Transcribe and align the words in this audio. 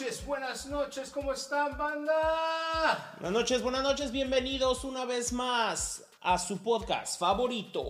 Buenas 0.00 0.16
noches, 0.16 0.26
buenas 0.26 0.66
noches, 0.66 1.10
¿cómo 1.10 1.32
están, 1.34 1.76
banda? 1.76 3.12
Buenas 3.20 3.32
noches, 3.32 3.62
buenas 3.62 3.82
noches, 3.82 4.10
bienvenidos 4.10 4.84
una 4.84 5.04
vez 5.04 5.30
más 5.30 6.04
a 6.22 6.38
su 6.38 6.56
podcast 6.62 7.18
favorito. 7.18 7.84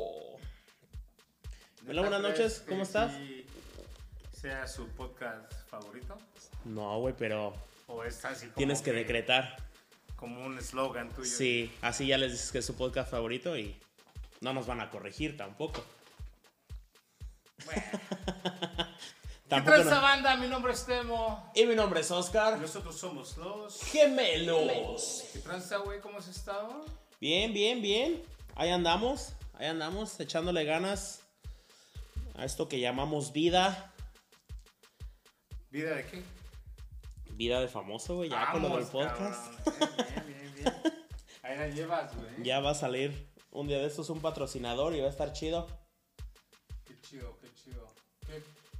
Hola, 1.88 2.00
buenas 2.00 2.20
noches, 2.20 2.64
¿cómo 2.68 2.82
estás? 2.82 3.12
Sí 3.12 3.46
sea 4.32 4.66
su 4.66 4.88
podcast 4.88 5.52
favorito? 5.68 6.18
No, 6.64 6.98
güey, 6.98 7.14
pero 7.16 7.54
¿O 7.86 8.02
es 8.02 8.24
así 8.24 8.46
como 8.46 8.56
tienes 8.56 8.82
que 8.82 8.92
decretar. 8.92 9.56
Como 10.16 10.44
un 10.44 10.58
eslogan 10.58 11.10
tuyo. 11.10 11.30
Sí, 11.30 11.72
así 11.80 12.08
ya 12.08 12.18
les 12.18 12.32
dices 12.32 12.50
que 12.50 12.58
es 12.58 12.66
su 12.66 12.74
podcast 12.74 13.08
favorito 13.08 13.56
y 13.56 13.78
no 14.40 14.52
nos 14.52 14.66
van 14.66 14.80
a 14.80 14.90
corregir 14.90 15.36
tampoco. 15.36 15.84
Bueno. 17.66 17.82
¿Qué 19.50 19.56
Tampoco 19.56 19.76
tranza, 19.78 19.96
no- 19.96 20.02
banda? 20.02 20.36
Mi 20.36 20.46
nombre 20.46 20.72
es 20.72 20.86
Temo. 20.86 21.50
Y 21.56 21.66
mi 21.66 21.74
nombre 21.74 22.02
es 22.02 22.10
Oscar. 22.12 22.56
Nosotros 22.60 22.96
somos 22.96 23.36
los... 23.36 23.82
Gemelos. 23.82 25.24
¿Qué 25.32 25.40
tranza, 25.40 25.78
güey? 25.78 26.00
¿Cómo 26.00 26.18
has 26.18 26.28
estado? 26.28 26.84
Bien, 27.20 27.52
bien, 27.52 27.82
bien. 27.82 28.22
Ahí 28.54 28.70
andamos, 28.70 29.32
ahí 29.54 29.66
andamos, 29.66 30.20
echándole 30.20 30.64
ganas 30.64 31.22
a 32.36 32.44
esto 32.44 32.68
que 32.68 32.78
llamamos 32.78 33.32
vida. 33.32 33.92
¿Vida 35.70 35.96
de 35.96 36.06
qué? 36.06 36.22
Vida 37.32 37.60
de 37.60 37.66
famoso, 37.66 38.14
güey, 38.16 38.30
ya 38.30 38.52
con 38.52 38.62
lo 38.62 38.68
del 38.68 38.84
Vamos, 38.84 38.90
podcast. 38.90 39.64
cabrón. 39.64 39.90
Bien, 39.96 40.26
bien, 40.26 40.54
bien, 40.54 40.54
bien. 40.54 40.94
Ahí 41.42 41.58
la 41.58 41.68
llevas, 41.68 42.14
güey. 42.14 42.44
Ya 42.44 42.60
va 42.60 42.70
a 42.70 42.74
salir 42.74 43.28
un 43.50 43.66
día 43.66 43.78
de 43.78 43.86
estos 43.86 44.10
un 44.10 44.20
patrocinador 44.20 44.94
y 44.94 45.00
va 45.00 45.08
a 45.08 45.10
estar 45.10 45.32
chido. 45.32 45.66
Qué 46.84 47.00
chido, 47.00 47.36
qué. 47.39 47.39
¿Qué? 47.39 47.39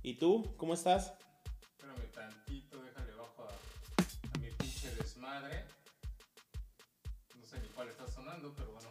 ¿Y 0.03 0.15
tú? 0.15 0.55
¿Cómo 0.57 0.75
estás? 0.75 1.13
Espérame 1.77 2.11
tantito, 2.13 2.83
déjale 2.83 3.13
bajo 3.13 3.45
a, 3.45 3.49
a 3.49 4.39
mi 4.39 4.51
pinche 4.53 4.95
desmadre. 4.95 5.65
No 7.39 7.45
sé 7.47 7.61
ni 7.61 7.69
cuál 7.69 7.89
está 7.89 8.09
sonando, 8.09 8.55
pero 8.57 8.73
bueno. 8.73 8.89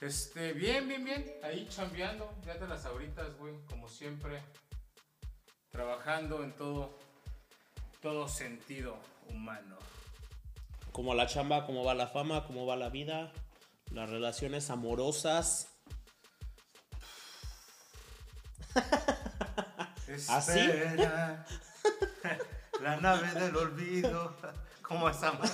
Este, 0.00 0.52
bien, 0.52 0.86
bien, 0.86 1.02
bien. 1.04 1.24
Ahí 1.42 1.66
chambeando, 1.70 2.30
ya 2.44 2.58
te 2.58 2.66
las 2.66 2.84
ahoritas, 2.84 3.34
güey, 3.38 3.54
como 3.64 3.88
siempre. 3.88 4.42
Trabajando 5.70 6.44
en 6.44 6.52
todo, 6.52 6.98
todo 8.02 8.28
sentido 8.28 8.98
humano. 9.30 9.78
¿Cómo 10.92 11.14
la 11.14 11.26
chamba? 11.26 11.64
¿Cómo 11.64 11.82
va 11.82 11.94
la 11.94 12.08
fama? 12.08 12.44
¿Cómo 12.46 12.66
va 12.66 12.76
la 12.76 12.90
vida? 12.90 13.32
Las 13.90 14.10
relaciones 14.10 14.68
amorosas. 14.68 15.68
¿Así? 20.28 20.58
Espera, 20.60 21.46
la 22.82 22.96
nave 22.96 23.40
del 23.40 23.56
olvido. 23.56 24.34
¿Cómo 24.82 25.08
estamos? 25.08 25.50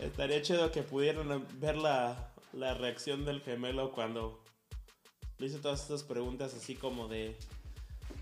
Estaría 0.00 0.42
chido 0.42 0.70
que 0.72 0.82
pudieran 0.82 1.46
ver 1.60 1.76
la, 1.76 2.30
la 2.52 2.74
reacción 2.74 3.24
del 3.24 3.40
gemelo 3.42 3.92
cuando 3.92 4.42
le 5.38 5.46
hice 5.46 5.58
todas 5.58 5.82
estas 5.82 6.02
preguntas 6.02 6.54
así 6.54 6.74
como 6.74 7.08
de... 7.08 7.36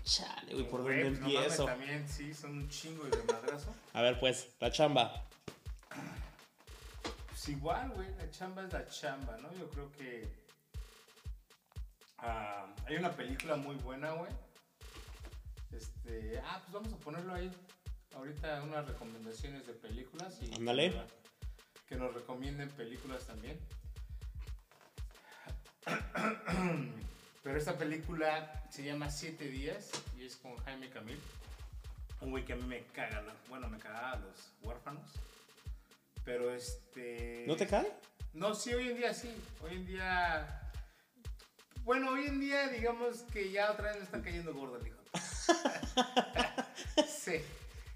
Chale, 0.03 0.53
güey, 0.53 0.69
¿por 0.69 0.83
dónde 0.83 1.01
pues, 1.01 1.19
no 1.19 1.27
mames, 1.27 1.35
empiezo? 1.35 1.65
también, 1.65 2.07
sí, 2.07 2.33
son 2.33 2.51
un 2.51 2.69
chingo 2.69 3.03
de 3.05 3.17
madrazo. 3.23 3.73
A 3.93 4.01
ver, 4.01 4.19
pues, 4.19 4.47
la 4.59 4.71
chamba. 4.71 5.25
Pues 7.29 7.49
igual, 7.49 7.89
güey, 7.91 8.07
la 8.15 8.29
chamba 8.31 8.63
es 8.63 8.71
la 8.71 8.87
chamba, 8.87 9.37
¿no? 9.37 9.51
Yo 9.53 9.67
creo 9.69 9.91
que 9.93 10.46
ah, 12.19 12.67
hay 12.85 12.95
una 12.95 13.11
película 13.11 13.55
muy 13.55 13.75
buena, 13.77 14.11
güey. 14.11 14.31
Este, 15.71 16.39
ah, 16.45 16.59
pues 16.63 16.73
vamos 16.73 16.93
a 16.93 16.97
ponerlo 17.03 17.33
ahí. 17.33 17.51
Ahorita 18.15 18.63
unas 18.63 18.87
recomendaciones 18.87 19.67
de 19.67 19.73
películas 19.73 20.37
y 20.41 20.53
Ándale. 20.55 20.89
que 20.91 20.95
nos- 20.97 21.11
que 21.87 21.95
nos 21.95 22.13
recomienden 22.13 22.69
películas 22.71 23.25
también. 23.25 23.57
Pero 27.43 27.57
esta 27.57 27.77
película 27.77 28.63
se 28.69 28.83
llama 28.83 29.09
Siete 29.09 29.45
días 29.47 29.89
y 30.17 30.25
es 30.25 30.35
con 30.37 30.55
Jaime 30.65 30.89
Camil. 30.89 31.19
Un 32.21 32.31
güey 32.31 32.43
que 32.43 32.53
a 32.53 32.55
mí 32.55 32.63
me 32.63 32.83
caga, 32.87 33.21
¿no? 33.21 33.31
bueno, 33.49 33.69
me 33.69 33.77
cagaba 33.77 34.11
a 34.13 34.15
los 34.17 34.51
huérfanos. 34.63 35.09
Pero 36.25 36.51
este. 36.53 37.45
¿No 37.47 37.55
te 37.55 37.67
cae? 37.67 37.89
No, 38.33 38.53
sí, 38.53 38.73
hoy 38.73 38.89
en 38.89 38.97
día 38.97 39.13
sí. 39.13 39.31
Hoy 39.63 39.75
en 39.75 39.85
día. 39.85 40.66
Bueno, 41.87 42.11
hoy 42.11 42.25
en 42.25 42.41
día, 42.41 42.67
digamos 42.67 43.21
que 43.31 43.49
ya 43.49 43.71
otra 43.71 43.85
vez 43.85 43.95
me 43.95 44.03
está 44.03 44.21
cayendo 44.21 44.53
gordo 44.53 44.75
el 44.75 44.87
hijo. 44.87 44.97
sí. 47.07 47.41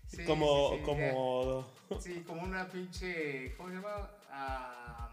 sí, 0.08 0.24
como, 0.24 0.70
sí, 0.70 0.78
sí, 0.78 0.84
como... 0.86 1.68
ya. 1.90 2.00
Sí, 2.00 2.24
como 2.26 2.44
una 2.44 2.70
pinche. 2.70 3.54
¿Cómo 3.58 3.68
se 3.68 3.76
llama? 3.76 4.10
Ah, 4.32 5.10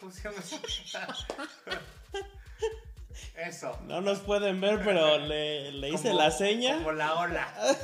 ¿Cómo 0.00 0.10
se 0.10 0.22
llama 0.22 0.38
eso? 0.38 0.56
Eso. 3.36 3.78
No 3.86 4.00
nos 4.00 4.20
pueden 4.20 4.58
ver, 4.58 4.80
pero 4.82 5.18
le, 5.18 5.70
le 5.72 5.90
hice 5.90 6.08
Como- 6.08 6.22
la 6.22 6.30
seña. 6.30 6.76
Como 6.76 6.92
la 6.92 7.14
ola. 7.14 7.46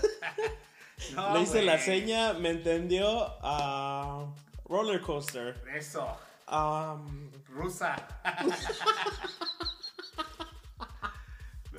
No, 1.12 1.34
le 1.34 1.42
hice 1.42 1.60
la 1.62 1.78
seña, 1.78 2.32
me 2.32 2.48
entendió 2.48 3.36
a 3.42 4.24
roller 4.64 5.02
coaster. 5.02 5.62
Eso. 5.76 6.16
Am, 6.46 7.30
Rusa. 7.48 7.94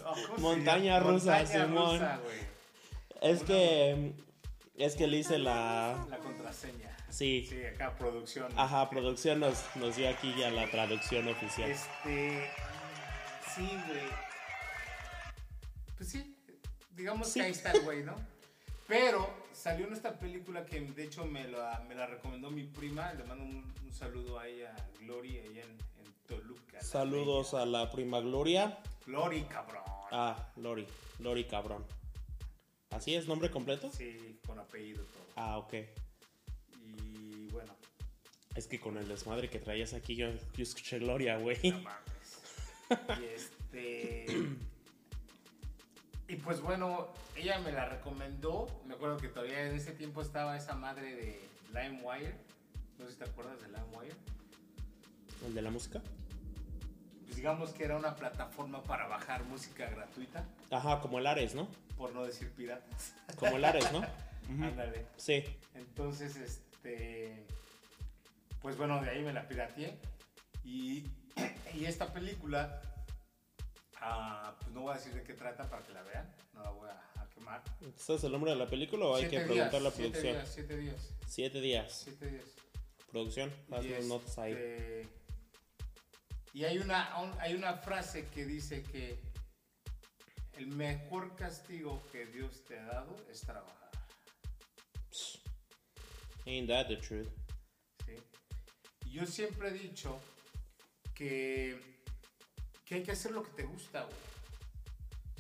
Oh, 0.06 0.14
¿cómo 0.14 0.36
se 0.36 0.42
Montaña 0.42 1.00
rusa, 1.00 1.38
Montaña 1.40 1.66
Simón. 1.66 1.94
rusa, 2.00 2.20
es 3.22 3.44
que 3.44 4.14
es 4.78 4.96
que 4.96 5.08
le 5.08 5.18
hice 5.18 5.38
la 5.40 6.06
La 6.10 6.18
contraseña. 6.20 6.96
sí, 7.10 7.46
Sí, 7.50 7.64
acá 7.66 7.96
producción. 7.98 8.52
ajá, 8.58 8.90
producción 8.90 9.40
nos, 9.40 9.64
nos 9.76 9.96
dio 9.96 10.08
aquí 10.10 10.34
ya 10.38 10.52
la 10.52 10.70
traducción 10.70 11.28
oficial. 11.28 11.72
Este. 11.72 12.48
Sí, 13.56 13.68
güey. 13.88 14.10
Pues 15.98 16.10
sí, 16.10 16.38
digamos 16.96 17.30
Sí. 17.32 17.40
que 17.40 17.46
ahí 17.46 17.52
está 17.52 17.72
el 17.72 17.82
güey, 17.82 18.04
¿no? 18.04 18.16
Pero 18.88 19.28
salió 19.54 19.88
en 19.88 19.94
esta 19.94 20.20
película 20.20 20.66
que 20.66 20.82
de 20.82 21.04
hecho 21.06 21.26
me 21.26 21.48
la, 21.48 21.84
me 21.88 21.96
la 21.96 22.06
recomendó 22.06 22.52
mi 22.52 22.64
prima. 22.64 23.12
Le 23.14 23.24
mando 23.24 23.44
un, 23.44 23.74
un 23.84 23.94
saludo 23.94 24.38
a 24.38 24.48
ella, 24.48 24.76
Glory, 25.00 25.40
allá 25.40 25.62
en 25.64 25.78
Toluca. 26.28 26.82
Saludos 26.82 27.52
bella. 27.52 27.64
a 27.64 27.66
la 27.66 27.92
prima 27.92 28.20
Gloria. 28.20 28.80
Glory, 29.06 29.44
cabrón. 29.44 29.84
Ah, 30.12 30.52
Lori, 30.58 30.86
Lori 31.20 31.46
cabrón. 31.46 31.86
¿Así 32.92 33.16
es 33.16 33.28
nombre 33.28 33.52
completo? 33.52 33.92
Sí, 33.92 34.40
con 34.46 34.58
apellido 34.60 35.04
todo. 35.04 35.24
Ah, 35.36 35.58
ok. 35.58 35.74
Y 36.82 37.48
bueno, 37.50 37.76
Es 38.56 38.68
que 38.68 38.80
con 38.80 38.98
el 38.98 39.08
desmadre 39.08 39.50
que 39.50 39.60
traías 39.60 39.94
aquí 39.94 40.16
yo, 40.16 40.28
yo 40.32 40.64
escuché 40.64 41.00
Gloria, 41.00 41.38
güey. 41.38 41.58
no 41.72 41.80
mames. 41.82 43.22
Y 43.22 43.26
este. 43.26 44.26
Y 46.28 46.36
pues 46.38 46.62
bueno, 46.62 47.10
ella 47.36 47.60
me 47.60 47.72
la 47.72 47.86
recomendó. 47.86 48.68
Me 48.88 48.96
acuerdo 48.96 49.18
que 49.18 49.28
todavía 49.28 49.68
en 49.68 49.76
ese 49.76 49.92
tiempo 49.92 50.22
estaba 50.22 50.58
esa 50.58 50.74
madre 50.76 51.16
de 51.16 51.40
LimeWire. 51.74 52.34
No 52.98 53.06
sé 53.06 53.12
si 53.12 53.18
te 53.20 53.26
acuerdas 53.26 53.60
de 53.62 53.68
LimeWire. 53.68 54.16
¿El 55.46 55.54
de 55.54 55.62
la 55.62 55.70
música? 55.72 56.02
Pues 57.24 57.36
digamos 57.36 57.72
que 57.74 57.84
era 57.84 57.98
una 57.98 58.16
plataforma 58.16 58.84
para 58.84 59.08
bajar 59.08 59.44
música 59.46 59.90
gratuita, 59.90 60.46
Ajá, 60.72 61.00
como 61.02 61.20
el 61.20 61.28
Ares, 61.28 61.54
¿no? 61.56 61.68
por 61.98 62.14
no 62.14 62.26
decir 62.26 62.52
piratas. 62.52 63.14
Como 63.40 63.56
el 63.56 63.64
Ares, 63.66 63.90
¿no? 63.94 64.02
Ándale. 64.66 65.06
Sí. 65.18 65.44
Entonces, 65.74 66.36
este. 66.36 67.46
Pues 68.62 68.76
bueno, 68.78 69.02
de 69.02 69.10
ahí 69.12 69.24
me 69.24 69.32
la 69.34 69.48
pirateé. 69.48 69.98
Y, 70.64 71.06
y 71.74 71.86
esta 71.86 72.12
película. 72.12 72.82
ah, 74.02 74.54
pues 74.60 74.72
no 74.74 74.82
voy 74.82 74.92
a 74.94 74.98
decir 74.98 75.14
de 75.14 75.24
qué 75.24 75.34
trata 75.34 75.70
para 75.70 75.84
que 75.84 75.94
la 75.94 76.02
vean. 76.04 76.30
No 76.54 76.64
la 76.64 76.70
voy 76.72 76.90
a, 76.90 77.22
a 77.22 77.30
quemar. 77.30 77.64
¿Sabes 77.96 78.24
el 78.26 78.32
nombre 78.34 78.52
de 78.52 78.58
la 78.58 78.68
película 78.68 79.06
o 79.06 79.16
hay 79.16 79.30
Siete 79.30 79.38
que 79.46 79.52
preguntar 79.54 79.82
la 79.82 79.92
siete 79.92 80.10
producción? 80.12 80.34
días, 80.36 80.52
siete 80.54 80.78
días. 80.78 81.14
Siete 81.28 81.62
días. 81.62 82.02
Siete 82.04 82.28
días. 82.30 82.46
Producción, 83.12 83.54
haz 83.72 83.86
Y, 83.86 83.90
las 83.90 84.06
notas 84.06 84.38
ahí. 84.38 84.54
Y 86.56 86.64
hay 86.64 86.78
una, 86.78 87.18
un- 87.22 87.38
hay 87.42 87.54
una 87.54 87.74
frase 87.74 88.28
que 88.34 88.46
dice 88.46 88.82
que 88.84 89.20
el 90.54 90.68
mejor 90.68 91.36
castigo 91.36 92.02
que 92.12 92.26
Dios 92.28 92.64
te 92.64 92.80
ha 92.80 92.86
dado 92.86 93.14
es 93.30 93.42
trabajar. 93.42 93.92
Ain't 96.46 96.68
that 96.70 96.88
the 96.88 96.96
truth? 96.98 97.28
¿sí? 98.06 98.14
Yo 99.12 99.26
siempre 99.26 99.70
he 99.70 99.74
dicho 99.74 100.20
que, 101.14 101.80
que 102.86 102.96
hay 102.96 103.04
que 103.04 103.12
hacer 103.12 103.32
lo 103.32 103.44
que 103.44 103.52
te 103.52 103.64
gusta, 103.64 104.04
güey. 104.04 104.16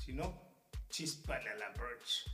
Si 0.03 0.13
no, 0.13 0.37
chispale 0.89 1.49
a 1.49 1.55
la 1.55 1.69
birch. 1.69 2.25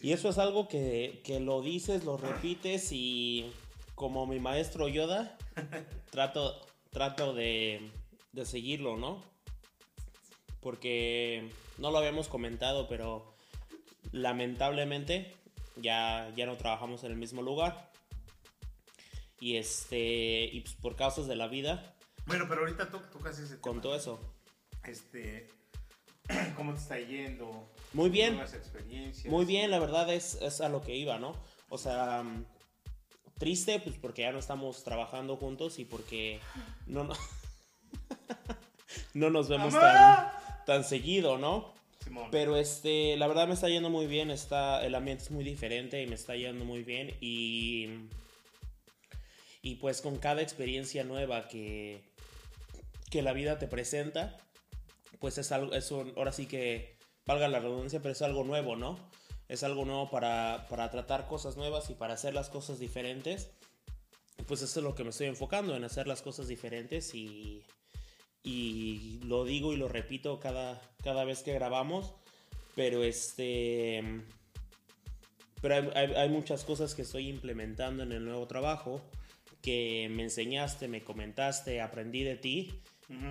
Y 0.00 0.12
eso 0.12 0.28
es 0.28 0.38
algo 0.38 0.68
que, 0.68 1.20
que 1.24 1.40
lo 1.40 1.60
dices, 1.60 2.04
lo 2.04 2.16
repites 2.16 2.88
y 2.92 3.52
como 3.96 4.26
mi 4.26 4.38
maestro 4.38 4.88
Yoda, 4.88 5.36
trato, 6.10 6.64
trato 6.90 7.34
de, 7.34 7.90
de 8.32 8.44
seguirlo, 8.46 8.96
¿no? 8.96 9.22
Porque 10.60 11.48
no 11.78 11.90
lo 11.90 11.98
habíamos 11.98 12.28
comentado, 12.28 12.88
pero 12.88 13.34
lamentablemente 14.12 15.34
ya, 15.76 16.32
ya 16.36 16.46
no 16.46 16.56
trabajamos 16.56 17.04
en 17.04 17.12
el 17.12 17.16
mismo 17.16 17.42
lugar. 17.42 17.90
Y 19.40 19.56
este, 19.56 20.44
y 20.52 20.60
pues 20.62 20.74
por 20.74 20.96
causas 20.96 21.28
de 21.28 21.36
la 21.36 21.46
vida, 21.46 21.94
Bueno, 22.26 22.46
pero 22.48 22.62
ahorita 22.62 22.90
to- 22.90 23.00
tocas 23.12 23.38
ese 23.38 23.60
con 23.60 23.80
todo 23.80 23.94
eso. 23.94 24.18
Este, 24.84 25.46
¿cómo 26.56 26.72
te 26.74 26.80
está 26.80 26.98
yendo? 26.98 27.70
Muy 27.92 28.10
bien. 28.10 28.34
Nuevas 28.34 28.54
experiencias. 28.54 29.32
Muy 29.32 29.44
bien, 29.44 29.70
la 29.70 29.78
verdad 29.78 30.12
es, 30.12 30.34
es 30.42 30.60
a 30.60 30.68
lo 30.68 30.80
que 30.82 30.96
iba, 30.96 31.18
¿no? 31.20 31.34
O 31.68 31.78
sea, 31.78 32.24
triste, 33.38 33.80
pues 33.80 33.96
porque 33.96 34.22
ya 34.22 34.32
no 34.32 34.38
estamos 34.38 34.84
trabajando 34.84 35.36
juntos 35.36 35.78
y 35.78 35.84
porque 35.84 36.40
no, 36.86 37.04
no, 37.04 37.14
no 39.14 39.30
nos 39.30 39.48
vemos 39.48 39.74
tan, 39.74 40.30
tan 40.66 40.84
seguido, 40.84 41.38
¿no? 41.38 41.72
Simón. 42.04 42.28
Pero 42.30 42.56
este, 42.56 43.16
la 43.16 43.26
verdad 43.26 43.48
me 43.48 43.54
está 43.54 43.68
yendo 43.68 43.90
muy 43.90 44.06
bien, 44.06 44.30
está, 44.30 44.84
el 44.84 44.94
ambiente 44.94 45.24
es 45.24 45.30
muy 45.30 45.44
diferente 45.44 46.02
y 46.02 46.06
me 46.06 46.14
está 46.14 46.36
yendo 46.36 46.64
muy 46.64 46.82
bien 46.84 47.14
y, 47.20 47.88
y 49.62 49.76
pues 49.76 50.00
con 50.00 50.16
cada 50.18 50.42
experiencia 50.42 51.04
nueva 51.04 51.48
que, 51.48 52.00
que 53.10 53.22
la 53.22 53.32
vida 53.32 53.58
te 53.58 53.66
presenta, 53.66 54.36
pues 55.18 55.38
es 55.38 55.50
algo, 55.52 55.74
es 55.74 55.90
un- 55.90 56.12
ahora 56.16 56.32
sí 56.32 56.46
que, 56.46 56.96
valga 57.26 57.46
la 57.48 57.58
redundancia, 57.60 58.00
pero 58.00 58.12
es 58.12 58.22
algo 58.22 58.42
nuevo, 58.44 58.74
¿no? 58.74 58.98
Es 59.48 59.62
algo 59.62 59.84
nuevo 59.84 60.10
para, 60.10 60.66
para 60.68 60.90
tratar 60.90 61.26
cosas 61.26 61.56
nuevas 61.56 61.88
y 61.90 61.94
para 61.94 62.14
hacer 62.14 62.34
las 62.34 62.50
cosas 62.50 62.78
diferentes. 62.78 63.50
Pues 64.46 64.62
eso 64.62 64.80
es 64.80 64.84
lo 64.84 64.94
que 64.94 65.04
me 65.04 65.10
estoy 65.10 65.26
enfocando, 65.26 65.74
en 65.74 65.84
hacer 65.84 66.06
las 66.06 66.22
cosas 66.22 66.48
diferentes 66.48 67.14
y, 67.14 67.64
y 68.42 69.20
lo 69.24 69.44
digo 69.44 69.72
y 69.72 69.76
lo 69.76 69.88
repito 69.88 70.38
cada, 70.38 70.80
cada 71.02 71.24
vez 71.24 71.42
que 71.42 71.52
grabamos, 71.54 72.14
pero 72.74 73.02
este... 73.02 74.02
Pero 75.60 75.74
hay, 75.74 75.90
hay- 75.94 76.14
hay 76.14 76.28
muchas 76.28 76.62
cosas 76.64 76.94
que 76.94 77.02
estoy 77.02 77.28
implementando 77.28 78.04
en 78.04 78.12
el 78.12 78.24
nuevo 78.24 78.46
trabajo 78.46 79.00
que 79.60 80.08
me 80.12 80.22
enseñaste, 80.22 80.86
me 80.86 81.02
comentaste, 81.02 81.80
aprendí 81.80 82.22
de 82.22 82.36
ti, 82.36 82.80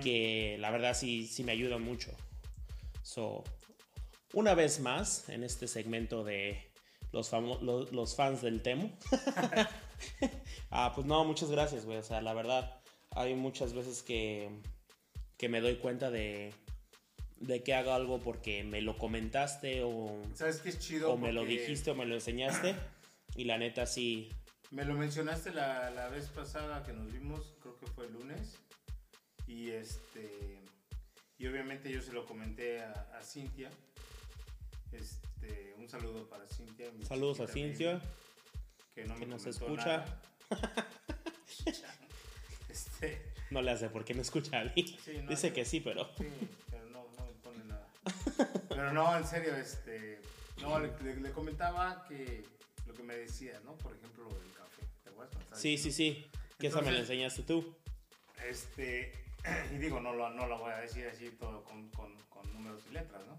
que 0.02 0.56
la 0.60 0.70
verdad 0.70 0.94
sí, 0.94 1.26
sí 1.26 1.42
me 1.42 1.52
ayuda 1.52 1.78
mucho. 1.78 2.10
So, 3.02 3.44
una 4.32 4.54
vez 4.54 4.80
más, 4.80 5.28
en 5.28 5.42
este 5.44 5.68
segmento 5.68 6.24
de 6.24 6.70
los, 7.12 7.32
famo- 7.32 7.60
los, 7.60 7.92
los 7.92 8.14
fans 8.16 8.42
del 8.42 8.62
Temu. 8.62 8.90
ah, 10.70 10.92
pues 10.94 11.06
no, 11.06 11.24
muchas 11.24 11.50
gracias, 11.50 11.84
güey. 11.84 11.98
O 11.98 12.02
sea, 12.02 12.20
la 12.20 12.34
verdad, 12.34 12.80
hay 13.10 13.34
muchas 13.34 13.72
veces 13.72 14.02
que, 14.02 14.50
que 15.36 15.48
me 15.48 15.60
doy 15.60 15.76
cuenta 15.76 16.10
de, 16.10 16.52
de 17.36 17.62
que 17.62 17.74
hago 17.74 17.92
algo 17.92 18.20
porque 18.20 18.64
me 18.64 18.80
lo 18.82 18.98
comentaste 18.98 19.82
o, 19.82 20.22
¿Sabes 20.34 20.60
qué 20.60 20.70
es 20.70 20.78
chido? 20.78 21.12
o 21.12 21.16
me 21.16 21.32
lo 21.32 21.44
dijiste 21.44 21.90
o 21.90 21.94
me 21.94 22.06
lo 22.06 22.14
enseñaste. 22.14 22.74
Y 23.36 23.44
la 23.44 23.58
neta 23.58 23.86
sí, 23.86 24.28
Me 24.70 24.84
lo 24.84 24.94
mencionaste 24.94 25.52
la, 25.52 25.90
la 25.90 26.08
vez 26.08 26.28
pasada 26.28 26.82
que 26.82 26.92
nos 26.92 27.12
vimos, 27.12 27.54
creo 27.62 27.76
que 27.76 27.86
fue 27.86 28.06
el 28.06 28.12
lunes. 28.14 28.56
Y 29.46 29.70
este. 29.70 30.60
Y 31.38 31.46
obviamente 31.46 31.90
yo 31.92 32.02
se 32.02 32.12
lo 32.12 32.26
comenté 32.26 32.80
a, 32.80 32.92
a 33.16 33.22
Cintia. 33.22 33.70
Este, 34.92 35.74
un 35.78 35.88
saludo 35.88 36.28
para 36.28 36.46
Cintia. 36.46 36.86
saludos 37.06 37.40
a 37.40 37.46
Cintia. 37.46 38.00
que 38.94 39.04
no 39.04 39.14
que 39.14 39.20
me 39.20 39.26
nos 39.26 39.46
escucha. 39.46 40.04
este, 42.68 43.22
No 43.50 43.62
le 43.62 43.70
hace 43.72 43.88
porque 43.88 44.14
no 44.14 44.22
escucha 44.22 44.60
a 44.60 44.64
mí. 44.64 44.98
Sí, 45.04 45.18
no, 45.22 45.30
Dice 45.30 45.48
yo- 45.48 45.54
que 45.54 45.64
sí, 45.64 45.80
pero... 45.80 46.08
sí, 46.18 46.26
pero 46.70 46.84
no, 46.86 47.04
no 47.18 47.26
me 47.26 47.32
pone 47.42 47.64
nada. 47.64 47.88
Pero 48.68 48.92
no, 48.92 49.16
en 49.16 49.26
serio, 49.26 49.54
este. 49.56 50.20
No, 50.60 50.78
le, 50.80 50.90
le- 51.02 51.16
le 51.20 51.30
comentaba 51.30 52.04
que 52.08 52.44
lo 52.86 52.94
que 52.94 53.02
me 53.02 53.14
decía, 53.16 53.60
¿no? 53.64 53.74
Por 53.76 53.94
ejemplo, 53.96 54.24
lo 54.24 54.38
del 54.38 54.52
café. 54.52 54.82
Sí, 55.54 55.78
sí, 55.78 55.92
sí. 55.92 56.26
Que 56.58 56.68
esa 56.68 56.80
me 56.82 56.90
la 56.90 57.00
enseñaste 57.00 57.42
tú. 57.42 57.76
Este, 58.48 59.12
y 59.72 59.78
digo, 59.78 60.00
no 60.00 60.12
lo, 60.14 60.30
no 60.30 60.46
lo 60.46 60.58
voy 60.58 60.72
a 60.72 60.78
decir 60.78 61.06
así 61.06 61.30
todo 61.30 61.62
con, 61.64 61.88
con, 61.90 62.14
con 62.28 62.52
números 62.52 62.82
y 62.90 62.94
letras, 62.94 63.22
¿no? 63.26 63.38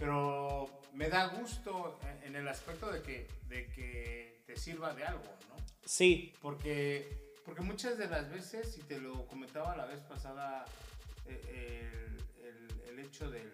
Pero 0.00 0.80
me 0.94 1.10
da 1.10 1.26
gusto 1.26 2.00
en, 2.02 2.28
en 2.28 2.36
el 2.36 2.48
aspecto 2.48 2.90
de 2.90 3.02
que, 3.02 3.28
de 3.48 3.66
que 3.70 4.42
te 4.46 4.56
sirva 4.56 4.94
de 4.94 5.04
algo, 5.04 5.22
¿no? 5.50 5.56
Sí, 5.84 6.32
Porque, 6.40 7.36
porque 7.44 7.60
muchas 7.60 7.98
de 7.98 8.08
las 8.08 8.30
veces, 8.30 8.78
y 8.78 8.82
te 8.82 8.98
lo 8.98 9.26
comentaba 9.26 9.76
la 9.76 9.84
vez 9.84 10.00
pasada, 10.00 10.64
eh, 11.26 12.16
el, 12.40 12.46
el, 12.46 12.98
el 12.98 12.98
hecho 13.04 13.30
del, 13.30 13.52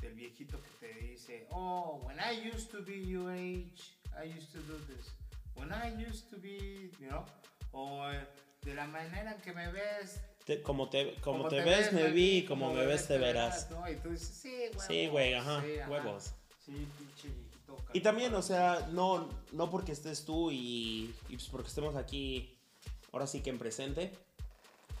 del 0.00 0.14
viejito 0.14 0.58
que 0.62 0.86
te 0.86 1.00
dice, 1.00 1.46
oh, 1.50 2.00
when 2.04 2.16
I 2.18 2.48
used 2.48 2.70
to 2.70 2.82
be 2.82 3.06
your 3.06 3.30
age, 3.30 3.92
I 4.16 4.24
used 4.26 4.52
to 4.52 4.60
do 4.60 4.78
this. 4.86 5.12
When 5.54 5.70
I 5.72 5.92
used 6.08 6.30
to 6.30 6.38
be, 6.38 6.90
you 6.98 7.08
know, 7.10 7.26
o 7.72 8.10
eh, 8.10 8.26
de 8.62 8.74
la 8.74 8.86
manera 8.86 9.32
en 9.34 9.40
que 9.42 9.52
me 9.52 9.70
ves, 9.70 10.22
te- 10.46 10.62
como 10.62 10.88
te, 10.88 11.12
como 11.16 11.48
te, 11.48 11.60
ves, 11.60 11.92
me 11.92 12.08
vi, 12.10 12.44
como 12.46 12.72
me 12.72 12.86
ves, 12.86 13.06
te 13.08 13.18
verás. 13.18 13.68
¿no? 13.70 13.86
Y 13.90 13.96
tú 13.96 14.08
dices, 14.10 14.28
sí, 14.28 14.48
huevos. 14.70 14.84
Sí, 14.86 15.06
güey, 15.08 15.34
ajá, 15.34 15.60
sí, 15.62 15.90
huevos. 15.90 16.24
Sí, 16.64 16.72
pinche 16.72 17.28
viejito. 17.28 17.76
Y 17.92 18.00
también, 18.00 18.34
o 18.34 18.40
sea, 18.42 18.88
no, 18.92 19.28
no 19.52 19.70
porque 19.70 19.92
estés 19.92 20.24
tú 20.24 20.50
y, 20.50 21.14
y 21.28 21.34
pues 21.36 21.48
porque 21.50 21.68
estemos 21.68 21.96
aquí, 21.96 22.56
ahora 23.12 23.26
sí 23.26 23.40
que 23.42 23.50
en 23.50 23.58
presente, 23.58 24.12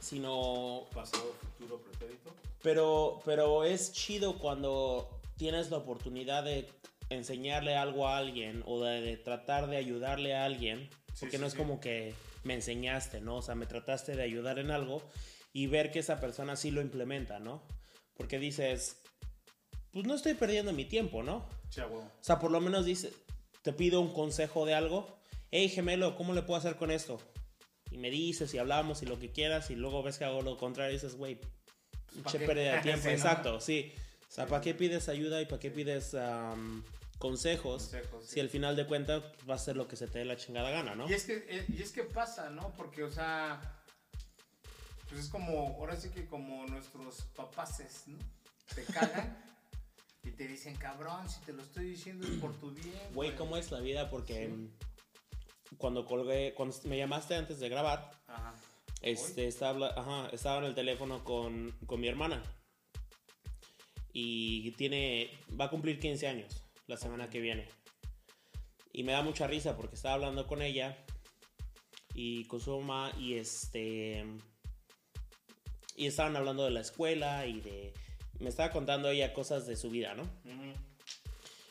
sino, 0.00 0.84
Pasado, 0.94 1.34
futuro, 1.40 1.80
pretérito. 1.80 2.34
pero, 2.62 3.20
pero 3.24 3.64
es 3.64 3.92
chido 3.92 4.38
cuando 4.38 5.08
tienes 5.36 5.70
la 5.70 5.78
oportunidad 5.78 6.44
de 6.44 6.68
enseñarle 7.08 7.76
algo 7.76 8.08
a 8.08 8.16
alguien 8.18 8.62
o 8.66 8.82
de, 8.82 9.00
de 9.00 9.16
tratar 9.16 9.68
de 9.68 9.76
ayudarle 9.76 10.34
a 10.34 10.44
alguien, 10.44 10.88
Sí, 11.14 11.20
porque 11.20 11.36
sí, 11.36 11.40
no 11.40 11.46
es 11.46 11.52
sí. 11.52 11.58
como 11.58 11.80
que 11.80 12.12
me 12.44 12.54
enseñaste, 12.54 13.20
¿no? 13.20 13.36
O 13.38 13.42
sea, 13.42 13.54
me 13.54 13.66
trataste 13.66 14.14
de 14.16 14.22
ayudar 14.22 14.58
en 14.58 14.70
algo 14.70 15.02
y 15.56 15.68
ver 15.68 15.90
que 15.90 16.00
esa 16.00 16.20
persona 16.20 16.54
sí 16.54 16.70
lo 16.70 16.82
implementa, 16.82 17.38
¿no? 17.38 17.62
Porque 18.12 18.38
dices, 18.38 18.98
pues 19.90 20.04
no 20.06 20.14
estoy 20.14 20.34
perdiendo 20.34 20.70
mi 20.74 20.84
tiempo, 20.84 21.22
¿no? 21.22 21.48
Sí, 21.70 21.80
a 21.80 21.86
huevo. 21.86 22.02
O 22.02 22.22
sea, 22.24 22.38
por 22.38 22.50
lo 22.50 22.60
menos 22.60 22.84
dice, 22.84 23.10
te 23.62 23.72
pido 23.72 24.02
un 24.02 24.12
consejo 24.12 24.66
de 24.66 24.74
algo. 24.74 25.18
Hey, 25.50 25.70
gemelo, 25.70 26.14
¿cómo 26.14 26.34
le 26.34 26.42
puedo 26.42 26.58
hacer 26.58 26.76
con 26.76 26.90
esto? 26.90 27.18
Y 27.90 27.96
me 27.96 28.10
dices 28.10 28.52
y 28.52 28.58
hablamos 28.58 29.02
y 29.02 29.06
lo 29.06 29.18
que 29.18 29.32
quieras 29.32 29.70
y 29.70 29.76
luego 29.76 30.02
ves 30.02 30.18
que 30.18 30.26
hago 30.26 30.42
lo 30.42 30.58
contrario 30.58 30.90
y 30.90 30.96
dices, 30.96 31.16
güey, 31.16 31.36
¿pa' 31.36 31.48
pinche 32.12 32.38
qué? 32.38 32.46
pérdida 32.46 32.74
de 32.74 32.80
tiempo. 32.82 33.02
Sí, 33.04 33.08
¿no? 33.08 33.14
Exacto, 33.14 33.58
sí. 33.58 33.94
O 34.28 34.32
sea, 34.34 34.46
¿para 34.46 34.60
qué 34.60 34.74
pides 34.74 35.08
ayuda 35.08 35.40
y 35.40 35.46
para 35.46 35.58
qué 35.58 35.70
pides 35.70 36.12
am, 36.16 36.84
consejos? 37.18 37.84
Consejos, 37.84 38.26
sí. 38.26 38.34
Si 38.34 38.40
al 38.40 38.50
final 38.50 38.76
de 38.76 38.86
cuentas 38.86 39.22
va 39.48 39.54
a 39.54 39.58
ser 39.58 39.78
lo 39.78 39.88
que 39.88 39.96
se 39.96 40.06
te 40.06 40.18
dé 40.18 40.26
la 40.26 40.36
chingada 40.36 40.68
gana, 40.68 40.94
¿no? 40.94 41.08
Y 41.08 41.14
es 41.14 41.24
que, 41.24 41.46
eh, 41.48 41.64
y 41.66 41.80
es 41.80 41.92
que 41.92 42.02
pasa, 42.02 42.50
¿no? 42.50 42.74
Porque, 42.76 43.04
o 43.04 43.10
sea, 43.10 43.75
pues 45.08 45.20
es 45.22 45.28
como, 45.28 45.76
ahora 45.78 45.96
sí 45.96 46.10
que 46.10 46.26
como 46.26 46.66
nuestros 46.66 47.22
papaces, 47.34 48.04
¿no? 48.06 48.18
Te 48.74 48.84
cagan 48.84 49.36
y 50.24 50.30
te 50.30 50.46
dicen, 50.48 50.74
cabrón, 50.76 51.28
si 51.28 51.40
te 51.40 51.52
lo 51.52 51.62
estoy 51.62 51.90
diciendo 51.90 52.26
es 52.26 52.34
por 52.40 52.52
tu 52.58 52.70
bien. 52.72 52.92
Güey, 53.14 53.34
¿cómo 53.36 53.56
es 53.56 53.70
la 53.70 53.80
vida? 53.80 54.10
Porque 54.10 54.48
Sí. 54.48 55.76
cuando 55.78 56.04
colgué, 56.04 56.54
cuando 56.54 56.76
me 56.84 56.96
llamaste 56.98 57.34
antes 57.34 57.60
de 57.60 57.68
grabar, 57.68 58.10
Ajá. 58.26 58.54
Este, 59.02 59.46
estaba, 59.46 59.88
ajá, 59.90 60.28
estaba 60.32 60.58
en 60.58 60.64
el 60.64 60.74
teléfono 60.74 61.22
con, 61.22 61.70
con 61.86 62.00
mi 62.00 62.08
hermana. 62.08 62.42
Y 64.12 64.70
tiene, 64.72 65.30
va 65.60 65.66
a 65.66 65.70
cumplir 65.70 65.98
15 66.00 66.26
años 66.26 66.62
la 66.86 66.96
semana 66.96 67.28
que 67.28 67.40
viene. 67.40 67.68
Y 68.92 69.02
me 69.04 69.12
da 69.12 69.22
mucha 69.22 69.46
risa 69.46 69.76
porque 69.76 69.94
estaba 69.94 70.14
hablando 70.14 70.46
con 70.46 70.62
ella 70.62 70.96
y 72.14 72.46
con 72.46 72.60
su 72.60 72.76
mamá 72.80 73.12
y 73.18 73.34
este... 73.34 74.24
Y 75.96 76.06
estaban 76.06 76.36
hablando 76.36 76.64
de 76.64 76.70
la 76.70 76.80
escuela 76.80 77.46
y 77.46 77.60
de... 77.60 77.92
Me 78.38 78.50
estaba 78.50 78.70
contando 78.70 79.08
ella 79.08 79.32
cosas 79.32 79.66
de 79.66 79.76
su 79.76 79.90
vida, 79.90 80.14
¿no? 80.14 80.22
Ujú. 80.22 80.74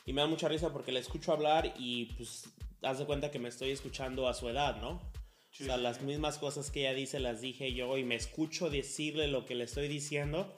Y 0.04 0.12
me 0.12 0.20
da 0.20 0.26
mucha 0.26 0.48
risa 0.48 0.72
porque 0.72 0.92
la 0.92 0.98
escucho 0.98 1.32
hablar 1.32 1.74
y 1.78 2.06
pues 2.16 2.44
haz 2.82 2.98
de 2.98 3.06
cuenta 3.06 3.30
que 3.30 3.38
me 3.38 3.48
estoy 3.48 3.70
escuchando 3.70 4.28
a 4.28 4.34
su 4.34 4.48
edad, 4.48 4.80
¿no? 4.80 5.00
Sí, 5.50 5.64
o 5.64 5.66
sea, 5.66 5.76
sí, 5.76 5.82
las 5.82 6.02
mismas 6.02 6.38
cosas 6.38 6.70
que 6.70 6.80
ella 6.80 6.94
dice 6.94 7.18
las 7.20 7.40
dije 7.40 7.72
yo 7.72 7.96
y 7.98 8.04
me 8.04 8.14
escucho 8.14 8.68
decirle 8.68 9.26
lo 9.28 9.44
que 9.44 9.54
le 9.54 9.64
estoy 9.64 9.88
diciendo 9.88 10.52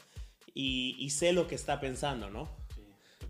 y, 0.55 0.97
y 0.99 1.11
sé 1.11 1.33
lo 1.33 1.47
que 1.47 1.55
está 1.55 1.79
pensando, 1.79 2.31
¿no? 2.31 2.49
Sí. 2.75 2.83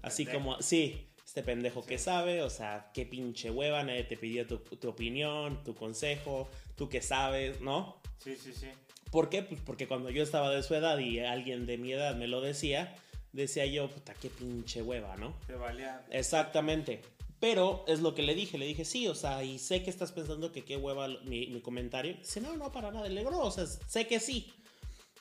Así 0.02 0.24
Pendejo. 0.24 0.44
como, 0.44 0.62
sí, 0.62 1.08
este 1.24 1.42
pendejo 1.42 1.84
que 1.84 1.98
sabe, 1.98 2.42
o 2.42 2.50
sea, 2.50 2.90
qué 2.94 3.04
pinche 3.04 3.50
hueva, 3.50 3.82
nadie 3.82 4.04
te 4.04 4.16
pidió 4.16 4.46
tu, 4.46 4.58
tu 4.58 4.88
opinión, 4.88 5.62
tu 5.62 5.74
consejo, 5.74 6.48
tú 6.74 6.88
que 6.88 7.02
sabes, 7.02 7.60
¿no? 7.60 8.00
Sí, 8.18 8.34
sí, 8.36 8.52
sí. 8.52 8.68
¿Por 9.10 9.28
qué? 9.30 9.42
Pues 9.42 9.60
porque 9.60 9.88
cuando 9.88 10.10
yo 10.10 10.22
estaba 10.22 10.50
de 10.50 10.62
su 10.62 10.74
edad 10.74 10.98
y 10.98 11.20
alguien 11.20 11.66
de 11.66 11.78
mi 11.78 11.92
edad 11.92 12.14
me 12.16 12.26
lo 12.26 12.40
decía, 12.40 12.94
decía 13.32 13.66
yo, 13.66 13.88
puta, 13.88 14.14
qué 14.14 14.28
pinche 14.30 14.82
hueva, 14.82 15.16
¿no? 15.16 15.34
Te 15.46 15.54
valía. 15.54 16.04
Exactamente. 16.10 17.02
Pero 17.40 17.84
es 17.86 18.00
lo 18.00 18.14
que 18.14 18.22
le 18.22 18.34
dije, 18.34 18.58
le 18.58 18.66
dije, 18.66 18.84
sí, 18.84 19.06
o 19.06 19.14
sea, 19.14 19.44
y 19.44 19.58
sé 19.58 19.82
que 19.82 19.90
estás 19.90 20.10
pensando 20.12 20.50
que 20.50 20.64
qué 20.64 20.76
hueva 20.76 21.06
mi, 21.24 21.46
mi 21.46 21.60
comentario. 21.60 22.14
Dice, 22.16 22.40
no, 22.40 22.56
no, 22.56 22.72
para 22.72 22.90
nada, 22.90 23.08
le 23.08 23.20
digo, 23.20 23.30
no, 23.30 23.40
o 23.42 23.50
sea, 23.50 23.64
sé 23.66 24.06
que 24.08 24.18
sí. 24.18 24.52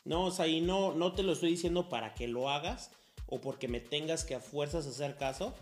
No, 0.03 0.25
o 0.25 0.31
sea, 0.31 0.47
y 0.47 0.61
no, 0.61 0.93
no 0.93 1.13
te 1.13 1.21
lo 1.21 1.33
estoy 1.33 1.51
diciendo 1.51 1.89
para 1.89 2.13
que 2.13 2.27
lo 2.27 2.49
hagas 2.49 2.91
o 3.27 3.39
porque 3.39 3.67
me 3.67 3.79
tengas 3.79 4.23
que 4.23 4.35
a 4.35 4.39
fuerzas 4.39 4.87
hacer 4.87 5.15
caso. 5.17 5.53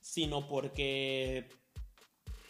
sino 0.00 0.46
porque 0.48 1.48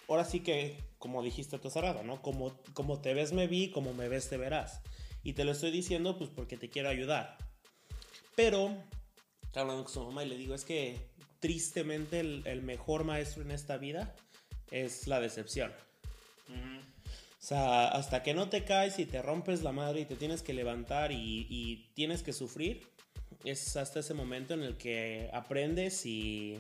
ahora 0.09 0.25
sí 0.25 0.41
que, 0.41 0.79
como 0.99 1.23
dijiste 1.23 1.59
tú 1.59 1.71
cerrado, 1.71 2.03
¿no? 2.03 2.23
Como, 2.23 2.61
como 2.73 3.01
te 3.01 3.15
ves 3.15 3.33
me 3.33 3.47
vi, 3.47 3.71
como 3.71 3.95
me 3.95 4.09
ves 4.09 4.29
te 4.29 4.37
verás. 4.37 4.81
Y 5.23 5.33
te 5.35 5.45
lo 5.45 5.53
estoy 5.53 5.71
diciendo 5.71 6.17
pues 6.17 6.31
porque 6.31 6.57
te 6.57 6.71
quiero 6.71 6.89
ayudar. 6.89 7.37
Pero, 8.35 8.77
hablando 9.55 9.85
con 9.85 9.93
su 9.93 10.05
mamá 10.05 10.25
y 10.25 10.29
le 10.29 10.37
digo, 10.37 10.55
es 10.55 10.65
que 10.65 10.99
tristemente 11.41 12.21
el, 12.21 12.43
el 12.47 12.63
mejor 12.63 13.05
maestro 13.05 13.43
en 13.43 13.51
esta 13.51 13.77
vida 13.77 14.15
es 14.71 15.07
la 15.07 15.21
decepción. 15.21 15.73
O 16.49 17.49
sea, 17.49 17.89
hasta 17.89 18.23
que 18.25 18.35
no 18.35 18.49
te 18.49 18.65
caes 18.65 18.99
y 18.99 19.07
te 19.07 19.23
rompes 19.23 19.63
la 19.63 19.71
madre 19.71 20.01
y 20.01 20.05
te 20.05 20.17
tienes 20.17 20.43
que 20.43 20.53
levantar 20.53 21.13
y, 21.13 21.47
y 21.49 21.93
tienes 21.95 22.25
que 22.25 22.33
sufrir, 22.33 22.85
es 23.45 23.77
hasta 23.77 24.01
ese 24.01 24.15
momento 24.15 24.55
en 24.55 24.63
el 24.63 24.77
que 24.77 25.31
aprendes 25.33 26.05
y, 26.07 26.59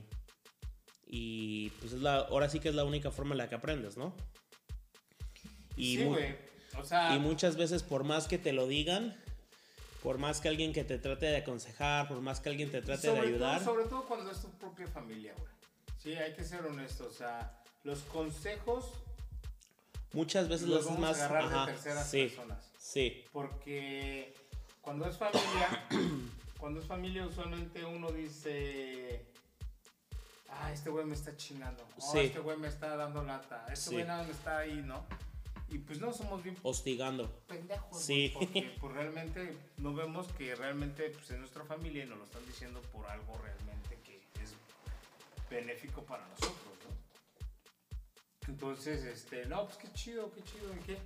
y 1.06 1.70
pues 1.80 1.92
es 1.92 2.00
la, 2.00 2.16
ahora 2.16 2.48
sí 2.48 2.60
que 2.60 2.68
es 2.68 2.74
la 2.74 2.84
única 2.84 3.10
forma 3.10 3.32
en 3.32 3.38
la 3.38 3.48
que 3.48 3.54
aprendes, 3.54 3.96
¿no? 3.96 4.12
Y, 5.76 5.98
sí, 5.98 6.04
mu-. 6.04 6.16
O 6.78 6.84
sea, 6.84 7.14
y 7.14 7.18
muchas 7.18 7.56
veces 7.56 7.82
por 7.82 8.04
más 8.04 8.26
que 8.28 8.38
te 8.38 8.52
lo 8.52 8.66
digan, 8.66 9.16
por 10.02 10.18
más 10.18 10.40
que 10.40 10.48
alguien 10.48 10.72
que 10.72 10.84
te 10.84 10.98
trate 10.98 11.26
de 11.26 11.38
aconsejar, 11.38 12.08
por 12.08 12.20
más 12.20 12.40
que 12.40 12.48
alguien 12.48 12.70
te 12.70 12.82
trate 12.82 13.10
de 13.10 13.18
ayudar, 13.18 13.62
Todo, 13.62 13.74
sobre 13.74 13.88
todo 13.88 14.04
cuando 14.06 14.30
es 14.30 14.40
tu 14.40 14.50
propia 14.50 14.86
familia, 14.86 15.34
güey. 15.38 15.52
Sí, 15.98 16.14
hay 16.14 16.34
que 16.34 16.44
ser 16.44 16.64
honestos. 16.64 17.06
O 17.08 17.16
sea, 17.16 17.62
los 17.82 18.00
consejos 18.00 18.92
muchas 20.12 20.48
veces 20.48 20.68
los 20.68 20.84
vamos 20.84 21.00
más... 21.00 21.18
a 21.20 21.26
agarrar 21.26 21.44
ajá, 21.44 21.66
de 21.66 21.72
terceras 21.72 22.10
sí, 22.10 22.22
personas. 22.26 22.70
sí, 22.78 23.24
Porque 23.32 24.34
cuando 24.80 25.08
es 25.08 25.16
familia, 25.16 25.86
cuando 26.58 26.80
es 26.80 26.86
familia 26.86 27.26
usualmente 27.26 27.84
uno 27.84 28.10
dice, 28.12 29.26
ah, 30.50 30.72
este 30.72 30.90
güey 30.90 31.04
me 31.06 31.14
está 31.14 31.36
chingando, 31.36 31.86
oh, 31.98 32.12
Sí. 32.12 32.18
este 32.20 32.38
güey 32.40 32.56
me 32.56 32.68
está 32.68 32.96
dando 32.96 33.22
lata, 33.22 33.64
este 33.68 33.76
Sí. 33.90 33.94
güey 33.94 34.04
nada 34.06 34.22
me 34.24 34.30
está 34.32 34.58
ahí, 34.58 34.82
¿no? 34.84 35.04
Y 35.68 35.78
pues 35.78 36.00
no 36.00 36.12
somos 36.12 36.42
bien 36.44 36.56
hostigando. 36.62 37.28
pendejos, 37.48 38.00
Sí. 38.02 38.30
porque 38.34 38.76
pues 38.80 38.92
realmente 38.94 39.56
no 39.78 39.94
vemos 39.94 40.28
que 40.38 40.54
realmente 40.54 41.10
pues 41.10 41.30
es 41.30 41.38
nuestra 41.38 41.64
familia 41.64 42.06
nos 42.06 42.18
lo 42.18 42.24
están 42.24 42.44
diciendo 42.46 42.80
por 42.92 43.06
algo 43.06 43.34
realmente 43.38 43.98
que 44.04 44.16
es 44.42 44.52
benéfico 45.50 46.02
para 46.02 46.26
nosotros, 46.28 46.56
¿no? 46.84 46.96
Entonces, 48.48 49.04
este, 49.04 49.44
no, 49.46 49.64
pues 49.66 49.76
qué 49.78 49.92
chido, 49.92 50.30
qué 50.32 50.42
chido, 50.44 50.72
¿y 50.76 50.84
qué? 50.84 50.98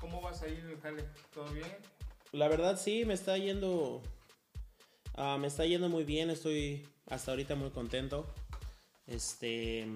¿Cómo 0.00 0.20
vas 0.22 0.42
a 0.42 0.48
ir 0.48 0.60
en 0.60 0.80
jale? 0.80 1.04
¿Todo 1.34 1.46
bien? 1.52 1.66
La 2.32 2.48
verdad 2.48 2.78
sí, 2.78 3.04
me 3.04 3.14
está 3.14 3.36
yendo. 3.38 4.02
ah, 5.14 5.36
me 5.38 5.46
está 5.46 5.64
yendo 5.66 5.88
muy 5.88 6.04
bien, 6.04 6.30
estoy 6.30 6.86
hasta 7.06 7.30
ahorita 7.32 7.54
muy 7.54 7.70
contento. 7.70 8.32
Este. 9.06 9.86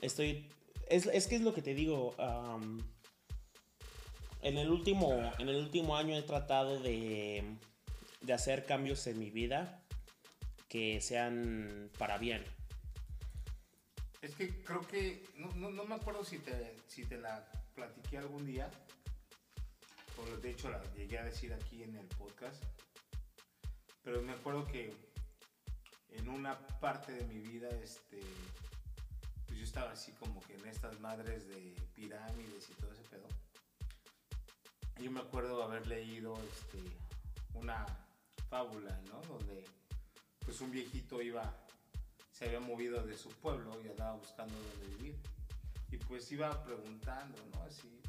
Estoy. 0.00 0.48
Es, 0.88 1.06
es 1.06 1.26
que 1.26 1.36
es 1.36 1.42
lo 1.42 1.54
que 1.54 1.62
te 1.62 1.74
digo. 1.74 2.14
en, 4.42 4.58
el 4.58 4.70
último, 4.70 5.32
en 5.38 5.48
el 5.48 5.56
último 5.56 5.96
año 5.96 6.16
he 6.16 6.22
tratado 6.22 6.80
de, 6.80 7.44
de 8.20 8.32
hacer 8.32 8.66
cambios 8.66 9.06
en 9.06 9.18
mi 9.18 9.30
vida 9.30 9.84
que 10.68 11.00
sean 11.00 11.90
para 11.98 12.18
bien. 12.18 12.44
Es 14.22 14.34
que 14.34 14.62
creo 14.64 14.80
que, 14.88 15.22
no, 15.36 15.52
no, 15.54 15.70
no 15.70 15.84
me 15.84 15.94
acuerdo 15.94 16.24
si 16.24 16.38
te, 16.38 16.74
si 16.88 17.04
te 17.04 17.18
la 17.18 17.46
platiqué 17.74 18.18
algún 18.18 18.46
día, 18.46 18.70
o 20.16 20.36
de 20.38 20.50
hecho 20.50 20.70
la 20.70 20.82
llegué 20.94 21.18
a 21.18 21.24
decir 21.24 21.52
aquí 21.52 21.82
en 21.82 21.94
el 21.94 22.06
podcast, 22.06 22.62
pero 24.02 24.22
me 24.22 24.32
acuerdo 24.32 24.66
que 24.66 24.92
en 26.14 26.28
una 26.28 26.58
parte 26.80 27.12
de 27.12 27.24
mi 27.24 27.40
vida, 27.40 27.68
este, 27.82 28.20
pues 29.46 29.58
yo 29.58 29.64
estaba 29.64 29.92
así 29.92 30.12
como 30.12 30.40
que 30.42 30.54
en 30.54 30.66
estas 30.66 30.98
madres 31.00 31.46
de 31.48 31.74
pirámides 31.94 32.68
y 32.70 32.74
todo 32.74 32.92
ese 32.92 33.02
pedo. 33.04 33.28
Yo 35.00 35.10
me 35.10 35.20
acuerdo 35.20 35.62
haber 35.62 35.86
leído 35.86 36.34
este, 36.52 36.78
una 37.54 37.84
fábula, 38.48 38.98
¿no? 39.08 39.20
Donde 39.22 39.64
pues 40.44 40.60
un 40.60 40.70
viejito 40.70 41.20
iba 41.22 41.52
se 42.34 42.46
había 42.46 42.60
movido 42.60 43.00
de 43.06 43.16
su 43.16 43.28
pueblo 43.28 43.80
y 43.84 43.88
andaba 43.88 44.16
buscando 44.16 44.54
dónde 44.54 44.96
vivir. 44.96 45.16
Y 45.90 45.96
pues 45.98 46.30
iba 46.32 46.64
preguntando, 46.64 47.38
¿no? 47.54 47.62
Así. 47.62 48.00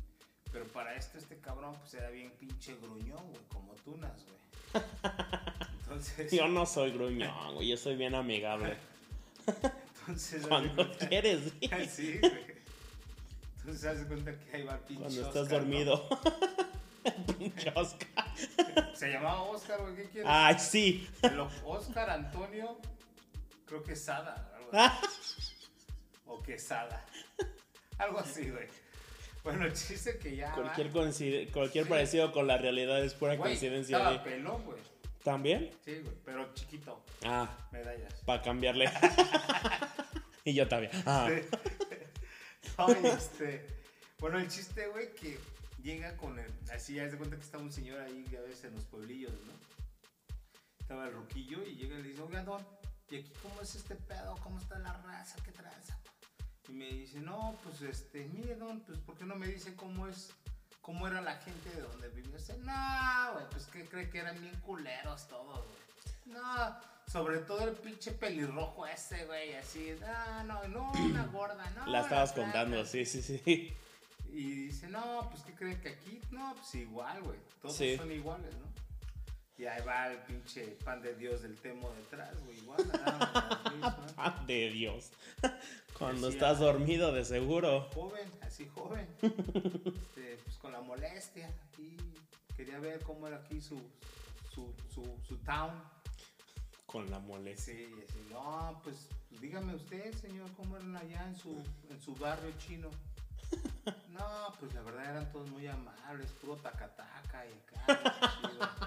Pero 0.52 0.66
para 0.70 0.96
esto 0.96 1.20
este 1.20 1.40
cabrón 1.40 1.76
pues 1.80 1.94
era 1.94 2.10
bien 2.10 2.32
pinche 2.40 2.76
gruñón, 2.78 3.24
güey, 3.30 3.44
como 3.50 3.74
tunas, 3.76 4.26
güey. 4.26 4.84
Entonces, 5.88 6.32
Yo 6.32 6.48
no 6.48 6.66
soy 6.66 6.92
gruñón, 6.92 7.56
güey, 7.56 7.68
yo 7.70 7.78
soy 7.78 7.96
bien 7.96 8.16
amigable. 8.16 8.76
entonces 10.02 10.46
Cuando 10.48 10.92
quieres, 10.98 11.54
Sí, 11.90 12.18
güey. 12.20 12.56
Entonces 13.60 13.86
haz 13.86 14.00
de 14.00 14.06
cuenta 14.08 14.32
que 14.40 14.58
ahí 14.58 14.64
va 14.64 14.78
pinche 14.80 15.04
cuando 15.04 15.22
estás 15.22 15.44
Oscar, 15.44 15.52
¿no? 15.52 15.58
dormido. 15.60 16.10
Pinche 17.38 17.72
Oscar. 17.76 18.26
Se 18.96 19.10
llamaba 19.12 19.44
Oscar, 19.44 19.80
güey, 19.82 19.96
¿qué 19.96 20.04
quieres? 20.06 20.30
Ay, 20.32 20.56
sí. 20.60 21.08
El 21.22 21.40
Oscar 21.64 22.10
Antonio, 22.10 22.78
creo 23.68 23.84
que 23.84 23.96
Sada, 23.96 24.52
algo 24.56 24.70
así. 24.74 25.54
o 26.26 26.42
Quesada. 26.42 27.06
Algo 28.00 28.20
así, 28.20 28.50
güey. 28.50 28.68
Bueno, 29.44 29.66
el 29.66 29.74
chiste 29.74 30.18
que 30.18 30.36
ya. 30.36 30.52
Cualquier, 30.54 30.90
cualquier 31.52 31.88
parecido 31.88 32.32
con 32.32 32.48
la 32.48 32.58
realidad 32.58 33.04
es 33.04 33.14
pura 33.14 33.36
Güey, 33.36 33.50
coincidencia. 33.52 33.98
Estaba 33.98 34.18
de- 34.18 34.20
pelón, 34.32 34.64
güey. 34.64 34.80
¿También? 35.26 35.72
Sí, 35.84 36.02
güey, 36.04 36.16
pero 36.24 36.54
chiquito. 36.54 37.04
Ah, 37.26 37.50
Medallas. 37.72 38.14
para 38.26 38.44
cambiarle. 38.44 38.86
y 40.46 40.54
yo 40.54 40.68
también. 40.68 40.92
Ah. 41.08 41.28
Ay, 42.78 42.96
este. 43.06 43.66
Bueno, 44.20 44.38
el 44.38 44.48
chiste, 44.48 44.88
güey, 44.90 45.16
que 45.16 45.40
llega 45.82 46.16
con 46.16 46.38
el. 46.38 46.54
Así, 46.72 46.94
ya 46.94 47.10
se 47.10 47.18
cuenta 47.18 47.38
que 47.38 47.42
estaba 47.42 47.64
un 47.64 47.72
señor 47.72 48.02
ahí, 48.02 48.24
a 48.38 48.42
veces 48.42 48.66
en 48.66 48.76
los 48.76 48.86
pueblillos, 48.86 49.32
¿no? 49.32 49.54
Estaba 50.80 51.08
el 51.08 51.14
roquillo 51.14 51.64
y 51.66 51.76
llega 51.76 51.98
y 51.98 52.04
le 52.04 52.10
dice, 52.10 52.22
oiga, 52.22 52.44
don, 52.44 52.64
¿y 53.10 53.16
aquí 53.16 53.34
cómo 53.42 53.60
es 53.62 53.74
este 53.74 53.96
pedo? 53.96 54.36
¿Cómo 54.44 54.60
está 54.60 54.78
la 54.78 54.94
raza? 54.94 55.38
¿Qué 55.44 55.52
tranza? 55.52 56.00
Y 56.70 56.74
me 56.74 56.86
dice, 56.86 57.20
no, 57.20 57.58
pues 57.64 57.82
este, 57.82 58.28
mire, 58.28 58.58
don, 58.58 58.80
pues 58.82 59.00
¿por 59.00 59.18
qué 59.18 59.26
no 59.26 59.36
me 59.36 59.48
dice 59.48 59.76
cómo 59.76 60.08
es? 60.08 60.30
¿Cómo 60.86 61.08
era 61.08 61.20
la 61.22 61.36
gente 61.38 61.70
de 61.72 61.82
donde 61.82 62.10
vivía 62.10 62.36
usted? 62.38 62.58
No, 62.60 63.34
güey, 63.34 63.46
pues 63.50 63.66
que 63.66 63.86
cree 63.86 64.08
que 64.10 64.20
eran 64.20 64.40
bien 64.40 64.56
culeros 64.62 65.28
todos, 65.28 65.66
güey. 65.66 66.38
No, 66.38 66.78
sobre 67.12 67.40
todo 67.40 67.64
el 67.68 67.74
pinche 67.76 68.12
pelirrojo 68.12 68.86
ese, 68.86 69.26
güey, 69.26 69.56
así. 69.56 69.96
No, 70.00 70.44
no, 70.44 70.68
no, 70.68 70.92
una 70.92 71.26
gorda, 71.34 71.68
no. 71.72 71.88
La 71.88 72.02
estabas 72.02 72.34
flaca". 72.34 72.44
contando, 72.52 72.86
sí, 72.86 73.04
sí, 73.06 73.24
sí. 73.24 73.74
Y 74.32 74.52
dice, 74.68 74.88
no, 74.90 75.28
pues 75.32 75.42
¿qué 75.44 75.54
creen 75.54 75.80
que 75.82 75.90
aquí? 75.90 76.22
No, 76.30 76.54
pues 76.56 76.76
igual, 76.76 77.20
güey. 77.24 77.40
Todos 77.62 77.76
Sí. 77.78 77.98
son 77.98 78.12
iguales, 78.12 78.54
¿no? 78.54 78.66
Y 79.58 79.66
ahí 79.66 79.82
va 79.88 80.12
el 80.12 80.18
pinche 80.20 80.66
pan 80.84 81.02
de 81.02 81.16
Dios 81.16 81.42
del 81.42 81.56
Temo 81.58 81.90
detrás, 81.94 82.38
güey. 82.44 82.58
Igual. 82.58 82.84
Ah, 84.18 84.44
de 84.48 84.70
Dios. 84.70 85.12
Cuando 85.98 86.28
Decía- 86.28 86.48
estás 86.50 86.60
dormido, 86.60 87.12
de 87.14 87.24
seguro. 87.26 87.90
Joven, 87.94 88.30
así 88.42 88.68
joven. 88.76 89.08
Este, 89.22 90.38
pues 90.44 90.58
con 90.58 90.72
la 90.72 90.82
molestia. 90.82 91.50
Quería 92.58 92.80
ver 92.80 93.02
cómo 93.04 93.28
era 93.28 93.38
aquí 93.38 93.60
su, 93.62 93.78
su, 94.54 94.74
su, 94.94 95.04
su 95.28 95.38
town. 95.38 95.72
Con 96.86 97.10
la 97.10 97.20
molestia. 97.20 97.74
Sí, 97.74 97.82
y 97.98 98.04
así, 98.04 98.28
no, 98.32 98.80
pues, 98.84 99.10
dígame 99.42 99.76
usted, 99.76 100.14
señor, 100.16 100.50
cómo 100.56 100.78
eran 100.78 100.96
allá 100.96 101.28
en 101.28 101.36
su, 101.36 101.62
en 101.90 102.02
su 102.02 102.16
barrio 102.16 102.52
chino. 102.58 102.90
No, 104.10 104.54
pues 104.60 104.74
la 104.74 104.82
verdad 104.82 105.04
eran 105.12 105.32
todos 105.32 105.50
muy 105.52 105.68
amables, 105.68 106.32
puro 106.42 106.56
tacataca 106.56 107.46
y 107.46 107.52
acá, 107.52 108.80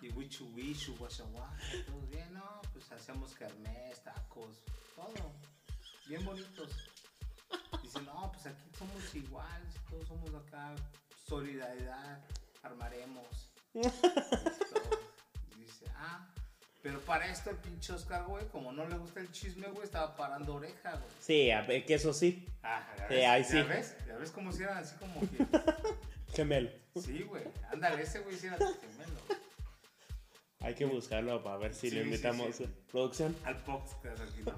y 0.00 0.08
wichu 0.10 0.46
wichu, 0.54 0.94
guachaguaca, 0.96 1.52
todos 1.84 2.08
bien, 2.08 2.32
no, 2.32 2.62
pues 2.72 2.90
hacíamos 2.92 3.34
kermés, 3.34 4.02
tacos, 4.04 4.62
todo, 4.94 5.32
bien 6.08 6.24
bonitos. 6.24 6.70
Dice, 7.82 8.00
no, 8.02 8.30
pues 8.32 8.46
aquí 8.46 8.68
somos 8.78 9.14
iguales, 9.14 9.74
todos 9.88 10.06
somos 10.08 10.34
acá, 10.34 10.74
solidaridad, 11.26 12.20
armaremos. 12.62 13.50
Y 13.74 15.60
dice, 15.60 15.86
ah, 15.96 16.28
pero 16.82 17.00
para 17.00 17.26
esto 17.30 17.50
el 17.50 17.56
pinche 17.56 17.92
Oscar, 17.92 18.24
güey, 18.24 18.46
como 18.48 18.72
no 18.72 18.86
le 18.88 18.96
gusta 18.98 19.20
el 19.20 19.30
chisme, 19.32 19.68
güey, 19.68 19.84
estaba 19.84 20.16
parando 20.16 20.54
oreja, 20.54 20.92
güey. 20.92 21.10
Sí, 21.20 21.50
a 21.50 21.62
ver, 21.62 21.84
que 21.84 21.94
eso 21.94 22.12
sí. 22.12 22.46
Ah, 22.62 22.86
¿ya 22.98 23.08
Sí, 23.08 23.14
ahí 23.14 23.42
¿Ya 23.42 23.48
sí. 23.48 23.62
ves? 23.62 23.96
¿Ya 24.06 24.16
ves 24.16 24.30
cómo 24.30 24.52
si 24.52 24.62
eran 24.62 24.78
así 24.78 24.96
como 24.96 25.20
que... 25.20 25.46
Gemelo. 26.34 26.70
Sí, 27.00 27.22
güey. 27.22 27.44
Ándale, 27.70 28.02
ese 28.02 28.20
güey 28.20 28.36
sí 28.36 28.46
era 28.48 28.56
gemelo. 28.56 29.20
Hay 30.60 30.74
que 30.74 30.84
buscarlo 30.84 31.42
para 31.42 31.58
ver 31.58 31.74
si 31.74 31.88
Sí, 31.90 31.94
le 31.94 32.02
sí, 32.02 32.08
invitamos. 32.08 32.56
sí. 32.56 32.66
¿Producción? 32.90 33.36
Al 33.44 33.56
podcast 33.62 34.20
aquí, 34.20 34.42
¿no? 34.44 34.52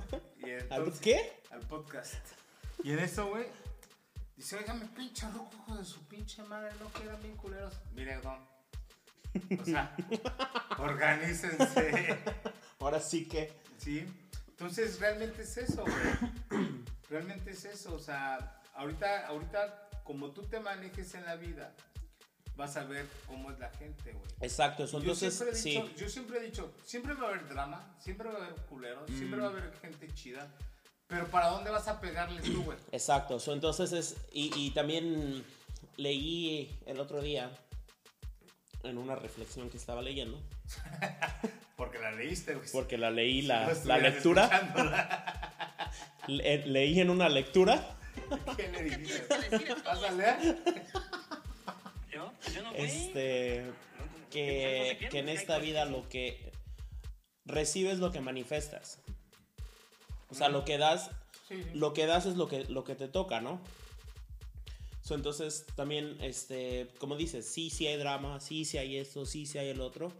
Y 0.49 0.73
¿Al 0.73 0.93
qué? 1.01 1.43
Al 1.51 1.61
podcast. 1.61 2.15
Y 2.83 2.93
en 2.93 3.01
eso, 3.01 3.29
güey, 3.29 3.45
dice, 4.35 4.57
oígame, 4.57 4.87
pinche 4.87 5.29
rojo, 5.29 5.51
hijo 5.53 5.77
de 5.77 5.85
su 5.85 6.03
pinche 6.07 6.43
madre, 6.45 6.73
no 6.81 6.91
quedan 6.93 7.21
bien 7.21 7.37
culeros. 7.37 7.75
Mire, 7.93 8.19
don. 8.23 8.39
O 9.61 9.65
sea, 9.65 9.95
organícense. 10.79 12.19
Ahora 12.79 12.99
sí 12.99 13.29
que. 13.29 13.53
Sí. 13.77 14.07
Entonces, 14.49 14.99
realmente 15.01 15.43
es 15.43 15.59
eso, 15.59 15.85
güey. 15.85 16.67
Realmente 17.11 17.51
es 17.51 17.67
eso. 17.67 17.95
O 17.95 17.99
sea, 17.99 18.63
ahorita, 18.75 19.27
ahorita, 19.27 19.91
como 20.03 20.31
tú 20.31 20.45
te 20.45 20.61
manejes 20.61 21.15
en 21.15 21.27
la 21.27 21.37
vida, 21.37 21.75
vas 22.59 22.77
a 22.77 22.85
ver 22.85 23.07
cómo 23.27 23.51
es 23.51 23.59
la 23.59 23.71
gente, 23.71 24.13
güey. 24.13 24.25
Exacto, 24.43 24.85
eso 24.85 24.99
Yo 24.99 25.13
entonces 25.13 25.35
siempre, 25.35 25.59
he 25.59 25.63
dicho, 25.63 25.87
sí. 25.87 26.03
yo 26.03 26.09
siempre 26.11 26.39
he 26.39 26.43
dicho, 26.43 26.75
siempre 26.85 27.15
va 27.15 27.27
a 27.27 27.31
haber 27.31 27.49
drama, 27.49 27.97
siempre 28.01 28.29
va 28.29 28.35
a 28.35 28.43
haber 28.45 28.55
culeros, 28.67 29.09
siempre 29.11 29.41
va 29.41 29.47
a 29.47 29.51
haber 29.51 29.73
gente 29.81 30.07
chida, 30.15 30.47
pero 31.07 31.27
¿para 31.29 31.49
dónde 31.49 31.71
vas 31.71 31.89
a 31.89 32.01
pegarle 32.01 32.43
tú, 32.43 32.65
güey? 32.65 32.77
Exacto, 32.93 33.37
eso 33.37 33.55
entonces 33.55 33.93
es. 33.93 34.17
Y, 34.33 34.53
y 34.55 34.73
también 34.73 35.43
leí 35.97 36.77
el 36.87 37.01
otro 37.01 37.23
día 37.23 37.51
en 38.83 38.99
una 38.99 39.15
reflexión 39.17 39.71
que 39.71 39.77
estaba 39.79 40.03
leyendo, 40.03 40.39
Porque 41.77 41.99
la 42.01 42.11
leíste, 42.11 42.55
güey. 42.57 42.69
porque 42.73 42.99
la 42.99 43.11
leí 43.13 43.43
Si 43.43 43.47
la, 43.47 43.67
no 43.73 43.85
la 43.85 43.99
lectura, 43.99 45.93
le- 46.27 46.67
leí 46.67 47.01
en 47.01 47.09
una 47.11 47.29
lectura 47.29 47.95
¿Qué 48.57 48.69
le 48.69 48.83
dijiste? 48.83 49.27
¿Vas 49.85 50.03
a 50.03 50.11
leer? 50.11 50.59
Yo, 52.13 52.15
yo 52.15 52.25
no 52.25 52.33
fui. 52.33 52.38
Este, 52.75 53.65
que, 54.31 55.09
que 55.11 55.19
en 55.19 55.29
esta 55.29 55.59
vida 55.59 55.85
lo 55.85 56.09
que 56.09 56.53
recibes 57.45 57.99
lo 57.99 58.13
que 58.13 58.21
manifestas. 58.21 59.01
O 60.29 60.35
sea, 60.35 60.49
lo 60.49 60.65
que 60.65 60.79
das, 60.79 61.11
Sí, 61.49 61.63
sí. 61.63 61.71
lo 61.73 61.95
que 61.95 62.05
das 62.07 62.27
es 62.27 62.37
lo 62.37 62.47
que, 62.47 62.65
lo 62.65 62.85
que 62.85 62.95
te 62.95 63.09
toca, 63.09 63.41
¿no? 63.41 63.61
So, 65.03 65.15
entonces, 65.15 65.65
también, 65.75 66.19
este, 66.21 66.89
como 66.99 67.17
dices, 67.17 67.47
sí, 67.47 67.71
sí 67.71 67.87
hay 67.87 67.97
drama, 67.97 68.41
sí, 68.41 68.67
sí 68.67 68.77
hay 68.77 68.99
esto, 68.99 69.25
sí, 69.25 69.47
sí 69.47 69.57
hay 69.57 69.69
el 69.69 69.81
otro, 69.81 70.13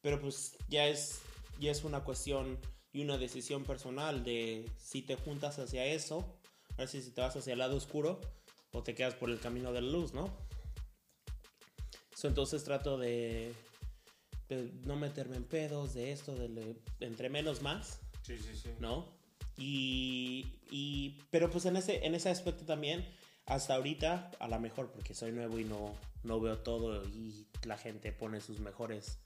pero 0.00 0.18
pues 0.18 0.56
ya 0.70 0.86
es, 0.86 1.20
ya 1.60 1.70
es 1.70 1.84
una 1.84 2.02
cuestión 2.04 2.58
y 2.92 3.02
una 3.02 3.18
decisión 3.18 3.64
personal 3.64 4.24
de 4.24 4.64
si 4.78 5.02
te 5.02 5.16
juntas 5.16 5.58
hacia 5.58 5.84
eso, 5.84 6.26
a 6.72 6.76
ver 6.78 6.88
si 6.88 7.02
te 7.10 7.20
vas 7.20 7.36
hacia 7.36 7.52
el 7.52 7.58
lado 7.58 7.76
oscuro 7.76 8.18
o 8.72 8.82
te 8.82 8.94
quedas 8.94 9.14
por 9.14 9.28
el 9.28 9.38
camino 9.38 9.72
de 9.74 9.82
la 9.82 9.90
luz, 9.90 10.14
¿no? 10.14 10.34
So, 12.20 12.28
entonces 12.28 12.62
trato 12.64 12.98
de, 12.98 13.54
de 14.50 14.70
no 14.84 14.96
meterme 14.96 15.36
en 15.36 15.44
pedos, 15.44 15.94
de 15.94 16.12
esto, 16.12 16.34
de, 16.34 16.76
entre 17.00 17.30
menos 17.30 17.62
más. 17.62 17.98
Sí, 18.22 18.36
sí, 18.36 18.54
sí. 18.62 18.68
¿no? 18.78 19.06
Y, 19.56 20.44
y- 20.70 21.18
pero 21.30 21.50
pues 21.50 21.64
en 21.64 21.76
ese, 21.76 22.04
en 22.04 22.14
ese 22.14 22.28
aspecto 22.28 22.66
también, 22.66 23.06
hasta 23.46 23.74
ahorita, 23.74 24.32
a 24.38 24.48
lo 24.48 24.60
mejor 24.60 24.90
porque 24.92 25.14
soy 25.14 25.32
nuevo 25.32 25.58
y 25.58 25.64
no, 25.64 25.94
no 26.22 26.40
veo 26.40 26.58
todo 26.58 27.02
y 27.08 27.46
la 27.64 27.78
gente 27.78 28.12
pone 28.12 28.42
sus 28.42 28.60
mejores, 28.60 29.18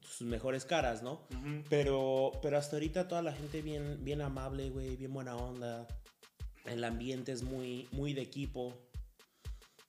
sus 0.00 0.28
mejores 0.28 0.64
caras, 0.64 1.02
¿no? 1.02 1.26
Pero, 1.68 2.30
pero 2.40 2.56
hasta 2.56 2.76
ahorita 2.76 3.08
toda 3.08 3.22
la 3.22 3.32
gente 3.32 3.62
bien, 3.62 4.04
bien 4.04 4.20
amable, 4.20 4.70
güey, 4.70 4.94
bien 4.94 5.12
buena 5.12 5.34
onda. 5.36 5.88
El 6.66 6.84
ambiente 6.84 7.32
es 7.32 7.42
muy, 7.42 7.88
muy 7.90 8.12
de 8.14 8.22
equipo, 8.22 8.76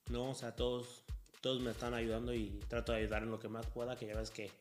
¿no? 0.10 0.32
O 0.32 0.36
sea, 0.36 0.56
todos, 0.56 1.01
todos 1.42 1.60
me 1.60 1.72
están 1.72 1.94
ayudando 1.94 2.34
y 2.34 2.60
trato 2.68 2.92
de 2.92 3.00
ayudar 3.00 3.24
en 3.24 3.32
lo 3.32 3.40
que 3.40 3.50
más 3.50 3.66
pueda, 3.68 3.96
que 3.96 4.06
ya 4.06 4.16
ves 4.16 4.30
que, 4.30 4.52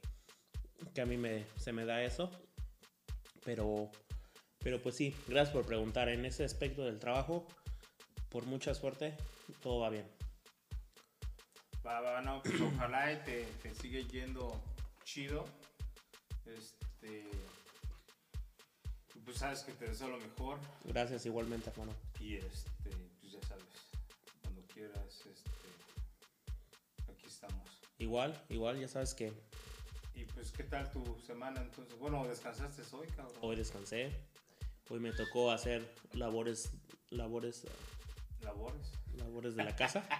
que 0.94 1.00
a 1.02 1.07
mí 1.07 1.16
me, 1.16 1.44
se 1.57 1.72
me 1.72 1.85
da 1.85 2.02
eso. 2.02 2.31
Pero, 3.44 3.90
pero 4.59 4.83
pues 4.83 4.96
sí, 4.96 5.14
gracias 5.28 5.55
por 5.55 5.66
preguntar. 5.66 6.09
En 6.09 6.24
ese 6.24 6.44
aspecto 6.44 6.85
del 6.85 6.98
trabajo, 6.98 7.46
por 8.31 8.46
mucha 8.46 8.74
suerte, 8.74 9.16
todo 9.62 9.81
va 9.81 9.90
bien. 9.90 10.11
Va, 11.87 12.00
va, 12.00 12.20
no, 12.22 12.42
pues 12.42 12.61
ojalá 12.74 13.12
y 13.12 13.16
te, 13.24 13.44
te 13.62 13.74
sigue 13.74 14.05
yendo 14.05 14.61
chido. 15.05 15.44
Este. 16.46 17.28
Pues 19.24 19.38
sabes 19.38 19.61
que 19.61 19.72
te 19.72 19.87
deseo 19.87 20.09
lo 20.09 20.18
mejor. 20.18 20.59
Gracias 20.85 21.24
igualmente, 21.26 21.70
hermano. 21.70 21.92
Y 22.18 22.37
este, 22.37 22.90
pues 23.20 23.33
ya 23.33 23.42
sabes, 23.46 23.64
cuando 24.42 24.62
quieras, 24.66 25.24
este. 25.26 25.60
Estamos. 27.42 27.68
Igual, 27.98 28.44
igual, 28.50 28.79
ya 28.79 28.88
sabes 28.88 29.14
que 29.14 29.33
Y 30.14 30.24
pues, 30.24 30.50
¿qué 30.53 30.64
tal 30.64 30.90
tu 30.90 31.18
semana 31.26 31.61
entonces? 31.62 31.98
Bueno, 31.98 32.26
descansaste 32.26 32.83
hoy, 32.94 33.07
cabrón. 33.09 33.37
hoy 33.40 33.57
descansé. 33.57 34.12
Hoy 34.90 35.00
me 35.00 35.12
tocó 35.12 35.50
hacer 35.50 35.88
labores, 36.12 36.70
labores, 37.11 37.64
¿Labores? 38.42 38.92
labores 39.16 39.55
de 39.57 39.64
la 39.64 39.74
casa. 39.76 40.05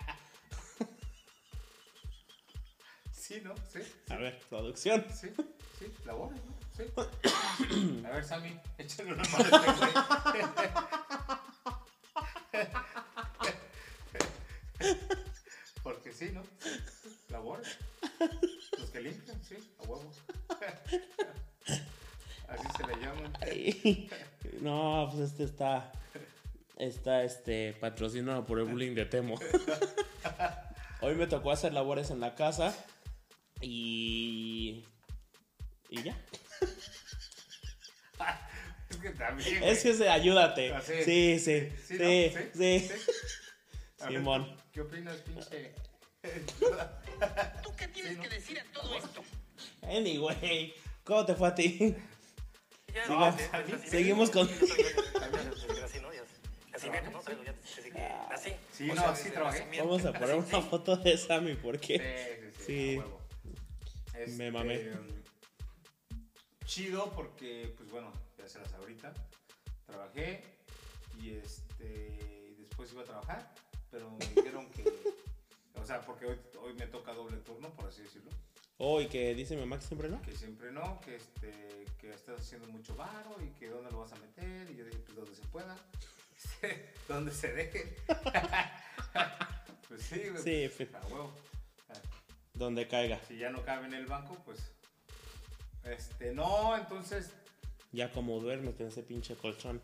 Sí, 3.13 3.41
¿no? 3.45 3.55
Sí, 3.73 3.79
A 4.09 4.17
ver, 4.17 4.41
producción. 4.49 5.07
sí, 5.15 5.29
sí, 5.79 5.87
labores, 6.05 6.41
¿no? 6.45 6.53
Sí. 6.77 6.83
A 8.05 8.11
ver, 8.11 8.25
Sammy, 8.25 8.59
échale 8.77 9.13
una 9.13 9.23
mano 9.23 9.57
a 9.57 9.67
este 9.67 9.73
güey. 9.79 9.93
Porque 15.85 16.13
sí, 16.13 16.31
¿no? 16.33 16.43
Los 18.79 18.91
que 18.91 19.01
limpian, 19.01 19.43
sí, 19.45 19.57
a 19.79 19.83
huevo. 19.83 20.11
Así 22.49 22.67
se 22.77 22.87
le 22.87 22.95
llaman. 23.01 23.33
No, 24.61 25.09
pues 25.13 25.31
este 25.31 25.45
está, 25.45 25.93
está 26.79 27.23
este, 27.25 27.75
patrocinado 27.75 28.45
por 28.45 28.59
el 28.59 28.65
bullying 28.67 28.95
de 28.95 29.07
Temo. 29.07 29.39
Hoy 31.01 31.15
me 31.15 31.27
tocó 31.27 31.51
hacer 31.53 31.73
labores 31.73 32.11
en 32.11 32.21
la 32.21 32.35
casa 32.35 32.75
y, 33.61 34.85
y 35.89 36.03
ya. 36.03 36.17
Es 38.91 38.97
que 38.97 39.11
también. 39.11 39.63
Es 39.63 39.83
que 39.83 39.95
se, 39.95 40.09
ayúdate. 40.09 40.73
Ah, 40.75 40.83
Sí, 40.83 41.39
sí. 41.39 41.39
sí, 41.39 41.71
Sí, 41.87 41.97
sí, 41.97 42.35
¿no? 42.35 42.41
sí. 42.55 42.91
Simón. 44.09 44.57
¿Qué 44.73 44.81
opinas, 44.81 45.17
pinche? 45.19 45.75
¿Tú 47.63 47.71
qué 47.77 47.89
tienes 47.89 48.19
que 48.19 48.29
decir 48.29 48.59
a 48.61 48.65
todo 48.73 48.95
esto? 48.95 49.23
Anyway, 49.83 50.75
¿cómo 51.05 51.25
te 51.25 51.35
fue 51.35 51.49
a 51.49 51.55
ti? 51.55 51.97
Ya, 52.95 53.07
no, 53.07 53.25
así- 53.25 53.45
seguimos 53.89 54.31
con- 54.31 54.49
Así, 54.49 56.01
¿no? 56.01 56.13
Ya- 56.13 56.23
Así, 56.75 56.89
mira, 56.91 57.03
¿no? 57.11 57.23
Ya- 57.23 57.55
así 57.79 57.91
que- 57.91 58.03
Así. 58.03 58.53
Sí, 58.73 58.87
no, 58.89 58.95
sea, 58.97 59.15
sí 59.17 59.23
desde 59.25 59.35
trabajé. 59.35 59.79
Vamos 59.79 60.05
a 60.05 60.13
poner 60.13 60.35
una 60.37 60.61
foto 60.63 60.97
de 60.97 61.17
Sammy 61.17 61.55
porque 61.57 61.99
Sí, 61.99 62.51
sí, 62.59 62.65
sí. 62.67 62.99
Huevo. 62.99 63.21
Este, 64.15 64.31
Me 64.37 64.51
mamé. 64.51 64.91
Chido 66.67 67.11
porque, 67.13 67.73
pues 67.77 67.91
bueno, 67.91 68.13
ya 68.39 68.49
se 68.49 68.59
las 68.59 68.73
ahorita. 68.75 69.13
Trabajé 69.87 70.43
y 71.21 71.31
este 71.37 72.55
y 72.59 72.63
después 72.63 72.93
iba 72.93 73.03
a 73.03 73.05
trabajar, 73.05 73.55
pero 73.91 74.11
me 74.11 74.27
dijeron 74.27 74.71
que, 74.71 74.85
o 75.81 75.87
sea, 75.87 76.01
porque 76.03 76.27
hoy, 76.27 76.39
hoy 76.63 76.75
me 76.75 76.87
toca 76.87 77.13
doble 77.13 77.37
turno, 77.39 77.71
por 77.75 77.89
así 77.89 78.03
decirlo. 78.03 78.31
hoy 78.79 79.07
que 79.09 79.35
dice 79.35 79.55
mi 79.55 79.61
mamá 79.63 79.79
que 79.79 79.87
siempre 79.87 80.09
no. 80.09 80.21
Que 80.23 80.33
siempre 80.37 80.71
no, 80.73 81.01
que 81.01 81.17
este 81.17 81.85
que 81.99 82.11
estás 82.11 82.41
haciendo 82.41 82.67
mucho 82.69 82.95
varo 82.97 83.37
y 83.43 83.49
que 83.59 83.69
dónde 83.69 83.91
lo 83.91 84.01
vas 84.01 84.13
a 84.13 84.17
meter. 84.17 84.71
Y 84.71 84.77
yo 84.77 84.85
dije, 84.85 84.99
pues 85.05 85.17
donde 85.17 85.35
se 85.35 85.43
pueda, 85.49 85.77
donde 87.09 87.33
se 87.33 87.53
deje. 87.53 87.97
pues 89.89 90.03
sí, 90.03 90.23
güey. 90.31 90.43
Sí, 90.71 90.87
A 90.95 91.07
huevo. 91.07 91.33
Donde 92.55 92.87
caiga. 92.89 93.19
Si 93.27 93.39
ya 93.39 93.51
no 93.51 93.63
cabe 93.65 93.87
en 93.87 93.95
el 93.95 94.07
banco, 94.07 94.37
pues. 94.45 94.73
Este, 95.85 96.33
no, 96.35 96.77
entonces. 96.77 97.31
Ya 97.93 98.13
como 98.13 98.39
duermes 98.39 98.79
en 98.81 98.89
ese 98.89 99.03
pinche 99.03 99.35
colchón. 99.37 99.81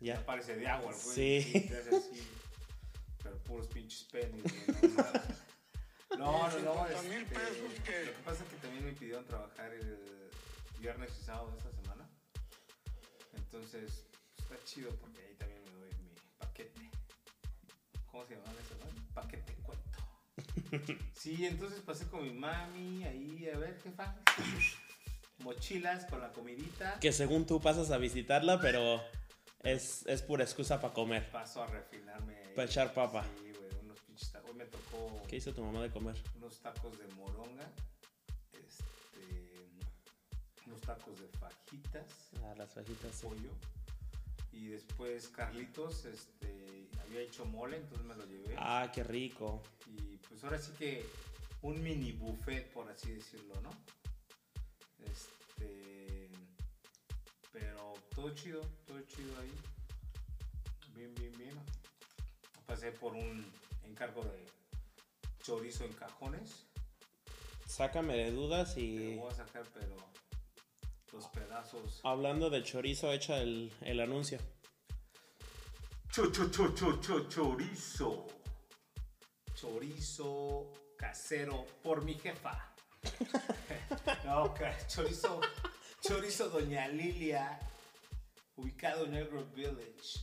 Ya 0.00 0.14
Ya. 0.14 0.26
parece 0.26 0.56
de 0.56 0.66
agua, 0.68 0.92
güey. 0.92 1.14
Sí. 1.42 1.70
así, 1.72 2.22
pero 3.26 3.42
puros 3.42 3.66
pinches 3.66 4.04
penis, 4.04 4.42
güey, 4.42 4.92
no. 4.92 6.16
No, 6.16 6.48
no, 6.48 6.60
no. 6.60 6.86
Este, 6.86 7.08
mil 7.08 7.26
pesos, 7.26 7.80
¿qué? 7.84 8.04
lo 8.04 8.12
que 8.12 8.22
pasa 8.24 8.44
es 8.44 8.50
que 8.50 8.56
también 8.56 8.84
me 8.84 8.92
pidieron 8.92 9.24
trabajar 9.26 9.72
el 9.74 10.30
viernes 10.78 11.10
y 11.20 11.24
sábado 11.24 11.50
de 11.50 11.58
esta 11.58 11.72
semana. 11.72 12.08
Entonces, 13.34 14.06
está 14.38 14.54
chido 14.64 14.94
porque 14.96 15.20
ahí 15.22 15.34
también 15.34 15.62
me 15.64 15.72
doy 15.72 15.90
mi 16.04 16.14
paquete. 16.38 16.90
¿Cómo 18.06 18.24
se 18.24 18.36
llama 18.36 18.52
eso, 18.52 18.76
no? 18.78 19.14
Paquete 19.14 19.54
cuento. 19.62 20.96
Sí, 21.12 21.44
entonces 21.44 21.80
pasé 21.80 22.06
con 22.06 22.22
mi 22.22 22.32
mami 22.32 23.04
ahí, 23.04 23.50
a 23.52 23.58
ver, 23.58 23.80
jefa. 23.82 24.14
Mochilas 25.38 26.06
con 26.06 26.20
la 26.20 26.32
comidita. 26.32 26.98
Que 27.00 27.12
según 27.12 27.46
tú 27.46 27.60
pasas 27.60 27.90
a 27.90 27.98
visitarla, 27.98 28.60
pero 28.60 29.02
es, 29.64 30.06
es 30.06 30.22
pura 30.22 30.44
excusa 30.44 30.80
para 30.80 30.94
comer. 30.94 31.30
Paso 31.30 31.62
a 31.62 31.66
refinarme. 31.66 32.45
Ahí. 32.60 32.66
Pa' 32.66 32.70
echar 32.70 32.94
papa. 32.94 33.24
Sí, 33.38 33.52
güey, 33.52 33.70
unos 33.84 34.00
pinches 34.00 34.32
tacos. 34.32 34.50
Hoy 34.50 34.56
me 34.56 34.64
tocó 34.66 35.22
¿Qué 35.28 35.36
hizo 35.36 35.52
tu 35.52 35.62
mamá 35.64 35.82
de 35.82 35.90
comer? 35.90 36.16
unos 36.36 36.58
tacos 36.60 36.98
de 36.98 37.06
moronga. 37.14 37.70
Este. 38.52 39.52
Unos 40.66 40.80
tacos 40.80 41.20
de 41.20 41.28
fajitas. 41.38 42.30
Ah, 42.42 42.54
las 42.56 42.72
fajitas. 42.72 43.14
sí. 43.14 43.26
pollo. 43.26 43.50
Y 44.52 44.68
después 44.68 45.28
Carlitos 45.28 46.06
este, 46.06 46.88
había 47.02 47.20
hecho 47.20 47.44
mole, 47.44 47.76
entonces 47.76 48.06
me 48.06 48.14
lo 48.16 48.24
llevé. 48.24 48.54
Ah, 48.56 48.90
qué 48.94 49.04
rico. 49.04 49.62
Y 49.86 50.16
pues 50.16 50.42
ahora 50.44 50.58
sí 50.58 50.72
que 50.78 51.04
un 51.60 51.82
mini 51.82 52.12
buffet, 52.12 52.72
por 52.72 52.88
así 52.90 53.10
decirlo, 53.12 53.52
¿no? 53.60 53.70
Este. 55.04 56.30
Pero 57.52 57.92
todo 58.14 58.34
chido, 58.34 58.62
todo 58.86 58.98
chido 59.02 59.38
ahí. 59.40 59.52
Bien, 60.94 61.14
bien, 61.16 61.32
bien. 61.36 61.54
Pasé 62.66 62.92
por 62.92 63.14
un 63.14 63.46
encargo 63.84 64.22
de 64.22 64.44
chorizo 65.42 65.84
en 65.84 65.92
cajones. 65.92 66.66
Sácame 67.66 68.16
de 68.16 68.30
dudas 68.32 68.74
Te 68.74 68.80
y 68.80 69.14
lo 69.16 69.22
voy 69.22 69.32
a 69.32 69.34
sacar, 69.36 69.64
pero 69.74 69.96
los 71.12 71.26
pedazos. 71.28 72.00
hablando 72.04 72.50
de 72.50 72.62
chorizo, 72.62 73.12
echa 73.12 73.38
el, 73.38 73.72
el 73.82 74.00
anuncio. 74.00 74.38
Cho, 76.10 76.30
cho, 76.32 76.50
cho, 76.50 76.74
cho, 76.74 77.00
cho, 77.00 77.28
chorizo. 77.28 78.26
Chorizo 79.54 80.72
casero 80.96 81.66
por 81.82 82.04
mi 82.04 82.14
jefa. 82.14 82.72
no, 84.24 84.54
chorizo, 84.88 85.40
chorizo 86.00 86.48
Doña 86.48 86.88
Lilia, 86.88 87.58
ubicado 88.56 89.04
en 89.04 89.12
Negro 89.12 89.44
Village. 89.54 90.20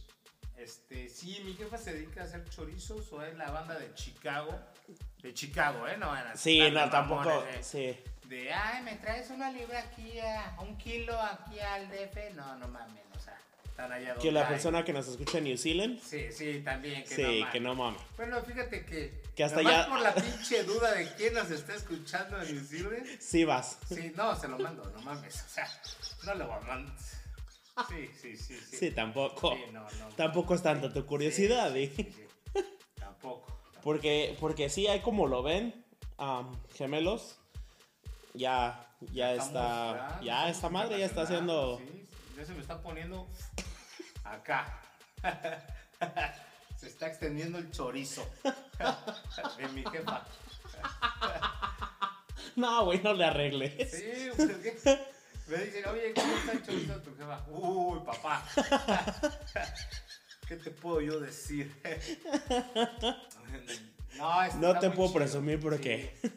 Este, 0.58 1.10
sí, 1.10 1.42
mi 1.46 1.54
jefa 1.56 1.78
se 1.78 1.94
dedica 1.94 2.22
a 2.22 2.26
hacer 2.26 2.48
chorizos 2.50 3.12
o 3.12 3.22
es 3.24 3.36
la 3.38 3.50
banda 3.52 3.78
de 3.78 3.94
Chicago. 3.96 4.58
De 5.22 5.34
Chicago, 5.34 5.88
¿eh? 5.88 5.98
No 5.98 6.08
van 6.08 6.38
Sí, 6.38 6.60
no, 6.72 6.90
tampoco. 6.90 7.24
mamones, 7.26 7.74
¿eh? 7.76 8.00
Sí. 8.24 8.28
De, 8.30 8.54
ay, 8.54 8.84
me 8.84 8.96
traes 8.96 9.30
una 9.30 9.52
libra 9.52 9.80
aquí, 9.80 10.20
a, 10.20 10.56
un 10.62 10.78
kilo 10.78 11.20
aquí 11.20 11.60
al 11.60 11.90
DF. 11.90 12.34
No, 12.36 12.56
no 12.58 12.68
mames, 12.68 13.04
o 13.16 13.20
sea, 13.20 13.38
están 13.66 13.92
allá 13.92 14.16
Que 14.16 14.32
la 14.32 14.40
donde 14.40 14.40
hay. 14.42 14.46
persona 14.48 14.86
que 14.86 14.94
nos 14.94 15.08
escucha 15.08 15.38
en 15.40 15.44
New 15.46 15.58
Zealand. 15.58 16.00
Sí, 16.02 16.32
sí, 16.32 16.62
también. 16.64 17.04
Que 17.04 17.16
Sí, 17.16 17.22
no 17.22 17.28
mames. 17.34 17.52
que 17.52 17.60
no 17.60 17.76
mames. 17.76 18.02
Bueno, 18.16 18.42
fíjate 18.44 18.86
que. 18.86 19.22
Que 19.36 19.44
hasta 19.44 19.62
ya- 19.62 19.88
por 19.90 20.00
la 20.00 20.14
pinche 20.14 20.64
duda 20.64 20.94
de 20.94 21.12
quién 21.16 21.34
nos 21.34 21.50
está 21.52 21.74
escuchando 21.76 22.42
en 22.42 22.56
New 22.56 22.64
Zealand. 22.66 23.06
Sí 23.20 23.44
vas. 23.44 23.78
Sí, 23.90 24.14
no, 24.16 24.36
se 24.40 24.48
lo 24.48 24.58
mando, 24.60 24.84
no 24.96 25.02
mames. 25.02 25.44
O 25.44 25.50
sea, 25.50 25.68
no 26.26 26.36
le 26.36 26.44
voy 26.46 26.56
a 26.56 26.60
mandar. 26.62 26.96
Sí, 27.90 28.10
sí, 28.20 28.38
sí. 28.38 28.56
Sí, 28.70 28.78
Sí, 28.78 28.92
tampoco. 28.92 29.54
Sí, 29.56 29.62
no, 29.72 29.82
no. 29.82 30.08
Tampoco 30.16 30.54
es 30.56 30.62
tanta 30.62 30.92
tu 30.94 31.06
curiosidad. 31.06 31.76
¿eh? 31.76 31.92
sí, 31.96 32.04
sí. 32.04 32.26
Tampoco. 32.96 33.46
Porque, 33.82 34.38
porque 34.40 34.70
sí, 34.70 34.88
hay 34.88 35.02
como 35.02 35.28
lo 35.28 35.44
ven, 35.44 35.84
gemelos. 36.76 37.40
Ya, 38.34 38.88
ya 39.12 39.34
Estamos- 39.34 39.48
está. 39.52 40.22
Ya 40.24 40.50
esta 40.50 40.70
madre 40.70 41.00
ya 41.00 41.06
está 41.06 41.24
haciendo. 41.24 41.78
Sí, 41.80 42.08
ya 42.38 42.46
se 42.46 42.54
me 42.54 42.62
está 42.62 42.82
poniendo 42.82 43.28
acá. 44.24 44.80
Se 46.78 46.88
está 46.90 47.08
extendiendo 47.08 47.58
el 47.60 47.72
chorizo 47.72 48.28
de 49.58 49.68
mi 49.70 49.84
jefa. 49.86 50.26
No, 52.56 52.86
güey, 52.86 53.02
no 53.02 53.14
le 53.14 53.26
arregles. 53.26 53.90
Sí, 53.92 54.30
pues 54.36 54.84
me 55.48 55.58
dicen, 55.58 55.86
oye, 55.88 56.14
¿cómo 56.14 56.34
está 56.38 56.52
el 56.54 56.66
chorizo 56.66 56.94
de 56.98 57.00
tu 57.00 57.16
jefa? 57.18 57.46
Uy, 57.50 58.00
papá. 58.06 58.46
¿Qué 60.48 60.56
te 60.58 60.72
puedo 60.72 61.02
yo 61.02 61.20
decir? 61.20 61.74
No, 64.18 64.44
está 64.44 64.58
No 64.60 64.80
te 64.80 64.90
puedo 64.92 65.10
chido. 65.10 65.14
presumir 65.20 65.60
porque. 65.60 66.14
Sí. 66.22 66.32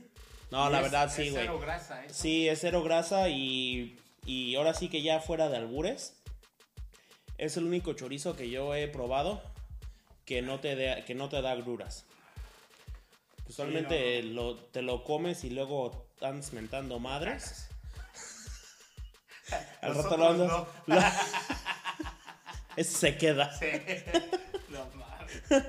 No, 0.51 0.69
Y 0.69 0.73
la 0.73 0.79
es- 0.79 0.83
verdad 0.85 1.05
es 1.07 1.12
sí, 1.12 1.31
güey. 1.31 1.42
cero 1.42 1.59
grasa, 1.61 2.05
¿eh? 2.05 2.09
Sí, 2.11 2.49
es 2.49 2.61
cero 2.61 2.83
grasa 2.83 3.29
y, 3.29 3.99
y 4.25 4.55
ahora 4.57 4.73
sí 4.75 4.88
que 4.88 5.03
ya 5.03 5.21
fuera 5.21 5.49
de 5.49 5.59
albures. 5.59 6.14
Es 7.37 7.57
el 7.59 7.64
único 7.64 7.92
chorizo 7.92 8.35
que 8.35 8.49
yo 8.49 8.75
he 8.75 8.88
probado 8.88 9.42
que 10.25 10.40
no 10.40 10.59
te, 10.61 10.75
da- 10.75 11.05
que 11.05 11.14
no 11.14 11.29
te 11.29 11.42
da 11.42 11.51
agruras. 11.53 12.07
Usualmente 13.49 14.23
no, 14.23 14.33
Lo, 14.53 14.57
te 14.57 14.81
lo 14.83 15.05
comes 15.05 15.45
y 15.45 15.51
luego 15.51 16.07
andas 16.23 16.53
mentando 16.55 16.99
madres. 16.99 17.69
Al 19.83 19.95
rato 19.95 20.17
lo 20.17 20.29
andas. 20.29 20.49
no. 20.49 20.67
lo- 20.95 21.03
Ese 22.77 22.99
se 22.99 23.17
queda. 23.19 23.53
Sí. 23.59 23.67
No 24.69 24.85
mames. 24.97 25.65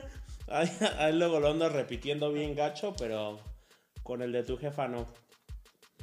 Ahí, 0.48 0.78
ahí 0.98 1.14
luego 1.14 1.40
lo 1.40 1.50
andas 1.52 1.72
repitiendo 1.72 2.32
bien 2.34 2.56
gacho, 2.56 2.96
pero 2.98 3.40
con 4.04 4.22
el 4.22 4.32
de 4.32 4.44
tu 4.44 4.58
jefa 4.58 4.88
no. 4.88 5.08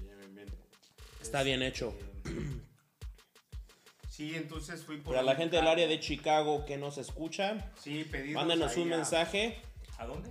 Bien, 0.01 0.19
bien, 0.21 0.35
bien. 0.35 0.49
Está 1.21 1.43
bien 1.43 1.63
hecho. 1.63 1.95
Sí, 4.09 4.37
entonces 4.37 4.85
fui 4.85 4.99
por. 4.99 5.15
Para 5.15 5.25
la 5.25 5.35
gente 5.35 5.57
del 5.57 5.67
área 5.67 5.89
de 5.89 5.99
Chicago 5.99 6.65
que 6.65 6.77
nos 6.77 6.99
escucha, 6.99 7.73
Sí, 7.83 8.05
ahí 8.77 8.83
un 8.83 8.93
a- 8.93 8.97
mensaje. 8.99 9.61
¿A 9.99 10.07
dónde? 10.07 10.31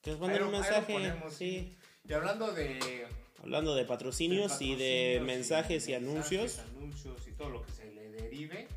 Que 0.00 0.12
manden 0.16 0.40
lo- 0.40 0.46
un 0.46 0.52
mensaje. 0.52 0.90
ponemos, 0.94 1.34
sí. 1.34 1.76
Y 2.08 2.12
hablando 2.14 2.50
de. 2.52 3.06
Hablando 3.44 3.74
de 3.74 3.84
patrocinios 3.84 4.62
y 4.62 4.74
de 4.74 5.20
mensajes 5.22 5.86
y, 5.88 5.92
anuncios, 5.92 6.56
mensajes, 6.56 6.76
anuncios 6.78 7.28
y 7.28 7.32
todo 7.32 7.50
lo 7.50 7.62
que 7.62 7.72
se 7.72 7.92
le 7.92 8.08
derive. 8.10 8.68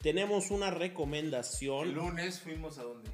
tenemos 0.00 0.50
una 0.50 0.68
El 0.70 0.76
recomendación. 0.76 1.92
lunes 1.92 2.40
fuimos 2.40 2.78
a 2.78 2.84
dónde? 2.84 3.10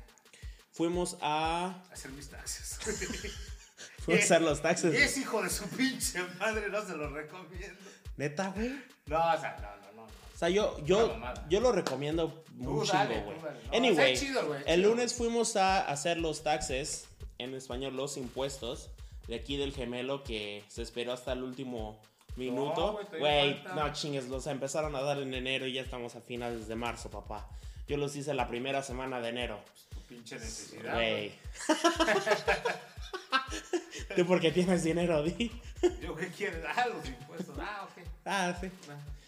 Fuimos 0.71 1.17
a, 1.21 1.83
A 1.91 1.93
hacer 1.93 2.13
mis 2.13 2.29
taxes. 2.29 2.79
fuimos 3.99 4.23
a 4.23 4.25
hacer 4.25 4.43
los 4.43 4.63
taxes. 4.63 4.95
es 4.95 5.19
hijo 5.19 5.43
de 5.43 5.51
su 5.51 5.69
pinche 5.71 6.23
madre, 6.39 6.69
no 6.71 6.87
se 6.87 6.97
lo 6.97 7.11
recomiendo. 7.11 7.81
Neta, 8.17 8.51
güey. 8.55 8.69
No, 9.07 9.19
o 9.19 9.41
sea, 9.41 9.57
no, 9.61 9.87
no, 9.87 10.03
no. 10.03 10.03
O 10.05 10.39
sea, 10.39 10.49
yo, 10.49 10.79
yo, 10.87 11.21
yo 11.49 11.59
lo 11.61 11.73
recomiendo 11.73 12.45
tú 12.63 12.85
güey. 12.85 12.87
No, 12.87 13.77
Anyway, 13.77 14.17
chido, 14.17 14.47
güey, 14.47 14.61
el 14.65 14.77
chido. 14.81 14.91
lunes 14.91 15.13
fuimos 15.15 15.57
a 15.57 15.81
hacer 15.81 16.19
los 16.19 16.45
taxes, 16.45 17.07
en 17.39 17.53
español 17.55 17.97
los 17.97 18.17
impuestos, 18.17 18.91
de 19.31 19.37
aquí 19.37 19.57
del 19.57 19.73
gemelo 19.73 20.25
que 20.25 20.65
se 20.67 20.83
esperó 20.83 21.13
hasta 21.13 21.33
el 21.33 21.45
último 21.45 21.97
minuto. 22.35 22.99
güey, 23.17 23.55
falta. 23.63 23.75
no 23.75 23.93
chingues, 23.93 24.29
los 24.29 24.49
empezaron 24.49 24.97
a 24.97 25.03
dar 25.03 25.19
en 25.19 25.33
enero 25.33 25.69
y 25.69 25.75
ya 25.75 25.83
estamos 25.83 26.17
a 26.17 26.21
finales 26.21 26.67
de 26.67 26.75
marzo, 26.75 27.13
papá. 27.13 27.49
Yo 27.87 27.97
los 27.97 28.17
hice 28.17 28.35
la 28.35 28.49
primera 28.49 28.83
semana 28.83 29.21
de 29.21 29.29
enero. 29.29 29.61
Tu 29.91 30.01
pinche 30.01 30.35
necesidad. 30.35 30.95
Güey. 30.95 31.33
¿Tú 34.17 34.27
por 34.27 34.41
qué 34.41 34.51
tienes 34.51 34.83
dinero, 34.83 35.23
Di? 35.23 35.53
Yo 36.03 36.17
qué 36.17 36.27
quieres, 36.29 36.65
ah, 36.67 36.87
los 36.93 37.07
impuestos. 37.07 37.57
Ah, 37.57 37.89
ok. 37.89 38.05
Ah, 38.25 38.59
sí. 38.61 38.69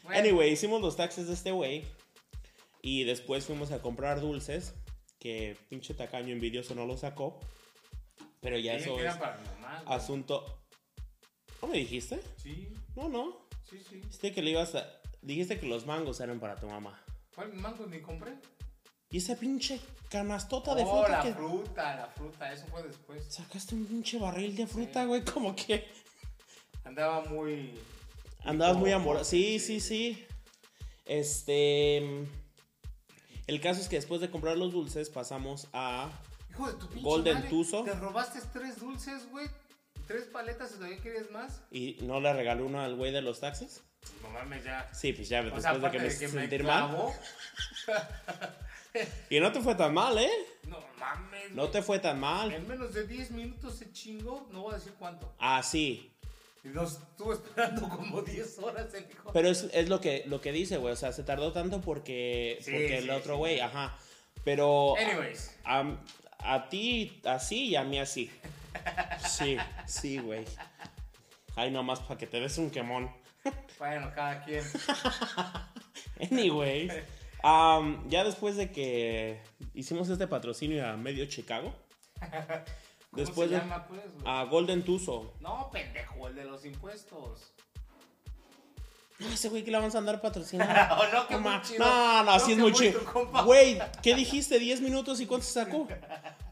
Bueno. 0.03 0.19
Anyway, 0.19 0.51
hicimos 0.51 0.83
los 0.83 0.97
taxes 0.97 1.29
de 1.29 1.35
este 1.35 1.53
güey. 1.53 1.85
Y 2.83 3.05
después 3.05 3.47
fuimos 3.47 3.71
a 3.71 3.81
comprar 3.81 4.21
dulces. 4.21 4.75
Que 5.21 5.57
pinche 5.69 5.95
tacaño 5.95 6.33
envidioso 6.33 6.75
no 6.75 6.87
lo 6.87 6.97
sacó. 6.97 7.39
Pero 8.43 8.59
ya 8.59 8.75
eso 8.75 8.97
que 8.97 9.07
es 9.07 9.15
para 9.17 9.39
mi 9.39 9.47
mamá. 9.49 9.83
asunto. 9.87 10.59
¿No 11.63 11.69
me 11.69 11.79
dijiste? 11.79 12.21
Sí, 12.43 12.69
No, 12.97 13.09
no. 13.09 13.47
sí, 13.71 13.81
sí. 13.89 13.97
Dijiste 14.01 14.33
que 14.33 14.43
le 14.43 14.51
ibas 14.51 14.75
a. 14.75 14.87
Dijiste 15.23 15.59
que 15.59 15.67
los 15.67 15.87
mangos 15.87 16.21
eran 16.21 16.41
para 16.41 16.57
tu 16.57 16.67
mamá. 16.67 17.01
¿Cuál 17.35 17.55
mango 17.55 17.87
ni 17.87 18.01
compré? 18.01 18.35
Y 19.11 19.19
esa 19.19 19.37
pinche 19.37 19.79
canastota 20.11 20.75
de 20.75 20.83
oh, 20.83 20.91
fruta 21.05 21.09
la 21.09 21.23
que. 21.23 21.33
fruta, 21.33 21.97
la 21.97 22.07
fruta, 22.09 22.53
eso 22.53 22.67
fue 22.67 22.83
después. 22.83 23.25
Sacaste 23.33 23.75
un 23.77 23.87
pinche 23.87 24.19
barril 24.19 24.57
de 24.57 24.67
fruta, 24.67 25.05
güey. 25.05 25.23
Como 25.25 25.55
que. 25.55 25.89
Andaba 26.85 27.25
muy. 27.27 27.73
Andabas 28.45 28.77
muy 28.77 28.91
amoroso. 28.91 29.25
Sí, 29.25 29.61
sí, 29.61 29.79
sí. 29.81 30.27
Este. 31.07 31.99
El 33.47 33.61
caso 33.61 33.81
es 33.81 33.89
que 33.89 33.97
después 33.97 34.21
de 34.21 34.31
comprar 34.31 34.57
los 34.57 34.73
dulces 34.73 35.11
pasamos 35.11 35.69
a. 35.73 36.11
Hijo 36.53 36.67
de 36.71 36.75
tu 36.75 36.87
pinche 36.89 37.03
Golden 37.03 37.35
madre, 37.35 37.49
Tuzo. 37.49 37.85
Te 37.85 37.95
robaste 37.95 38.41
tres 38.53 38.79
dulces, 38.79 39.29
güey. 39.31 39.49
Tres 40.07 40.25
paletas 40.25 40.73
y 40.73 40.75
todavía 40.75 40.99
querías 41.01 41.31
más. 41.31 41.63
¿Y 41.71 41.97
no 42.03 42.21
le 42.21 42.33
regaló 42.33 42.67
uno 42.67 42.81
al 42.83 42.95
güey 42.95 43.11
de 43.11 43.23
los 43.23 43.41
taxis? 43.41 43.83
No 44.23 44.31
mames, 44.31 44.65
ya. 44.65 44.91
Sí, 44.93 45.13
pues 45.13 45.29
ya, 45.29 45.41
O 45.41 45.45
después 45.45 45.63
sea, 45.63 45.79
de 45.79 45.91
que 45.91 45.99
me 45.99 46.05
me 46.05 46.11
sentir 46.11 46.65
mal. 46.65 46.91
Y 49.31 49.41
no 49.41 49.51
te 49.51 49.63
fue 49.63 49.75
tan 49.75 49.95
mal, 49.95 50.19
¿eh? 50.19 50.31
No 50.69 50.79
mames. 50.99 51.53
No 51.53 51.71
te 51.71 51.81
fue 51.81 51.99
tan 51.99 52.21
mal. 52.21 52.53
En 52.53 52.69
menos 52.69 52.93
de 52.93 53.07
10 53.07 53.31
minutos 53.31 53.77
se 53.77 53.91
chingó, 53.91 54.47
no 54.53 54.63
voy 54.65 54.75
a 54.75 54.77
decir 54.77 54.93
cuánto. 54.99 55.35
Ah, 55.39 55.63
sí. 55.63 56.13
Y 56.63 56.69
nos 56.69 56.99
estuvo 56.99 57.33
esperando 57.33 57.89
como 57.89 58.21
10 58.21 58.59
horas 58.59 58.93
el 58.93 59.11
hijo. 59.11 59.33
Pero 59.33 59.49
es, 59.49 59.67
es 59.73 59.89
lo, 59.89 60.03
que, 60.03 60.25
lo 60.27 60.43
que 60.43 60.53
dice, 60.53 60.77
güey. 60.77 60.93
O 60.93 60.97
sea, 60.97 61.13
se 61.13 61.23
tardó 61.23 61.53
tanto 61.53 61.81
porque, 61.81 62.59
Sí, 62.61 62.71
porque 62.71 62.89
sí, 62.89 63.05
el 63.05 63.11
otro 63.11 63.35
sí. 63.35 63.39
güey, 63.39 63.61
ajá. 63.61 63.97
Pero 64.45 64.95
Anyways, 64.97 65.57
a, 65.65 65.97
a 66.45 66.69
ti 66.69 67.21
así 67.25 67.69
y 67.69 67.77
a 67.77 67.85
mí 67.85 67.99
así. 67.99 68.31
Sí, 69.29 69.57
sí, 69.87 70.19
güey. 70.19 70.45
Ay, 71.57 71.71
nomás 71.71 72.01
para 72.01 72.19
que 72.19 72.27
te 72.27 72.41
des 72.41 72.57
un 72.59 72.71
quemón. 72.71 73.11
bueno, 73.79 74.11
cada 74.15 74.43
quien. 74.45 74.65
Anyway, 76.31 76.89
um, 77.43 78.09
ya 78.09 78.23
después 78.23 78.57
de 78.57 78.71
que 78.71 79.41
hicimos 79.75 80.09
este 80.09 80.27
patrocinio 80.29 80.87
a 80.89 80.97
medio 80.97 81.27
Chicago, 81.27 81.75
¿Cómo 82.21 82.63
después 83.11 83.49
se 83.51 83.57
de 83.57 83.61
llama, 83.61 83.87
pues, 83.89 84.01
a 84.25 84.45
Golden 84.45 84.85
Tuzo. 84.85 85.35
No, 85.41 85.69
pendejo, 85.73 86.29
el 86.29 86.35
de 86.37 86.45
los 86.45 86.65
impuestos. 86.65 87.53
No, 89.19 89.29
ese 89.29 89.49
güey 89.49 89.63
que 89.65 89.71
le 89.71 89.79
vamos 89.79 89.95
a 89.95 89.99
andar 89.99 90.21
patrocinando. 90.21 90.73
Oh, 90.97 91.05
no, 91.13 91.27
que 91.29 91.35
No, 91.35 91.41
muy 91.41 91.51
ma- 91.51 91.63
chido. 91.63 91.85
no, 91.85 92.23
no, 92.25 92.31
así 92.33 92.53
es 92.53 92.59
muy 92.59 92.73
chido. 92.73 93.01
Güey, 93.45 93.79
¿qué 94.03 94.15
dijiste? 94.15 94.61
¿10 94.61 94.81
minutos 94.81 95.21
y 95.21 95.27
cuánto 95.27 95.47
se 95.47 95.53
sacó? 95.55 95.89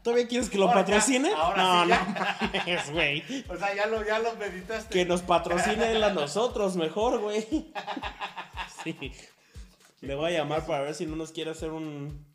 ¿Todavía 0.03 0.27
quieres 0.27 0.49
que 0.49 0.57
lo 0.57 0.67
Ahora 0.67 0.81
ya, 0.81 0.85
patrocine? 0.85 1.31
ahora 1.33 1.63
no, 1.63 1.83
sí 1.83 1.89
no 1.91 2.59
mames, 2.59 2.91
güey. 2.91 3.23
O 3.49 3.57
sea, 3.57 3.75
ya 3.75 3.85
lo, 3.85 4.05
ya 4.05 4.19
lo 4.19 4.35
meditaste. 4.35 4.89
Que 4.91 5.05
nos 5.05 5.21
patrocine 5.21 5.91
él 5.91 6.03
a 6.03 6.11
nosotros 6.11 6.75
mejor, 6.75 7.19
güey. 7.19 7.45
Sí. 8.83 9.11
Le 10.01 10.15
voy 10.15 10.31
a 10.33 10.39
llamar 10.39 10.65
para 10.65 10.81
ver 10.81 10.95
si 10.95 11.05
no 11.05 11.15
nos 11.15 11.31
quiere 11.31 11.51
hacer 11.51 11.69
un, 11.69 12.25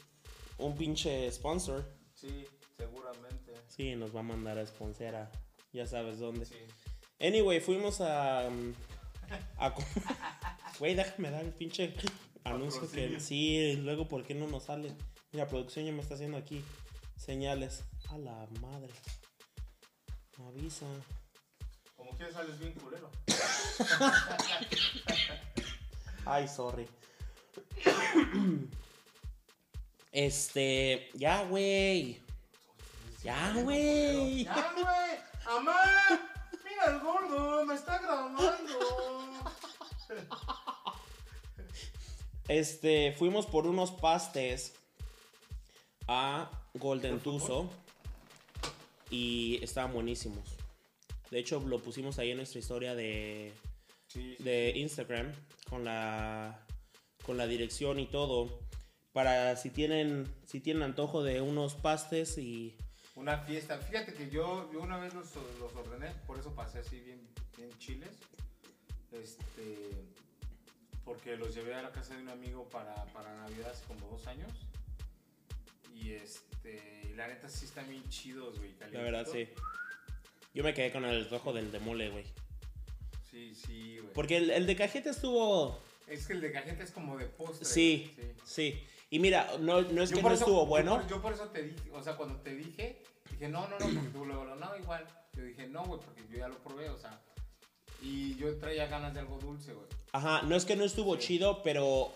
un 0.58 0.76
pinche 0.76 1.28
sponsor. 1.32 1.84
Sí, 2.14 2.46
seguramente. 2.76 3.52
Sí, 3.66 3.96
nos 3.96 4.14
va 4.14 4.20
a 4.20 4.22
mandar 4.22 4.56
a 4.58 4.64
sponsor 4.64 5.16
a 5.16 5.30
ya 5.72 5.86
sabes 5.88 6.20
dónde. 6.20 6.46
Sí. 6.46 6.54
Anyway, 7.18 7.58
fuimos 7.58 8.00
a. 8.00 8.46
um, 8.48 8.72
a 9.58 9.74
Güey, 10.78 10.94
déjame 10.94 11.32
dar 11.32 11.42
el 11.44 11.52
pinche 11.52 11.92
anuncio 12.44 12.88
que. 12.92 13.18
Sí, 13.18 13.76
luego, 13.82 14.06
¿por 14.06 14.22
qué 14.22 14.34
no 14.34 14.46
nos 14.46 14.64
sale? 14.64 14.92
Mira, 15.32 15.48
producción 15.48 15.84
ya 15.84 15.90
me 15.90 16.02
está 16.02 16.14
haciendo 16.14 16.36
aquí 16.36 16.62
señales. 17.16 17.84
A 18.10 18.18
la 18.18 18.46
madre. 18.60 18.92
Me 20.38 20.46
avisa. 20.46 20.86
Como 21.96 22.10
quieras 22.16 22.34
sales 22.34 22.58
bien 22.58 22.72
culero. 22.74 23.10
Ay, 26.24 26.48
sorry. 26.48 26.88
Este. 30.12 31.10
Ya, 31.12 31.44
güey. 31.44 32.22
Ya, 33.22 33.52
güey. 33.54 34.44
¡Ya, 34.44 34.72
güey! 34.72 35.18
¡Amá! 35.46 35.74
¡Mira 36.64 36.84
el 36.86 37.00
gordo! 37.00 37.66
¡Me 37.66 37.74
está 37.74 37.98
grabando! 37.98 38.42
Este, 42.48 43.12
fuimos 43.18 43.44
por 43.46 43.66
unos 43.66 43.90
pastes 43.90 44.74
a 46.06 46.48
Golden 46.78 47.20
Tuso 47.20 47.70
y 49.10 49.58
estaban 49.62 49.92
buenísimos. 49.92 50.56
De 51.30 51.38
hecho, 51.38 51.60
lo 51.60 51.78
pusimos 51.80 52.18
ahí 52.18 52.30
en 52.30 52.36
nuestra 52.38 52.58
historia 52.60 52.94
de, 52.94 53.52
Sí, 54.08 54.34
sí. 54.36 54.42
de 54.44 54.72
Instagram 54.76 55.32
con 55.68 55.84
la 55.84 56.62
con 57.24 57.36
la 57.36 57.46
dirección 57.48 57.98
y 57.98 58.06
todo 58.06 58.60
para 59.12 59.56
si 59.56 59.70
tienen 59.70 60.26
si 60.46 60.60
tienen 60.60 60.84
antojo 60.84 61.22
de 61.24 61.40
unos 61.40 61.74
pastes 61.74 62.38
y 62.38 62.76
Una 63.16 63.38
fiesta. 63.38 63.78
Fíjate 63.78 64.12
que 64.14 64.30
yo, 64.30 64.70
yo 64.72 64.80
una 64.80 64.98
vez 64.98 65.14
los, 65.14 65.26
los 65.58 65.74
ordené, 65.74 66.12
por 66.26 66.38
eso 66.38 66.54
pasé 66.54 66.78
así 66.80 67.00
bien, 67.00 67.20
bien 67.56 67.70
chiles. 67.78 68.10
Este. 69.10 69.90
Porque 71.04 71.36
los 71.36 71.54
llevé 71.54 71.74
a 71.74 71.82
la 71.82 71.92
casa 71.92 72.14
de 72.16 72.22
un 72.22 72.28
amigo 72.28 72.68
para, 72.68 72.94
para 73.12 73.34
Navidad 73.36 73.70
hace 73.70 73.84
como 73.86 74.06
dos 74.08 74.26
años. 74.26 74.50
Y 75.96 76.12
este. 76.12 77.02
Y 77.10 77.14
la 77.14 77.26
neta 77.28 77.48
sí 77.48 77.64
están 77.64 77.88
bien 77.88 78.06
chidos, 78.08 78.58
güey. 78.58 78.74
la 78.92 79.02
verdad 79.02 79.26
sí. 79.30 79.48
Yo 80.54 80.62
me 80.64 80.72
quedé 80.74 80.90
con 80.92 81.04
el 81.04 81.28
rojo 81.28 81.52
del 81.52 81.70
de 81.72 81.80
mole, 81.80 82.08
güey. 82.10 82.24
Sí, 83.30 83.54
sí, 83.54 83.98
güey. 83.98 84.12
Porque 84.12 84.36
el, 84.38 84.50
el 84.50 84.66
de 84.66 84.76
cajeta 84.76 85.10
estuvo 85.10 85.78
Es 86.06 86.26
que 86.26 86.32
el 86.34 86.40
de 86.40 86.52
cajeta 86.52 86.82
es 86.82 86.90
como 86.90 87.16
de 87.18 87.26
postre. 87.26 87.64
sí, 87.66 88.12
güey, 88.16 88.30
sí. 88.44 88.82
Y 89.10 89.18
mira, 89.18 89.48
no, 89.60 89.82
no 89.82 90.02
es 90.02 90.10
Yo 90.10 90.16
que 90.16 90.22
no 90.22 90.28
eso- 90.32 90.44
estuvo 90.44 90.66
bueno. 90.66 91.06
Yo 91.08 91.20
por, 91.22 91.32
eso 91.32 91.44
te 91.48 91.62
dije, 91.62 91.90
o 91.92 92.02
sea, 92.02 92.16
cuando 92.16 92.36
te 92.40 92.54
dije, 92.56 93.02
dije, 93.30 93.48
no, 93.48 93.68
no, 93.68 93.78
no, 93.78 93.84
porque 93.86 94.08
tú 94.12 94.24
luego, 94.24 94.44
no, 94.56 94.76
igual. 94.76 95.06
Yo 95.34 95.42
dije, 95.44 95.66
no, 95.68 95.84
güey, 95.84 96.00
porque 96.00 96.22
yo 96.30 96.38
ya 96.38 96.48
lo 96.48 96.58
probé, 96.58 96.88
o 96.90 96.98
sea. 96.98 97.20
Y 98.02 98.34
yo 98.36 98.56
traía 98.58 98.86
ganas 98.86 99.14
de 99.14 99.20
algo 99.20 99.38
dulce, 99.38 99.72
güey. 99.74 99.86
Ajá, 100.12 100.42
no 100.42 100.56
es 100.56 100.64
que 100.64 100.76
no 100.76 100.84
estuvo 100.84 101.14
Sí. 101.16 101.26
chido, 101.28 101.62
pero 101.62 102.12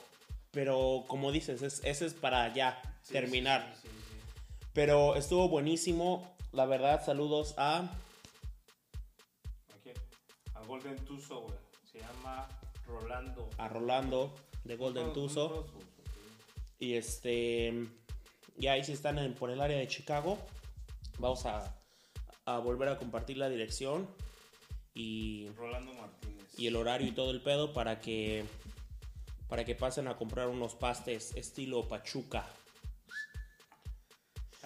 pero 0.53 1.05
como 1.07 1.31
dices, 1.31 1.63
es, 1.63 1.81
ese 1.85 2.07
es 2.07 2.15
para 2.15 2.53
ya 2.53 2.81
Sí, 3.03 3.13
terminar. 3.13 3.75
Sí. 3.83 3.89
Pero 4.73 5.17
estuvo 5.17 5.49
buenísimo. 5.49 6.37
La 6.53 6.67
verdad, 6.67 7.05
saludos 7.05 7.55
a 7.59 7.89
Aquí, 9.75 9.91
a 10.55 10.61
Golden 10.63 10.97
Tuso, 11.05 11.41
güey. 11.43 11.59
Se 11.91 11.99
llama 12.01 12.49
Rolando. 12.87 13.49
a 13.59 13.69
Rolando 13.69 14.35
de 14.65 14.77
Golden 14.77 15.13
Tuso. 15.13 15.67
Y 16.79 16.95
este. 16.95 17.87
Ya 18.57 18.73
ahí 18.73 18.85
si 18.85 18.93
están 18.93 19.19
en- 19.19 19.35
por 19.35 19.51
el 19.51 19.61
área 19.61 19.79
de 19.79 19.89
Chicago. 19.89 20.39
Vamos 21.19 21.45
a, 21.47 21.77
a 22.47 22.59
volver 22.59 22.89
a 22.89 22.99
compartir 22.99 23.37
la 23.39 23.49
dirección. 23.49 24.09
Y, 24.95 25.49
Rolando 25.57 25.93
Martínez. 25.95 26.45
y 26.59 26.67
el 26.67 26.77
horario 26.77 27.07
y 27.09 27.13
todo 27.13 27.31
el 27.31 27.41
pedo 27.43 27.73
para 27.73 28.01
que. 28.01 28.45
Para 29.49 29.65
que 29.65 29.75
pasen 29.75 30.07
a 30.09 30.17
comprar 30.17 30.49
unos 30.49 30.75
pastes 30.75 31.35
estilo 31.37 31.89
Pachuca. 31.89 32.47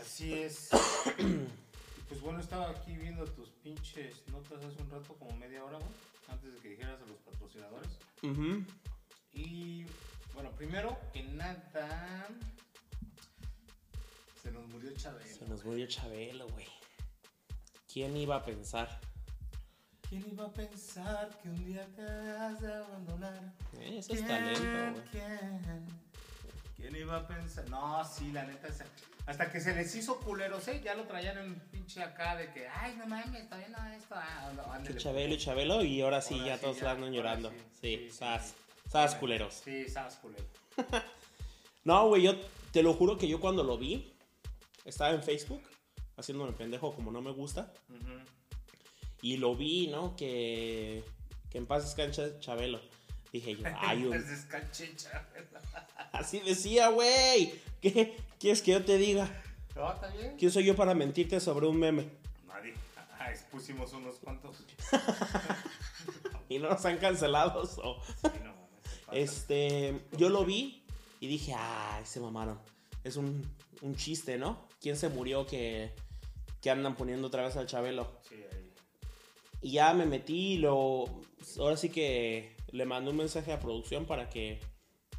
Así 0.04 0.32
es. 0.34 0.68
Y 1.16 2.06
pues 2.08 2.20
bueno, 2.20 2.38
estaba 2.38 2.68
aquí 2.68 2.94
viendo 2.96 3.24
tus 3.24 3.48
pinches 3.62 4.28
notas 4.28 4.62
hace 4.62 4.82
un 4.82 4.90
rato, 4.90 5.14
como 5.14 5.34
media 5.38 5.64
hora, 5.64 5.78
güey. 5.78 5.90
Antes 6.28 6.52
de 6.52 6.60
que 6.60 6.68
dijeras 6.68 7.00
a 7.00 7.06
los 7.06 7.16
patrocinadores. 7.20 7.90
Ujú. 8.22 8.62
Y 9.32 9.86
bueno, 10.34 10.50
primero 10.50 10.98
que 11.14 11.22
nada, 11.22 12.28
se 14.42 14.50
nos 14.52 14.66
murió 14.68 14.92
Chabelo. 14.94 15.34
Se 15.34 15.48
nos 15.48 15.64
murió 15.64 15.86
Chabelo, 15.86 16.46
güey. 16.48 16.66
¿Quién 17.90 18.14
iba 18.18 18.36
a 18.36 18.44
pensar? 18.44 19.00
¿Quién 20.08 20.26
iba 20.30 20.44
a 20.44 20.52
pensar 20.52 21.38
que 21.42 21.48
un 21.48 21.64
día 21.64 21.86
te 21.96 22.02
has 22.02 22.60
de 22.60 22.72
abandonar? 22.74 23.54
Eh, 23.80 23.98
Eso 23.98 24.12
es 24.12 24.26
talento, 24.26 25.00
güey. 25.10 25.24
¿Quién? 26.84 26.92
¿Quién 26.92 26.96
iba 26.96 27.16
a 27.16 27.26
pensar? 27.26 27.68
No, 27.70 28.04
sí, 28.04 28.30
la 28.32 28.44
neta. 28.44 28.68
Hasta 29.26 29.50
que 29.50 29.58
se 29.58 29.74
les 29.74 29.94
hizo 29.94 30.20
culeros, 30.20 30.68
¿eh? 30.68 30.82
Ya 30.84 30.94
lo 30.94 31.04
traían 31.04 31.38
en 31.38 31.54
pinche 31.70 32.02
acá 32.02 32.36
de 32.36 32.52
que, 32.52 32.68
ay, 32.68 32.94
no 32.96 33.06
mames, 33.06 33.42
está 33.42 33.56
bien 33.56 33.74
esto. 33.96 34.14
Ah, 34.14 34.50
ándale, 34.50 34.94
Que 34.94 35.00
Chabelo 35.00 35.34
y 35.34 35.38
Chabelo 35.38 35.82
y 35.82 36.02
ahora 36.02 36.20
sí, 36.20 36.34
Ahora 36.34 36.46
ya 36.46 36.56
sí, 36.56 36.62
todos 36.62 36.80
ya, 36.80 36.90
andan 36.90 37.12
llorando. 37.12 37.50
sí. 37.50 37.56
Sí, 37.80 38.10
sas, 38.10 38.54
sas 38.90 39.14
culeros. 39.14 39.54
Sí, 39.64 39.88
sabes, 39.88 40.16
culero. 40.16 40.44
No, 41.84 42.08
güey, 42.08 42.22
yo 42.22 42.34
te 42.72 42.82
lo 42.82 42.94
juro 42.94 43.18
que 43.18 43.28
yo 43.28 43.40
cuando 43.40 43.62
lo 43.62 43.76
vi, 43.76 44.14
estaba 44.86 45.10
en 45.10 45.22
Facebook, 45.22 45.62
haciéndome 46.16 46.52
pendejo 46.52 46.94
como 46.94 47.10
no 47.12 47.20
me 47.20 47.30
gusta, 47.30 47.70
y 49.20 49.36
lo 49.36 49.54
vi, 49.54 49.88
¿no? 49.88 50.16
Que, 50.16 51.04
que 51.50 51.58
en 51.58 51.66
paz 51.66 51.84
descanse 51.84 52.40
Chabelo. 52.40 52.80
Dije 53.34 53.56
yo, 53.56 53.64
ay, 53.80 54.04
un- 54.06 54.14
así 56.12 56.38
decía, 56.38 56.88
güey. 56.88 57.52
¿Qué 57.82 58.16
quieres 58.38 58.62
que 58.62 58.70
yo 58.70 58.84
te 58.84 58.96
diga? 58.96 59.28
No, 59.74 59.92
está 59.92 60.06
bien. 60.08 60.36
¿Quién 60.38 60.52
soy 60.52 60.64
yo 60.64 60.76
para 60.76 60.94
mentirte 60.94 61.40
sobre 61.40 61.66
un 61.66 61.76
meme? 61.76 62.06
Nadie. 62.46 62.74
Ah, 63.18 63.30
expusimos 63.32 63.92
unos 63.92 64.16
cuantos. 64.20 64.56
Sí, 64.58 64.64
Y 66.48 66.58
no 66.60 66.68
nos 66.70 66.84
han 66.84 66.98
cancelado. 66.98 67.62
o- 67.62 68.00
no, 68.22 68.30
mames, 68.30 68.82
se 68.84 68.98
pasa. 69.04 69.18
Este, 69.18 70.00
yo 70.16 70.28
lo 70.28 70.44
vi 70.44 70.84
y 71.18 71.26
dije, 71.26 71.54
ay, 71.58 72.06
se 72.06 72.20
mamaron. 72.20 72.60
Es 73.02 73.16
un, 73.16 73.42
un 73.82 73.96
chiste, 73.96 74.38
¿no? 74.38 74.68
¿Quién 74.80 74.96
se 74.96 75.08
murió 75.08 75.44
que, 75.44 75.92
que 76.62 76.70
andan 76.70 76.94
poniendo 76.94 77.26
otra 77.26 77.42
vez 77.42 77.56
al 77.56 77.66
Chabelo? 77.66 78.20
Sí, 78.28 78.36
ahí. 78.52 78.72
Y 79.60 79.72
ya 79.72 79.92
me 79.92 80.06
metí 80.06 80.52
y 80.52 80.58
lo... 80.58 81.04
Ahora 81.58 81.76
sí 81.76 81.88
que 81.88 82.53
le 82.74 82.86
mandé 82.86 83.10
un 83.10 83.16
mensaje 83.18 83.52
a 83.52 83.60
producción 83.60 84.04
para 84.04 84.28
que, 84.28 84.58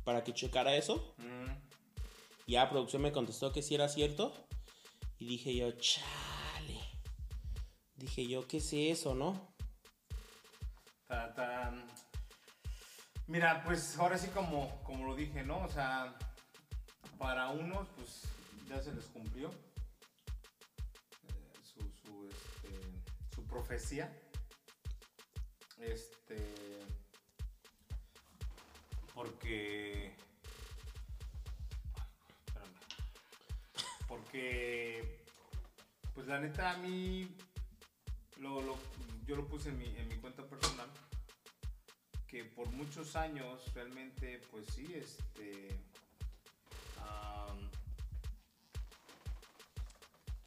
para 0.04 0.26
que 0.26 0.34
checara 0.34 0.76
eso. 0.76 1.16
Mm. 1.18 1.52
Ya 2.48 2.70
producción 2.70 3.02
me 3.02 3.14
contestó 3.14 3.54
que 3.54 3.62
sí 3.62 3.76
era 3.76 3.88
cierto. 3.88 4.34
Y 5.18 5.26
dije 5.26 5.56
yo, 5.56 5.72
chale. 5.72 6.82
Dije 7.96 8.28
yo, 8.28 8.46
¿qué 8.46 8.58
es 8.58 8.74
eso, 8.74 9.16
no? 9.16 9.56
Ta, 11.08 11.34
ta. 11.34 11.74
Mira, 13.28 13.64
pues 13.64 13.98
ahora 13.98 14.18
sí 14.18 14.28
como, 14.28 14.84
como 14.84 15.06
lo 15.06 15.16
dije, 15.16 15.42
¿no? 15.44 15.64
O 15.64 15.70
sea, 15.70 16.18
para 17.18 17.50
unos, 17.52 17.88
pues 17.96 18.24
ya 18.68 18.82
se 18.82 18.94
les 18.94 19.06
cumplió 19.06 19.50
eh, 21.24 21.54
su, 21.64 21.80
su, 21.80 22.28
este, 22.28 22.82
su 23.34 23.46
profecía. 23.48 24.14
Este. 25.80 26.85
Porque. 29.16 30.14
Ay, 31.96 32.08
espérame. 32.46 32.76
Porque. 34.08 35.24
Pues 36.14 36.28
la 36.28 36.40
neta, 36.40 36.72
a 36.72 36.78
mí. 36.78 37.36
Lo, 38.38 38.62
lo- 38.62 38.78
yo 39.26 39.36
lo 39.36 39.48
puse 39.48 39.70
en 39.70 39.78
mi, 39.80 39.86
en 39.98 40.08
mi 40.08 40.16
cuenta 40.18 40.44
personal. 40.46 40.90
Que 42.28 42.44
por 42.44 42.70
muchos 42.72 43.16
años, 43.16 43.74
realmente, 43.74 44.40
pues 44.52 44.66
sí, 44.76 44.86
este. 44.94 45.70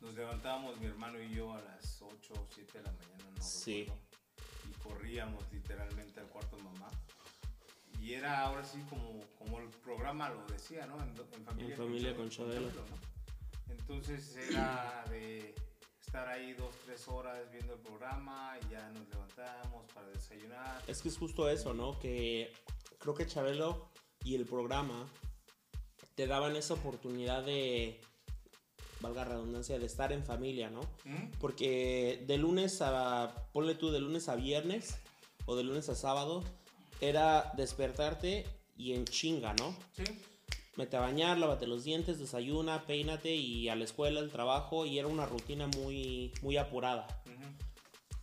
nos 0.00 0.14
levantábamos 0.14 0.78
mi 0.78 0.86
hermano 0.86 1.20
y 1.20 1.34
yo 1.34 1.52
a 1.52 1.60
las 1.60 2.00
8 2.00 2.32
o 2.34 2.46
7 2.54 2.78
de 2.78 2.84
la 2.84 2.92
mañana, 2.92 3.24
no 3.36 3.42
Sí. 3.42 3.80
recuerdo, 3.82 4.02
y 4.68 4.72
corríamos 4.82 5.52
literalmente 5.52 6.20
al 6.20 6.26
cuarto 6.28 6.56
de 6.56 6.62
mamá. 6.62 6.88
Y 8.00 8.14
era 8.14 8.40
ahora 8.42 8.64
sí 8.64 8.82
como, 8.88 9.20
como 9.38 9.58
el 9.58 9.68
programa 9.68 10.30
lo 10.30 10.46
decía, 10.46 10.86
¿no? 10.86 10.96
En, 11.02 11.10
en 11.10 11.44
familia, 11.44 11.74
En 11.74 11.76
familia 11.76 12.16
con 12.16 12.28
Chabelo. 12.28 12.68
¿no? 12.68 13.72
Entonces 13.74 14.36
era 14.36 15.04
de 15.10 15.54
estar 16.00 16.28
ahí 16.28 16.54
dos, 16.54 16.74
tres 16.86 17.06
horas 17.08 17.50
viendo 17.52 17.74
el 17.74 17.80
programa 17.80 18.56
y 18.62 18.72
ya 18.72 18.88
nos 18.90 19.08
levantamos 19.08 19.84
para 19.92 20.08
desayunar. 20.08 20.82
Es 20.86 21.02
que 21.02 21.08
es 21.08 21.18
justo 21.18 21.50
eso, 21.50 21.74
¿no? 21.74 21.98
Que 21.98 22.52
creo 22.98 23.14
que 23.14 23.26
Chabelo 23.26 23.90
y 24.24 24.34
el 24.34 24.46
programa 24.46 25.06
te 26.14 26.26
daban 26.26 26.56
esa 26.56 26.74
oportunidad 26.74 27.44
de, 27.44 28.00
valga 29.00 29.24
redundancia, 29.24 29.78
de 29.78 29.86
estar 29.86 30.12
en 30.12 30.24
familia, 30.24 30.70
¿no? 30.70 30.80
¿Mm? 31.04 31.30
Porque 31.38 32.24
de 32.26 32.38
lunes 32.38 32.80
a, 32.82 33.48
ponle 33.52 33.74
tú, 33.74 33.90
de 33.90 34.00
lunes 34.00 34.28
a 34.28 34.36
viernes 34.36 34.98
o 35.46 35.56
de 35.56 35.64
lunes 35.64 35.88
a 35.88 35.94
sábado, 35.94 36.44
era 37.00 37.52
despertarte 37.56 38.46
y 38.76 38.94
en 38.94 39.04
chinga, 39.04 39.54
¿no? 39.54 39.74
Sí. 39.92 40.04
Mete 40.76 40.96
a 40.96 41.00
bañar, 41.00 41.38
lávate 41.38 41.66
los 41.66 41.82
dientes, 41.82 42.20
desayuna, 42.20 42.86
peínate 42.86 43.34
y 43.34 43.68
a 43.68 43.74
la 43.74 43.84
escuela, 43.84 44.20
al 44.20 44.30
trabajo, 44.30 44.86
y 44.86 44.98
era 44.98 45.08
una 45.08 45.26
rutina 45.26 45.66
muy, 45.66 46.32
muy 46.40 46.56
apurada. 46.56 47.06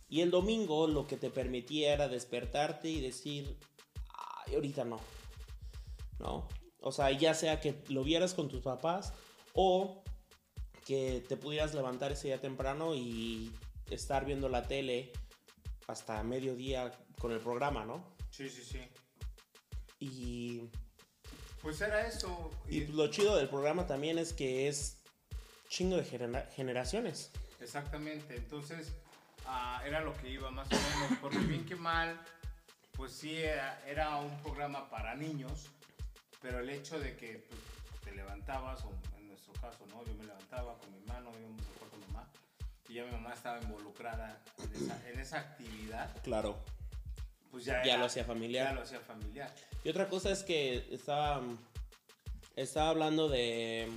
Y 0.08 0.22
el 0.22 0.30
domingo 0.30 0.86
lo 0.86 1.06
que 1.06 1.16
te 1.16 1.28
permitía 1.28 1.92
era 1.92 2.08
despertarte 2.08 2.88
y 2.88 3.00
decir, 3.00 3.58
ay, 4.46 4.54
ahorita 4.54 4.84
no. 4.84 5.00
¿No? 6.18 6.48
O 6.80 6.92
sea, 6.92 7.10
ya 7.10 7.34
sea 7.34 7.60
que 7.60 7.82
lo 7.88 8.04
vieras 8.04 8.32
con 8.32 8.48
tus 8.48 8.62
papás 8.62 9.12
o 9.52 10.02
que 10.86 11.22
te 11.28 11.36
pudieras 11.36 11.74
levantar 11.74 12.12
ese 12.12 12.28
día 12.28 12.40
temprano 12.40 12.94
y 12.94 13.52
estar 13.90 14.24
viendo 14.24 14.48
la 14.48 14.62
tele 14.62 15.12
hasta 15.88 16.22
mediodía 16.22 16.92
con 17.18 17.32
el 17.32 17.40
programa, 17.40 17.84
¿no? 17.84 18.15
Sí, 18.36 18.48
sí, 18.50 18.62
sí. 18.62 18.80
Y, 19.98 20.68
Pues 21.62 21.80
era 21.80 22.06
eso. 22.06 22.50
y 22.68 22.86
lo 22.88 23.08
chido 23.10 23.34
del 23.36 23.48
programa 23.48 23.86
también 23.86 24.18
es 24.18 24.32
que 24.32 24.68
es 24.68 24.98
chingo 25.68 25.96
de 25.96 26.04
genera- 26.04 26.46
generaciones. 26.54 27.30
Exactamente, 27.60 28.36
entonces 28.36 28.92
ah, 29.46 29.80
era 29.86 30.00
lo 30.02 30.14
que 30.18 30.28
iba 30.30 30.50
más 30.50 30.68
o 30.70 30.74
menos, 30.76 31.18
porque 31.20 31.38
bien 31.38 31.64
que 31.64 31.74
mal, 31.76 32.20
pues 32.92 33.12
sí, 33.12 33.36
era, 33.36 33.82
era 33.86 34.16
un 34.18 34.36
programa 34.42 34.90
para 34.90 35.14
niños, 35.14 35.66
pero 36.42 36.60
el 36.60 36.68
hecho 36.68 37.00
de 37.00 37.16
que 37.16 37.38
pues, 37.48 37.60
te 38.04 38.12
levantabas, 38.14 38.84
o 38.84 38.92
en 39.16 39.28
nuestro 39.28 39.54
caso, 39.54 39.86
¿no? 39.88 40.04
Yo 40.04 40.14
me 40.14 40.24
levantaba 40.24 40.76
con 40.78 40.92
mi 40.92 40.98
hermano, 40.98 41.30
íbamos 41.40 41.62
a 41.62 41.90
con 41.90 42.00
mamá, 42.12 42.30
y 42.88 42.94
ya 42.94 43.04
mi 43.06 43.12
mamá 43.12 43.32
estaba 43.32 43.60
involucrada 43.62 44.42
en 44.62 44.74
esa, 44.84 45.08
en 45.08 45.20
esa 45.20 45.38
actividad, 45.38 46.14
Claro. 46.22 46.62
Pues 47.50 47.64
ya, 47.64 47.82
Ya 47.84 47.92
era- 47.92 47.98
lo 47.98 48.06
hacía 48.06 48.24
familiar. 48.24 48.68
Ya 48.68 48.74
lo 48.74 48.82
hacía 48.82 49.00
familiar. 49.00 49.54
Y 49.84 49.88
otra 49.88 50.08
cosa 50.08 50.30
es 50.30 50.42
que 50.42 50.86
estaba, 50.90 51.42
estaba 52.56 52.90
hablando 52.90 53.28
de, 53.28 53.88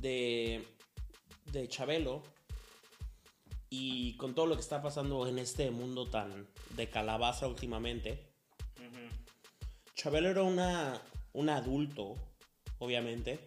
de, 0.00 0.64
de 1.52 1.68
Chabelo 1.68 2.22
y 3.68 4.16
con 4.16 4.34
todo 4.34 4.46
lo 4.46 4.54
que 4.56 4.60
está 4.62 4.82
pasando 4.82 5.26
en 5.28 5.38
este 5.38 5.70
mundo 5.70 6.08
tan 6.08 6.48
de 6.70 6.88
calabaza 6.90 7.46
últimamente. 7.46 8.26
Chabelo 9.94 10.30
era 10.30 10.42
una, 10.42 11.00
un 11.34 11.50
adulto, 11.50 12.14
obviamente, 12.78 13.38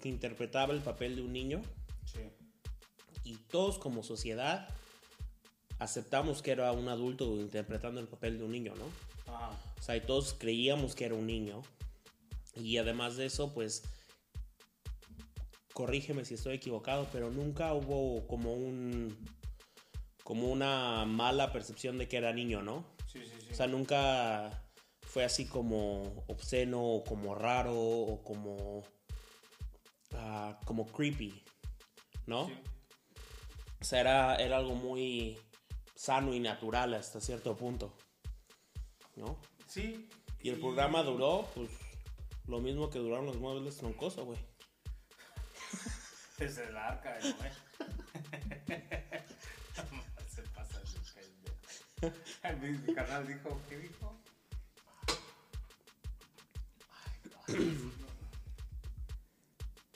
que 0.00 0.08
interpretaba 0.08 0.72
el 0.72 0.80
papel 0.80 1.16
de 1.16 1.22
un 1.22 1.32
niño 1.34 1.60
Sí, 2.06 2.20
y 3.24 3.36
todos 3.36 3.78
como 3.78 4.02
sociedad 4.02 4.68
aceptamos 5.82 6.42
que 6.42 6.52
era 6.52 6.72
un 6.72 6.88
adulto 6.88 7.24
interpretando 7.36 8.00
el 8.00 8.08
papel 8.08 8.38
de 8.38 8.44
un 8.44 8.52
niño, 8.52 8.74
¿no? 8.76 9.32
ajá, 9.32 9.50
O 9.78 9.82
sea, 9.82 9.96
y 9.96 10.00
todos 10.00 10.34
creíamos 10.34 10.94
que 10.94 11.06
era 11.06 11.14
un 11.14 11.26
niño. 11.26 11.62
Y 12.56 12.76
además 12.76 13.16
de 13.16 13.26
eso, 13.26 13.52
pues, 13.52 13.82
corrígeme 15.72 16.24
si 16.24 16.34
estoy 16.34 16.56
equivocado, 16.56 17.08
pero 17.12 17.30
nunca 17.30 17.72
hubo 17.72 18.26
como 18.26 18.52
un, 18.52 19.16
como 20.22 20.50
una 20.50 21.04
mala 21.06 21.52
percepción 21.52 21.98
de 21.98 22.08
que 22.08 22.18
era 22.18 22.32
niño, 22.32 22.62
¿no? 22.62 22.84
sí, 23.06 23.20
sí, 23.24 23.32
sí. 23.40 23.48
O 23.52 23.54
sea, 23.54 23.66
nunca 23.66 24.64
fue 25.02 25.24
así 25.24 25.46
como 25.46 26.24
obsceno 26.28 26.82
o 26.82 27.04
como 27.04 27.34
raro 27.34 27.74
o 27.74 28.22
como, 28.22 28.82
ah, 30.14 30.58
como 30.64 30.86
creepy, 30.86 31.42
¿no? 32.26 32.46
Sí. 32.46 32.54
O 33.80 33.84
sea, 33.84 34.00
era, 34.00 34.36
era 34.36 34.56
algo 34.58 34.74
muy 34.74 35.38
sano 36.02 36.34
y 36.34 36.40
natural 36.40 36.94
hasta 36.94 37.20
cierto 37.20 37.56
punto, 37.56 37.94
¿no? 39.14 39.38
Sí, 39.68 40.08
Y 40.40 40.48
el 40.50 40.58
programa 40.58 41.04
duró, 41.04 41.48
pues, 41.54 41.70
lo 42.48 42.60
mismo 42.60 42.90
que 42.90 42.98
duraron 42.98 43.26
los 43.26 43.36
muebles 43.36 43.76
troncosos, 43.76 44.24
güey. 44.24 44.38
Desde 46.38 46.66
el 46.66 46.76
arca 46.76 47.16
Noé. 47.20 47.52
Se 50.28 50.42
pasa 50.42 50.80
pendejo. 51.14 52.84
Mi, 52.84 52.94
carnal 52.94 53.24
dijo, 53.24 53.62
¿qué 53.68 53.78
dijo? 53.78 54.20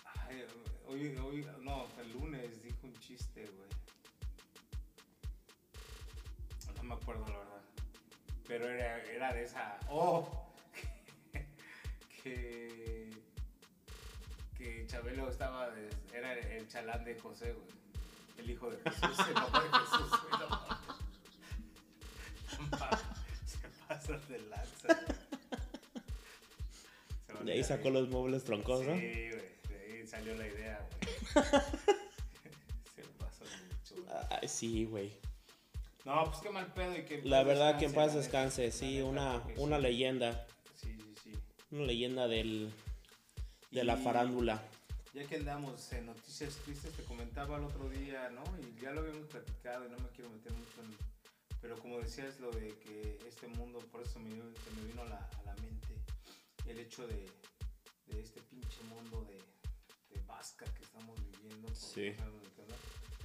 Ay, 0.05 0.45
hoy, 0.87 1.16
hoy, 1.16 1.47
no, 1.62 1.88
el 1.99 2.12
lunes 2.12 2.62
dijo 2.62 2.79
un 2.85 2.95
chiste, 3.01 3.45
güey. 3.45 3.75
Me 6.87 6.94
acuerdo 6.94 7.25
la 7.29 7.38
verdad. 7.38 7.62
Pero 8.46 8.68
era, 8.68 9.03
era 9.05 9.33
de 9.35 9.42
esa. 9.44 9.79
¡Oh! 9.90 10.53
que. 12.22 13.11
Que 14.57 14.87
Chabelo 14.87 15.29
estaba. 15.31 15.70
de- 15.70 15.88
era 16.14 16.33
el 16.33 16.66
chalán 16.68 17.05
de 17.05 17.18
José, 17.18 17.53
güey. 17.53 17.66
El 18.38 18.51
hijo 18.51 18.70
de 18.70 18.79
Jesús, 18.79 19.18
el 19.29 19.35
papá 19.35 19.62
de 19.62 19.68
Jesús, 19.79 20.11
güey. 20.11 20.40
No. 20.40 20.49
Se 23.46 23.68
pasan 23.88 24.29
de 24.29 24.38
lanza. 24.40 24.88
güey. 27.33 27.44
De 27.44 27.53
ahí 27.53 27.64
sacó 27.64 27.90
los 27.90 28.09
muebles 28.09 28.44
troncosos, 28.44 28.87
¿no? 28.87 28.94
Sí, 28.94 29.31
güey. 29.31 29.57
De 29.68 29.77
ahí 30.01 30.07
salió 30.07 30.35
la 30.37 30.46
idea, 30.46 30.87
güey. 30.90 31.14
Se 32.94 33.03
pasó 33.18 33.44
mucho, 33.44 33.94
güey. 34.03 34.16
Ay, 34.31 34.49
sí, 34.49 34.85
güey. 34.85 35.12
No, 36.07 36.25
pues 36.25 36.38
qué 36.38 36.51
mal 36.51 36.73
pedo 36.73 36.97
y 36.97 37.05
que 37.05 37.21
La 37.23 37.42
verdad 37.42 37.81
que 37.81 37.87
en 37.87 37.92
paz 37.92 38.14
descanse, 38.14 38.71
sí, 38.71 39.01
una, 39.01 39.42
una 39.57 39.77
sí. 39.79 39.83
leyenda. 39.83 40.47
Sí, 40.77 40.97
sí, 40.97 41.14
sí. 41.25 41.33
Una 41.73 41.83
leyenda 41.83 42.29
del, 42.29 42.73
de 43.73 43.83
la 43.83 43.97
farándula. 43.97 44.62
Ya 45.14 45.27
que 45.27 45.35
andamos 45.35 45.92
en 45.92 46.07
noticias 46.07 46.55
tristes, 46.64 46.92
te 46.92 47.03
comentaba 47.03 47.57
el 47.57 47.64
otro 47.64 47.88
día, 47.88 48.31
¿no? 48.31 48.45
Y 48.61 48.81
ya 48.81 48.92
lo 48.92 49.01
habíamos 49.01 49.27
platicado 49.27 49.85
y 49.85 49.90
no 49.90 49.99
me 49.99 50.09
quiero 50.11 50.31
meter 50.31 50.53
mucho 50.53 50.81
en... 50.83 50.97
Pero 51.61 51.77
como 51.79 51.99
decías, 51.99 52.38
lo 52.38 52.53
de 52.53 52.69
que 52.85 53.19
este 53.27 53.49
mundo, 53.49 53.81
por 53.90 54.01
eso 54.03 54.21
me, 54.21 54.31
se 54.31 54.71
me 54.77 54.87
vino 54.87 55.03
a 55.03 55.07
la, 55.07 55.16
a 55.16 55.42
la 55.45 55.55
mente 55.55 55.88
el 56.69 56.79
hecho 56.79 57.05
de, 57.09 57.27
de 58.07 58.21
este 58.21 58.40
pinche 58.42 58.79
mundo 58.85 59.25
de, 59.25 59.38
de 60.14 60.25
vasca 60.25 60.66
que 60.66 60.85
estamos 60.85 61.16
viviendo. 61.33 61.66
por 61.66 61.77
Sí. 61.77 62.14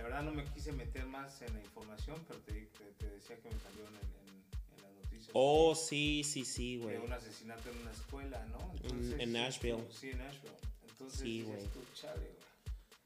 La 0.02 0.08
verdad 0.08 0.24
no 0.24 0.32
me 0.32 0.44
quise 0.46 0.72
meter 0.72 1.06
más 1.06 1.42
en 1.44 1.54
la 1.54 1.60
información, 1.62 2.18
pero 2.28 2.40
te, 2.42 2.54
te- 2.54 2.92
te 2.98 3.10
decía 3.10 3.38
que 3.40 3.50
me 3.50 3.60
salió 3.60 3.86
en, 3.88 3.94
en- 3.96 4.76
en 4.76 4.82
las 4.82 4.94
noticias. 4.96 5.30
Oh, 5.34 5.76
sí, 5.76 6.24
sí, 6.24 6.44
sí, 6.44 6.78
de 6.78 6.84
güey. 6.84 6.98
un 6.98 7.14
asesinato 7.14 7.70
en 7.70 7.78
una 7.78 7.92
escuela, 7.92 8.44
¿no? 8.48 8.74
En- 8.90 9.22
en 9.22 9.32
Nashville. 9.32 9.84
Sí, 9.92 10.10
en 10.10 10.18
Nashville. 10.18 10.56
Entonces, 10.90 11.20
Sí, 11.20 11.44
güey. 11.44 11.68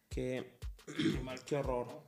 Que, 0.09 0.45
Qué, 0.85 1.19
mal 1.21 1.43
Qué 1.43 1.57
horror. 1.57 1.87
¿no? 1.87 2.03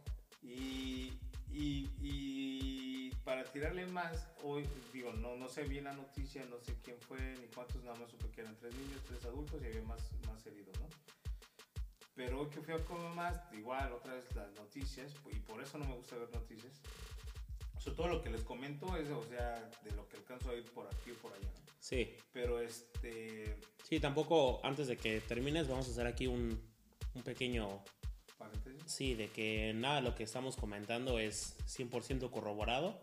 Y, 0.49 1.11
y, 1.51 1.89
y 2.01 3.11
para 3.25 3.43
tirarle 3.43 3.85
más, 3.88 4.25
hoy, 4.43 4.63
digo, 4.93 5.11
no, 5.11 5.35
no 5.35 5.49
sé 5.49 5.63
bien 5.63 5.83
la 5.83 5.93
noticia, 5.93 6.45
no 6.45 6.57
sé 6.61 6.75
quién 6.81 6.97
fue 7.01 7.19
ni 7.41 7.47
cuántos, 7.47 7.83
nada 7.83 7.97
más 7.97 8.09
supe 8.09 8.29
que 8.31 8.39
eran 8.41 8.55
tres 8.55 8.73
niños, 8.73 9.01
tres 9.05 9.25
adultos 9.25 9.61
y 9.61 9.65
había 9.65 9.81
más, 9.81 9.99
más 10.25 10.45
heridos, 10.47 10.79
¿no? 10.79 10.88
Pero 12.18 12.41
hoy 12.41 12.47
que 12.49 12.59
fui 12.61 12.74
a 12.74 12.84
comer 12.84 13.13
más, 13.13 13.39
igual, 13.53 13.93
otra 13.93 14.15
vez 14.15 14.26
las 14.36 14.51
noticias, 14.55 15.13
y 15.32 15.36
por 15.39 15.61
eso 15.61 15.78
no 15.78 15.86
me 15.86 15.95
gusta 15.95 16.15
ver 16.15 16.30
noticias. 16.34 16.74
Sobre 17.80 17.95
todo 17.95 18.07
lo 18.07 18.24
que 18.24 18.32
les 18.32 18.41
comento 18.41 18.97
es, 18.97 19.07
o 19.09 19.24
sea, 19.30 19.70
de 19.84 19.91
lo 19.91 20.09
que 20.09 20.18
alcanzo 20.18 20.49
a 20.49 20.55
ir 20.55 20.65
por 20.72 20.88
aquí 20.88 21.11
o 21.11 21.15
por 21.15 21.32
allá, 21.32 21.45
¿no? 21.45 21.74
sí. 21.80 22.15
Pero 22.34 22.59
este, 22.59 23.55
Sí, 23.88 23.99
tampoco, 23.99 24.59
antes 24.63 24.88
de 24.88 24.97
que 24.97 25.22
termines, 25.22 25.68
vamos 25.68 25.88
a 25.88 25.91
hacer 25.91 26.07
aquí 26.07 26.26
un, 26.26 26.59
un 27.13 27.22
pequeño... 27.22 27.84
paréntesis. 28.38 28.82
Sí, 28.88 29.13
de 29.13 29.28
que 29.28 29.74
nada, 29.76 30.01
lo 30.01 30.15
que 30.15 30.24
estamos 30.24 30.57
comentando 30.57 31.20
es 31.20 31.55
100% 31.68 32.32
corroborado. 32.32 32.99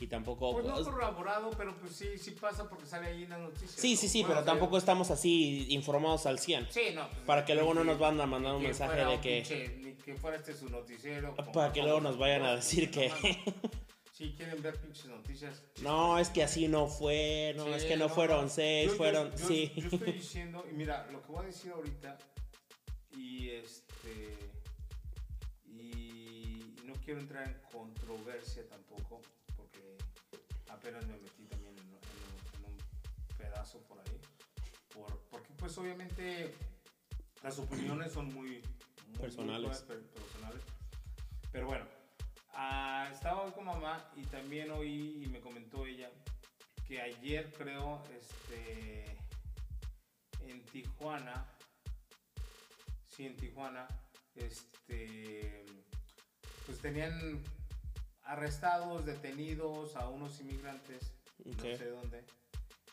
Y 0.00 0.06
tampoco... 0.08 0.52
Pues 0.52 0.64
no 0.64 0.74
pues, 0.74 0.86
corroborado, 0.86 1.50
pero 1.56 1.74
pues 1.76 1.92
sí, 1.94 2.18
sí 2.18 2.32
pasa 2.32 2.68
porque 2.68 2.84
sale 2.86 3.06
ahí 3.08 3.22
en 3.24 3.30
las 3.30 3.38
noticias. 3.40 3.70
sí, 3.72 3.94
¿no? 3.94 4.00
sí, 4.00 4.08
sí, 4.08 4.20
Bueno, 4.22 4.34
pero 4.36 4.44
tampoco 4.46 4.76
estamos 4.76 5.10
así 5.10 5.66
informados 5.72 6.26
al 6.26 6.38
100. 6.38 6.68
Sí, 6.70 6.80
no. 6.94 7.08
pues, 7.08 7.20
Para 7.22 7.44
que 7.44 7.54
luego 7.54 7.74
no 7.74 7.84
nos 7.84 7.98
van 7.98 8.20
a 8.20 8.26
mandar 8.26 8.54
un 8.54 8.62
mensaje 8.62 9.04
de 9.04 9.20
que- 9.20 9.42
pinche- 9.44 9.76
ni 9.78 9.92
que 9.94 10.14
fuera 10.16 10.36
este 10.36 10.52
su 10.54 10.68
noticiero. 10.68 11.34
Para 11.52 11.72
que 11.72 11.82
luego 11.82 12.00
nos 12.00 12.18
vayan 12.18 12.42
a 12.42 12.56
decir 12.56 12.90
que... 12.90 13.10
Sí, 14.12 14.32
quieren 14.36 14.62
ver 14.62 14.78
pinches 14.80 15.06
noticias. 15.06 15.60
No, 15.82 16.20
es 16.20 16.28
que 16.28 16.44
así 16.44 16.68
no 16.68 16.86
fue, 16.86 17.52
no, 17.56 17.64
Sí, 17.64 17.70
es 17.72 17.84
que 17.84 17.96
no, 17.96 18.06
no, 18.06 18.14
fueron 18.14 18.48
seis, 18.48 18.84
Yo- 18.86 18.92
yo- 18.92 18.96
fueron... 18.96 19.30
yo- 19.32 19.48
sí. 19.48 19.72
Yo 19.74 19.88
estoy 19.88 20.12
diciendo, 20.12 20.64
y 20.70 20.72
mira, 20.74 21.08
lo 21.10 21.20
que 21.20 21.32
voy 21.32 21.42
a 21.42 21.46
decir 21.48 21.72
ahorita, 21.72 22.16
y 23.16 23.50
este. 23.50 24.38
Y 25.66 26.74
no 26.84 26.94
quiero 27.04 27.18
entrar 27.20 27.48
en 27.48 27.56
controversia 27.72 28.62
tampoco, 28.68 29.20
apenas 30.84 31.06
me 31.06 31.16
metí 31.16 31.46
también 31.46 31.74
en, 31.78 31.84
en 31.86 31.94
un- 31.94 32.58
en 32.58 32.64
un 32.72 32.78
pedazo 33.38 33.80
por 33.84 33.98
ahí. 33.98 34.20
por, 34.92 35.18
porque 35.30 35.52
pues 35.54 35.76
obviamente 35.78 36.54
las 37.42 37.58
opiniones 37.58 38.12
son 38.12 38.26
muy, 38.34 38.62
muy- 39.08 39.18
Personales. 39.18 39.78
personales. 39.80 40.62
Pero 41.50 41.66
bueno, 41.68 41.86
ah, 42.52 43.08
estaba 43.12 43.42
hoy 43.44 43.52
con 43.52 43.64
mamá 43.64 44.10
y 44.14 44.22
también 44.26 44.70
oí 44.72 45.22
y 45.24 45.26
me 45.28 45.40
comentó 45.40 45.86
ella 45.86 46.10
que 46.86 47.00
ayer 47.00 47.50
creo, 47.54 48.02
este, 48.14 49.16
en 50.42 50.62
Tijuana, 50.66 51.46
sí, 53.06 53.24
en 53.26 53.36
Tijuana, 53.36 53.88
este, 54.34 55.64
pues 56.66 56.78
tenían 56.80 57.42
arrestados, 58.24 59.04
detenidos 59.04 59.96
a 59.96 60.08
unos 60.08 60.40
inmigrantes, 60.40 61.12
no 61.44 61.62
sé 61.62 61.88
dónde, 61.90 62.24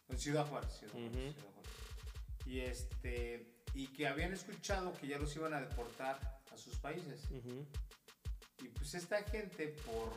en 0.09 0.17
Ciudad 0.19 0.45
Juárez, 0.47 0.71
Ciudad 0.73 0.93
Juárez. 0.93 1.11
Ciudad 1.13 1.33
Juárez. 1.33 1.71
Y 2.45 2.59
este, 2.61 3.53
y 3.73 3.87
que 3.87 4.07
habían 4.07 4.33
escuchado 4.33 4.93
que 4.93 5.07
ya 5.07 5.17
los 5.17 5.35
iban 5.35 5.53
a 5.53 5.61
deportar 5.61 6.41
a 6.51 6.57
sus 6.57 6.75
países. 6.77 7.21
Y 8.61 8.67
pues 8.69 8.93
esta 8.93 9.23
gente 9.23 9.69
por 9.85 10.11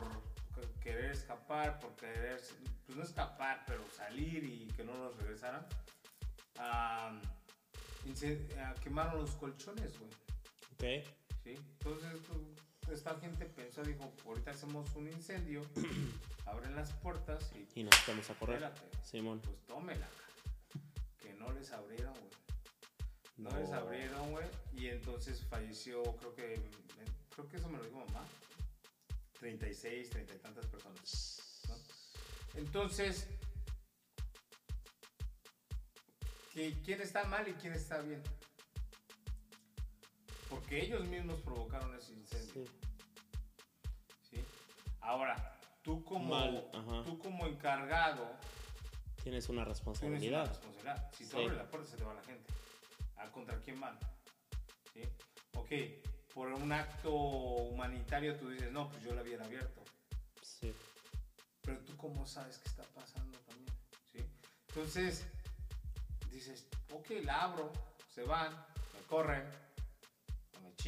que- 0.55 0.81
querer 0.81 1.11
escapar, 1.13 1.79
por 1.79 1.95
querer, 1.97 2.41
pues 2.87 2.97
no 2.97 3.05
escapar, 3.05 3.65
pero 3.67 3.83
salir 3.97 4.43
y 4.45 4.67
que 4.77 4.85
no 4.85 4.95
los 4.97 5.17
regresaran, 5.19 5.67
ah, 6.59 7.21
quemaron 8.83 9.21
los 9.21 9.31
colchones, 9.37 9.93
güey. 9.99 10.11
Ok. 11.01 11.07
¿sí? 11.45 11.51
Entonces 11.55 12.21
pues, 12.27 12.41
esta 12.93 13.19
gente 13.21 13.47
pensó, 13.47 13.83
dijo, 13.83 14.13
ahorita 14.27 14.51
hacemos 14.53 14.89
un 14.95 15.09
incendio, 15.09 15.63
abren 16.47 16.75
las 16.77 16.93
puertas 16.95 17.51
y 17.55 17.81
Y 17.81 17.85
nos 17.85 17.95
vamos 18.07 18.29
a 18.31 18.35
correr. 18.35 18.63
espérate, 18.63 18.99
Simón. 19.05 19.41
pues 19.41 19.65
tómela, 19.67 20.09
que 21.21 21.33
no 21.35 21.51
les 21.53 21.71
abrieron, 21.73 22.13
güey. 22.15 22.31
No, 23.37 23.51
les 23.59 23.71
abrieron, 23.73 24.31
güey. 24.31 24.47
Y 24.75 24.89
entonces 24.89 25.45
falleció, 25.47 26.03
creo 26.19 26.35
que, 26.35 26.61
creo 27.35 27.49
que 27.49 27.57
eso 27.57 27.69
me 27.69 27.79
lo 27.79 27.85
dijo 27.85 27.99
mamá. 28.07 28.25
36, 29.41 30.11
30 30.11 30.35
y 30.35 30.39
tantas 30.39 30.67
personas. 30.67 31.63
¿no? 31.69 31.75
Entonces, 32.61 33.27
¿qui- 36.55 36.81
¿quién 36.85 37.01
está 37.01 37.25
mal 37.25 37.47
y 37.49 37.53
quién 37.55 37.73
está 37.73 37.99
bien? 38.01 38.23
Porque 40.55 40.83
ellos 40.85 41.05
mismos 41.09 41.41
provocaron 41.41 41.95
ese 41.97 42.13
incendio. 42.13 42.65
Sí. 42.65 44.37
¿sí? 44.37 44.45
Ahora, 45.01 45.59
tú 45.83 46.05
como, 46.05 46.35
Mal, 46.35 46.71
tú 47.05 47.19
como 47.19 47.47
encargado, 47.47 48.25
Tienes 49.23 49.49
una 49.49 49.65
Tienes 49.65 50.23
una 50.23 50.45
responsabilidad. 50.45 50.61
Si 51.13 51.25
tú 51.25 51.31
Sí. 51.31 51.43
abres 51.43 51.57
la 51.57 51.67
puerta, 51.69 51.91
se 51.91 51.97
te 51.97 52.05
va 52.05 52.15
la 52.15 52.23
gente. 52.23 52.53
¿A 53.17 53.31
contra 53.33 53.59
quién 53.63 53.81
van? 53.81 53.99
¿Sí? 54.93 55.03
Ok, 55.57 55.71
por 56.35 56.49
un 56.53 56.71
acto 56.71 57.11
humanitario 57.13 58.37
tú 58.37 58.51
dices, 58.51 58.71
no, 58.71 58.91
pues 58.91 59.03
yo 59.03 59.15
la 59.15 59.23
hubiera 59.23 59.45
abierto. 59.45 59.83
Sí. 60.43 60.73
Pero 61.63 61.79
tú 61.81 61.97
cómo 61.97 62.27
sabes 62.27 62.59
qué 62.59 62.69
está 62.69 62.83
pasando 62.95 63.39
también. 63.41 63.73
¿Sí? 64.13 64.19
Entonces, 64.69 65.27
dices, 66.31 66.69
ok, 66.93 67.11
la 67.25 67.43
abro, 67.43 67.73
se 68.15 68.23
van, 68.25 68.53
me 68.53 69.01
corren, 69.09 69.49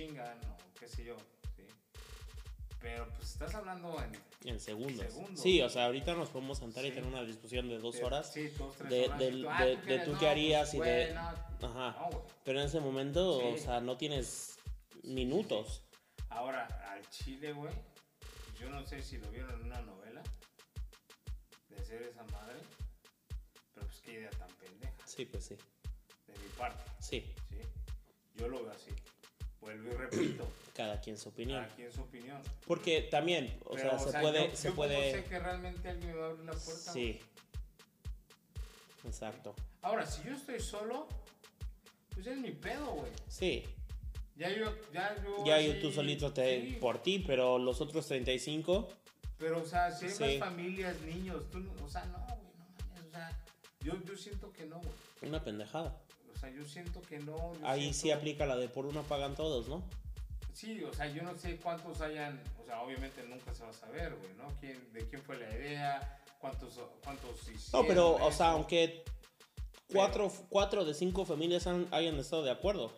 chingan, 0.01 0.39
o 0.45 0.57
qué 0.79 0.87
sé 0.89 1.05
yo. 1.05 1.17
¿sí? 1.57 1.65
Pero 2.81 3.09
pues 3.17 3.31
estás 3.33 3.55
hablando 3.55 3.97
en... 4.03 4.13
En 4.49 4.61
segundos. 4.61 5.07
Segundos. 5.07 5.41
Sí, 5.41 5.63
o 5.63 5.71
sea, 5.71 5.87
ahorita 5.87 6.15
nos 6.15 6.29
podemos 6.29 6.59
sentar 6.59 6.85
y 6.85 6.91
tener 6.91 7.07
una 7.07 7.25
discusión 7.25 7.67
de 7.69 7.79
dos 7.79 7.97
horas. 8.03 8.31
Sí, 8.33 8.49
dos, 8.59 8.77
tres 8.77 8.91
de- 8.91 9.05
horas. 9.07 9.19
tú, 9.19 9.49
ah, 9.51 9.65
de- 9.65 9.77
¿tú 9.79 9.87
de 9.87 9.99
tú 10.01 10.13
qué 10.19 10.25
No, 10.27 10.31
harías 10.31 10.75
y 10.75 10.77
pues, 10.77 11.09
de- 11.09 11.15
no, 11.15 11.21
Ajá. 11.69 12.09
no. 12.11 12.23
Pero 12.45 12.61
en 12.61 12.67
ese 12.67 12.81
momento, 12.81 13.39
o 13.39 13.57
sea, 13.57 13.81
no 13.81 13.97
tienes 13.97 14.59
minutos. 15.03 15.83
Ahora, 16.29 16.67
al 16.93 17.09
chile, 17.09 17.53
güey, 17.55 17.73
yo 18.61 18.69
no 18.69 18.85
sé 18.85 19.03
si 19.03 19.17
lo 19.17 19.31
vieron 19.31 19.55
en 19.61 19.67
una 19.67 19.81
novela 19.81 20.23
de 21.71 21.83
ser 21.85 22.03
esa 22.03 22.23
madre, 22.25 22.59
pero 23.73 23.87
pues 23.87 24.01
qué 24.01 24.13
idea 24.13 24.31
tan 24.31 24.49
pendeja 24.57 24.93
Sí, 25.07 25.25
pues 25.25 25.47
sí. 25.47 25.57
de 26.27 26.33
mi 26.35 26.49
parte, 26.59 26.83
Sí, 27.01 27.35
¿sí? 27.49 27.57
Yo 28.35 28.49
lo 28.49 28.63
veo 28.63 28.73
así. 28.73 28.91
Vuelvo 29.67 29.91
y 29.93 29.97
repito, 29.97 30.49
cada 30.75 31.01
quien 31.01 31.19
su 31.19 31.29
opinión. 31.29 31.67
su. 31.93 32.07
Porque 32.67 33.03
también, 33.03 33.59
o 33.65 33.75
Pero, 33.75 33.99
sea, 33.99 34.13
se 34.13 34.19
puede, 34.21 34.51
yo, 34.51 34.57
se 34.57 34.69
yo 34.69 34.75
puede. 34.75 35.13
sé 35.13 35.25
que 35.25 35.39
realmente 35.39 35.89
alguien 35.89 36.13
me 36.13 36.17
va 36.19 36.27
a 36.27 36.31
abrir 36.31 36.45
la 36.47 36.53
puerta. 36.53 36.93
Sí. 36.93 37.21
Exacto. 39.05 39.55
Ahora, 39.83 40.07
si 40.07 40.23
yo 40.29 40.35
estoy 40.35 40.59
solo, 40.61 41.07
pues 42.15 42.27
es 42.27 42.37
mi 42.39 42.51
pedo, 42.51 42.87
güey. 42.93 43.13
Sí. 43.29 43.65
Ya 44.37 44.51
yo, 44.51 44.73
ya 44.93 45.17
yo. 45.23 45.45
Ya 45.45 45.57
así- 45.57 45.79
tú 45.81 45.91
solito 45.93 46.33
te 46.33 46.61
sí, 46.61 46.73
por 46.81 47.03
ti, 47.03 47.21
pero 47.27 47.59
los 47.59 47.81
otros 47.81 48.07
35, 48.07 48.89
Pero, 49.39 49.61
o 49.63 49.67
sea, 49.67 49.91
si 49.93 50.07
hay 50.07 50.11
Sí. 50.13 50.39
más 50.39 50.49
familias, 50.49 50.99
niños, 51.03 51.51
tú, 51.51 51.61
no- 51.61 51.73
o 51.85 51.89
sea, 51.91 52.05
no, 52.07 52.19
güey, 52.19 52.39
no 52.59 52.65
mames, 52.89 53.07
o 53.07 53.11
sea, 53.11 53.45
yo, 53.81 53.93
yo 54.05 54.17
siento 54.17 54.51
que 54.53 54.65
no, 54.65 54.79
güey. 54.79 54.93
una 55.23 55.43
pendejada. 55.45 55.95
O 56.37 56.39
sea, 56.39 56.51
yo 56.51 56.65
siento 56.65 57.01
que 57.03 57.19
no. 57.19 57.53
Ahí 57.65 57.93
sí 57.95 58.11
aplica 58.11 58.45
la 58.47 58.57
de 58.57 58.69
por 58.69 58.87
uno 58.87 59.03
pagan 59.05 59.35
todos, 59.35 59.69
¿no? 59.69 59.83
Sí, 60.53 60.83
o 60.85 60.93
sea, 60.93 61.07
yo 61.09 61.23
no 61.23 61.37
sé 61.37 61.57
cuántos 61.57 62.01
hayan, 62.01 62.43
o 62.63 62.65
sea, 62.65 62.81
obviamente 62.83 63.23
nunca 63.25 63.53
se 63.55 63.63
va 63.65 63.71
a 63.71 63.75
saber, 63.75 64.15
güey, 64.15 64.33
¿no? 64.35 64.47
¿Quién, 64.61 64.91
¿De 64.93 65.07
quién 65.09 65.23
fue 65.23 65.37
la 65.39 65.51
idea? 65.55 66.19
¿Cuántos, 66.41 66.79
cuántos 67.05 67.41
hicieron 67.49 67.83
No, 67.83 67.87
pero, 67.89 68.15
o 68.17 68.33
sea, 68.33 68.51
aunque 68.53 69.03
cuatro, 69.93 70.31
cuatro 70.49 70.85
de 70.85 70.95
cinco 70.95 71.25
familias 71.25 71.67
han- 71.67 71.89
hayan 71.91 72.19
estado 72.19 72.43
de 72.43 72.51
acuerdo. 72.51 72.93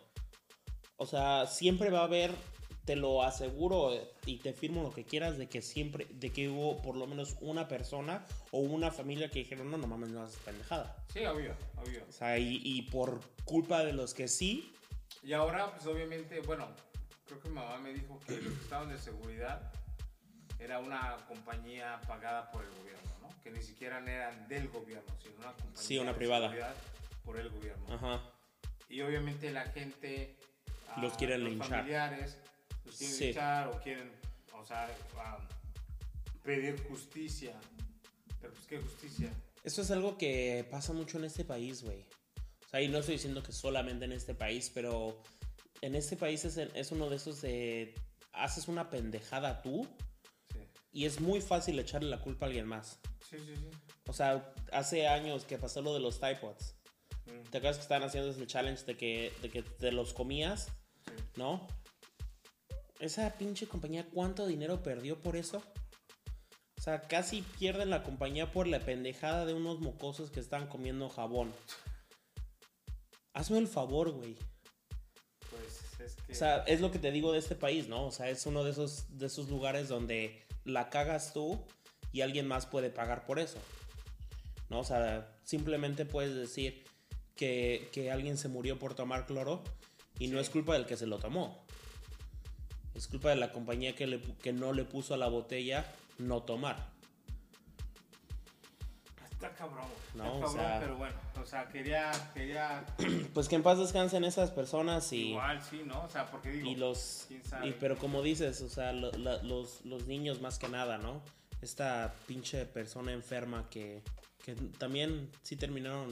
O 0.97 1.05
sea, 1.05 1.47
siempre 1.47 1.89
va 1.89 2.01
a 2.01 2.03
haber, 2.05 2.31
te 2.89 2.95
lo 2.95 3.21
aseguro 3.21 3.91
y 4.25 4.37
te 4.37 4.51
firmo 4.51 4.81
lo 4.81 4.91
que 4.91 5.03
quieras, 5.03 5.37
de 5.37 5.47
que 5.47 5.61
siempre, 5.61 6.07
de 6.09 6.31
que 6.31 6.49
hubo 6.49 6.81
por 6.81 6.95
lo 6.97 7.05
menos 7.05 7.35
una 7.39 7.67
persona 7.67 8.25
o 8.49 8.57
una 8.57 8.89
familia 8.89 9.29
que 9.29 9.37
dijeron, 9.37 9.69
no, 9.69 9.77
no 9.77 9.85
mames, 9.85 10.09
no 10.09 10.23
haces 10.23 10.39
pendejada. 10.43 10.95
Sí, 11.13 11.23
obvio, 11.23 11.53
obvio. 11.77 12.03
O 12.09 12.11
sea, 12.11 12.39
y, 12.39 12.59
y 12.63 12.81
por 12.89 13.19
culpa 13.45 13.83
de 13.83 13.93
los 13.93 14.15
que 14.15 14.27
sí, 14.27 14.73
Y 15.21 15.33
ahora, 15.33 15.69
pues 15.71 15.85
obviamente, 15.85 16.39
bueno, 16.41 16.67
creo 17.27 17.39
que 17.39 17.49
mi 17.49 17.55
mamá 17.55 17.77
me 17.77 17.93
dijo 17.93 18.19
que 18.25 18.41
los 18.41 18.53
que 18.55 18.63
estaban 18.63 18.89
de 18.89 18.97
seguridad 18.97 19.71
era 20.57 20.79
una 20.79 21.15
compañía 21.27 22.01
pagada 22.07 22.49
por 22.51 22.63
el 22.63 22.71
gobierno, 22.71 23.11
¿no? 23.21 23.29
Que 23.43 23.51
ni 23.51 23.61
siquiera 23.61 23.99
eran 23.99 24.47
del 24.47 24.67
gobierno, 24.69 25.13
sino 25.21 25.35
una 25.37 25.51
compañía 25.53 25.75
Sí, 25.75 25.99
una 25.99 26.11
de 26.13 26.17
privada. 26.17 26.47
seguridad 26.49 26.75
por 27.23 27.37
el 27.37 27.49
gobierno. 27.49 27.85
ajá, 27.93 28.21
Y 28.89 29.01
obviamente 29.01 29.51
la 29.51 29.65
gente, 29.65 30.35
ah, 30.87 30.99
Los 31.03 31.13
quieren 31.13 31.41
los 31.43 31.51
linchar. 31.51 31.69
familiares, 31.69 32.39
los 32.89 32.97
quieren 32.97 33.15
Sí. 33.17 33.25
linchar 33.25 33.67
o 33.69 33.79
quieren, 33.81 34.11
o 34.53 34.65
sea, 34.65 34.89
ah, 35.17 35.39
pedir 36.43 36.81
justicia. 36.87 37.53
Pero 38.41 38.53
pues 38.53 38.65
qué 38.67 38.79
justicia. 38.79 39.33
Eso 39.63 39.81
es 39.81 39.91
algo 39.91 40.17
que 40.17 40.65
pasa 40.71 40.93
mucho 40.93 41.17
en 41.17 41.25
este 41.25 41.43
país, 41.45 41.83
güey. 41.83 42.05
O 42.65 42.69
sea, 42.69 42.81
y 42.81 42.87
no 42.87 42.99
estoy 42.99 43.15
diciendo 43.15 43.43
que 43.43 43.51
solamente 43.51 44.05
en 44.05 44.11
este 44.13 44.33
país, 44.35 44.71
pero 44.73 45.21
en 45.81 45.95
este 45.95 46.15
país 46.15 46.45
es, 46.45 46.57
es 46.57 46.91
uno 46.91 47.09
de 47.09 47.15
esos 47.17 47.41
de... 47.41 47.93
Haces 48.31 48.67
una 48.67 48.89
pendejada 48.89 49.61
tú 49.61 49.87
Sí, 50.53 50.59
y 50.91 51.05
es 51.05 51.19
muy 51.19 51.41
fácil 51.41 51.77
echarle 51.79 52.09
la 52.09 52.21
culpa 52.21 52.45
a 52.45 52.47
alguien 52.47 52.67
más. 52.67 52.99
sí, 53.29 53.37
sí. 53.37 53.55
sí. 53.55 53.69
O 54.07 54.13
sea, 54.13 54.53
hace 54.71 55.07
años 55.07 55.45
que 55.45 55.57
pasó 55.59 55.81
lo 55.81 55.93
de 55.93 55.99
los 55.99 56.19
Typods. 56.19 56.75
Mm, 57.25 57.49
¿Te 57.51 57.57
acuerdas 57.59 57.77
que 57.77 57.83
estaban 57.83 58.03
haciendo 58.03 58.29
ese 58.31 58.47
challenge 58.47 58.85
de 58.85 58.97
que, 58.97 59.33
de 59.41 59.49
que 59.51 59.61
te 59.61 59.91
los 59.91 60.13
comías? 60.13 60.67
sí. 61.05 61.11
¿No? 61.35 61.67
Esa 62.99 63.33
pinche 63.37 63.65
compañía, 63.65 64.05
¿cuánto 64.13 64.45
dinero 64.45 64.83
perdió 64.83 65.19
por 65.21 65.37
eso? 65.37 65.63
O 66.77 66.81
sea, 66.81 67.01
casi 67.01 67.41
pierden 67.41 67.89
la 67.89 68.03
compañía 68.03 68.51
por 68.51 68.67
la 68.67 68.81
pendejada 68.81 69.45
de 69.45 69.53
unos 69.53 69.79
mocosos 69.79 70.31
que 70.31 70.41
están 70.41 70.67
comiendo 70.67 71.09
jabón. 71.09 71.53
Hazme 73.33 73.57
el 73.57 73.67
favor, 73.67 74.11
güey. 74.11 74.37
Pues 75.49 76.01
es 76.01 76.15
que... 76.15 76.31
O 76.33 76.35
sea, 76.35 76.57
es 76.67 76.81
lo 76.81 76.91
que 76.91 76.99
te 76.99 77.11
digo 77.11 77.31
de 77.31 77.39
este 77.39 77.55
país, 77.55 77.87
¿no? 77.87 78.05
O 78.05 78.11
sea, 78.11 78.29
es 78.29 78.45
uno 78.45 78.65
de 78.65 78.71
esos, 78.71 79.17
de 79.17 79.27
esos 79.27 79.49
lugares 79.49 79.87
donde 79.87 80.45
la 80.65 80.89
cagas 80.89 81.33
tú 81.33 81.57
y 82.11 82.21
alguien 82.21 82.47
más 82.47 82.65
puede 82.65 82.89
pagar 82.89 83.25
por 83.25 83.39
eso. 83.39 83.59
¿No? 84.69 84.79
O 84.79 84.83
sea, 84.83 85.39
simplemente 85.43 86.05
puedes 86.05 86.35
decir 86.35 86.83
que, 87.35 87.89
que 87.93 88.11
alguien 88.11 88.37
se 88.37 88.49
murió 88.49 88.77
por 88.77 88.93
tomar 88.93 89.25
cloro 89.25 89.63
y 90.17 90.27
no 90.27 90.39
es 90.39 90.49
culpa 90.49 90.73
del 90.73 90.85
que 90.85 90.97
se 90.97 91.07
lo 91.07 91.17
tomó. 91.17 91.65
Es 92.99 93.07
culpa 93.07 93.29
de 93.29 93.37
la 93.37 93.53
compañía 93.53 93.95
que, 93.95 94.05
le, 94.07 94.19
que 94.43 94.51
no 94.51 94.73
le 94.73 94.83
puso 94.83 95.13
a 95.13 95.17
la 95.17 95.29
botella 95.29 95.85
no 96.17 96.41
tomar. 96.43 96.85
Está 99.31 99.53
cabrón. 99.53 99.85
No, 100.15 100.25
Está 100.25 100.35
o 100.35 100.41
cabrón, 100.41 100.55
sea- 100.65 100.79
pero 100.81 100.97
bueno, 100.97 101.15
o 101.41 101.45
sea, 101.45 101.69
quería, 101.69 102.11
quería 102.33 102.85
Pues 103.33 103.47
que 103.47 103.55
en 103.55 103.63
paz 103.63 103.77
descansen 103.79 104.25
esas 104.25 104.51
personas 104.51 105.13
y... 105.13 105.29
igual, 105.29 105.61
sí, 105.63 105.81
¿no? 105.85 106.03
O 106.03 106.09
sea, 106.09 106.25
porque 106.25 106.49
digo, 106.51 106.69
Y 106.69 106.75
los. 106.75 107.23
quién 107.29 107.41
sabe. 107.45 107.69
Y, 107.69 107.71
pero 107.79 107.97
como 107.97 108.21
dices, 108.21 108.59
o 108.61 108.67
sea, 108.69 108.91
lo- 108.91 109.13
la- 109.13 109.41
los, 109.43 109.85
los 109.85 110.05
niños 110.07 110.41
más 110.41 110.59
que 110.59 110.67
nada, 110.67 110.97
¿no? 110.97 111.21
Esta 111.61 112.13
pinche 112.27 112.65
persona 112.65 113.13
enferma 113.13 113.69
que, 113.69 114.01
que 114.43 114.55
también 114.77 115.29
sí 115.41 115.55
terminaron 115.55 116.09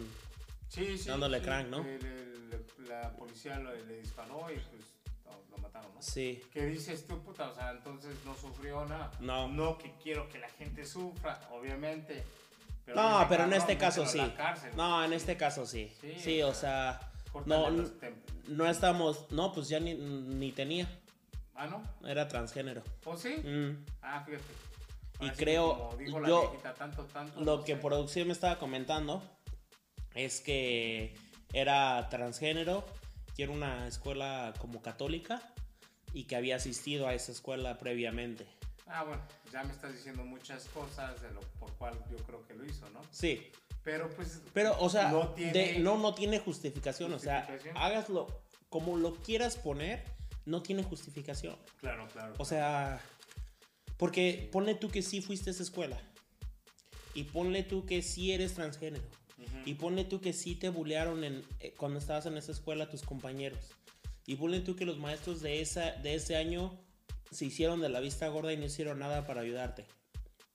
Sí, 0.69 0.97
sí. 0.97 1.09
dándole 1.09 1.39
sí, 1.39 1.43
crank, 1.43 1.67
¿no? 1.67 1.79
el- 1.83 2.05
el- 2.05 2.65
la 2.87 3.11
policía 3.11 3.59
lo- 3.59 3.75
le 3.75 3.99
disparó 3.99 4.49
y 4.49 4.55
pues 4.55 4.83
lo, 5.51 5.57
mataron, 5.57 5.93
¿no? 5.93 6.01
Sí. 6.01 6.41
¿Qué 6.53 6.65
dices 6.65 7.05
tú, 7.07 7.21
puta? 7.21 7.49
O 7.49 7.53
sea, 7.55 7.71
entonces 7.71 8.15
no 8.25 8.33
sufrió 8.35 8.85
nada. 8.85 9.11
No. 9.19 9.47
No 9.47 9.77
que 9.77 9.93
quiero 10.01 10.27
que 10.29 10.39
la 10.39 10.49
gente 10.49 10.85
sufra, 10.85 11.39
obviamente. 11.51 12.23
No, 12.87 12.93
dime, 13.19 13.25
pero 13.29 13.43
en 13.43 13.49
cabrón, 13.49 13.53
este 13.53 13.77
caso 13.77 14.05
sí. 14.05 14.33
cárcel. 14.37 14.71
No, 14.77 15.03
en 15.03 15.11
este 15.13 15.35
caso 15.35 15.65
sí. 15.65 15.91
Sí, 15.99 16.15
Sí, 16.19 16.41
o 16.41 16.49
o 16.49 16.53
sea, 16.53 16.99
no, 17.45 17.69
no 18.47 18.69
estamos, 18.69 19.29
no, 19.31 19.51
pues 19.51 19.67
ya 19.67 19.79
ni, 19.79 19.93
ni 19.95 20.51
tenía, 20.53 20.87
Ah, 21.53 21.67
¿no? 21.67 21.83
era 22.07 22.27
transgénero. 22.29 22.81
¿O 23.03 23.17
sí? 23.17 23.35
Mm. 23.43 23.83
Ah, 24.01 24.23
fíjate. 24.25 24.43
Y 25.19 25.25
sí 25.25 25.31
que 25.31 25.35
creo, 25.37 25.77
como 25.77 25.97
dijo 25.97 26.19
la 26.19 26.27
yo- 26.29 26.41
viejita, 26.49 26.73
tanto, 26.75 27.03
tanto, 27.05 27.39
Lo 27.41 27.57
no 27.57 27.63
que 27.65 27.75
sé. 27.75 27.81
producción 27.81 28.27
me 28.27 28.33
estaba 28.33 28.57
comentando 28.57 29.21
es 30.15 30.39
que 30.41 31.13
era 31.53 32.07
transgénero, 32.09 32.85
que 33.37 33.43
era 33.43 33.51
una 33.53 33.87
escuela 33.87 34.53
como 34.59 34.81
católica 34.81 35.41
y 36.13 36.23
que 36.23 36.35
había 36.35 36.55
asistido 36.55 37.07
a 37.07 37.13
esa 37.13 37.31
escuela 37.31 37.77
previamente. 37.77 38.47
Ah, 38.87 39.03
bueno, 39.03 39.21
ya 39.53 39.63
me 39.63 39.71
estás 39.73 39.93
diciendo 39.93 40.23
muchas 40.25 40.65
cosas 40.65 41.21
de 41.21 41.29
lo 41.31 41.41
por 41.59 41.71
cual 41.75 41.93
yo 42.09 42.17
creo 42.25 42.45
que 42.47 42.55
lo 42.55 42.65
hizo, 42.65 42.89
¿no? 42.89 43.01
Sí, 43.11 43.51
Pero 43.83 44.09
pues. 44.09 44.41
pero 44.53 44.75
o 44.79 44.89
sea, 44.89 45.11
no 45.11 45.29
tiene. 45.33 45.51
de- 45.53 45.79
no, 45.79 45.97
no 45.97 46.13
tiene 46.15 46.39
justificación, 46.39 47.13
o 47.13 47.19
sea, 47.19 47.41
Justificación. 47.41 47.77
hágaslo 47.77 48.41
como 48.69 48.97
lo 48.97 49.13
quieras 49.15 49.55
poner, 49.57 50.03
no 50.45 50.63
tiene 50.63 50.83
justificación. 50.83 51.55
Claro, 51.79 52.07
claro. 52.11 52.33
O 52.37 52.45
sea, 52.45 52.99
porque 53.97 54.49
ponle 54.51 54.73
tú 54.75 54.89
que 54.89 55.01
sí 55.03 55.21
fuiste 55.21 55.49
a 55.49 55.53
esa 55.53 55.63
escuela. 55.63 56.01
Y 57.13 57.23
ponle 57.23 57.63
tú 57.63 57.85
que 57.85 58.01
sí 58.01 58.31
eres 58.31 58.53
transgénero. 58.55 59.03
Y 59.67 59.73
ponle 59.73 60.05
tú 60.05 60.21
que 60.21 60.31
sí 60.31 60.55
te 60.55 60.69
bullearon 60.69 61.25
en, 61.25 61.43
eh, 61.59 61.73
cuando 61.75 61.99
estabas 61.99 62.25
en 62.25 62.37
esa 62.37 62.53
escuela 62.53 62.89
tus 62.89 63.01
compañeros. 63.01 63.59
Y 64.25 64.37
ponle 64.37 64.61
tú 64.61 64.77
que 64.77 64.85
los 64.85 64.97
maestros 64.97 65.41
de, 65.41 65.59
esa, 65.59 65.91
de 65.91 66.15
ese 66.15 66.37
año 66.37 66.79
se 67.31 67.43
hicieron 67.43 67.81
de 67.81 67.89
la 67.89 67.99
vista 67.99 68.29
gorda 68.29 68.53
y 68.53 68.57
no 68.57 68.63
hicieron 68.63 68.99
nada 68.99 69.27
para 69.27 69.41
ayudarte. 69.41 69.85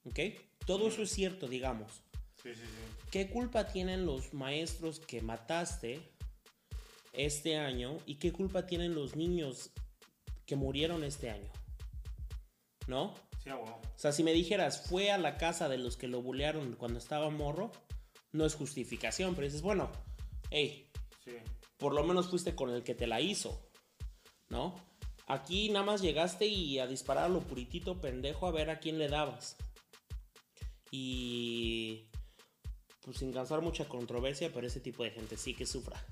¿Ok? 0.06 0.18
Todo 0.64 0.88
eso 0.88 1.02
es 1.02 1.10
cierto, 1.10 1.46
digamos. 1.46 1.92
Sí, 2.42 2.54
sí, 2.54 2.62
sí. 2.62 3.08
¿Qué 3.10 3.28
culpa 3.28 3.68
tienen 3.68 4.06
los 4.06 4.32
maestros 4.32 4.98
que 4.98 5.20
mataste 5.20 6.00
este 7.12 7.58
año? 7.58 7.98
¿Y 8.06 8.14
qué 8.14 8.32
culpa 8.32 8.64
tienen 8.64 8.94
los 8.94 9.14
niños 9.14 9.72
que 10.46 10.56
murieron 10.56 11.04
este 11.04 11.28
año? 11.28 11.52
¿No? 12.86 13.14
Sí, 13.44 13.50
a 13.50 13.56
huevo. 13.56 13.78
O 13.84 13.98
sea, 13.98 14.12
si 14.12 14.24
me 14.24 14.32
dijeras, 14.32 14.88
fue 14.88 15.10
a 15.10 15.18
la 15.18 15.36
casa 15.36 15.68
de 15.68 15.76
los 15.76 15.98
que 15.98 16.08
lo 16.08 16.22
bullearon 16.22 16.76
cuando 16.76 16.98
estaba 16.98 17.28
morro, 17.28 17.72
no 18.32 18.44
es 18.46 18.54
justificación, 18.54 19.34
pero 19.34 19.46
dices, 19.46 19.62
bueno, 19.62 19.90
hey, 20.50 20.90
Sí. 21.24 21.32
por 21.76 21.94
lo 21.94 22.02
menos 22.04 22.28
fuiste 22.28 22.54
con 22.54 22.70
el 22.70 22.82
que 22.82 22.94
te 22.94 23.06
la 23.06 23.20
hizo, 23.20 23.68
¿no? 24.48 24.74
Aquí 25.26 25.68
nada 25.70 25.84
más 25.86 26.00
llegaste 26.02 26.46
y 26.46 26.78
a 26.78 26.86
disparar 26.86 27.24
a 27.24 27.28
lo 27.28 27.40
puritito 27.40 28.00
pendejo 28.00 28.46
a 28.46 28.50
ver 28.50 28.70
a 28.70 28.80
quién 28.80 28.98
le 28.98 29.08
dabas. 29.08 29.56
Y 30.90 32.08
pues 33.00 33.18
sin 33.18 33.32
causar 33.32 33.62
mucha 33.62 33.88
controversia, 33.88 34.52
pero 34.52 34.66
ese 34.66 34.80
tipo 34.80 35.02
de 35.04 35.10
gente 35.10 35.36
sí 35.36 35.54
que 35.54 35.64
sufra. 35.66 36.04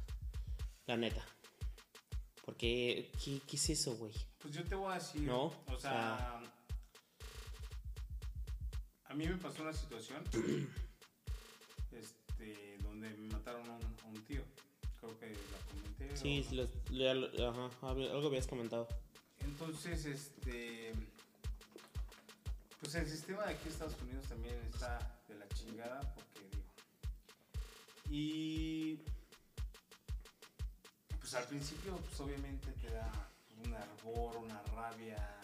La 0.87 0.97
neta. 0.97 1.25
Porque, 2.45 3.12
¿qué, 3.23 3.41
qué 3.47 3.57
es 3.57 3.71
eso, 3.71 3.95
güey? 3.97 4.12
Pues 4.39 4.55
yo 4.55 4.64
te 4.64 4.75
voy 4.75 4.91
a 4.93 4.95
decir. 4.95 5.23
No, 5.23 5.45
O 5.47 5.55
o 5.73 5.79
sea. 5.79 6.41
A 9.05 9.14
mí 9.14 9.27
me 9.27 9.37
pasó 9.37 9.62
una 9.62 9.73
situación. 9.73 10.23
Donde 13.01 13.16
me 13.16 13.28
mataron 13.28 13.66
a 13.66 13.72
un, 13.76 13.96
a 14.05 14.07
un 14.09 14.24
tío. 14.26 14.42
Creo 15.01 15.18
que 15.18 15.28
la 15.30 15.59
comenté. 15.70 16.16
Sí, 16.16 16.40
o- 16.44 16.51
sí, 16.51 16.55
les- 16.55 16.90
le- 16.90 17.46
ajá, 17.46 17.70
hab- 17.80 18.11
algo 18.11 18.26
habías 18.28 18.46
comentado. 18.46 18.86
Entonces, 19.38 20.05
este. 20.05 20.92
Pues 22.80 22.94
el 22.96 23.09
sistema 23.09 23.44
de 23.46 23.55
aquí 23.55 23.62
en 23.66 23.72
Estados 23.72 23.96
Unidos 24.03 24.26
también 24.26 24.55
está 24.70 24.98
de 25.28 25.34
la 25.36 25.48
chingada, 25.48 26.01
porque 26.14 26.40
digo. 26.51 26.62
Y. 28.11 28.98
Pues 31.20 31.34
al 31.34 31.44
principio, 31.44 31.96
pues 31.96 32.20
obviamente 32.20 32.70
te 32.72 32.90
da 32.92 33.11
un 33.64 33.72
ardor, 33.74 34.36
una 34.36 34.61
rabia, 34.74 35.38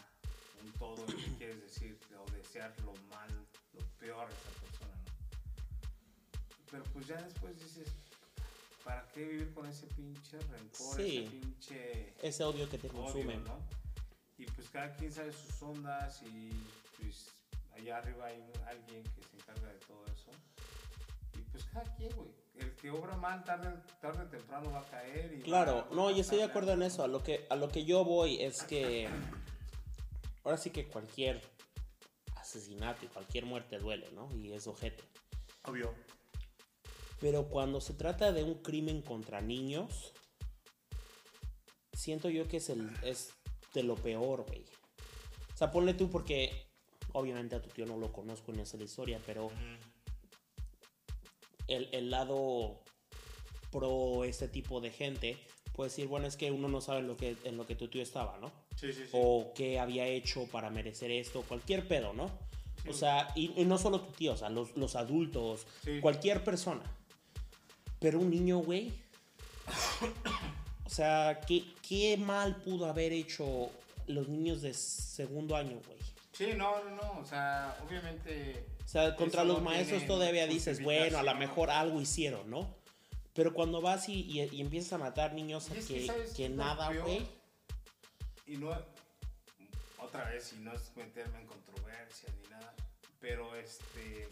un 0.62 0.72
todo 0.72 0.96
lo 1.06 1.06
que 1.06 1.32
quieres 1.38 1.60
decir 1.62 1.98
o 2.18 2.30
desear 2.32 2.74
lo 2.84 2.92
mal, 3.08 3.30
lo 3.72 3.80
peor 3.98 4.26
a 4.26 4.30
esa 4.30 4.50
persona, 4.60 4.74
¿no? 4.74 4.75
Pero 6.76 6.84
pues 6.92 7.06
ya 7.06 7.16
después 7.16 7.58
dices, 7.58 7.88
¿para 8.84 9.06
qué 9.14 9.24
vivir 9.24 9.54
con 9.54 9.64
ese 9.66 9.86
pinche 9.86 10.38
rencor, 10.38 10.96
Sí. 10.96 11.18
ese 11.24 11.30
pinche 11.30 12.14
Ese 12.22 12.44
odio 12.44 12.68
que 12.68 12.76
te 12.76 12.88
consume. 12.88 13.36
¿no? 13.38 13.58
Y 14.36 14.44
pues 14.44 14.68
cada 14.68 14.94
quien 14.94 15.10
sabe 15.10 15.32
sus 15.32 15.62
ondas 15.62 16.20
y 16.22 16.50
pues 17.00 17.28
allá 17.74 17.96
arriba 17.96 18.26
hay 18.26 18.38
un- 18.40 18.68
alguien 18.68 19.02
que 19.04 19.22
se 19.22 19.36
encarga 19.36 19.72
de 19.72 19.78
todo 19.86 20.04
eso. 20.04 20.30
Y 21.38 21.38
pues 21.50 21.64
cada 21.64 21.96
quien, 21.96 22.14
güey. 22.14 22.28
El 22.56 22.74
que 22.76 22.90
obra 22.90 23.16
mal 23.16 23.42
tarde, 23.42 23.72
tarde 24.02 24.24
o 24.24 24.26
temprano 24.28 24.70
va 24.72 24.80
a 24.80 24.84
caer. 24.84 25.32
Y 25.32 25.40
Claro, 25.42 25.86
no, 25.92 26.04
va 26.06 26.12
y 26.12 26.18
a 26.18 26.20
estoy 26.20 26.38
de 26.38 26.44
acuerdo 26.44 26.72
en 26.72 26.82
eso. 26.82 27.02
A 27.02 27.08
lo 27.08 27.22
que, 27.22 27.46
a 27.48 27.56
lo 27.56 27.70
que 27.70 27.86
yo 27.86 28.04
voy 28.04 28.42
es 28.42 28.62
que. 28.64 29.08
Ahora 30.44 30.58
sí 30.58 30.68
que 30.70 30.86
cualquier 30.88 31.42
asesinato 32.36 33.06
y 33.06 33.08
cualquier 33.08 33.46
muerte 33.46 33.78
duele, 33.78 34.10
¿no? 34.12 34.28
Y 34.36 34.52
es 34.52 34.66
ojete. 34.66 35.02
Obvio. 35.64 35.92
Pero 37.20 37.48
cuando 37.48 37.80
se 37.80 37.94
trata 37.94 38.32
de 38.32 38.42
un 38.42 38.62
crimen 38.62 39.02
contra 39.02 39.40
niños, 39.40 40.12
siento 41.92 42.28
yo 42.28 42.46
que 42.46 42.58
es, 42.58 42.68
el, 42.68 42.90
es 43.02 43.30
de 43.74 43.82
lo 43.82 43.94
peor, 43.94 44.44
güey. 44.46 44.64
O 45.54 45.56
sea, 45.56 45.70
ponle 45.70 45.94
tú 45.94 46.10
porque 46.10 46.66
obviamente 47.12 47.56
a 47.56 47.62
tu 47.62 47.70
tío 47.70 47.86
no 47.86 47.96
lo 47.96 48.12
conozco 48.12 48.52
ni 48.52 48.66
sé 48.66 48.76
la 48.76 48.84
historia, 48.84 49.20
pero 49.24 49.50
el, 51.66 51.88
el 51.92 52.10
lado 52.10 52.82
pro 53.70 54.24
este 54.24 54.48
tipo 54.48 54.80
de 54.80 54.90
gente 54.90 55.38
puede 55.72 55.90
decir, 55.90 56.06
bueno, 56.08 56.26
es 56.26 56.36
que 56.36 56.50
uno 56.50 56.68
no 56.68 56.80
sabe 56.80 57.00
en 57.00 57.06
lo 57.06 57.16
que, 57.16 57.36
en 57.44 57.56
lo 57.56 57.66
que 57.66 57.74
tu 57.74 57.88
tío 57.88 58.02
estaba, 58.02 58.38
¿no? 58.38 58.50
Sí, 58.76 58.92
sí, 58.92 59.04
sí. 59.04 59.10
o 59.12 59.52
qué 59.54 59.78
había 59.78 60.06
hecho 60.06 60.46
para 60.48 60.70
merecer 60.70 61.10
esto, 61.10 61.42
cualquier 61.42 61.88
pedo, 61.88 62.12
¿no? 62.12 62.30
O 62.88 62.92
sea, 62.92 63.28
y, 63.34 63.52
y 63.60 63.64
no 63.64 63.78
solo 63.78 64.00
tu 64.00 64.12
tío, 64.12 64.32
o 64.32 64.36
sea, 64.36 64.48
los, 64.48 64.76
los 64.76 64.94
adultos, 64.94 65.66
cualquier 66.00 66.44
persona. 66.44 66.82
Pero 68.00 68.18
un 68.20 68.30
niño, 68.30 68.58
güey. 68.58 68.92
O 70.84 70.88
sea, 70.88 71.40
¿qué, 71.46 71.64
¿qué 71.86 72.16
mal 72.16 72.56
pudo 72.56 72.86
haber 72.86 73.12
hecho 73.12 73.70
los 74.06 74.28
niños 74.28 74.62
de 74.62 74.72
segundo 74.74 75.56
año, 75.56 75.80
güey? 75.86 75.98
Sí, 76.32 76.52
no, 76.56 76.82
no, 76.84 76.90
no. 76.96 77.20
O 77.20 77.24
sea, 77.24 77.76
obviamente. 77.86 78.64
O 78.84 78.88
sea, 78.88 79.16
contra 79.16 79.42
los 79.44 79.58
no 79.58 79.64
maestros 79.64 80.06
todavía 80.06 80.46
dices, 80.46 80.82
bueno, 80.82 81.18
a 81.18 81.22
lo 81.22 81.34
mejor 81.34 81.70
algo 81.70 82.00
hicieron, 82.00 82.48
¿no? 82.50 82.74
Pero 83.34 83.52
cuando 83.52 83.80
vas 83.82 84.08
y, 84.08 84.20
y- 84.22 84.48
y 84.52 84.60
empiezas 84.60 84.92
a 84.94 84.98
matar 84.98 85.34
niños 85.34 85.68
es 85.70 85.86
que, 85.86 85.94
que, 85.94 86.06
¿sabes 86.06 86.30
que 86.30 86.36
qué 86.36 86.44
es 86.44 86.50
lo 86.52 86.56
nada, 86.56 86.92
güey. 86.94 87.26
Y 88.46 88.56
no. 88.56 88.70
Otra 89.98 90.24
vez, 90.30 90.52
y 90.56 90.60
no 90.62 90.72
es 90.72 90.92
meterme 90.96 91.40
en 91.40 91.46
controversias 91.46 92.32
ni 92.42 92.48
nada. 92.50 92.72
Pero 93.20 93.56
este. 93.56 94.28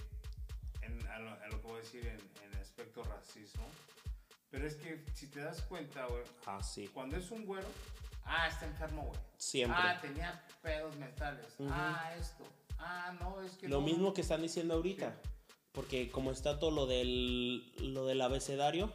En, 0.83 1.05
a, 1.09 1.19
lo, 1.19 1.31
a 1.31 1.49
lo 1.49 1.61
que 1.61 1.67
voy 1.67 1.77
a 1.79 1.81
decir 1.81 2.07
en, 2.07 2.21
en 2.47 2.54
aspecto 2.75 3.05
racismo. 3.05 3.64
Pero 4.51 4.66
es 4.66 4.75
que 4.75 5.05
si 5.14 5.29
te 5.29 5.41
das 5.41 5.62
cuenta, 5.62 6.07
güey. 6.07 6.22
Ah, 6.47 6.61
sí. 6.62 6.89
Cuando 6.93 7.16
es 7.16 7.31
un 7.31 7.45
güero. 7.47 7.68
Ah, 8.25 8.49
está 8.49 8.66
enfermo, 8.66 9.03
güey. 9.05 9.20
Siempre. 9.37 9.79
Ah, 9.81 9.99
tenía 10.01 10.45
pedos 10.62 10.97
mentales. 10.97 11.47
Ah, 11.68 12.12
esto. 12.18 12.45
Ah, 12.79 13.14
no, 13.20 13.41
es 13.43 13.53
que 13.53 13.68
Lo 13.68 13.81
no. 13.81 13.87
mismo 13.87 14.12
que 14.12 14.22
están 14.22 14.43
diciendo 14.43 14.75
ahorita. 14.75 15.14
Porque 15.72 16.11
como 16.11 16.31
está 16.33 16.59
todo 16.59 16.70
lo 16.70 16.87
del, 16.87 17.72
lo 17.95 18.07
del 18.07 18.20
abecedario, 18.20 18.93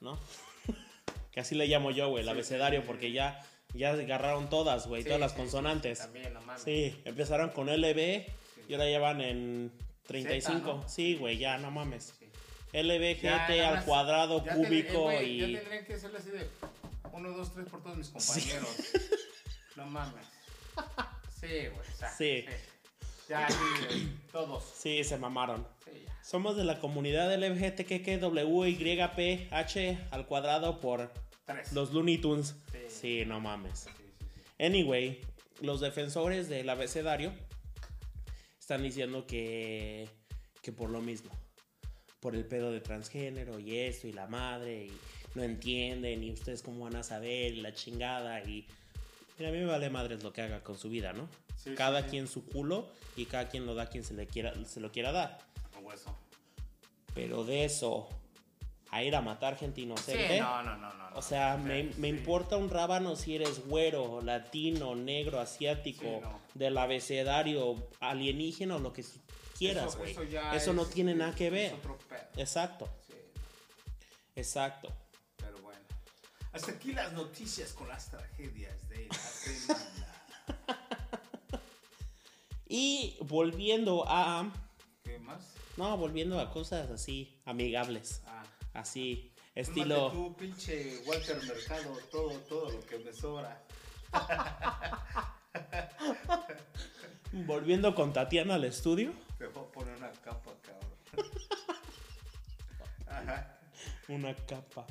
¿no? 0.00 0.18
que 1.32 1.40
así 1.40 1.54
le 1.54 1.66
llamo 1.66 1.90
yo, 1.90 2.08
güey, 2.08 2.22
el 2.22 2.26
Sí, 2.28 2.30
abecedario, 2.32 2.80
sí, 2.80 2.86
porque 2.86 3.12
ya, 3.12 3.44
ya 3.74 3.90
agarraron 3.90 4.48
todas, 4.48 4.86
güey, 4.86 5.04
todas 5.04 5.20
las 5.20 5.32
consonantes. 5.32 5.98
Sí, 5.98 6.04
también, 6.04 6.32
no 6.32 6.40
mames. 6.42 6.62
Sí, 6.62 7.00
empezaron 7.04 7.50
con 7.50 7.66
LB 7.68 8.24
y 8.68 8.72
ahora 8.74 8.88
ya 8.88 9.00
van 9.00 9.20
en 9.20 9.72
35. 10.06 10.58
Z, 10.58 10.64
¿no? 10.74 10.88
Sí, 10.88 11.16
güey, 11.16 11.38
ya, 11.38 11.58
no 11.58 11.70
mames. 11.72 12.14
Sí. 12.82 12.82
LB, 12.82 13.20
Ya, 13.22 13.46
al 13.70 13.84
cuadrado, 13.84 14.44
ya 14.44 14.54
cúbico 14.54 15.02
güey, 15.02 15.30
y... 15.30 15.52
Ya 15.52 15.60
tendrían 15.60 15.84
que 15.86 15.94
hacerle 15.94 16.18
así 16.18 16.30
de 16.30 16.48
1, 17.12 17.28
2, 17.30 17.54
3 17.54 17.68
por 17.68 17.82
todos 17.82 17.96
mis 17.96 18.08
compañeros. 18.08 18.68
No 19.76 19.86
mames. 19.86 20.24
Sí, 21.38 21.46
güey. 21.46 21.68
o 21.70 21.96
sea, 21.98 22.10
Sí. 22.10 22.44
Ya, 23.28 23.46
sí, 23.50 24.10
todos. 24.32 24.64
Sí, 24.74 25.04
se 25.04 25.18
mamaron. 25.18 25.66
Sí, 25.84 25.90
ya. 26.06 26.18
Somos 26.24 26.56
de 26.56 26.64
la 26.64 26.80
comunidad 26.80 27.30
LGBTQWYPH 27.36 29.98
al 30.12 30.26
cuadrado 30.26 30.80
por 30.80 31.12
Tres. 31.44 31.72
los 31.74 31.92
Looney 31.92 32.16
Tunes. 32.18 32.54
Sí. 32.72 32.78
Sí, 32.88 33.24
no 33.26 33.38
mames. 33.40 33.80
Sí, 33.80 33.90
sí, 33.96 34.04
sí. 34.18 34.24
Anyway, 34.64 35.20
los 35.60 35.80
defensores 35.80 36.48
del 36.48 36.70
abecedario 36.70 37.34
están 38.58 38.82
diciendo 38.82 39.26
que, 39.26 40.08
que 40.62 40.72
por 40.72 40.88
lo 40.88 41.02
mismo. 41.02 41.30
Por 42.26 42.34
el 42.34 42.44
pedo 42.44 42.72
de 42.72 42.80
transgénero 42.80 43.60
y 43.60 43.76
esto 43.78 44.08
y 44.08 44.12
la 44.12 44.26
madre 44.26 44.86
y 44.86 44.92
no 45.36 45.44
entienden 45.44 46.24
y 46.24 46.32
ustedes 46.32 46.60
cómo 46.60 46.82
van 46.82 46.96
a 46.96 47.04
saber 47.04 47.52
y 47.52 47.60
la 47.60 47.72
chingada 47.72 48.42
y 48.42 48.66
mira, 49.38 49.50
a 49.50 49.52
mí 49.52 49.58
me 49.60 49.66
vale 49.66 49.90
madres 49.90 50.24
lo 50.24 50.32
que 50.32 50.42
haga 50.42 50.60
con 50.64 50.76
su 50.76 50.88
vida, 50.90 51.12
¿no? 51.12 51.28
Sí, 51.56 51.76
cada 51.76 52.00
sí, 52.00 52.04
sí. 52.06 52.10
quien 52.10 52.26
su 52.26 52.44
culo 52.44 52.88
y 53.16 53.26
cada 53.26 53.48
quien 53.48 53.64
lo 53.64 53.76
da 53.76 53.84
a 53.84 53.86
quien 53.86 54.02
se 54.02 54.12
le 54.14 54.26
quiera 54.26 54.52
se 54.64 54.80
lo 54.80 54.90
quiera 54.90 55.12
dar. 55.12 55.38
O 55.80 55.86
hueso. 55.86 56.16
Pero 57.14 57.44
de 57.44 57.64
eso 57.64 58.08
a 58.90 59.04
ir 59.04 59.14
a 59.14 59.20
matar 59.20 59.56
gente 59.56 59.82
inocente, 59.82 60.34
Sí, 60.34 60.40
no, 60.40 60.64
no, 60.64 60.76
no, 60.78 60.92
no. 60.94 61.10
no. 61.10 61.16
o 61.16 61.22
sea, 61.22 61.56
me, 61.56 61.84
me 61.96 62.10
sí. 62.10 62.16
importa 62.16 62.56
un 62.56 62.70
rábano 62.70 63.14
si 63.14 63.36
eres 63.36 63.64
güero, 63.68 64.20
latino, 64.20 64.96
negro, 64.96 65.38
asiático, 65.38 66.02
Sí, 66.02 66.20
no. 66.22 66.40
del 66.54 66.76
abecedario, 66.76 67.76
alienígena 68.00 68.74
o 68.74 68.78
lo 68.80 68.92
que 68.92 69.04
quieras, 69.58 69.86
Eso- 69.90 69.98
güey. 69.98 70.10
eso 70.12 70.22
Eso, 70.22 70.30
ya 70.30 70.72
no 70.74 70.82
es- 70.82 70.90
tiene 70.90 71.14
nada 71.14 71.34
que 71.34 71.46
es 71.46 71.52
ver. 71.52 71.72
otro 71.74 71.95
pedo. 71.95 71.95
Exacto, 72.36 72.88
Sí, 73.06 73.14
exacto. 74.34 74.92
pero 75.36 75.58
bueno. 75.58 75.80
Hasta 76.52 76.72
aquí 76.72 76.92
las 76.92 77.12
noticias 77.12 77.72
con 77.72 77.88
las 77.88 78.10
tragedias 78.10 78.88
de 78.88 79.06
la 79.08 79.14
semana. 79.14 79.92
Y 82.68 83.16
volviendo 83.20 84.04
a... 84.08 84.52
¿Qué 85.04 85.18
más? 85.20 85.54
No, 85.76 85.96
volviendo 85.96 86.40
a 86.40 86.50
cosas 86.50 86.90
así, 86.90 87.40
amigables. 87.44 88.22
Ah. 88.26 88.42
Así, 88.74 89.32
estilo... 89.54 90.10
tú, 90.10 90.34
pinche 90.36 90.98
Walter 91.06 91.40
Mercado, 91.44 91.96
todo, 92.10 92.32
todo 92.40 92.70
lo 92.70 92.80
que 92.84 92.98
me 92.98 93.12
sobra. 93.12 93.64
Volviendo 97.32 97.94
con 97.94 98.12
Tatiana 98.12 98.54
al 98.54 98.64
estudio. 98.64 99.12
Te 99.38 99.46
voy 99.46 99.64
a 99.64 99.72
poner 99.72 99.96
una 99.96 100.10
capa, 100.12 100.52
cabrón. 100.62 100.90
Ajá. 103.16 103.58
Una 104.08 104.34
capa. 104.34 104.86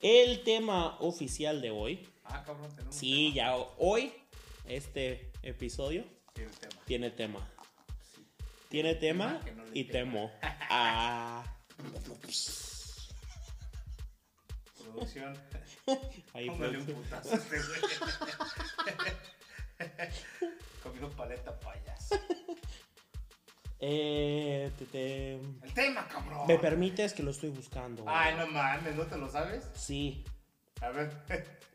El 0.00 0.42
tema 0.42 0.96
oficial 1.00 1.60
de 1.60 1.70
hoy. 1.70 2.08
Ah, 2.24 2.42
cabrón, 2.44 2.70
tenemos. 2.74 2.94
Sí, 2.96 3.32
tema. 3.34 3.36
ya 3.36 3.56
hoy, 3.78 4.12
este 4.66 5.30
episodio 5.42 6.04
el 6.34 6.50
tema. 6.50 6.74
tiene 6.86 7.10
tema. 7.10 7.48
Sí. 8.14 8.26
Tiene 8.68 8.94
tema 8.94 9.40
no 9.54 9.64
y 9.74 9.84
temo. 9.84 10.30
Ah, 10.42 11.44
Producción. 14.82 15.36
ahí 16.34 16.48
Póngale 16.48 16.78
un 16.78 16.86
putazo 16.86 17.34
este 17.34 17.56
güey. 17.56 17.80
Comiendo 20.82 21.10
paleta 21.10 21.58
payaso. 21.60 22.16
Eh, 23.84 24.70
te- 24.78 24.84
te- 24.86 25.34
El 25.34 25.74
tema, 25.74 26.06
cabrón. 26.06 26.46
¿Me 26.46 26.56
permites 26.56 27.12
que 27.12 27.24
lo 27.24 27.32
estoy 27.32 27.50
buscando? 27.50 28.04
güey? 28.04 28.14
Ay, 28.16 28.36
no 28.36 28.46
mames, 28.46 28.94
¿no 28.94 29.04
te 29.06 29.16
lo 29.18 29.28
sabes? 29.28 29.68
Sí. 29.74 30.24
A 30.80 30.90
ver. 30.90 31.12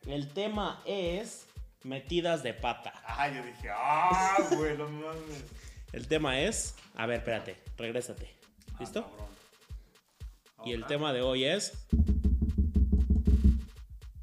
El 0.05 0.30
tema 0.30 0.82
es 0.86 1.47
metidas 1.84 2.43
de 2.43 2.53
pata. 2.53 2.93
Ah, 3.05 3.28
yo 3.30 3.43
dije, 3.43 3.70
ah, 3.74 4.38
güey, 4.55 4.78
no 4.78 4.88
mames. 4.89 5.43
El 5.91 6.08
tema 6.08 6.39
es. 6.39 6.76
A 6.95 7.05
ver, 7.08 7.18
espérate, 7.20 7.58
regrésate. 7.78 8.34
Ah, 8.74 8.78
¿Listo? 8.80 9.03
cabrón. 9.03 9.28
Y 10.66 10.72
el 10.72 10.84
Ajá. 10.84 10.88
tema 10.88 11.12
de 11.12 11.22
hoy 11.22 11.43
es. 11.43 11.86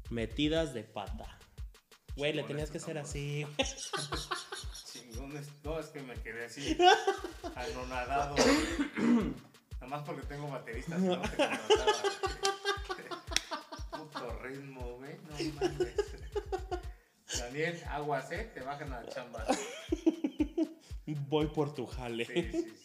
Metidas 0.09 0.73
de 0.73 0.83
pata. 0.83 1.37
Güey, 2.15 2.31
le 2.33 2.41
Chingón 2.41 2.47
tenías 2.47 2.71
que 2.71 2.79
cabrón. 2.79 2.97
así. 2.99 3.43
güey. 3.43 3.55
No, 5.63 5.79
es 5.79 5.87
que 5.87 6.01
me 6.01 6.13
quedé 6.15 6.45
así, 6.45 6.77
anonadado. 7.55 8.35
Nada 9.73 9.87
más 9.87 10.03
porque 10.03 10.25
tengo 10.27 10.49
bateristas, 10.49 10.99
no 10.99 11.19
te 11.21 11.27
contrataba. 11.37 11.93
Puto 13.91 14.39
ritmo, 14.39 14.97
güey, 14.97 15.17
no 15.29 15.59
mames. 15.59 15.95
Daniel, 17.39 17.83
aguas, 17.89 18.31
¿eh? 18.31 18.51
Te 18.53 18.61
bajan 18.61 18.93
a 18.93 19.01
la 19.01 19.09
chamba. 19.09 19.45
Voy 21.05 21.47
por 21.47 21.73
tu 21.73 21.85
jale. 21.85 22.25
Sí, 22.25 22.49
sí, 22.51 22.61
sí. 22.61 22.71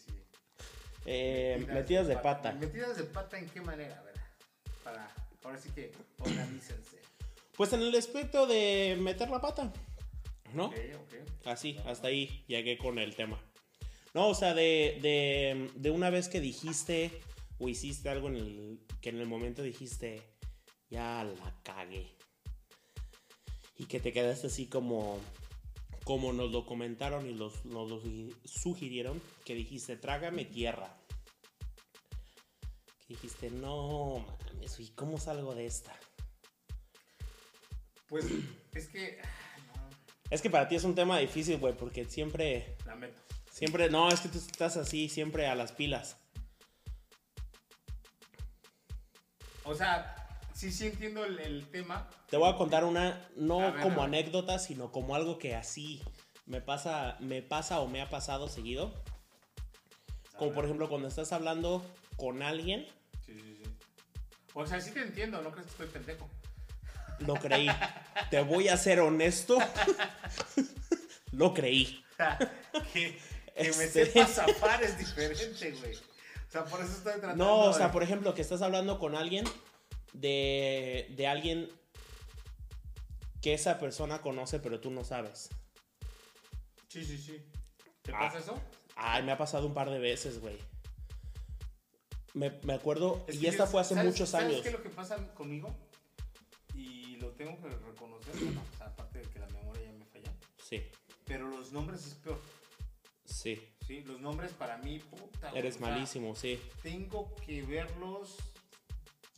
Eh, 1.07 1.67
metidas 1.73 2.07
de 2.07 2.17
pata. 2.19 2.53
¿Metidas 2.53 2.95
de 2.99 3.05
pata 3.05 3.39
en 3.39 3.49
qué 3.49 3.63
manera? 3.63 3.99
A 3.99 4.03
ver, 4.03 4.15
para, 4.85 5.09
ahora 5.43 5.59
sí 5.59 5.71
que 5.71 5.91
organícense. 6.19 6.99
Pues 7.57 7.73
en 7.73 7.81
el 7.81 7.97
aspecto 7.97 8.47
de 8.47 8.99
meter 9.01 9.31
la 9.31 9.41
pata. 9.41 9.73
¿No? 10.55 10.73
Así, 11.45 11.77
hasta 11.87 12.09
ahí 12.09 12.45
llegué 12.47 12.79
con 12.79 12.99
el 12.99 13.15
tema. 13.15 13.41
No, 14.15 14.29
o 14.29 14.35
sea, 14.35 14.55
de, 14.55 14.99
de, 15.03 15.71
de 15.75 15.91
una 15.91 16.11
vez 16.11 16.29
que 16.29 16.41
dijiste 16.41 17.11
o 17.59 17.69
hiciste 17.69 18.09
algo 18.09 18.29
en 18.29 18.37
el 18.37 18.81
que 19.01 19.11
en 19.11 19.19
el 19.19 19.27
momento 19.27 19.63
dijiste, 19.63 20.23
ya 20.89 21.25
la 21.25 21.55
cagué. 21.63 22.17
Y 23.79 23.87
que 23.87 24.01
te 24.01 24.13
quedaste 24.13 24.49
así 24.49 24.67
como, 24.67 25.19
como 26.05 26.33
nos 26.33 26.51
lo 26.51 26.67
comentaron 26.67 27.27
y 27.29 27.35
los, 27.35 27.65
nos 27.65 27.89
lo 27.89 28.03
sugirieron, 28.45 29.23
que 29.45 29.55
dijiste, 29.55 29.97
trágame 29.97 30.45
tierra. 30.45 30.99
Que 33.07 33.15
dijiste, 33.15 33.51
no, 33.51 34.27
mames, 34.45 34.81
¿y 34.81 34.91
cómo 34.91 35.19
salgo 35.19 35.55
de 35.55 35.67
esta? 35.67 35.99
Pues 38.09 38.27
es 38.75 38.89
que. 38.89 39.19
Es 40.31 40.41
que 40.41 40.51
para 40.51 40.69
ti 40.69 40.77
es 40.77 40.85
un 40.85 40.95
tema 40.95 41.19
difícil, 41.19 41.59
güey, 41.59 41.75
porque 41.77 42.05
siempre... 42.05 42.77
lamento. 42.87 43.21
Siempre, 43.51 43.91
no, 43.91 44.09
es 44.09 44.21
que 44.21 44.29
tú 44.29 44.39
estás 44.39 44.77
así, 44.77 45.09
siempre 45.09 45.49
a 45.49 45.55
las 45.55 45.73
pilas. 45.73 46.17
O 49.65 49.75
sea, 49.75 50.17
sí, 50.55 50.71
sí 50.71 50.87
entiendo 50.87 51.25
el, 51.25 51.39
el 51.41 51.67
tema. 51.67 52.09
Te 52.29 52.37
voy 52.37 52.49
a 52.49 52.57
contar 52.57 52.85
una, 52.85 53.29
no 53.37 53.61
A 53.61 53.71
ver, 53.73 53.83
como 53.83 54.03
a 54.03 54.05
anécdota, 54.05 54.59
sino 54.59 54.93
como 54.93 55.15
algo 55.15 55.39
que 55.39 55.57
así 55.57 56.01
me 56.47 56.61
pasa, 56.61 57.17
me 57.21 57.43
pasa 57.43 57.81
o 57.81 57.89
me 57.89 58.01
ha 58.01 58.09
pasado 58.09 58.49
seguido. 58.49 58.95
Como 60.39 60.53
por 60.53 60.65
ejemplo 60.65 60.89
cuando 60.89 61.09
estás 61.09 61.33
hablando 61.33 61.85
con 62.17 62.43
alguien, 62.43 62.87
Sí, 63.27 63.35
sí, 63.39 63.61
sí. 63.63 63.71
O 64.55 64.67
sea, 64.67 64.81
sí 64.81 64.91
te 64.91 65.03
entiendo, 65.03 65.41
no 65.43 65.51
crees 65.53 65.67
que 65.67 65.71
estoy 65.73 65.87
pendejo. 65.87 66.29
Lo 67.21 67.35
creí. 67.35 67.69
Te 68.31 68.43
voy 68.43 68.69
a 68.69 68.77
ser 68.77 69.01
honesto, 69.01 69.59
lo 71.33 71.55
creí. 71.55 72.05
que 72.93 73.19
que 73.55 73.73
me 73.77 73.85
Este. 73.85 74.07
sepa 74.07 74.27
zafar 74.27 74.83
es 74.83 74.97
diferente, 74.99 75.73
güey. 75.73 75.95
O 75.97 76.51
sea, 76.51 76.65
por 76.65 76.81
eso 76.81 76.93
estoy 76.93 77.13
tratando. 77.21 77.45
No, 77.45 77.61
o 77.67 77.73
sea, 77.73 77.89
de- 77.89 77.93
por 77.93 78.03
ejemplo, 78.03 78.35
que 78.35 78.43
estás 78.43 78.63
hablando 78.63 78.99
con 78.99 79.15
alguien 79.17 79.45
de, 80.13 81.07
de 81.17 81.27
alguien 81.27 81.71
que 83.43 83.55
esa 83.55 83.79
persona 83.79 84.21
conoce, 84.21 84.59
pero 84.61 84.81
tú 84.81 84.91
no 84.91 85.05
sabes. 85.05 85.49
Sí, 86.89 87.05
sí, 87.05 87.19
sí. 87.19 87.43
¿Te 88.03 88.13
Ah. 88.13 88.19
pasa 88.21 88.39
eso? 88.39 88.61
Ay, 88.97 89.23
me 89.23 89.33
ha 89.33 89.39
pasado 89.39 89.67
un 89.67 89.75
par 89.75 89.91
de 89.91 89.99
veces, 89.99 90.41
güey. 90.41 90.59
Me, 92.35 92.51
me 92.63 92.75
acuerdo, 92.75 93.25
Es 93.29 93.37
y 93.37 93.47
esta 93.47 93.65
yo- 93.65 93.71
fue 93.71 93.81
hace 93.81 93.95
¿sabes- 93.95 94.11
muchos 94.13 94.29
¿sabes 94.29 94.47
años. 94.49 94.61
qué 94.63 94.69
es 94.69 94.75
lo 94.75 94.83
que 94.83 94.91
pasa 94.91 95.17
conmigo? 95.35 95.75
Tengo 97.41 97.59
que 97.59 97.71
reconocer, 97.71 98.35
o 98.35 98.77
sea, 98.77 98.89
aparte 98.89 99.21
de 99.21 99.25
que 99.31 99.39
la 99.39 99.47
memoria 99.47 99.83
ya 99.87 99.93
me 99.93 100.05
falla. 100.05 100.31
Sí, 100.63 100.87
Pero 101.25 101.49
los 101.49 101.73
nombres 101.73 102.05
es 102.07 102.13
peor, 102.17 102.39
sí. 103.25 103.59
¿sí? 103.87 104.03
Los 104.03 104.21
nombres 104.21 104.53
para 104.53 104.77
mí, 104.77 104.99
puta. 104.99 105.51
Eres 105.53 105.77
o 105.77 105.79
sea, 105.79 105.89
malísimo, 105.89 106.37
sí. 106.37 106.61
Tengo 106.83 107.35
que 107.37 107.63
verlos 107.63 108.37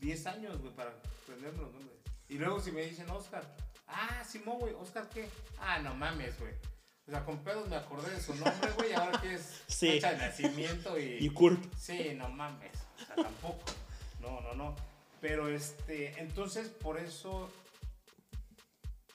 10 0.00 0.26
años, 0.26 0.60
güey, 0.60 0.74
para 0.74 0.90
aprenderme 1.22 1.62
los 1.62 1.72
nombres. 1.72 1.96
Y 2.28 2.38
luego 2.38 2.58
si 2.58 2.72
me 2.72 2.84
dicen 2.84 3.08
Oscar, 3.08 3.48
ah, 3.86 4.24
Simón, 4.28 4.58
güey, 4.58 4.74
¿Oscar 4.74 5.08
qué? 5.08 5.28
Ah, 5.60 5.78
no 5.78 5.94
mames, 5.94 6.36
güey. 6.40 6.54
O 7.06 7.10
sea, 7.12 7.24
con 7.24 7.38
pedos 7.44 7.68
me 7.68 7.76
acordé 7.76 8.10
de 8.10 8.20
su 8.20 8.34
nombre, 8.34 8.68
güey, 8.72 8.90
y 8.90 8.94
ahora 8.94 9.20
que 9.20 9.34
es 9.34 9.62
Sí. 9.68 9.86
fecha 9.90 10.10
de 10.10 10.18
nacimiento 10.18 10.98
y... 10.98 11.18
Y 11.20 11.30
Curp. 11.30 11.72
Sí, 11.78 12.14
no 12.16 12.28
mames. 12.30 12.72
O 12.96 13.06
sea, 13.06 13.14
tampoco. 13.14 13.62
No, 14.20 14.40
no, 14.40 14.54
no. 14.54 14.74
Pero 15.20 15.48
este, 15.48 16.20
entonces 16.20 16.66
por 16.66 16.98
eso 16.98 17.48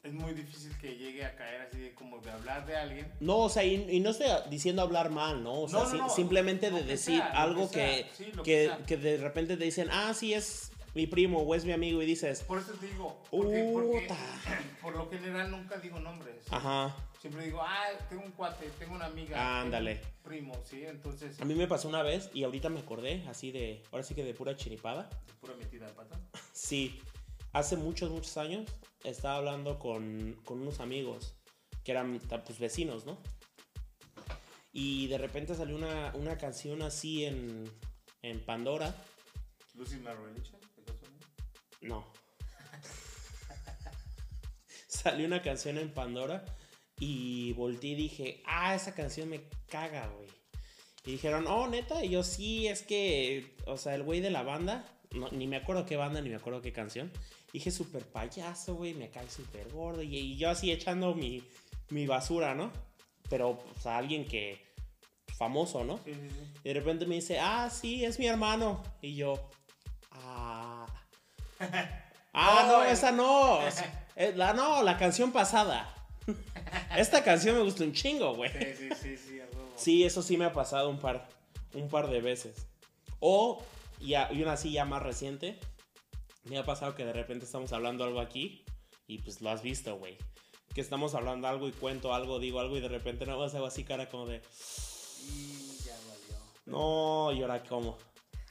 es 0.07 0.13
muy 0.13 0.33
difícil 0.33 0.75
que 0.77 0.95
llegue 0.95 1.25
a 1.25 1.35
caer 1.35 1.61
así 1.61 1.77
de 1.79 1.93
como 1.93 2.19
de 2.19 2.31
hablar 2.31 2.65
de 2.65 2.75
alguien. 2.77 3.11
No, 3.19 3.37
o 3.39 3.49
sea, 3.49 3.63
y, 3.63 3.87
y 3.89 3.99
no 3.99 4.09
estoy 4.11 4.27
diciendo 4.49 4.81
hablar 4.81 5.09
mal, 5.09 5.43
¿no? 5.43 5.61
O 5.63 5.67
sea, 5.67 5.79
No, 5.79 5.85
no, 5.85 5.91
si- 5.91 5.97
no, 5.97 6.09
simplemente 6.09 6.71
de 6.71 6.83
decir 6.83 7.17
sea, 7.21 7.31
algo 7.43 7.69
que 7.69 8.05
que, 8.43 8.77
sí, 8.87 8.95
de 8.95 9.17
repente 9.17 9.57
te 9.57 9.63
dicen, 9.63 9.89
ah, 9.91 10.13
sí, 10.13 10.33
es 10.33 10.71
mi 10.95 11.05
primo 11.07 11.41
o 11.41 11.53
es 11.55 11.63
mi 11.65 11.73
amigo, 11.73 12.01
y 12.01 12.05
dices, 12.05 12.41
Por 12.43 12.59
eso 12.59 12.71
te 12.73 12.87
digo, 12.87 13.21
porque, 13.29 14.07
por 14.81 14.95
lo 14.95 15.09
general 15.09 15.51
nunca 15.51 15.77
digo 15.77 15.99
nombres. 15.99 16.35
ajá. 16.49 16.95
Siempre 17.21 17.45
digo, 17.45 17.61
ah, 17.61 17.87
tengo 18.09 18.23
un 18.23 18.31
cuate, 18.31 18.69
tengo 18.79 18.93
una 18.95 19.05
amiga. 19.07 19.35
un 19.35 19.65
Ándale. 19.67 19.99
Primo, 20.23 20.53
sí, 20.63 20.83
entonces, 20.85 21.39
A 21.41 21.45
mí 21.45 21.55
me 21.55 21.67
pasó 21.67 21.87
una 21.89 22.03
vez 22.03 22.29
y 22.33 22.43
ahorita 22.43 22.69
me 22.69 22.79
acordé, 22.79 23.23
así 23.27 23.51
de, 23.51 23.81
ahora 23.91 24.03
sí 24.03 24.13
que 24.15 24.23
de 24.23 24.33
pura 24.33 24.55
chiripada. 24.55 25.09
pura 25.41 25.53
metida 25.55 25.87
de 25.87 25.93
pata. 25.93 26.19
Sí, 26.53 26.99
hace 27.53 27.75
muchos, 27.75 28.11
muchos 28.11 28.37
años 28.37 28.65
estaba 29.09 29.37
hablando 29.37 29.79
con, 29.79 30.39
con 30.45 30.61
unos 30.61 30.79
amigos 30.79 31.35
que 31.83 31.91
eran 31.91 32.19
pues 32.19 32.59
vecinos, 32.59 33.05
¿no? 33.05 33.17
Y 34.71 35.07
de 35.07 35.17
repente 35.17 35.55
salió 35.55 35.75
una, 35.75 36.13
una 36.15 36.37
canción 36.37 36.81
así 36.81 37.25
en, 37.25 37.63
en 38.21 38.45
Pandora 38.45 38.93
Lucy 39.77 39.97
Marreliche, 39.97 40.53
¿de 40.75 40.83
casualidad? 40.83 41.27
No. 41.81 42.05
Salió 44.87 45.27
una 45.27 45.43
canción 45.43 45.77
en 45.77 45.93
Pandora 45.93 46.43
y 46.99 47.53
volteé 47.53 47.91
y 47.91 47.95
dije, 47.95 48.41
ah, 48.45 48.73
esa 48.73 48.95
canción 48.95 49.29
me 49.29 49.41
caga, 49.69 50.07
güey. 50.07 50.27
Y 51.05 51.11
dijeron, 51.11 51.45
oh, 51.47 51.67
neta, 51.67 52.03
y 52.03 52.09
yo 52.09 52.23
sí, 52.23 52.67
es 52.67 52.81
que, 52.81 53.55
o 53.67 53.77
sea, 53.77 53.93
el 53.93 54.01
güey 54.01 54.19
de 54.19 54.31
la 54.31 54.41
banda, 54.41 54.83
no, 55.11 55.29
ni 55.29 55.45
me 55.45 55.57
acuerdo 55.57 55.85
qué 55.85 55.95
banda, 55.95 56.21
ni 56.21 56.29
me 56.29 56.35
acuerdo 56.35 56.61
qué 56.61 56.73
canción. 56.73 57.11
Dije, 57.57 57.71
súper 57.71 58.03
payaso, 58.05 58.75
güey, 58.75 58.93
me 58.93 59.09
cae 59.09 59.29
súper 59.29 59.67
gordo. 59.71 60.01
Y, 60.03 60.15
y 60.15 60.37
yo 60.37 60.49
así 60.49 60.71
echando 60.71 61.13
mi, 61.15 61.43
mi 61.89 62.05
basura, 62.07 62.53
¿no? 62.55 62.71
Pero, 63.29 63.49
o 63.49 63.81
sea, 63.81 63.97
alguien 63.97 64.25
que, 64.25 64.63
famoso, 65.37 65.83
¿no? 65.83 65.97
Sí, 66.05 66.13
sí, 66.13 66.29
sí. 66.29 66.59
Y 66.63 66.67
de 66.69 66.73
repente 66.73 67.05
me 67.05 67.15
dice, 67.15 67.39
ah, 67.39 67.69
sí, 67.71 68.05
es 68.05 68.19
mi 68.19 68.27
hermano. 68.27 68.83
Y 69.01 69.15
yo, 69.15 69.49
ah. 70.11 70.85
Ah, 72.33 72.65
No, 72.67 72.83
esa 72.83 73.11
no. 73.11 73.59
La, 74.35 74.53
no, 74.53 74.83
la 74.83 74.97
canción 74.97 75.31
pasada. 75.31 75.91
Esta 76.97 77.23
canción 77.23 77.55
me 77.55 77.61
gustó 77.63 77.83
un 77.83 77.93
chingo, 77.93 78.35
güey. 78.35 78.51
Sí, 78.51 78.65
sí, 78.77 78.89
sí, 79.01 79.17
sí, 79.17 79.39
a. 79.39 79.45
Sí, 79.75 80.03
eso 80.03 80.21
sí 80.21 80.37
me 80.37 80.45
ha 80.45 80.53
pasado 80.53 80.89
un 80.89 80.99
par, 80.99 81.27
un 81.73 81.87
par 81.87 82.09
de 82.09 82.21
veces. 82.21 82.67
O, 83.19 83.63
y, 83.99 84.13
a- 84.15 84.31
y 84.31 84.41
una 84.43 84.53
así 84.53 84.71
ya 84.71 84.85
más 84.85 85.01
reciente, 85.03 85.59
me 86.49 86.57
ha 86.57 86.65
pasado 86.65 86.95
que 86.95 87.05
de 87.05 87.13
repente 87.13 87.45
estamos 87.45 87.71
hablando 87.73 88.03
algo 88.03 88.19
aquí 88.19 88.63
y 89.07 89.19
pues 89.19 89.41
lo 89.41 89.49
has 89.49 89.61
visto, 89.61 89.97
güey. 89.97 90.17
Que 90.73 90.81
estamos 90.81 91.15
hablando 91.15 91.47
algo 91.47 91.67
y 91.67 91.71
cuento 91.71 92.13
algo, 92.13 92.39
digo 92.39 92.59
algo 92.59 92.77
y 92.77 92.81
de 92.81 92.89
repente 92.89 93.25
no 93.25 93.33
hago 93.33 93.65
así 93.65 93.83
cara 93.83 94.09
como 94.09 94.27
de, 94.27 94.41
Y 95.27 95.77
ya 95.85 95.93
valió. 96.07 96.37
no, 96.65 97.31
y 97.33 97.41
ahora 97.41 97.63
cómo. 97.63 97.97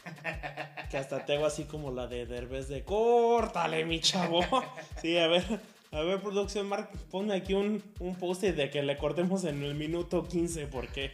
Que 0.90 0.98
hasta 0.98 1.24
tengo 1.24 1.46
así 1.46 1.64
como 1.64 1.90
la 1.90 2.06
de 2.06 2.26
Derbez 2.26 2.68
de 2.68 2.84
córtale, 2.84 3.84
mi 3.84 4.00
chavo. 4.00 4.40
Sí, 5.02 5.18
a 5.18 5.26
ver, 5.26 5.44
a 5.92 6.00
ver, 6.02 6.20
producción, 6.20 6.68
Mark, 6.68 6.90
ponme 7.10 7.34
aquí 7.34 7.54
un, 7.54 7.82
un 8.00 8.16
post 8.16 8.42
de 8.42 8.70
que 8.70 8.82
le 8.82 8.96
cortemos 8.96 9.44
en 9.44 9.62
el 9.62 9.74
minuto 9.74 10.26
15, 10.26 10.66
porque. 10.66 11.12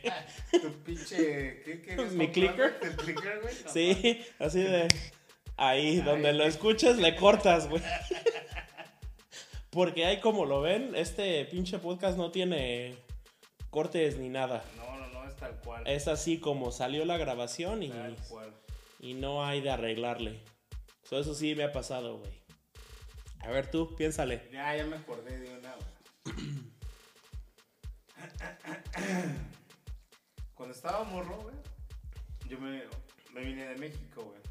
Tu 0.51 0.73
pinche. 0.85 1.63
¿Qué 1.63 1.97
¿Mi 2.13 2.29
clicker? 2.29 2.79
¿El 2.83 2.97
clicker, 2.97 3.41
güey? 3.43 3.55
No, 3.65 3.71
Sí, 3.71 4.25
así 4.39 4.61
de. 4.61 4.89
Ahí, 5.65 6.01
donde 6.01 6.33
lo 6.33 6.43
escuches, 6.43 6.99
le 6.99 7.15
cortas, 7.15 7.69
güey. 7.69 7.81
Porque 9.71 10.05
ahí 10.05 10.19
como 10.19 10.45
lo 10.45 10.61
ven, 10.61 10.97
este 10.97 11.45
pinche 11.45 11.79
podcast 11.79 12.19
no 12.19 12.33
tiene 12.33 12.97
cortes 13.71 14.19
ni 14.19 14.29
nada. 14.29 14.65
No, 14.77 14.97
no, 14.99 15.07
no, 15.07 15.25
es 15.29 15.37
tal 15.37 15.55
cual. 15.61 15.87
Es 15.87 16.09
así 16.09 16.41
como 16.41 16.73
salió 16.73 17.05
la 17.05 17.17
grabación 17.17 17.85
y, 17.85 17.91
Tal 17.91 18.17
cual. 18.29 18.53
y 18.99 19.15
no 19.15 19.47
hay 19.47 19.61
de 19.61 19.71
arreglarle. 19.71 20.41
So, 21.05 21.21
eso 21.21 21.33
sí 21.33 21.55
me 21.55 21.63
ha 21.63 21.71
pasado, 21.71 22.19
güey. 22.19 22.33
A 23.43 23.51
ver 23.51 23.71
tú, 23.71 23.95
piénsale. 23.95 24.49
Ya, 24.53 24.77
ya 24.77 24.85
me 24.85 24.97
acordé 24.97 25.39
de 25.39 25.59
una, 25.59 25.77
güey. 25.77 26.35
Cuando 30.55 30.75
estaba 30.75 31.05
morro, 31.05 31.37
güey, 31.41 31.55
yo 32.49 32.59
me, 32.59 32.83
me 33.33 33.43
vine 33.45 33.65
de 33.69 33.77
México, 33.77 34.25
güey. 34.25 34.42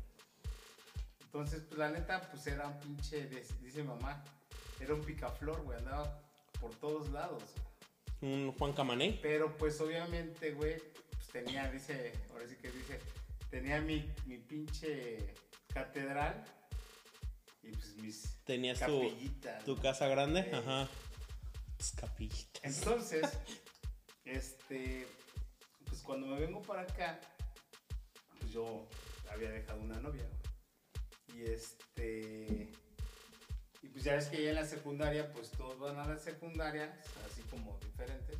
Entonces, 1.34 1.64
pues 1.66 1.80
la 1.80 1.90
neta, 1.90 2.30
pues 2.30 2.46
era 2.46 2.68
un 2.68 2.78
pinche, 2.82 3.26
dice 3.62 3.86
mamá, 3.86 4.22
era 4.82 4.94
un 4.94 5.02
picaflor, 5.02 5.62
güey, 5.62 5.78
andaba 5.78 6.22
por 6.60 6.76
todos 6.76 7.10
lados. 7.10 7.42
Un 8.20 8.52
Juan 8.52 8.74
Camané. 8.74 9.18
Pero 9.22 9.56
pues 9.58 9.80
obviamente, 9.80 10.52
güey, 10.52 10.76
pues 11.10 11.28
tenía, 11.30 11.72
dice, 11.72 12.12
ahora 12.34 12.46
sí 12.50 12.58
que 12.58 12.70
dice, 12.70 13.00
tenía 13.50 13.80
mi, 13.80 14.12
mi 14.26 14.40
pinche 14.40 15.34
catedral 15.74 16.44
y 17.64 17.72
pues 17.72 17.96
mis 17.96 18.38
Tenías 18.44 18.80
tu, 18.86 19.02
capillitas. 19.02 19.64
tu 19.64 19.76
¿no? 19.78 19.82
casa 19.82 20.08
grande. 20.08 20.42
Eh. 20.42 20.52
Ajá. 20.54 20.90
Tus 21.78 21.92
capillitas. 21.94 22.62
Entonces, 22.62 23.26
este, 24.26 25.08
pues 25.86 26.02
cuando 26.02 26.28
me 26.28 26.42
vengo 26.42 26.62
para 26.62 26.82
acá, 26.82 27.22
pues 28.38 28.52
yo 28.52 28.86
había 29.32 29.50
dejado 29.50 29.80
una 29.80 29.98
novia, 30.02 30.24
güey. 30.24 30.41
Y 31.36 31.44
este, 31.44 32.70
y 33.82 33.88
pues 33.88 34.04
ya 34.04 34.14
ves 34.14 34.28
que 34.28 34.44
ya 34.44 34.50
en 34.50 34.56
la 34.56 34.66
secundaria, 34.66 35.32
pues 35.32 35.52
todos 35.52 35.80
van 35.80 35.98
a 35.98 36.06
la 36.06 36.18
secundaria, 36.18 37.00
así 37.26 37.42
como 37.44 37.80
diferentes. 37.80 38.38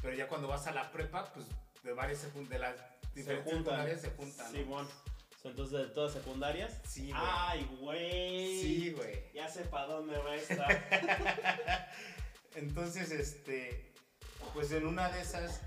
Pero 0.00 0.14
ya 0.14 0.28
cuando 0.28 0.48
vas 0.48 0.66
a 0.66 0.72
la 0.72 0.90
prepa, 0.92 1.32
pues 1.32 1.46
de 1.82 1.92
varias 1.92 2.22
de 2.48 2.58
las 2.58 2.76
diferentes 3.14 3.52
secundarias 3.52 4.00
se 4.00 4.10
juntan. 4.10 4.52
¿no? 4.52 4.58
Simón. 4.58 4.88
Son 5.42 5.52
entonces 5.52 5.78
de 5.78 5.86
todas 5.86 6.12
secundarias. 6.12 6.80
Sí, 6.86 7.10
güey. 7.10 7.22
Ay, 7.24 7.68
güey. 7.80 8.60
Sí, 8.60 8.90
güey. 8.90 9.32
Ya 9.32 9.48
sé 9.48 9.62
para 9.62 9.86
dónde 9.86 10.18
va 10.18 10.36
esta. 10.36 10.66
Entonces, 12.56 13.10
este, 13.10 13.94
pues 14.52 14.70
en 14.72 14.86
una 14.86 15.08
de 15.08 15.22
esas 15.22 15.62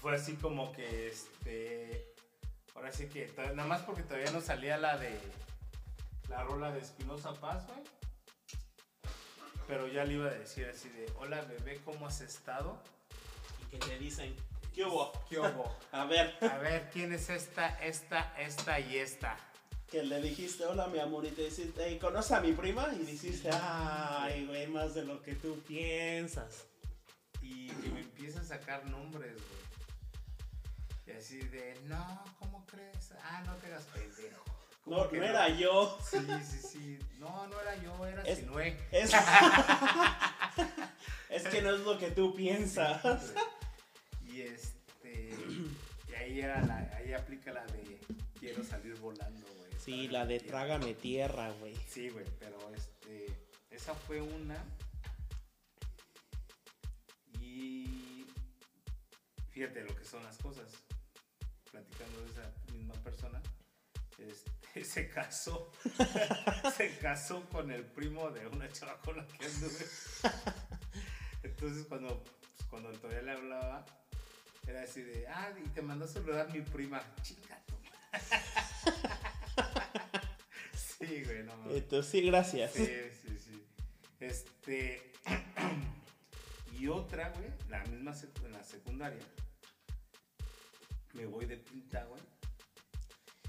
fue 0.00 0.16
así 0.16 0.34
como 0.34 0.72
que, 0.72 1.06
este, 1.08 2.11
ahora 2.74 2.92
sí 2.92 3.06
que, 3.08 3.32
nada 3.54 3.68
más 3.68 3.82
porque 3.82 4.02
todavía 4.02 4.30
no 4.30 4.40
salía 4.40 4.76
la 4.78 4.96
de, 4.98 5.18
la 6.28 6.42
rola 6.44 6.72
de 6.72 6.80
Espinosa 6.80 7.32
Paz, 7.34 7.66
güey. 7.66 7.80
Pero 9.66 9.86
ya 9.88 10.04
le 10.04 10.14
iba 10.14 10.26
a 10.26 10.34
decir 10.34 10.66
así 10.66 10.88
de, 10.90 11.10
hola 11.18 11.40
bebé, 11.42 11.80
¿cómo 11.84 12.06
has 12.06 12.20
estado? 12.20 12.82
y 13.60 13.64
que 13.66 13.78
te 13.78 13.98
dicen, 13.98 14.34
¿qué 14.74 14.84
hubo? 14.84 15.12
¿Qué 15.28 15.38
hubo? 15.38 15.76
A 15.92 16.04
ver, 16.04 16.36
A 16.42 16.58
ver, 16.58 16.90
¿quién 16.92 17.12
es 17.12 17.30
esta, 17.30 17.68
esta, 17.82 18.34
esta 18.38 18.80
y 18.80 18.96
esta? 18.96 19.36
que 19.92 20.02
le 20.02 20.22
dijiste, 20.22 20.64
hola 20.64 20.86
mi 20.86 20.98
amor, 20.98 21.26
y 21.26 21.30
te 21.32 21.42
dijiste, 21.42 21.86
"Ey, 21.86 21.98
¿conoces 21.98 22.32
a 22.32 22.40
mi 22.40 22.52
prima? 22.52 22.88
Y 22.94 23.04
dijiste, 23.04 23.50
ay, 23.52 24.46
güey, 24.46 24.66
más 24.66 24.94
de 24.94 25.04
lo 25.04 25.20
que 25.20 25.34
tú 25.34 25.60
piensas. 25.68 26.64
Y 27.42 27.68
que 27.68 27.90
me 27.90 28.00
empieza 28.00 28.40
a 28.40 28.44
sacar 28.44 28.86
nombres, 28.86 29.34
güey. 29.34 29.61
Y 31.06 31.10
así 31.10 31.38
de, 31.38 31.78
no, 31.84 32.24
¿cómo 32.38 32.64
crees? 32.66 33.12
Ah, 33.22 33.42
no 33.46 33.54
te 33.56 33.66
hagas 33.66 33.84
pendejo. 33.86 34.44
¿Cómo 34.84 35.04
No, 35.04 35.10
no 35.12 35.22
era 35.24 35.48
yo. 35.48 35.98
Sí, 36.08 36.18
sí, 36.44 36.58
sí. 36.58 36.98
No, 37.18 37.46
no 37.46 37.60
era 37.60 37.76
yo, 37.82 38.06
era 38.06 38.22
Es- 38.22 38.38
Sinue. 38.38 38.76
Es... 38.90 39.12
es 41.30 41.42
que 41.44 41.62
no 41.62 41.74
es 41.74 41.80
lo 41.80 41.98
que 41.98 42.10
tú 42.10 42.34
piensas. 42.34 43.32
Y 44.26 44.42
este. 44.42 45.34
Y 46.08 46.14
ahí 46.14 46.40
era 46.40 46.60
la, 46.62 46.78
ahí 46.96 47.12
aplica 47.12 47.52
la 47.52 47.64
de 47.66 47.98
quiero 48.38 48.64
salir 48.64 48.94
volando, 48.96 49.46
güey. 49.56 49.72
Sí, 49.78 50.08
la 50.08 50.26
de 50.26 50.40
tierra. 50.40 50.58
trágame 50.66 50.94
tierra, 50.94 51.50
güey. 51.60 51.76
Sí, 51.88 52.08
güey, 52.10 52.24
pero 52.38 52.58
este. 52.74 53.26
Esa 53.70 53.94
fue 53.94 54.20
una. 54.20 54.56
Y. 57.40 58.26
Fíjate 59.50 59.84
lo 59.84 59.94
que 59.94 60.04
son 60.04 60.22
las 60.24 60.36
cosas. 60.38 60.66
Platicando 61.72 62.20
de 62.22 62.30
esa 62.30 62.52
misma 62.72 62.94
persona. 63.02 63.42
Este, 64.18 64.84
se 64.84 65.08
casó. 65.08 65.72
se 66.76 66.96
casó 66.98 67.48
con 67.48 67.72
el 67.72 67.84
primo 67.84 68.30
de 68.30 68.46
una 68.46 68.70
chava 68.70 69.00
con 69.00 69.16
la 69.16 69.26
que 69.26 69.46
anduve. 69.46 69.86
Entonces 71.42 71.86
cuando, 71.86 72.22
pues, 72.22 72.68
cuando 72.68 72.92
todavía 72.92 73.22
le 73.22 73.32
hablaba, 73.32 73.84
era 74.68 74.82
así 74.82 75.02
de, 75.02 75.26
ah, 75.26 75.50
y 75.64 75.68
te 75.70 75.82
mandó 75.82 76.04
a 76.04 76.08
saludar 76.08 76.52
mi 76.52 76.60
prima. 76.60 77.02
Chinga 77.22 77.60
tu 77.66 77.74
madre". 77.74 78.42
Sí, 81.02 81.24
güey, 81.24 81.42
no 81.42 81.56
mames. 81.56 81.78
Entonces, 81.78 82.12
sí, 82.12 82.22
gracias. 82.22 82.72
Sí, 82.74 82.86
sí, 82.86 83.36
sí. 83.36 83.66
Este. 84.20 85.12
y 86.78 86.86
otra, 86.86 87.30
güey, 87.30 87.50
la 87.68 87.82
misma 87.86 88.14
en 88.44 88.52
la 88.52 88.62
secundaria. 88.62 89.18
Me 91.12 91.26
voy 91.26 91.46
de 91.46 91.56
pinta, 91.58 92.04
güey. 92.04 92.22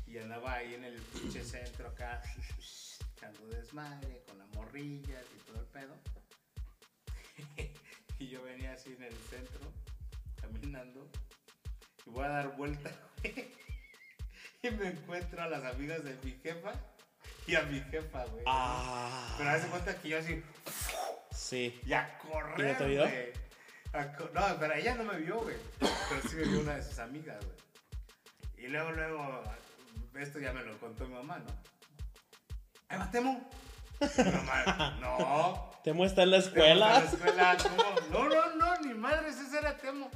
Y 0.07 0.17
andaba 0.17 0.53
ahí 0.53 0.73
en 0.75 0.83
el 0.83 1.01
pinche 1.01 1.43
centro 1.43 1.87
acá, 1.87 2.21
echando 3.15 3.47
desmadre, 3.47 4.21
con 4.27 4.37
la 4.37 4.45
morrilla 4.47 5.21
y 5.21 5.39
todo 5.47 5.59
el 5.61 5.67
pedo. 5.67 5.95
y 8.19 8.27
yo 8.27 8.43
venía 8.43 8.73
así 8.73 8.93
en 8.93 9.03
el 9.03 9.15
centro, 9.29 9.61
caminando. 10.41 11.09
Y 12.05 12.09
voy 12.09 12.25
a 12.25 12.29
dar 12.29 12.55
vuelta, 12.55 12.91
güey. 13.23 13.47
Y 14.61 14.69
me 14.71 14.89
encuentro 14.89 15.41
a 15.41 15.47
las 15.47 15.63
amigas 15.63 16.03
de 16.03 16.15
mi 16.23 16.31
jefa 16.41 16.73
y 17.47 17.55
a 17.55 17.63
mi 17.63 17.81
jefa, 17.81 18.25
güey. 18.25 18.43
Ah. 18.47 19.35
Pero 19.37 19.49
hace 19.49 19.67
cuenta 19.67 19.99
que 20.01 20.09
yo 20.09 20.19
así, 20.19 20.43
Sí. 21.31 21.79
y 21.85 21.93
a 21.93 22.17
correr, 22.19 22.59
¿Y 22.59 22.95
no 22.95 23.03
te 23.03 23.33
vio? 23.93 24.01
güey. 24.01 24.05
A 24.05 24.15
co- 24.17 24.29
No, 24.33 24.59
pero 24.59 24.73
ella 24.73 24.95
no 24.95 25.03
me 25.03 25.17
vio, 25.19 25.39
güey. 25.41 25.55
Pero 25.79 26.21
sí 26.29 26.35
me 26.35 26.43
vio 26.43 26.59
una 26.61 26.75
de 26.75 26.83
sus 26.83 26.99
amigas, 26.99 27.37
güey. 27.43 28.65
Y 28.65 28.67
luego, 28.69 28.91
luego, 28.91 29.43
esto 30.15 30.39
ya 30.39 30.53
me 30.53 30.63
lo 30.63 30.77
contó 30.79 31.05
mi 31.07 31.13
mamá, 31.15 31.39
¿no? 31.39 31.45
¡Ay, 32.89 32.97
Matemo! 32.99 33.49
Mi 33.99 34.31
mamá, 34.31 34.97
no. 35.01 35.71
¿Te 35.83 35.91
muestra 35.93 36.23
en 36.23 36.31
la 36.31 36.41
Temo 36.41 36.45
está 36.45 36.59
en 36.59 36.71
escuela? 36.77 36.99
la 36.99 37.05
escuela, 37.05 37.57
¿cómo? 37.61 38.09
No, 38.09 38.29
no, 38.29 38.55
no, 38.55 38.81
ni 38.81 38.93
madres, 38.93 39.37
ese 39.39 39.57
era 39.57 39.75
Temo. 39.77 40.09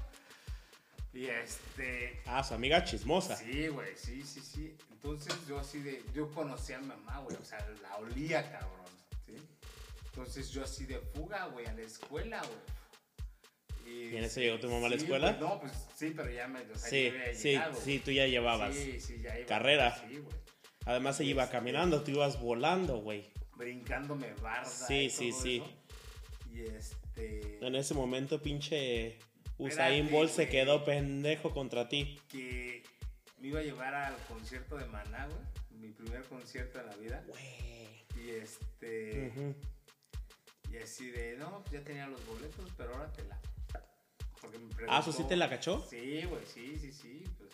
Y 1.14 1.26
este. 1.28 2.22
Ah, 2.28 2.44
su 2.44 2.54
amiga 2.54 2.84
chismosa. 2.84 3.36
Sí, 3.36 3.68
güey, 3.70 3.96
sí, 3.98 4.22
sí, 4.24 4.40
sí. 4.40 4.78
Entonces 4.92 5.36
yo 5.48 5.60
así 5.60 5.82
de. 5.82 6.04
Yo 6.14 6.30
conocía 6.32 6.78
a 6.78 6.80
mi 6.82 6.88
mamá, 6.88 7.20
güey. 7.20 7.36
O 7.38 7.44
sea, 7.44 7.58
la 7.82 7.98
olía, 7.98 8.50
cabrón. 8.52 8.86
¿sí? 9.26 9.36
Entonces 10.06 10.50
yo 10.52 10.64
así 10.64 10.86
de 10.86 11.00
fuga, 11.00 11.46
güey, 11.48 11.66
a 11.66 11.74
la 11.74 11.82
escuela, 11.82 12.40
güey. 12.40 12.60
¿Y 13.88 14.16
en 14.18 14.24
eso 14.24 14.40
llegó 14.40 14.60
tu 14.60 14.70
mamá 14.70 14.88
a 14.88 14.90
la 14.90 14.96
escuela? 14.98 15.38
pues, 15.38 15.50
no, 15.50 15.60
pues 15.60 15.72
sí, 15.96 16.14
pero 16.16 16.30
ya 16.32 16.48
me. 16.48 16.60
O 16.62 16.76
sea, 16.76 16.90
Sí, 16.90 17.06
yo 17.06 17.12
había 17.12 17.34
sí, 17.36 17.48
llegado, 17.50 17.80
sí, 17.82 18.00
tú 18.00 18.12
ya 18.12 18.28
llevabas. 18.28 18.76
Sí, 18.76 19.00
sí, 19.00 19.20
ya 19.22 19.38
iba. 19.38 19.48
carrera. 19.48 19.98
Sí, 20.08 20.18
güey. 20.18 20.36
Además, 20.86 21.20
ella 21.20 21.30
iba 21.32 21.44
Este- 21.44 21.56
caminando, 21.58 22.04
tú 22.04 22.12
ibas 22.12 22.40
volando, 22.42 22.98
güey. 23.00 23.30
Brincándome 23.58 24.34
barda. 24.42 24.66
Sí, 24.66 25.06
y 25.06 25.10
sí, 25.10 25.30
todo 25.32 25.42
sí. 25.42 25.58
eso. 25.58 26.54
Y 26.54 26.62
este. 26.62 27.66
En 27.66 27.76
ese 27.76 27.94
momento, 27.94 28.42
pinche 28.42 29.18
Usain 29.58 30.10
Bolt 30.12 30.32
se 30.32 30.48
quedó 30.48 30.84
pendejo 30.86 31.52
contra 31.54 31.90
ti. 31.90 32.20
que 32.30 32.84
me 33.40 33.48
iba 33.50 33.60
a 33.60 33.64
llevar 33.64 33.94
al 33.94 34.16
concierto 34.28 34.78
de 34.78 34.86
Maná, 34.86 35.28
güey. 35.28 35.82
Mi 35.82 35.90
primer 35.92 36.24
concierto 36.24 36.80
en 36.80 36.86
la 36.88 36.96
vida. 36.96 37.24
Güey. 37.28 38.26
Y 38.26 38.30
este. 38.32 39.32
Y 40.72 40.78
así 40.78 41.10
de, 41.12 41.38
no, 41.38 41.62
pues 41.64 41.72
ya 41.74 41.82
tenía 41.84 42.08
los 42.08 42.26
boletos, 42.28 42.70
pero 42.78 42.94
ahora 42.94 43.12
te 43.14 43.24
la. 43.24 43.40
Porque 44.42 44.60
me 44.60 44.68
Ah, 44.88 45.00
¿eso 45.00 45.12
sí 45.12 45.24
te 45.24 45.36
la 45.36 45.50
cachó? 45.50 45.86
Sí, 45.90 46.24
güey, 46.26 46.46
sí, 46.46 46.78
sí, 46.80 46.92
sí. 46.92 47.24
Pues 47.38 47.52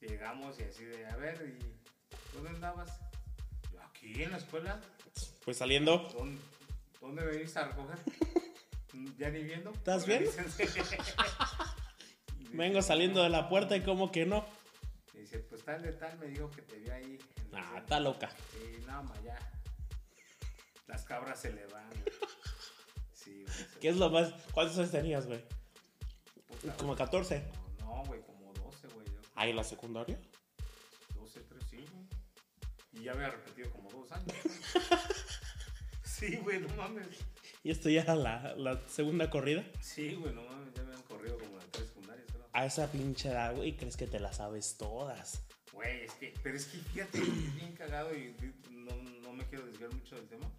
llegamos 0.00 0.58
y 0.60 0.64
así 0.64 0.84
de, 0.84 1.06
a 1.06 1.16
ver, 1.16 1.56
¿y 1.58 2.34
dónde 2.34 2.50
andabas? 2.50 3.00
Yo, 3.72 3.80
aquí 3.82 4.22
en 4.22 4.32
la 4.32 4.38
escuela. 4.38 4.80
Pues 5.44 5.58
saliendo. 5.58 5.98
¿Dónde, 6.16 6.40
dónde 7.00 7.24
veniste 7.24 7.58
a 7.58 7.68
recoger? 7.68 7.98
¿Ya 9.16 9.30
ni 9.30 9.42
viendo? 9.42 9.70
¿Estás 9.72 10.06
bien? 10.06 10.24
Vengo 12.52 12.82
saliendo 12.82 13.22
de 13.22 13.28
la 13.28 13.48
puerta 13.48 13.76
y 13.76 13.82
como 13.82 14.10
que 14.10 14.26
no. 14.26 14.44
Y 15.14 15.18
dice, 15.18 15.38
pues 15.40 15.62
tal 15.64 15.82
de 15.82 15.92
tal 15.92 16.18
me 16.18 16.26
dijo 16.26 16.50
que 16.50 16.62
te 16.62 16.78
vi 16.78 16.90
ahí. 16.90 17.18
Ah, 17.52 17.60
centro". 17.62 17.78
está 17.78 18.00
loca. 18.00 18.30
Sí, 18.52 18.82
no, 18.86 19.02
ma, 19.02 19.14
ya. 19.22 19.38
Las 20.86 21.04
cabras 21.04 21.40
se 21.40 21.52
le 21.52 21.66
van. 21.66 21.88
güey. 21.90 22.02
Sí, 23.12 23.44
güey. 23.44 23.66
¿Qué 23.80 23.88
es 23.90 23.96
lo 23.96 24.10
más? 24.10 24.32
¿Cuántos 24.52 24.78
años 24.78 24.90
tenías, 24.90 25.26
güey? 25.26 25.44
Como 26.78 26.96
14. 26.96 27.44
No, 27.80 28.04
güey, 28.04 28.20
como 28.22 28.52
12, 28.52 28.88
güey. 28.88 29.06
Ah, 29.34 29.46
¿y 29.46 29.52
la 29.52 29.64
secundaria? 29.64 30.18
12, 31.14 31.40
3, 31.40 31.64
sí, 31.70 31.76
güey. 31.76 32.06
Y 32.92 33.04
ya 33.04 33.12
había 33.12 33.30
repetido 33.30 33.70
como 33.70 33.90
dos 33.90 34.10
años. 34.12 34.34
sí, 36.02 36.36
güey, 36.36 36.60
no 36.60 36.68
mames. 36.76 37.06
¿Y 37.62 37.70
esto 37.70 37.88
ya 37.88 38.02
era 38.02 38.14
la, 38.16 38.54
la 38.56 38.80
segunda 38.88 39.30
corrida? 39.30 39.64
Sí, 39.80 40.14
güey, 40.14 40.34
no 40.34 40.42
mames, 40.42 40.74
ya 40.74 40.82
me 40.82 40.94
han 40.94 41.02
corrido 41.02 41.38
como 41.38 41.58
de 41.58 41.66
tres 41.70 41.88
secundarias, 41.88 42.26
creo. 42.32 42.46
A 42.52 42.66
esa 42.66 42.90
pinche 42.90 43.28
edad, 43.28 43.54
güey, 43.54 43.76
crees 43.76 43.96
que 43.96 44.06
te 44.06 44.18
la 44.18 44.32
sabes 44.32 44.76
todas. 44.76 45.44
Güey, 45.72 46.04
es 46.04 46.12
que, 46.14 46.34
pero 46.42 46.56
es 46.56 46.66
que 46.66 46.78
fíjate, 46.78 47.18
es 47.18 47.54
bien 47.54 47.72
cagado 47.74 48.12
y 48.16 48.34
no, 48.70 48.96
no 49.22 49.32
me 49.32 49.46
quiero 49.46 49.66
desviar 49.66 49.92
mucho 49.92 50.16
del 50.16 50.26
tema. 50.28 50.50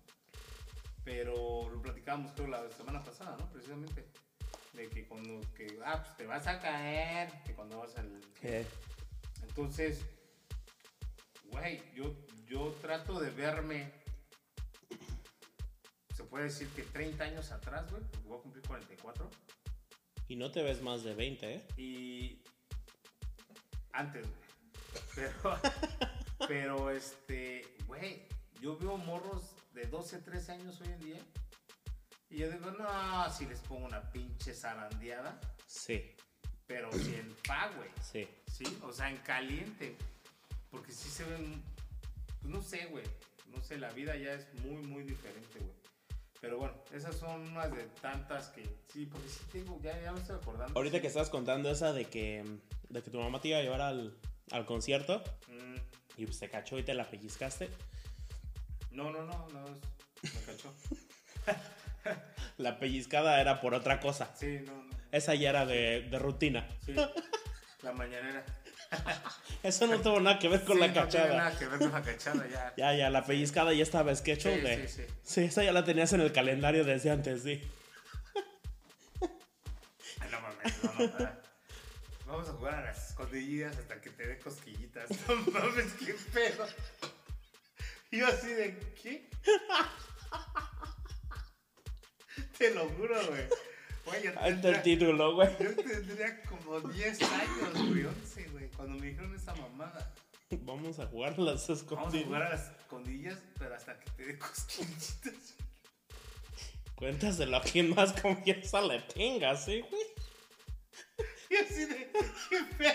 Pero 1.03 1.69
lo 1.69 1.81
platicábamos 1.81 2.31
creo 2.33 2.47
la 2.47 2.69
semana 2.71 3.03
pasada, 3.03 3.35
¿no? 3.37 3.49
Precisamente. 3.49 4.05
De 4.73 4.87
que 4.89 5.07
cuando, 5.07 5.41
que, 5.55 5.79
ah, 5.83 6.01
pues 6.03 6.15
te 6.17 6.25
vas 6.25 6.47
a 6.47 6.59
caer, 6.59 7.29
que 7.43 7.53
cuando 7.53 7.79
vas 7.79 7.95
al... 7.97 8.21
Eh, 8.43 8.65
Entonces, 9.43 10.05
güey, 11.45 11.81
yo, 11.93 12.15
yo 12.47 12.71
trato 12.81 13.19
de 13.19 13.29
verme, 13.31 13.91
se 16.15 16.23
puede 16.23 16.45
decir 16.45 16.67
que 16.69 16.83
30 16.83 17.23
años 17.23 17.51
atrás, 17.51 17.89
güey, 17.91 18.03
porque 18.03 18.27
voy 18.27 18.37
a 18.39 18.41
cumplir 18.41 18.63
44. 18.67 19.29
y 20.27 20.35
no 20.35 20.51
te 20.51 20.61
ves 20.61 20.81
más 20.81 21.03
de 21.03 21.15
20, 21.15 21.53
¿eh? 21.55 21.67
Y 21.77 22.41
antes, 23.91 24.25
güey. 24.27 24.39
Pero, 25.15 25.59
pero 26.47 26.89
este, 26.91 27.63
güey, 27.87 28.27
yo 28.61 28.77
veo 28.77 28.97
morros 28.97 29.53
de 29.73 29.85
12, 29.85 30.19
13 30.19 30.51
años 30.53 30.79
hoy 30.81 30.87
en 30.87 30.99
día. 30.99 31.19
Y 32.29 32.37
yo 32.37 32.51
digo, 32.51 32.71
no, 32.71 33.29
si 33.33 33.45
les 33.45 33.59
pongo 33.61 33.85
una 33.85 34.01
pinche 34.11 34.53
zarandeada, 34.53 35.39
Sí, 35.65 36.15
pero 36.67 36.91
si 36.91 37.15
en 37.15 37.33
pa, 37.47 37.69
güey. 37.75 37.89
sí. 38.01 38.27
Sí, 38.51 38.77
o 38.83 38.91
sea, 38.91 39.09
en 39.09 39.17
caliente. 39.17 39.95
Porque 40.69 40.91
sí 40.91 41.09
se 41.09 41.23
ven, 41.23 41.63
pues 42.41 42.53
no 42.53 42.61
sé, 42.61 42.85
güey. 42.87 43.05
No 43.55 43.63
sé, 43.63 43.77
la 43.79 43.89
vida 43.91 44.15
ya 44.15 44.33
es 44.33 44.53
muy, 44.65 44.83
muy 44.85 45.03
diferente, 45.03 45.59
güey. 45.59 45.71
Pero 46.41 46.57
bueno, 46.57 46.73
esas 46.93 47.15
son 47.15 47.41
unas 47.49 47.71
de 47.71 47.83
tantas 48.01 48.49
que 48.49 48.63
sí, 48.93 49.05
porque 49.07 49.27
sí 49.27 49.39
tengo, 49.51 49.79
ya, 49.81 49.99
ya 50.01 50.11
me 50.11 50.19
estoy 50.19 50.35
acordando. 50.37 50.73
Ahorita 50.77 50.97
sí. 50.97 51.01
que 51.01 51.07
estabas 51.07 51.29
contando 51.29 51.69
esa 51.71 51.91
de 51.93 52.05
que, 52.05 52.45
de 52.89 53.01
que 53.03 53.09
tu 53.09 53.19
mamá 53.19 53.41
te 53.41 53.49
iba 53.49 53.57
a 53.57 53.61
llevar 53.61 53.81
al, 53.81 54.15
al 54.51 54.65
concierto 54.65 55.23
Mm, 55.47 55.75
y 56.17 56.25
pues 56.25 56.39
te 56.39 56.49
cachó 56.49 56.77
y 56.77 56.83
te 56.83 56.93
la 56.93 57.09
pellizcaste. 57.09 57.69
no, 58.91 59.11
no, 59.11 59.23
no, 59.25 59.47
no, 59.49 59.65
me 60.23 60.41
cachó. 60.45 60.73
La 62.59 62.77
pellizcada 62.77 63.39
era 63.41 63.61
por 63.61 63.73
otra 63.73 63.99
cosa. 63.99 64.29
Sí, 64.35 64.59
no, 64.65 64.73
no. 64.83 64.89
Esa 65.11 65.33
ya 65.33 65.49
era 65.49 65.65
de, 65.65 66.01
de 66.09 66.19
rutina. 66.19 66.67
Sí, 66.85 66.93
la 67.81 67.91
mañanera. 67.93 68.45
Eso 69.63 69.87
no 69.87 69.99
tuvo 70.01 70.19
nada 70.19 70.37
que 70.39 70.47
ver 70.49 70.63
con 70.65 70.75
Sí, 70.75 70.81
la 70.81 70.87
No 70.87 70.93
tiene 70.93 71.05
cachada. 71.07 71.37
nada 71.37 71.57
que 71.57 71.67
ver 71.67 71.79
con 71.79 71.91
la 71.91 72.01
cachada, 72.01 72.47
ya. 72.47 72.73
Ya, 72.77 72.93
ya, 72.95 73.09
la 73.09 73.25
pellizcada 73.25 73.73
ya 73.73 73.81
estaba 73.83 74.13
sketcho, 74.15 74.53
Sí, 74.53 74.59
güey. 74.61 74.87
sí, 74.87 74.93
sí. 74.97 75.13
Sí, 75.23 75.41
esa 75.45 75.63
ya 75.63 75.71
la 75.71 75.83
tenías 75.85 76.11
en 76.13 76.21
el 76.21 76.31
calendario 76.33 76.83
desde 76.83 77.11
antes, 77.11 77.43
sí. 77.43 77.61
Ay, 80.19 80.29
no 80.31 80.41
mames, 80.41 80.83
no, 80.83 81.19
no. 81.25 81.29
Vamos 82.27 82.49
a 82.49 82.51
jugar 82.53 82.73
a 82.75 82.81
las 82.81 83.09
escondidillas 83.09 83.75
hasta 83.77 84.01
que 84.01 84.09
te 84.11 84.27
dé 84.27 84.37
cosquillitas. 84.37 85.09
No 85.27 85.35
mames, 85.51 85.93
qué 85.93 86.13
pedo. 86.33 86.67
Y 88.11 88.19
yo 88.19 88.27
así 88.27 88.47
de, 88.47 88.77
¿qué? 89.01 89.29
Te 92.59 92.73
lo 92.75 92.87
juro, 92.89 93.15
güey. 93.27 93.41
Güey, 94.05 94.23
yo 94.23 94.29
está 94.31 94.69
el 94.69 94.81
título, 94.83 95.33
güey. 95.35 95.49
yo 95.59 95.75
tendría 95.75 96.41
como 96.43 96.79
10 96.81 97.21
años, 97.21 97.87
güey, 97.89 98.05
11, 98.05 98.43
güey, 98.49 98.67
cuando 98.69 98.95
me 98.99 99.07
dijeron 99.07 99.35
esa 99.35 99.55
mamada. 99.55 100.13
Vamos 100.51 100.99
a 100.99 101.05
jugar 101.07 101.33
a 101.37 101.41
las 101.41 101.67
Vamos 101.67 101.69
a 101.69 101.73
escondidas. 101.73 102.25
jugar 102.25 102.43
a 102.43 102.49
las 102.49 102.69
escondillas, 102.79 103.37
pero 103.57 103.75
hasta 103.75 103.99
que 103.99 104.11
te 104.11 104.25
dé 104.25 104.37
cosquillitas. 104.39 105.55
Cuéntaselo 106.95 107.57
a 107.57 107.61
quien 107.61 107.95
más 107.95 108.13
confianza 108.21 108.81
le 108.81 108.99
tengas, 109.01 109.65
¿sí, 109.65 109.81
güey? 109.81 110.03
Y 111.51 111.55
así 111.55 111.85
de, 111.85 112.11
qué 112.49 112.59
pedo. 112.77 112.91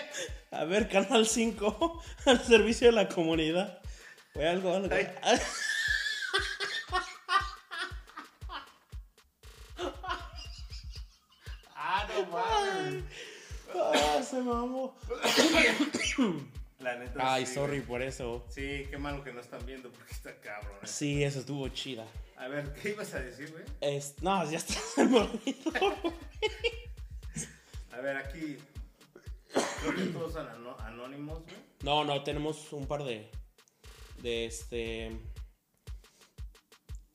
A 0.51 0.63
ver, 0.65 0.87
Canal 0.89 1.25
5, 1.27 2.03
al 2.25 2.43
servicio 2.45 2.87
de 2.87 2.93
la 2.93 3.09
comunidad. 3.09 3.81
Güey, 4.33 4.47
algo, 4.47 4.73
algo. 4.75 4.93
Ay. 4.93 5.07
Ah, 13.73 14.21
se 14.23 14.41
mamó. 14.41 14.95
La 16.79 16.95
neta. 16.97 17.33
Ay, 17.33 17.45
sí, 17.45 17.53
sorry 17.55 17.77
güey. 17.77 17.87
por 17.87 18.01
eso. 18.01 18.45
Sí, 18.49 18.85
qué 18.89 18.97
malo 18.97 19.23
que 19.23 19.31
no 19.33 19.41
están 19.41 19.65
viendo 19.65 19.89
porque 19.91 20.11
está 20.13 20.39
cabrón. 20.39 20.77
eh. 20.83 20.87
Sí, 20.87 21.23
eso 21.23 21.39
estuvo 21.39 21.67
chida. 21.69 22.05
A 22.37 22.47
ver, 22.47 22.73
¿qué 22.81 22.89
ibas 22.89 23.13
a 23.13 23.19
decir, 23.21 23.51
güey? 23.51 23.63
Es, 23.81 24.15
no, 24.21 24.49
ya 24.49 24.57
está. 24.57 24.75
A 27.91 27.97
ver, 28.01 28.17
aquí. 28.17 28.57
Creo 29.81 29.95
que 29.95 30.03
todos 30.11 30.33
son 30.33 30.47
ano- 30.47 30.75
anónimos, 30.79 31.43
güey. 31.43 31.55
No, 31.83 32.03
no, 32.03 32.21
tenemos 32.23 32.71
un 32.73 32.85
par 32.87 33.03
de. 33.03 33.29
De 34.21 34.45
este. 34.45 35.11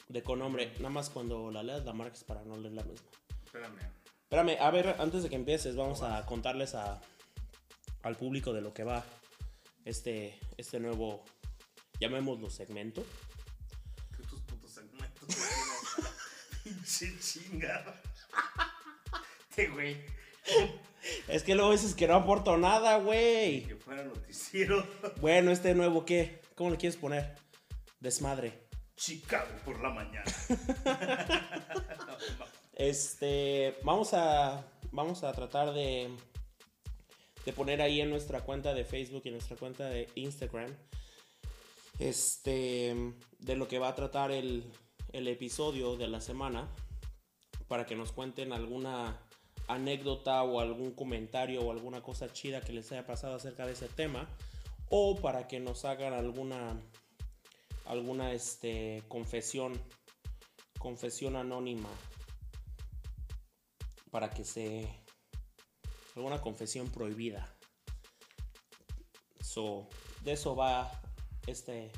De 0.08 0.22
con 0.22 0.38
nombre. 0.38 0.72
Nada 0.78 0.90
más 0.90 1.10
cuando 1.10 1.50
la 1.50 1.62
leas 1.62 1.84
la 1.84 1.92
marcas 1.92 2.24
para 2.24 2.42
no 2.44 2.56
leer 2.56 2.72
la 2.74 2.82
misma. 2.84 3.08
Espérame. 3.44 3.78
Espérame, 4.30 4.58
a 4.60 4.70
ver, 4.70 4.94
antes 5.00 5.24
de 5.24 5.28
que 5.28 5.34
empieces, 5.34 5.74
vamos 5.74 6.02
a 6.02 6.24
contarles 6.24 6.76
a, 6.76 7.00
al 8.04 8.14
público 8.14 8.52
de 8.52 8.60
lo 8.60 8.72
que 8.72 8.84
va 8.84 9.04
este, 9.84 10.38
este 10.56 10.78
nuevo, 10.78 11.24
llamémoslo 11.98 12.48
segmento. 12.48 13.04
Que 14.16 14.22
tus 14.22 14.40
putos 14.42 14.70
segmentos. 14.70 15.26
Pinche 16.62 17.18
chingada. 17.18 17.92
Este 19.50 19.66
güey. 19.66 19.96
Es 21.26 21.42
que 21.42 21.56
luego 21.56 21.72
dices 21.72 21.96
que 21.96 22.06
no 22.06 22.14
aporto 22.14 22.56
nada, 22.56 22.98
güey. 22.98 23.64
Que 23.64 23.74
fuera 23.74 24.04
noticiero. 24.04 24.86
Bueno, 25.20 25.50
este 25.50 25.74
nuevo, 25.74 26.04
¿qué? 26.04 26.40
¿Cómo 26.54 26.70
le 26.70 26.76
quieres 26.76 26.96
poner? 26.96 27.34
Desmadre. 27.98 28.68
Chicago 28.94 29.50
por 29.64 29.80
la 29.80 29.90
mañana. 29.90 30.32
Este, 32.80 33.76
vamos 33.84 34.14
a, 34.14 34.64
vamos 34.90 35.22
a 35.22 35.32
tratar 35.32 35.74
de, 35.74 36.08
de 37.44 37.52
poner 37.52 37.82
ahí 37.82 38.00
en 38.00 38.08
nuestra 38.08 38.40
cuenta 38.40 38.72
de 38.72 38.86
Facebook 38.86 39.20
y 39.26 39.28
en 39.28 39.34
nuestra 39.34 39.58
cuenta 39.58 39.90
de 39.90 40.08
Instagram, 40.14 40.74
este, 41.98 42.96
de 43.38 43.56
lo 43.56 43.68
que 43.68 43.78
va 43.78 43.88
a 43.88 43.94
tratar 43.94 44.30
el, 44.30 44.72
episodio 45.12 45.98
de 45.98 46.08
la 46.08 46.22
semana, 46.22 46.70
para 47.68 47.84
que 47.84 47.96
nos 47.96 48.12
cuenten 48.12 48.50
alguna, 48.54 49.20
anécdota 49.68 50.42
o 50.42 50.60
algún 50.60 50.92
comentario 50.92 51.60
o 51.60 51.72
alguna 51.72 52.02
cosa 52.02 52.32
chida 52.32 52.62
que 52.62 52.72
les 52.72 52.90
haya 52.92 53.06
pasado 53.06 53.34
acerca 53.34 53.66
de 53.66 53.74
ese 53.74 53.88
tema 53.88 54.26
o 54.88 55.16
para 55.16 55.48
que 55.48 55.60
nos 55.60 55.84
hagan 55.84 56.14
alguna 56.14 56.80
alguna 57.84 58.32
este 58.32 59.02
confesión 59.06 59.74
confesión 60.78 61.36
anónima 61.36 61.90
para 64.10 64.30
que 64.30 64.44
se 64.44 64.88
alguna 66.16 66.40
confesión 66.40 66.90
prohibida 66.90 67.48
so 69.40 69.88
de 70.22 70.32
eso 70.32 70.54
va 70.56 70.90
este 71.46 71.90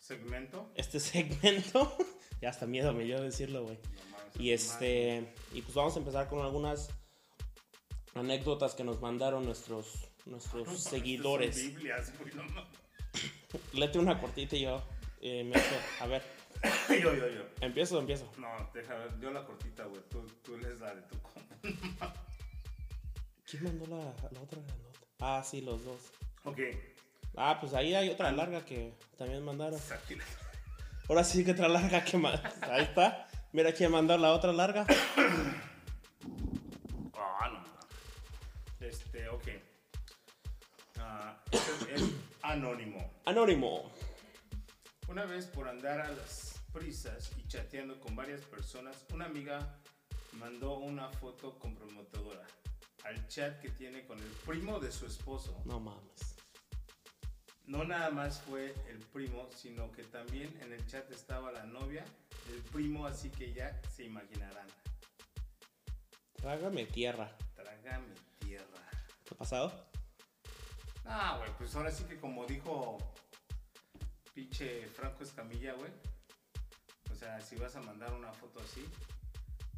Segmento. 0.00 0.70
este 0.74 1.00
segmento 1.12 1.96
ya 2.40 2.50
hasta 2.50 2.66
miedo 2.66 2.92
me 2.92 3.04
dio 3.04 3.20
decirlo 3.20 3.62
güey 3.64 3.76
No 3.76 4.42
y 4.42 4.46
mal. 4.48 4.54
este 4.54 5.32
y 5.52 5.62
pues 5.62 5.74
vamos 5.74 5.94
a 5.96 5.98
empezar 5.98 6.28
con 6.28 6.40
algunas 6.40 6.88
anécdotas 8.14 8.74
que 8.74 8.84
nos 8.84 9.00
mandaron 9.00 9.44
nuestros 9.44 10.08
nuestros 10.26 10.66
No, 10.68 10.76
seguidores 10.76 11.56
Biblias, 11.56 12.12
güey, 12.18 12.32
no. 12.34 12.44
Lete 13.72 13.98
una 13.98 14.20
cortita 14.20 14.56
y 14.56 14.62
yo 14.62 14.82
eh, 15.20 15.44
me 15.44 15.56
echo- 15.56 15.80
a 16.00 16.06
ver 16.06 16.22
yo, 16.88 17.12
yo, 17.14 17.28
yo. 17.28 17.42
empiezo 17.60 17.96
o 17.96 18.00
empiezo 18.00 18.30
No, 18.38 18.48
deja 18.72 18.94
ver, 18.94 19.18
yo 19.20 19.32
la 19.32 19.44
cortita, 19.44 19.84
güey. 19.84 20.00
Tú, 20.08 20.24
tú 20.44 20.56
lees 20.58 20.78
la 20.78 20.94
de 20.94 21.02
tu. 21.02 21.16
¿quién 23.46 23.64
mandó 23.64 23.86
la, 23.86 23.98
la 24.30 24.40
otra 24.40 24.58
ah 25.20 25.42
sí 25.44 25.60
los 25.60 25.84
dos 25.84 26.00
Ok. 26.44 26.58
ah 27.36 27.58
pues 27.60 27.74
ahí 27.74 27.94
hay 27.94 28.08
otra 28.10 28.32
larga 28.32 28.64
que 28.64 28.94
también 29.16 29.44
mandaron 29.44 29.78
Aquí 29.92 30.14
la- 30.16 30.24
ahora 31.08 31.22
sí 31.24 31.44
que 31.44 31.52
otra 31.52 31.68
larga 31.68 32.02
que 32.04 32.16
ma- 32.18 32.40
ahí 32.62 32.82
está 32.84 33.28
mira 33.52 33.72
quién 33.72 33.90
mandó 33.92 34.16
la 34.18 34.32
otra 34.32 34.52
larga 34.52 34.86
Ah, 37.14 37.48
no, 37.52 37.58
no. 37.60 38.86
Este, 38.86 39.28
ok. 39.28 39.48
Ah, 40.98 41.36
este 41.50 41.94
es 41.94 42.02
anónimo. 42.42 43.12
anónimo 43.24 43.90
Una 45.08 45.24
vez 45.24 45.46
por 45.46 45.68
andar 45.68 46.00
a 46.00 46.08
las 46.10 46.60
prisas 46.72 47.30
y 47.36 47.46
chateando 47.48 48.00
con 48.00 48.16
varias 48.16 48.40
personas, 48.42 49.04
una 49.12 49.26
amiga 49.26 49.76
mandó 50.32 50.78
una 50.78 51.08
foto 51.10 51.58
comprometedora 51.58 52.46
al 53.04 53.26
chat 53.28 53.60
que 53.60 53.70
tiene 53.70 54.06
con 54.06 54.18
el 54.18 54.30
primo 54.46 54.78
de 54.78 54.92
su 54.92 55.06
esposo. 55.06 55.60
no 55.64 55.80
mames 55.80 56.36
No 57.66 57.84
nada 57.84 58.10
más 58.10 58.40
fue 58.40 58.74
el 58.88 58.98
primo, 58.98 59.48
sino 59.56 59.90
que 59.92 60.04
también 60.04 60.56
en 60.60 60.72
el 60.72 60.86
chat 60.86 61.10
estaba 61.10 61.52
la 61.52 61.64
novia 61.64 62.04
del 62.48 62.60
primo, 62.62 63.06
así 63.06 63.30
que 63.30 63.52
ya 63.52 63.80
se 63.94 64.04
imaginarán. 64.04 64.68
trágame 66.34 66.86
tierra 66.86 67.36
Trágame 67.54 68.14
tierra. 68.38 68.90
¿qué 69.24 69.34
ha 69.34 69.38
pasado? 69.38 69.72
Ah, 71.04 71.36
güey, 71.38 71.50
pues 71.58 71.74
ahora 71.74 71.90
sí 71.90 72.04
que 72.04 72.18
como 72.18 72.46
dijo 72.46 72.98
pinche 74.34 74.86
Franco 74.88 75.24
Escamilla, 75.24 75.74
güey. 75.74 75.90
O 77.10 77.14
sea, 77.14 77.40
si 77.40 77.56
vas 77.56 77.76
a 77.76 77.82
mandar 77.82 78.12
una 78.12 78.32
foto 78.32 78.60
así, 78.60 78.84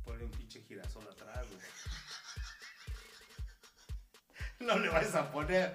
ponle 0.05 0.25
un 0.25 0.31
pinche 0.31 0.61
girasol 0.63 1.07
atrás, 1.09 1.47
güey. 1.49 1.61
No 4.61 4.79
le 4.79 4.89
vas 4.89 5.15
a 5.15 5.31
poner 5.31 5.75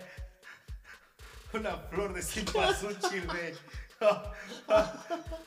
una 1.53 1.77
flor 1.77 2.13
de 2.13 2.23
cempasúchil, 2.23 3.27
güey. 3.27 3.53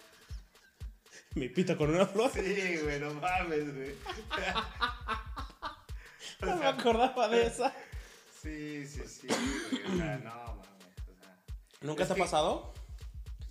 mi 1.34 1.48
pito 1.48 1.76
con 1.76 1.90
una 1.94 2.06
flor 2.06 2.30
Sí, 2.32 2.78
güey, 2.82 3.00
no 3.00 3.14
mames, 3.14 3.74
güey. 3.74 3.94
O 6.42 6.46
no 6.46 6.56
me 6.56 6.66
acordaba 6.66 7.28
de 7.28 7.46
esa 7.46 7.72
sí, 8.42 8.86
sí, 8.86 9.02
sí, 9.06 9.26
güey. 9.28 9.94
O 9.94 9.96
sea, 9.96 10.18
no 10.18 10.34
mames. 10.34 10.68
O 11.08 11.14
sea, 11.20 11.38
¿Nunca 11.80 12.06
te 12.06 12.12
ha 12.12 12.16
que- 12.16 12.22
pasado? 12.22 12.74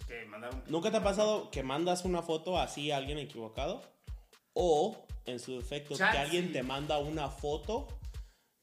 que 0.08 0.26
mandar 0.26 0.54
un 0.54 0.64
¿Nunca 0.68 0.92
te 0.92 0.98
ha 0.98 1.04
pasado 1.04 1.50
que 1.52 1.64
mandas 1.64 2.06
una 2.06 2.22
foto 2.22 2.60
así 2.60 2.92
a 2.92 2.98
alguien 2.98 3.18
equivocado? 3.18 3.82
O, 4.54 5.06
en 5.26 5.40
su 5.40 5.58
defecto, 5.58 5.96
Chat, 5.96 6.12
que 6.12 6.18
alguien 6.18 6.48
sí. 6.48 6.54
te 6.54 6.64
manda 6.64 6.98
una 6.98 7.30
foto 7.30 7.88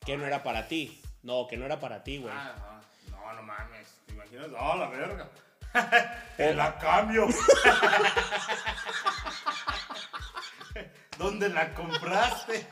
que 0.04 0.16
no 0.16 0.26
era 0.26 0.42
para 0.42 0.68
ti. 0.68 1.00
No, 1.22 1.46
que 1.46 1.56
no 1.56 1.64
era 1.64 1.80
para 1.80 2.02
ti, 2.02 2.18
güey. 2.18 2.32
Ah, 2.34 2.80
no, 3.10 3.16
no, 3.16 3.32
no 3.34 3.42
mames. 3.42 3.88
¿Te 4.06 4.14
imaginas? 4.14 4.48
No, 4.48 4.76
la 4.76 4.88
verga. 4.88 5.30
Te 6.36 6.54
la 6.54 6.78
cambio. 6.78 7.28
¿Dónde 11.18 11.48
la 11.48 11.74
compraste? 11.74 12.66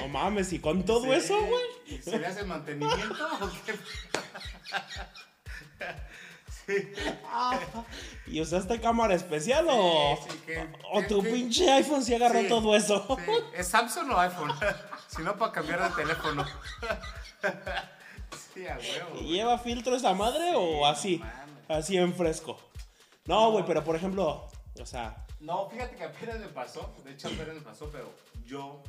No 0.00 0.08
mames, 0.08 0.52
y 0.52 0.58
con 0.58 0.84
todo 0.84 1.14
eso, 1.14 1.40
güey. 1.46 1.64
¿Y 1.86 1.98
se 2.02 2.18
le 2.18 2.26
hace 2.26 2.44
mantenimiento 2.44 3.26
o 3.40 3.50
qué? 3.64 3.74
Sí. 6.68 6.92
¿Y 8.26 8.40
usaste 8.42 8.78
cámara 8.78 9.14
especial 9.14 9.66
o, 9.70 10.18
Sí, 10.22 10.30
sí, 10.30 10.38
que- 10.44 10.68
o 10.92 11.02
tu 11.04 11.22
que- 11.22 11.30
pinche 11.30 11.70
iPhone 11.72 12.04
sí 12.04 12.14
agarró 12.14 12.46
todo 12.46 12.76
eso? 12.76 13.16
¿Es 13.54 13.68
Samsung 13.68 14.10
o 14.10 14.18
iPhone? 14.20 14.52
si 15.08 15.22
no, 15.22 15.34
para 15.36 15.50
cambiar 15.52 15.82
de 15.88 15.96
teléfono. 16.02 16.44
sí, 18.54 18.66
a 18.66 18.76
huevo. 18.76 19.08
¿Y 19.14 19.18
güey. 19.22 19.26
¿Lleva 19.32 19.58
filtro 19.58 19.96
esa 19.96 20.12
madre 20.12 20.52
o 20.54 20.84
así? 20.86 21.22
Así 21.68 21.96
en 21.96 22.14
fresco. 22.14 22.58
No, 23.24 23.50
güey, 23.52 23.64
pero 23.66 23.82
por 23.82 23.96
ejemplo, 23.96 24.46
o 24.80 24.86
sea, 24.86 25.24
No, 25.40 25.68
fíjate 25.70 25.96
que 25.96 26.04
apenas 26.04 26.38
me 26.38 26.48
pasó. 26.48 26.94
De 27.04 27.12
hecho, 27.12 27.28
apenas 27.28 27.54
me 27.54 27.60
pasó, 27.62 27.88
pero 27.90 28.12
yo. 28.44 28.82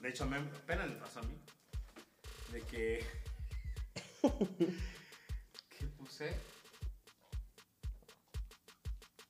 De 0.00 0.08
hecho, 0.10 0.24
apenas 0.24 0.88
me 0.88 0.96
pasó 0.96 1.18
a 1.18 1.22
mí. 1.22 1.36
De 2.52 2.60
que. 2.62 3.04
que 5.78 5.86
puse. 5.98 6.32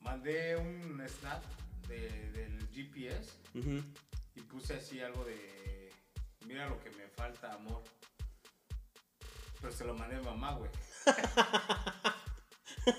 Mandé 0.02 0.56
un 0.56 1.02
snap 1.08 1.42
de- 1.88 2.30
del 2.32 2.68
GPS 2.72 3.32
y 4.34 4.40
puse 4.42 4.74
así 4.74 5.00
algo 5.00 5.24
de. 5.24 5.90
Mira 6.46 6.68
lo 6.68 6.80
que 6.82 6.90
me 6.90 7.06
falta, 7.08 7.52
amor. 7.52 7.82
Pero 9.60 9.72
se 9.72 9.84
lo 9.84 9.94
mandé 9.94 10.16
a 10.16 10.22
mamá, 10.22 10.54
güey. 10.54 10.70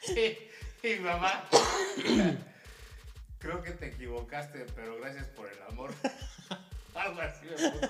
sí, 0.00 0.38
y 0.82 0.94
mamá. 1.00 1.44
Creo 3.38 3.62
que 3.62 3.70
te 3.72 3.88
equivocaste, 3.88 4.66
pero 4.76 4.98
gracias 5.00 5.26
por 5.28 5.50
el 5.50 5.60
amor. 5.62 5.92
Algo 6.94 7.20
así 7.20 7.46
me 7.46 7.52
puso. 7.70 7.88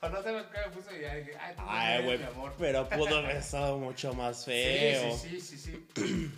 O 0.00 0.08
no 0.08 0.22
sé 0.22 0.30
qué 0.52 0.58
me 0.58 0.70
puso 0.74 0.96
y 0.96 1.00
ya 1.00 1.14
dije, 1.14 1.36
ay, 1.38 1.54
tú 1.56 1.62
Ay, 1.66 1.94
eres 1.94 2.06
güey, 2.06 2.22
amor. 2.24 2.54
pero 2.58 2.88
pudo 2.88 3.18
haber 3.18 3.36
estado 3.36 3.78
mucho 3.78 4.12
más 4.14 4.44
feo. 4.44 5.16
Sí, 5.16 5.40
sí, 5.40 5.40
sí, 5.40 5.58
sí, 5.58 5.86
sí. 5.96 6.30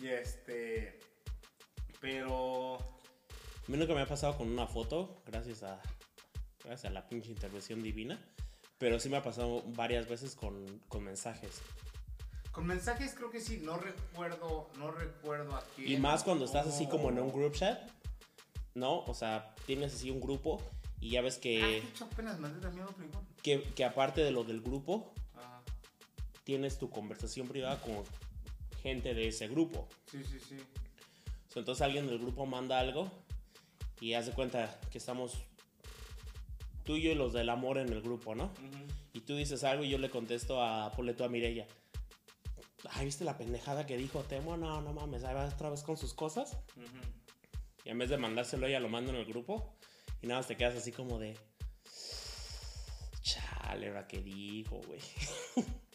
Y 0.00 0.08
este. 0.08 0.98
Pero. 2.00 2.76
A 2.76 3.70
mí 3.70 3.76
nunca 3.76 3.94
me 3.94 4.00
ha 4.02 4.06
pasado 4.06 4.36
con 4.36 4.48
una 4.50 4.66
foto, 4.66 5.22
gracias 5.26 5.62
a, 5.62 5.80
gracias 6.64 6.90
a 6.90 6.94
la 6.94 7.08
pinche 7.08 7.30
intervención 7.30 7.82
divina. 7.82 8.18
Pero 8.78 8.98
sí 8.98 9.08
me 9.10 9.18
ha 9.18 9.22
pasado 9.22 9.62
varias 9.74 10.08
veces 10.08 10.34
con, 10.34 10.80
con 10.88 11.04
mensajes. 11.04 11.60
Con 12.50 12.66
mensajes 12.66 13.14
creo 13.14 13.30
que 13.30 13.40
sí, 13.40 13.60
no 13.62 13.76
recuerdo, 13.76 14.70
no 14.78 14.90
recuerdo 14.90 15.54
aquí. 15.54 15.92
Y 15.94 15.98
más 15.98 16.24
cuando 16.24 16.46
estás 16.46 16.66
así 16.66 16.86
como 16.88 17.10
en 17.10 17.20
un 17.20 17.30
group 17.30 17.52
chat, 17.54 17.78
¿no? 18.74 19.00
O 19.04 19.14
sea, 19.14 19.54
tienes 19.66 19.94
así 19.94 20.10
un 20.10 20.20
grupo 20.20 20.60
y 20.98 21.10
ya 21.10 21.20
ves 21.20 21.36
Ah, 21.36 21.40
que, 21.42 21.58
de 21.60 21.78
hecho 21.78 22.04
apenas 22.06 22.40
mandé 22.40 22.58
también 22.60 22.86
otro 22.86 23.04
igual. 23.04 23.24
que, 23.42 23.62
que 23.62 23.84
aparte 23.84 24.22
de 24.22 24.30
lo 24.32 24.42
del 24.44 24.62
grupo, 24.62 25.12
Ah, 25.36 25.60
tienes 26.44 26.78
tu 26.78 26.90
conversación 26.90 27.46
privada 27.46 27.80
con 27.82 28.02
gente 28.80 29.14
de 29.14 29.28
ese 29.28 29.48
grupo. 29.48 29.88
sí, 30.10 30.22
sí, 30.24 30.38
sí. 30.40 30.56
Entonces 31.56 31.82
alguien 31.82 32.06
del 32.06 32.18
grupo 32.18 32.46
manda 32.46 32.78
algo 32.78 33.10
y 34.00 34.14
haz 34.14 34.26
de 34.26 34.32
cuenta 34.32 34.78
que 34.90 34.98
estamos 34.98 35.34
tú 36.84 36.96
y 36.96 37.02
yo 37.02 37.10
y 37.10 37.14
los 37.14 37.32
del 37.32 37.48
amor 37.48 37.78
en 37.78 37.92
el 37.92 38.00
grupo, 38.02 38.34
¿no? 38.34 38.44
Ujú. 38.44 38.86
Y 39.12 39.20
tú 39.20 39.36
dices 39.36 39.64
algo 39.64 39.84
y 39.84 39.90
yo 39.90 39.98
le 39.98 40.10
contesto 40.10 40.62
a, 40.62 40.92
ponle 40.92 41.14
tú 41.14 41.24
a 41.24 41.28
Mirella. 41.28 41.66
Ay, 42.90 43.04
¿viste 43.04 43.24
la 43.24 43.36
pendejada 43.36 43.84
que 43.84 43.96
dijo 43.96 44.22
Temo? 44.22 44.56
No, 44.56 44.80
no 44.80 44.92
mames, 44.92 45.24
ahí 45.24 45.34
va 45.34 45.46
otra 45.46 45.70
vez 45.70 45.82
con 45.82 45.96
sus 45.96 46.14
cosas. 46.14 46.56
Y 47.84 47.90
en 47.90 47.98
vez 47.98 48.10
de 48.10 48.16
mandárselo 48.16 48.66
ella 48.66 48.80
lo 48.80 48.88
mando 48.88 49.10
en 49.10 49.16
el 49.16 49.24
grupo. 49.24 49.76
Y 50.22 50.26
nada 50.26 50.40
más 50.40 50.46
te 50.46 50.56
quedas 50.56 50.76
así 50.76 50.92
como 50.92 51.18
de... 51.18 51.36
Chale, 53.22 53.92
qué 54.08 54.22
dijo, 54.22 54.80
güey. 54.86 55.00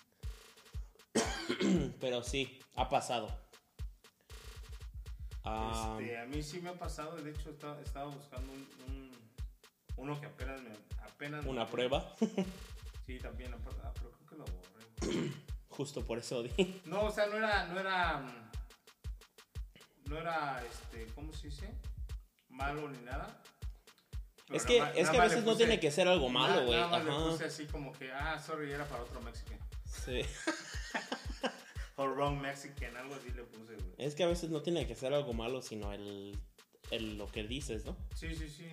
Pero 1.99 2.23
sí, 2.23 2.59
ha 2.75 2.87
pasado. 2.89 3.27
Ah, 5.43 5.97
Este, 5.99 6.17
a 6.17 6.25
mí 6.25 6.41
sí 6.41 6.59
me 6.61 6.69
ha 6.69 6.73
pasado, 6.77 7.15
de 7.17 7.29
hecho 7.31 7.51
estaba, 7.51 7.79
estaba 7.81 8.09
buscando 8.09 8.51
un, 8.51 8.67
un- 8.87 9.11
uno 9.97 10.19
que 10.19 10.25
apenas 10.25 10.61
me... 10.61 10.71
Apenas 11.03 11.45
una 11.45 11.65
me- 11.65 11.71
prueba. 11.71 12.13
Sí, 13.05 13.19
también, 13.19 13.53
aparte- 13.53 13.81
ah, 13.83 13.91
pero 13.93 14.11
creo 14.13 14.27
que 14.27 14.35
lo 14.35 14.45
borré. 14.45 15.31
Justo 15.69 16.03
por 16.03 16.17
eso 16.17 16.41
di. 16.41 16.81
No, 16.85 17.03
o 17.03 17.11
sea, 17.11 17.27
no 17.27 17.37
era, 17.37 17.67
no 17.67 17.79
era, 17.79 18.23
no 20.05 20.17
era, 20.17 20.63
este, 20.65 21.05
¿cómo 21.13 21.31
se 21.31 21.49
dice? 21.49 21.69
Malo 22.49 22.89
ni 22.89 22.97
nada. 23.03 23.39
Es 24.49 24.65
que, 24.65 24.77
es 24.95 25.09
que 25.09 25.17
a 25.17 25.23
veces 25.23 25.43
no 25.43 25.55
tiene 25.55 25.79
que 25.79 25.91
ser 25.91 26.07
algo 26.07 26.29
malo, 26.29 26.65
güey. 26.65 26.77
Nada 26.79 26.87
más 26.87 27.03
le 27.05 27.11
Ajá. 27.11 27.23
puse 27.29 27.45
así 27.45 27.65
como 27.67 27.91
que, 27.91 28.11
ah, 28.11 28.39
sorry, 28.39 28.71
era 28.71 28.85
para 28.85 29.03
otro 29.03 29.21
Mexican. 29.21 29.59
Sí. 29.85 30.21
O 31.97 32.07
wrong 32.07 32.39
Mexican, 32.41 32.95
algo 32.97 33.15
así 33.15 33.31
le 33.31 33.43
puse, 33.43 33.75
güey. 33.75 33.93
Es 33.97 34.15
que 34.15 34.23
a 34.23 34.27
veces 34.27 34.49
no 34.49 34.61
tiene 34.61 34.85
que 34.85 34.95
ser 34.95 35.13
algo 35.13 35.33
malo, 35.33 35.61
sino 35.61 35.93
el, 35.93 36.37
el 36.91 37.17
lo 37.17 37.27
que 37.27 37.43
dices, 37.43 37.85
¿no? 37.85 37.95
Sí, 38.15 38.35
sí, 38.35 38.49
sí. 38.49 38.69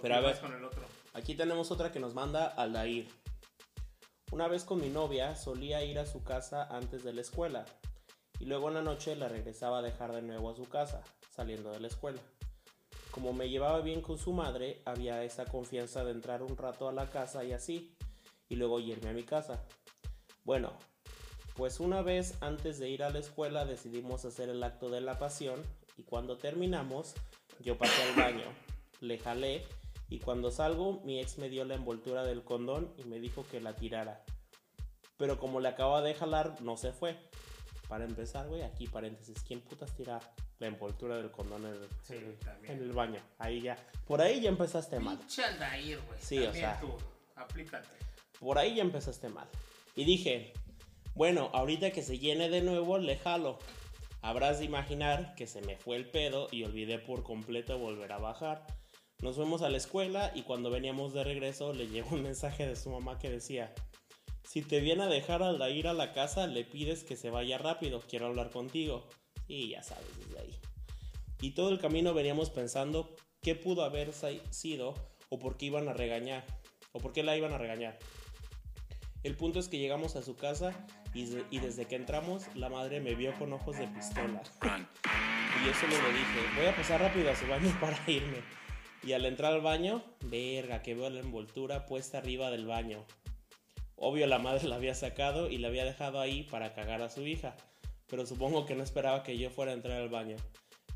Pero 0.00 0.14
a 0.14 0.20
ver. 0.20 0.38
con 0.40 0.52
el 0.52 0.64
otro. 0.64 0.84
Aquí 1.12 1.34
tenemos 1.34 1.70
otra 1.70 1.92
que 1.92 2.00
nos 2.00 2.14
manda 2.14 2.46
Aldair. 2.46 3.08
Una 4.32 4.48
vez 4.48 4.64
con 4.64 4.80
mi 4.80 4.88
novia 4.88 5.36
solía 5.36 5.84
ir 5.84 5.98
a 5.98 6.06
su 6.06 6.22
casa 6.22 6.66
antes 6.70 7.04
de 7.04 7.12
la 7.12 7.20
escuela 7.20 7.64
y 8.38 8.44
luego 8.44 8.68
en 8.68 8.74
la 8.74 8.82
noche 8.82 9.16
la 9.16 9.28
regresaba 9.28 9.78
a 9.78 9.82
dejar 9.82 10.12
de 10.12 10.22
nuevo 10.22 10.50
a 10.50 10.54
su 10.54 10.64
casa, 10.64 11.02
saliendo 11.30 11.70
de 11.70 11.80
la 11.80 11.88
escuela. 11.88 12.20
Como 13.10 13.32
me 13.32 13.48
llevaba 13.48 13.80
bien 13.80 14.02
con 14.02 14.18
su 14.18 14.32
madre, 14.32 14.82
había 14.84 15.24
esa 15.24 15.46
confianza 15.46 16.04
de 16.04 16.10
entrar 16.10 16.42
un 16.42 16.56
rato 16.56 16.88
a 16.88 16.92
la 16.92 17.08
casa 17.08 17.44
y 17.44 17.52
así, 17.52 17.96
y 18.48 18.56
luego 18.56 18.78
irme 18.78 19.08
a 19.08 19.14
mi 19.14 19.22
casa. 19.22 19.64
Bueno, 20.44 20.76
pues 21.56 21.80
una 21.80 22.02
vez 22.02 22.34
antes 22.40 22.78
de 22.78 22.88
ir 22.88 23.02
a 23.02 23.10
la 23.10 23.18
escuela 23.18 23.64
decidimos 23.64 24.24
hacer 24.24 24.48
el 24.48 24.62
acto 24.62 24.88
de 24.90 25.00
la 25.00 25.18
pasión 25.18 25.62
y 25.96 26.02
cuando 26.02 26.36
terminamos 26.36 27.14
yo 27.60 27.78
pasé 27.78 28.02
al 28.02 28.14
baño, 28.16 28.44
le 29.00 29.18
jalé 29.18 29.64
y 30.08 30.18
cuando 30.18 30.50
salgo 30.50 31.00
mi 31.04 31.18
ex 31.20 31.38
me 31.38 31.48
dio 31.48 31.64
la 31.64 31.74
envoltura 31.74 32.24
del 32.24 32.44
condón 32.44 32.92
y 32.98 33.04
me 33.04 33.18
dijo 33.18 33.44
que 33.50 33.60
la 33.60 33.74
tirara. 33.74 34.22
Pero 35.16 35.38
como 35.38 35.60
le 35.60 35.68
acaba 35.68 36.02
de 36.02 36.14
jalar 36.14 36.60
no 36.60 36.76
se 36.76 36.92
fue. 36.92 37.16
Para 37.88 38.04
empezar, 38.04 38.48
güey, 38.48 38.62
aquí 38.62 38.86
paréntesis, 38.88 39.42
¿quién 39.46 39.60
putas 39.60 39.94
tira 39.94 40.18
la 40.58 40.66
envoltura 40.66 41.16
del 41.16 41.30
condón 41.30 41.64
en 41.64 41.72
el, 41.74 41.88
Sí, 42.02 42.14
en 42.16 42.24
el- 42.24 42.38
también. 42.38 42.74
en 42.74 42.82
el 42.82 42.92
baño? 42.92 43.20
Ahí 43.38 43.60
ya. 43.62 43.76
Por 44.06 44.20
ahí 44.20 44.40
ya 44.40 44.48
empezaste 44.50 44.98
mal. 45.00 45.18
Aldair, 45.44 46.00
güey. 46.06 46.18
Sí, 46.20 46.38
o 46.38 46.44
También 46.44 46.64
sea. 46.66 46.80
tú, 46.80 46.92
aplícate. 47.36 47.88
Por 48.40 48.58
ahí 48.58 48.74
ya 48.74 48.82
empezaste 48.82 49.28
mal. 49.28 49.48
Y 49.94 50.04
dije, 50.04 50.52
bueno, 51.16 51.48
ahorita 51.54 51.92
que 51.92 52.02
se 52.02 52.18
llene 52.18 52.50
de 52.50 52.60
nuevo, 52.60 52.98
le 52.98 53.16
jalo. 53.16 53.58
Habrás 54.20 54.58
de 54.58 54.66
imaginar 54.66 55.34
que 55.34 55.46
se 55.46 55.62
me 55.62 55.78
fue 55.78 55.96
el 55.96 56.10
pedo 56.10 56.46
y 56.52 56.62
olvidé 56.62 56.98
por 56.98 57.22
completo 57.22 57.78
volver 57.78 58.12
a 58.12 58.18
bajar. 58.18 58.66
Nos 59.22 59.36
fuimos 59.36 59.62
a 59.62 59.70
la 59.70 59.78
escuela 59.78 60.30
y 60.34 60.42
cuando 60.42 60.70
veníamos 60.70 61.14
de 61.14 61.24
regreso 61.24 61.72
le 61.72 61.88
llegó 61.88 62.14
un 62.14 62.22
mensaje 62.22 62.66
de 62.66 62.76
su 62.76 62.90
mamá 62.90 63.18
que 63.18 63.30
decía, 63.30 63.74
si 64.42 64.60
te 64.60 64.80
viene 64.80 65.04
a 65.04 65.08
dejar 65.08 65.42
al 65.42 65.74
ir 65.74 65.88
a 65.88 65.94
la 65.94 66.12
casa, 66.12 66.46
le 66.46 66.64
pides 66.64 67.02
que 67.02 67.16
se 67.16 67.30
vaya 67.30 67.56
rápido, 67.56 68.02
quiero 68.06 68.26
hablar 68.26 68.50
contigo. 68.50 69.08
Y 69.48 69.70
ya 69.70 69.82
sabes, 69.82 70.06
desde 70.18 70.38
ahí. 70.38 70.54
Y 71.40 71.52
todo 71.52 71.70
el 71.70 71.78
camino 71.78 72.12
veníamos 72.12 72.50
pensando 72.50 73.16
qué 73.40 73.54
pudo 73.54 73.84
haber 73.84 74.12
sido 74.50 74.92
o 75.30 75.38
por 75.38 75.56
qué 75.56 75.66
iban 75.66 75.88
a 75.88 75.94
regañar, 75.94 76.44
o 76.92 77.00
por 77.00 77.14
qué 77.14 77.22
la 77.22 77.38
iban 77.38 77.54
a 77.54 77.58
regañar. 77.58 77.98
El 79.26 79.34
punto 79.36 79.58
es 79.58 79.68
que 79.68 79.78
llegamos 79.78 80.14
a 80.14 80.22
su 80.22 80.36
casa 80.36 80.72
y, 81.12 81.26
de- 81.26 81.44
y 81.50 81.58
desde 81.58 81.86
que 81.86 81.96
entramos 81.96 82.44
la 82.54 82.68
madre 82.68 83.00
me 83.00 83.16
vio 83.16 83.34
con 83.38 83.52
ojos 83.52 83.76
de 83.76 83.88
pistola. 83.88 84.40
y 84.62 85.66
yo 85.66 85.74
solo 85.74 85.94
le 86.00 86.12
dije, 86.16 86.40
voy 86.56 86.66
a 86.66 86.76
pasar 86.76 87.00
rápido 87.00 87.28
a 87.30 87.34
su 87.34 87.46
baño 87.48 87.76
para 87.80 87.98
irme. 88.06 88.38
Y 89.02 89.12
al 89.14 89.24
entrar 89.26 89.52
al 89.52 89.62
baño, 89.62 90.02
verga, 90.26 90.82
que 90.82 90.94
veo 90.94 91.10
la 91.10 91.18
envoltura 91.20 91.86
puesta 91.86 92.18
arriba 92.18 92.50
del 92.50 92.66
baño. 92.66 93.04
Obvio 93.96 94.26
la 94.28 94.38
madre 94.38 94.68
la 94.68 94.76
había 94.76 94.94
sacado 94.94 95.50
y 95.50 95.58
la 95.58 95.68
había 95.68 95.84
dejado 95.84 96.20
ahí 96.20 96.44
para 96.44 96.72
cagar 96.74 97.02
a 97.02 97.08
su 97.08 97.26
hija. 97.26 97.56
Pero 98.08 98.26
supongo 98.26 98.64
que 98.64 98.76
no 98.76 98.84
esperaba 98.84 99.22
que 99.24 99.38
yo 99.38 99.50
fuera 99.50 99.72
a 99.72 99.74
entrar 99.74 100.00
al 100.00 100.08
baño. 100.08 100.36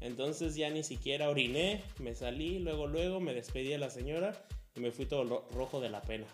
Entonces 0.00 0.54
ya 0.54 0.70
ni 0.70 0.82
siquiera 0.84 1.28
oriné, 1.30 1.82
me 1.98 2.14
salí, 2.14 2.58
luego 2.60 2.86
luego 2.86 3.18
me 3.20 3.34
despedí 3.34 3.68
de 3.68 3.78
la 3.78 3.90
señora 3.90 4.32
y 4.76 4.80
me 4.80 4.92
fui 4.92 5.06
todo 5.06 5.24
ro- 5.24 5.48
rojo 5.52 5.80
de 5.80 5.90
la 5.90 6.00
pena. 6.02 6.26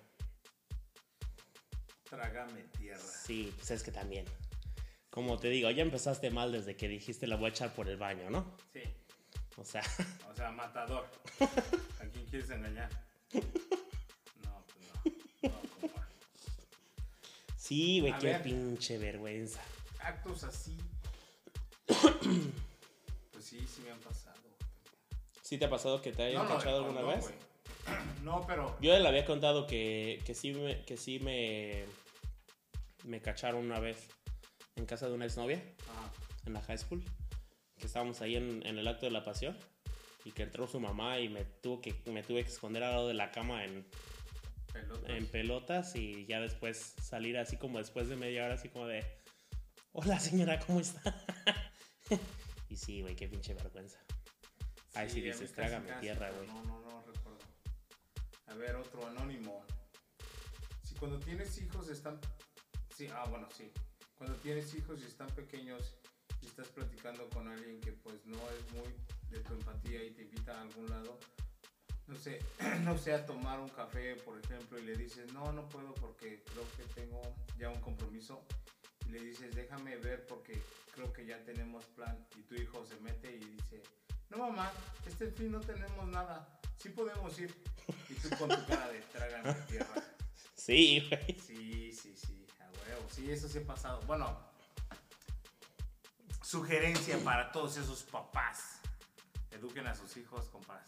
Trágame 2.11 2.63
tierra. 2.79 2.99
Sí, 3.01 3.53
pues 3.57 3.71
es 3.73 3.83
que 3.83 3.91
también. 3.93 4.25
Como 5.11 5.39
te 5.39 5.49
digo, 5.49 5.71
ya 5.71 5.83
empezaste 5.83 6.31
mal 6.31 6.53
desde 6.53 6.77
que 6.77 6.89
dijiste 6.89 7.27
la 7.27 7.37
voy 7.37 7.47
a 7.47 7.49
echar 7.49 7.75
por 7.75 7.89
el 7.89 7.97
baño, 7.97 8.29
¿no? 8.31 8.57
Sí. 8.73 8.83
O 9.57 9.65
sea, 9.65 9.83
O 10.31 10.35
sea, 10.37 10.51
matador. 10.51 11.07
¿A 11.41 12.05
quién 12.13 12.27
quieres 12.27 12.51
engañar? 12.51 12.91
No, 13.33 14.63
pues 14.67 15.13
no. 15.43 15.51
No, 15.51 15.61
compa. 15.81 16.07
sí, 17.57 18.01
güey, 18.01 18.17
qué 18.19 18.27
ver. 18.27 18.43
pinche 18.43 18.99
vergüenza. 18.99 19.61
Actos 20.01 20.45
así. 20.45 20.77
Pues 21.87 23.45
sí, 23.45 23.67
sí 23.67 23.83
me 23.83 23.91
han 23.93 23.99
pasado. 24.01 24.37
¿Sí 25.43 25.57
te 25.59 25.65
ha 25.65 25.71
pasado 25.71 26.03
que 26.03 26.13
te 26.13 26.25
hayan 26.25 26.43
No, 26.47 26.57
cachado 26.57 26.79
alguna 26.79 27.01
condón, 27.01 27.17
vez? 27.21 27.25
güey. 27.25 27.39
No, 28.23 28.45
pero. 28.47 28.77
Yo 28.81 28.99
le 28.99 29.07
había 29.09 29.25
contado 29.25 29.67
que, 29.67 30.21
que 30.25 30.35
sí, 30.35 30.53
me, 30.53 30.85
que 30.85 30.97
sí 30.97 31.21
me, 31.21 31.85
me 33.05 33.21
cacharon 33.21 33.65
una 33.65 33.79
vez 33.79 34.09
en 34.75 34.85
casa 34.87 35.09
de 35.09 35.15
una 35.15 35.27
exnovia, 35.27 35.63
Ah, 35.89 36.11
en 36.45 36.53
la 36.53 36.61
high 36.63 36.79
school, 36.79 37.03
que 37.79 37.87
estábamos 37.87 38.21
ahí 38.21 38.37
en, 38.37 38.67
en 38.67 38.79
el 38.79 38.89
acto 38.89 39.07
de 39.07 39.13
la 39.13 39.25
pasión 39.25 39.57
y 40.25 40.33
que 40.33 40.43
entró 40.43 40.67
su 40.67 40.81
mamá 40.81 41.21
y 41.21 41.29
me, 41.29 41.45
tuvo 41.45 41.81
que, 41.81 41.95
me 42.07 42.23
tuve 42.23 42.43
que 42.43 42.51
esconder 42.51 42.83
al 42.83 42.93
lado 42.93 43.09
de 43.09 43.15
la 43.15 43.31
cama 43.31 43.65
en, 43.65 43.87
pelotas. 44.73 45.11
en 45.11 45.27
pelotas 45.27 45.97
y 45.97 46.27
ya 46.27 46.41
después 46.41 46.95
salir 47.01 47.39
así 47.39 47.57
como 47.57 47.79
después 47.79 48.09
de 48.09 48.17
media 48.17 48.45
hora 48.45 48.55
así 48.55 48.69
como 48.69 48.89
de 48.89 49.05
hola 49.93 50.19
señora 50.19 50.59
¿cómo 50.59 50.81
está? 50.81 51.25
y 52.69 52.77
sí 52.77 53.03
güey 53.03 53.15
qué 53.15 53.29
pinche 53.29 53.55
vergüenza 53.55 54.01
Ahí 54.97 55.11
sí 55.11 55.21
mí 55.21 55.27
dices, 55.27 55.53
trágame 55.53 55.93
tierra, 56.01 56.31
güey. 56.31 56.49
No, 56.49 56.63
no, 56.65 56.81
no. 56.81 56.86
A 58.47 58.55
ver, 58.55 58.77
otro 58.77 59.07
anónimo. 59.07 59.65
Si 60.83 60.95
cuando 60.95 61.19
tienes 61.19 61.59
hijos 61.59 61.89
están. 61.89 62.21
Sí, 62.95 63.09
ah, 63.13 63.27
bueno, 63.29 63.49
sí. 63.57 63.71
Cuando 64.17 64.37
tienes 64.37 64.73
hijos 64.75 65.01
y 65.03 65.05
están 65.07 65.29
pequeños 65.29 65.97
y 66.41 66.47
estás 66.47 66.69
platicando 66.69 67.29
con 67.31 67.49
alguien 67.49 67.81
que 67.81 67.93
pues 67.93 68.25
no 68.25 68.39
es 68.51 68.73
muy 68.73 68.95
de 69.31 69.41
tu 69.41 69.53
empatía 69.55 70.05
y 70.05 70.11
te 70.11 70.23
invita 70.23 70.57
a 70.57 70.63
algún 70.63 70.89
lado, 70.89 71.19
no 72.07 72.15
sé, 72.15 72.39
no 72.85 72.97
sé, 72.97 73.13
a 73.13 73.27
tomar 73.27 73.61
un 73.61 73.69
café, 73.69 74.17
por 74.17 74.39
ejemplo, 74.39 74.79
y 74.79 74.83
le 74.83 74.97
dices, 74.97 75.33
no, 75.33 75.53
no 75.53 75.69
puedo 75.69 75.95
porque 75.95 76.43
creo 76.45 76.65
que 76.77 77.01
tengo 77.01 77.21
ya 77.59 77.69
un 77.69 77.81
compromiso. 77.81 78.45
Y 79.07 79.11
le 79.11 79.21
dices, 79.21 79.55
déjame 79.55 79.97
ver 79.99 80.27
porque 80.27 80.61
creo 80.93 81.13
que 81.13 81.27
ya 81.27 81.43
tenemos 81.45 81.85
plan. 81.87 82.27
Y 82.39 82.43
tu 82.43 82.55
hijo 82.55 82.85
se 82.85 82.97
mete 83.01 83.35
y 83.35 83.45
dice, 83.45 83.83
no 84.31 84.39
mamá, 84.39 84.73
este 85.07 85.31
fin 85.31 85.53
no 85.53 85.61
tenemos 85.61 86.07
nada. 86.09 86.61
Sí 86.77 86.89
podemos 86.91 87.39
ir. 87.39 87.55
Y 88.09 88.15
tú 88.15 88.31
con 88.37 88.49
tu 88.49 88.67
cara 88.67 88.89
de 88.89 89.01
trágame 89.01 89.53
tierra. 89.69 90.03
sí 90.55 91.07
güey 91.09 91.39
Sí, 91.41 91.93
sí, 91.93 92.15
sí, 92.17 92.47
a 92.61 92.65
huevo. 92.89 93.07
Sí, 93.11 93.31
eso 93.31 93.49
sí 93.49 93.59
ha 93.59 93.67
pasado. 93.67 94.01
Bueno, 94.07 94.39
sugerencia 96.43 97.19
para 97.25 97.53
todos 97.53 97.77
esos 97.77 98.03
papás. 98.05 98.81
Eduquen 99.51 99.87
a 99.87 99.95
sus 99.95 100.17
hijos, 100.17 100.47
compas. 100.49 100.83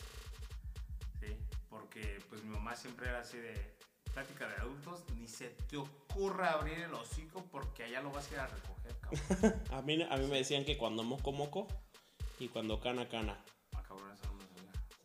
Sí, 1.20 1.36
porque 1.68 2.18
pues 2.28 2.42
mi 2.44 2.50
mamá 2.50 2.76
siempre 2.76 3.08
era 3.08 3.20
así 3.20 3.38
de 3.38 3.76
plática 4.12 4.46
de 4.48 4.54
adultos. 4.56 5.04
Ni 5.16 5.26
se 5.26 5.48
te 5.50 5.76
ocurra 5.76 6.52
abrir 6.52 6.78
el 6.80 6.94
hocico 6.94 7.44
porque 7.50 7.84
allá 7.84 8.00
lo 8.02 8.10
vas 8.10 8.30
a 8.30 8.34
ir 8.34 8.40
a 8.40 8.46
recoger, 8.46 8.96
cabrón. 9.00 9.62
a 9.72 9.82
mí, 9.82 10.02
a 10.02 10.16
mí 10.16 10.26
me 10.26 10.36
decían 10.38 10.64
que 10.64 10.76
cuando 10.76 11.02
moco 11.02 11.32
moco 11.32 11.66
y 12.38 12.48
cuando 12.48 12.78
cana 12.80 13.08
cana 13.08 13.42
Ah, 13.74 13.82
cabrón, 13.86 14.10
eso 14.12 14.27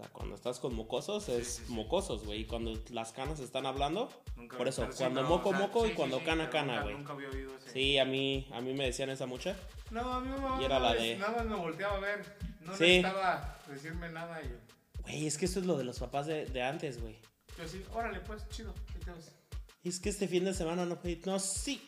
sea 0.04 0.14
cuando 0.14 0.36
estás 0.36 0.60
con 0.60 0.74
mocosos 0.76 1.30
es 1.30 1.48
sí, 1.56 1.64
sí. 1.68 1.74
mocosos 1.74 2.26
güey 2.26 2.42
y 2.42 2.46
cuando 2.46 2.78
las 2.92 3.12
canas 3.14 3.40
están 3.40 3.66
hablando 3.66 4.10
Nunca- 4.36 4.58
por 4.58 4.68
eso 4.68 4.86
sí, 4.92 4.98
cuando 4.98 5.24
moco 5.24 5.50
o 5.50 5.52
sea, 5.52 5.62
moco 5.62 5.82
sí, 5.82 5.88
y 5.88 5.90
sí, 5.92 5.96
cuando 5.96 6.20
sí, 6.20 6.26
cana 6.26 6.50
cana 6.50 6.82
güey 6.84 6.96
Nunca 6.96 7.14
había 7.14 7.30
oído 7.30 7.56
ese. 7.58 7.72
sí 7.72 7.98
a 7.98 8.06
mí 8.06 8.48
a 8.52 8.62
mí 8.62 8.74
me 8.74 8.86
decían 8.86 9.10
esa 9.10 9.26
mucha 9.26 9.56
No, 9.92 10.14
a 10.14 10.20
mí 10.20 10.30
mamá 10.30 10.62
Y 10.62 10.66
era 10.66 10.80
la 10.80 10.94
de- 10.94 11.18
nada 11.18 11.32
más 11.38 11.46
me 11.46 11.56
volteaba 11.56 11.96
a 11.98 12.00
ver. 12.00 12.38
No 12.62 12.74
Sí. 12.76 12.84
necesitaba 12.84 13.60
decirme 13.68 14.10
nada 14.10 14.42
y 14.42 14.48
güey 15.04 15.26
es 15.28 15.38
que 15.38 15.46
esto 15.46 15.60
es 15.60 15.66
lo 15.66 15.78
de 15.78 15.84
los 15.84 16.00
papás 16.00 16.26
de, 16.28 16.46
de 16.46 16.62
antes 16.64 17.02
güey 17.02 17.18
yo 17.58 17.64
así, 17.66 17.86
órale 17.94 18.20
pues, 18.22 18.48
chido, 18.50 18.74
¿qué 18.94 19.06
te 19.06 19.12
ves? 19.12 19.32
Es 19.84 20.00
que 20.00 20.10
este 20.10 20.28
fin 20.28 20.44
de 20.44 20.56
semana 20.56 20.88
no 20.88 20.96
fue. 20.96 21.20
No, 21.26 21.38
sí. 21.38 21.88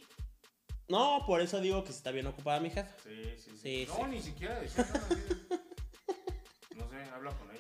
No, 0.88 1.24
por 1.26 1.42
eso 1.42 1.60
digo 1.60 1.84
que 1.84 1.90
está 1.90 2.12
bien 2.12 2.28
ocupada 2.28 2.60
mi 2.60 2.70
jefa. 2.70 2.94
Sí, 3.04 3.34
sí, 3.38 3.50
sí. 3.52 3.58
Sí, 3.64 3.86
no, 3.88 3.96
sí. 3.96 4.02
ni 4.12 4.22
siquiera 4.22 4.60
decía 4.60 4.86
nada. 4.94 5.08
No 6.76 6.90
sé, 6.90 6.98
habla 7.12 7.32
con 7.32 7.50
ella. 7.52 7.55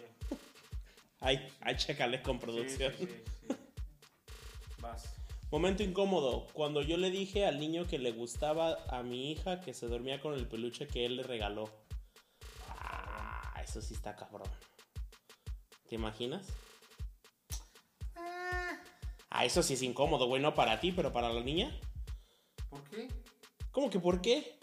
Ay, 1.25 1.47
ay, 1.61 1.75
chécale 1.75 2.21
con 2.21 2.39
producción. 2.39 2.93
sí, 2.97 3.05
sí, 3.07 3.23
sí. 3.41 3.47
Vas. 4.79 5.15
Momento 5.51 5.83
incómodo. 5.83 6.45
Cuando 6.53 6.81
yo 6.81 6.97
le 6.97 7.09
dije 7.09 7.45
al 7.45 7.59
niño 7.59 7.87
que 7.87 7.97
le 7.97 8.11
gustaba 8.11 8.77
a 8.89 9.01
mi 9.03 9.31
hija 9.31 9.61
que 9.61 9.73
se 9.73 9.87
dormía 9.87 10.19
con 10.21 10.33
el 10.33 10.47
peluche 10.47 10.87
que 10.87 11.05
él 11.05 11.15
le 11.17 11.23
regaló. 11.23 11.69
Ah, 12.69 13.61
eso 13.63 13.81
sí 13.81 13.93
está 13.93 14.15
cabrón. 14.15 14.47
¿Te 15.89 15.95
imaginas? 15.95 16.45
Ah, 19.29 19.45
eso 19.45 19.63
sí 19.63 19.73
es 19.73 19.81
incómodo, 19.81 20.27
güey. 20.27 20.41
No 20.41 20.53
para 20.53 20.79
ti, 20.79 20.91
pero 20.91 21.11
para 21.11 21.29
la 21.31 21.41
niña. 21.41 21.71
¿Por 22.69 22.83
qué? 22.89 23.07
¿Cómo 23.71 23.89
que 23.89 23.99
por 23.99 24.21
qué? 24.21 24.57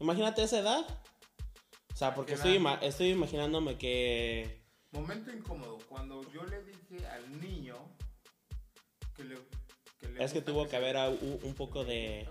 Imagínate 0.00 0.42
esa 0.42 0.58
edad. 0.60 0.84
O 1.92 1.96
sea, 1.96 2.14
porque 2.14 2.34
estoy, 2.34 2.54
ima- 2.58 2.78
estoy 2.82 3.08
imaginándome 3.10 3.76
que, 3.76 4.57
Momento 4.92 5.30
incómodo. 5.30 5.78
Cuando 5.88 6.22
yo 6.32 6.44
le 6.44 6.62
dije 6.64 7.06
al 7.06 7.40
niño 7.40 7.76
que 9.14 9.24
le. 9.24 9.38
Que 9.98 10.08
le 10.08 10.24
Es 10.24 10.32
que 10.32 10.42
tuvo 10.42 10.68
que 10.68 10.76
haber 10.76 10.96
un 10.96 11.54
poco 11.54 11.84
de 11.84 12.28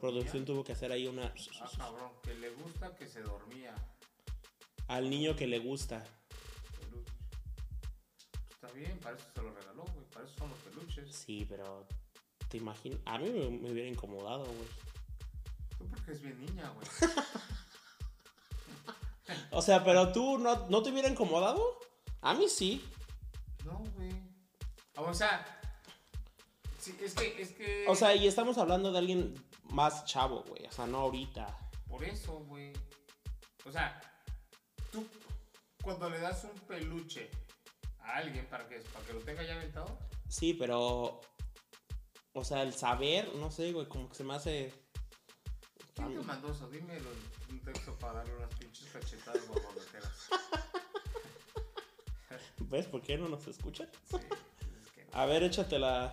producción, 0.00 0.44
tuvo 0.44 0.64
que 0.64 0.72
hacer 0.72 0.92
ahí 0.92 1.06
una... 1.06 1.34
Ah, 1.60 1.70
cabrón, 1.76 2.12
que 2.22 2.34
le 2.34 2.50
gusta 2.50 2.94
que 2.96 3.06
se 3.06 3.20
dormía. 3.22 3.74
Al 4.88 5.10
niño 5.10 5.36
que 5.36 5.46
le 5.46 5.58
gusta. 5.58 6.02
Peluche. 6.80 7.12
Está 8.50 8.72
bien, 8.72 8.98
para 8.98 9.16
eso 9.16 9.26
se 9.34 9.42
lo 9.42 9.52
regaló, 9.52 9.84
güey. 9.84 10.06
Para 10.06 10.24
eso 10.24 10.34
son 10.38 10.50
los 10.50 10.58
peluches. 10.60 11.14
Sí, 11.14 11.46
pero... 11.48 11.86
¿Te 12.48 12.56
imaginas? 12.56 12.98
A 13.04 13.18
mí 13.18 13.30
me, 13.30 13.50
me 13.50 13.70
hubiera 13.70 13.88
incomodado, 13.88 14.44
güey. 14.44 14.68
Tú 15.78 15.86
porque 15.88 16.12
es 16.12 16.20
bien 16.20 16.40
niña, 16.40 16.68
güey. 16.70 16.86
O 19.52 19.62
sea, 19.62 19.84
pero 19.84 20.12
tú 20.12 20.38
no, 20.38 20.68
no 20.68 20.82
te 20.82 20.90
hubiera 20.90 21.08
incomodado. 21.08 21.78
A 22.22 22.34
mí 22.34 22.48
sí. 22.48 22.84
No, 23.64 23.82
güey. 23.96 24.10
O 24.96 25.14
sea. 25.14 25.44
Sí, 26.78 26.96
es 27.02 27.14
que, 27.14 27.40
es 27.40 27.52
que. 27.52 27.86
O 27.88 27.94
sea, 27.94 28.14
y 28.14 28.26
estamos 28.26 28.58
hablando 28.58 28.92
de 28.92 28.98
alguien 28.98 29.34
más 29.64 30.04
chavo, 30.04 30.42
güey. 30.48 30.66
O 30.66 30.72
sea, 30.72 30.86
no 30.86 30.98
ahorita. 30.98 31.46
Por 31.88 32.04
eso, 32.04 32.32
güey. 32.40 32.72
O 33.66 33.72
sea, 33.72 34.00
tú 34.90 35.06
cuando 35.82 36.10
le 36.10 36.18
das 36.18 36.44
un 36.44 36.58
peluche 36.66 37.30
a 38.00 38.16
alguien 38.16 38.46
para 38.46 38.68
que, 38.68 38.76
para 38.80 39.04
que 39.06 39.12
lo 39.12 39.20
tenga 39.20 39.42
ya 39.42 39.54
aventado, 39.54 39.98
Sí, 40.30 40.54
pero... 40.54 41.20
O 42.32 42.44
sea, 42.44 42.62
el 42.62 42.72
saber, 42.72 43.34
no 43.34 43.50
sé, 43.50 43.72
güey, 43.72 43.88
como 43.88 44.08
que 44.08 44.14
se 44.14 44.22
me 44.22 44.34
hace... 44.34 44.72
¿quién 45.94 46.16
te 46.16 46.24
mandó 46.24 46.52
eso? 46.52 46.70
Dímelo 46.70 47.10
un 47.50 47.60
texto 47.60 47.98
para 47.98 48.20
darle 48.20 48.36
unas 48.36 48.54
pinches 48.54 48.88
cachetadas 48.92 49.46
guapabeteras. 49.48 50.28
¿Ves 52.70 52.86
por 52.86 53.02
qué 53.02 53.18
no 53.18 53.28
nos 53.28 53.46
escuchan? 53.46 53.88
Sí, 54.08 54.16
es 54.82 54.90
que. 54.92 55.06
A 55.12 55.26
ver, 55.26 55.42
échate 55.42 55.78
la, 55.78 56.12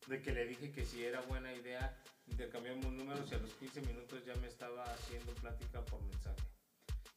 de 0.06 0.20
que 0.22 0.32
le 0.32 0.46
dije 0.46 0.70
que 0.72 0.84
si 0.84 1.04
era 1.04 1.20
buena 1.22 1.52
idea, 1.54 1.96
intercambiamos 2.26 2.86
números 2.92 3.30
y 3.30 3.34
a 3.34 3.38
los 3.38 3.52
15 3.54 3.80
minutos 3.82 4.24
ya 4.24 4.34
me 4.36 4.48
estaba 4.48 4.84
haciendo 4.84 5.32
plática 5.34 5.84
por 5.84 6.02
mensaje. 6.02 6.42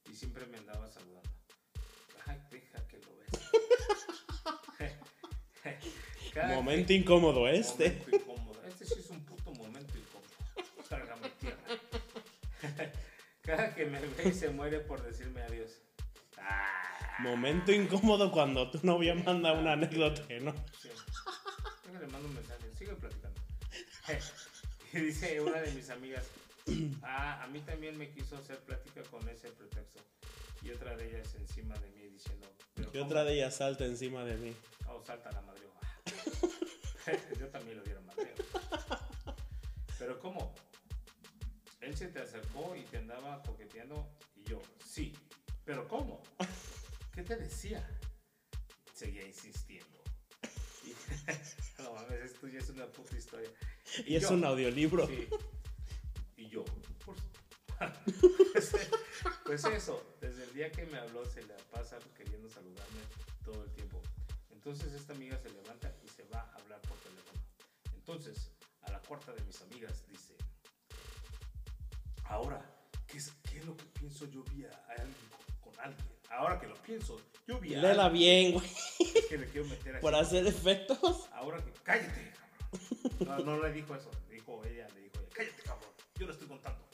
Y 0.09 0.15
siempre 0.15 0.45
me 0.47 0.57
andaba 0.57 0.87
saludando. 0.89 1.29
Ay, 2.25 2.39
deja 2.51 2.87
que 2.87 2.97
lo 2.99 3.17
ves. 3.17 3.29
Cada 6.35 6.53
Momento 6.55 6.87
que- 6.89 6.93
incómodo 6.95 7.47
este. 7.47 7.89
momento 7.91 8.15
incómodo. 8.17 8.61
Este 8.67 8.85
sí 8.85 8.95
es 8.99 9.09
un 9.09 9.23
puto 9.25 9.51
momento 9.53 9.93
incómodo. 9.97 11.31
Tierra. 11.39 11.57
Cada 13.41 13.73
que 13.75 13.85
me 13.85 13.99
ve 13.99 14.33
se 14.33 14.49
muere 14.49 14.79
por 14.81 15.01
decirme 15.01 15.41
adiós. 15.43 15.71
Ah, 16.37 17.17
Momento 17.19 17.71
incómodo 17.71 18.31
cuando 18.31 18.69
tu 18.69 18.79
novia 18.85 19.15
manda 19.15 19.53
una 19.53 19.71
anécdota, 19.73 20.21
¿no? 20.41 20.53
Sí. 20.81 20.89
Déjale, 21.87 22.07
mando 22.07 22.27
un 22.27 22.35
mensaje. 22.35 22.65
Sigue 22.77 22.93
platicando. 22.95 23.39
y 24.93 24.99
dice 24.99 25.39
una 25.41 25.61
de 25.61 25.71
mis 25.71 25.89
amigas, 25.89 26.25
ah, 27.01 27.41
a 27.43 27.47
mí 27.47 27.59
también 27.61 27.97
me 27.97 28.09
quiso 28.09 28.35
hacer 28.37 28.59
plática 28.59 29.01
con 29.03 29.27
ese 29.29 29.49
pretexto. 29.51 30.01
Y 30.63 30.71
otra 30.71 30.97
de 30.97 31.07
ellas 31.07 31.33
encima 31.35 31.75
de 31.75 31.89
mí 31.91 32.07
diciendo, 32.09 32.47
"¿Pero 32.73 32.91
cómo?". 32.91 33.05
otra 33.05 33.23
de 33.23 33.35
ellas 33.35 33.55
salta 33.55 33.85
encima 33.85 34.23
de 34.25 34.35
mí. 34.35 34.53
Oh, 34.87 35.01
salta 35.05 35.31
la 35.31 35.41
madre. 35.41 35.61
Yo 37.39 37.47
también 37.49 37.77
lo 37.77 37.83
dieron 37.83 38.05
madre. 38.05 38.33
Pero 39.99 40.19
¿cómo? 40.19 40.53
Él 41.81 41.95
se 41.95 42.07
te 42.07 42.19
acercó 42.19 42.75
y 42.75 42.83
te 42.83 42.97
andaba 42.97 43.41
coqueteando 43.43 44.09
y 44.35 44.43
yo, 44.43 44.61
sí. 44.83 45.13
Pero 45.63 45.87
¿cómo? 45.87 46.21
¿Qué 47.13 47.21
te 47.23 47.35
decía? 47.35 47.87
Seguía 48.93 49.25
insistiendo. 49.25 49.99
Y, 50.83 50.93
no 51.81 51.93
mames, 51.93 52.21
esto 52.21 52.47
ya 52.47 52.59
es 52.59 52.69
una 52.69 52.87
puta 52.87 53.15
historia. 53.15 53.49
Y 54.05 54.15
es 54.15 54.23
yo, 54.23 54.31
un 54.31 54.45
audiolibro. 54.45 55.07
Sí. 55.07 55.27
Y 56.37 56.49
yo, 56.49 56.65
por 57.05 57.15
pues, 58.53 58.71
pues 59.43 59.65
eso, 59.65 60.15
desde 60.21 60.43
el 60.43 60.53
día 60.53 60.71
que 60.71 60.85
me 60.85 60.97
habló 60.97 61.25
se 61.25 61.43
la 61.43 61.57
pasa 61.71 61.99
queriendo 62.15 62.49
saludarme 62.49 63.01
todo 63.43 63.63
el 63.63 63.71
tiempo. 63.71 64.01
Entonces 64.49 64.93
esta 64.93 65.13
amiga 65.13 65.37
se 65.37 65.49
levanta 65.49 65.93
Entonces, 68.07 68.51
a 68.83 68.91
la 68.91 68.99
cuarta 69.01 69.33
de 69.33 69.43
mis 69.45 69.59
amigas 69.63 70.05
dice, 70.07 70.35
ahora, 72.25 72.63
¿qué 73.07 73.17
es, 73.17 73.33
qué 73.49 73.57
es 73.57 73.65
lo 73.65 73.75
que 73.75 73.85
pienso? 73.85 74.29
Yo 74.29 74.43
vi 74.43 74.63
a 74.63 74.69
alguien 74.89 75.15
con, 75.31 75.71
con 75.73 75.79
alguien. 75.83 76.07
Ahora 76.29 76.59
que 76.59 76.67
lo 76.67 76.75
pienso, 76.75 77.19
yo 77.47 77.59
vi 77.59 77.73
a 77.73 77.81
Léela 77.81 78.09
bien, 78.09 78.53
güey. 78.53 78.65
Es 78.99 79.25
que 79.25 79.39
le 79.39 79.47
quiero 79.47 79.67
meter 79.67 79.95
aquí. 79.95 80.01
Por 80.03 80.13
hacer 80.13 80.45
efectos. 80.45 81.27
Ahora 81.33 81.57
que 81.65 81.71
cállate, 81.81 82.31
cabrón. 83.17 83.45
No, 83.47 83.57
no 83.57 83.63
le 83.63 83.73
dijo 83.73 83.95
eso, 83.95 84.11
le 84.29 84.35
dijo 84.35 84.63
ella, 84.65 84.87
le 84.89 85.01
dijo 85.01 85.19
ella, 85.21 85.29
cállate, 85.33 85.63
cabrón. 85.63 85.89
Yo 86.13 86.27
lo 86.27 86.33
estoy 86.33 86.47
contando. 86.47 86.87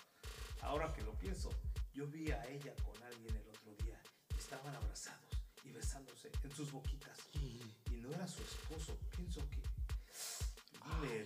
Ahora 0.62 0.94
que 0.94 1.02
lo 1.02 1.12
pienso, 1.16 1.50
yo 1.94 2.08
vi 2.08 2.32
a 2.32 2.42
ella 2.46 2.74
con 2.86 3.04
alguien 3.04 3.36
el 3.36 3.50
otro 3.50 3.76
día. 3.84 4.00
Estaban 4.40 4.74
abrazados 4.74 5.28
y 5.66 5.72
besándose 5.74 6.32
en 6.42 6.52
sus 6.56 6.72
boquitas. 6.72 7.18
Y 7.34 7.60
no 7.98 8.14
era 8.14 8.26
su 8.30 8.42
esposo. 8.44 8.98
Pienso 9.18 9.42
que. 9.50 9.61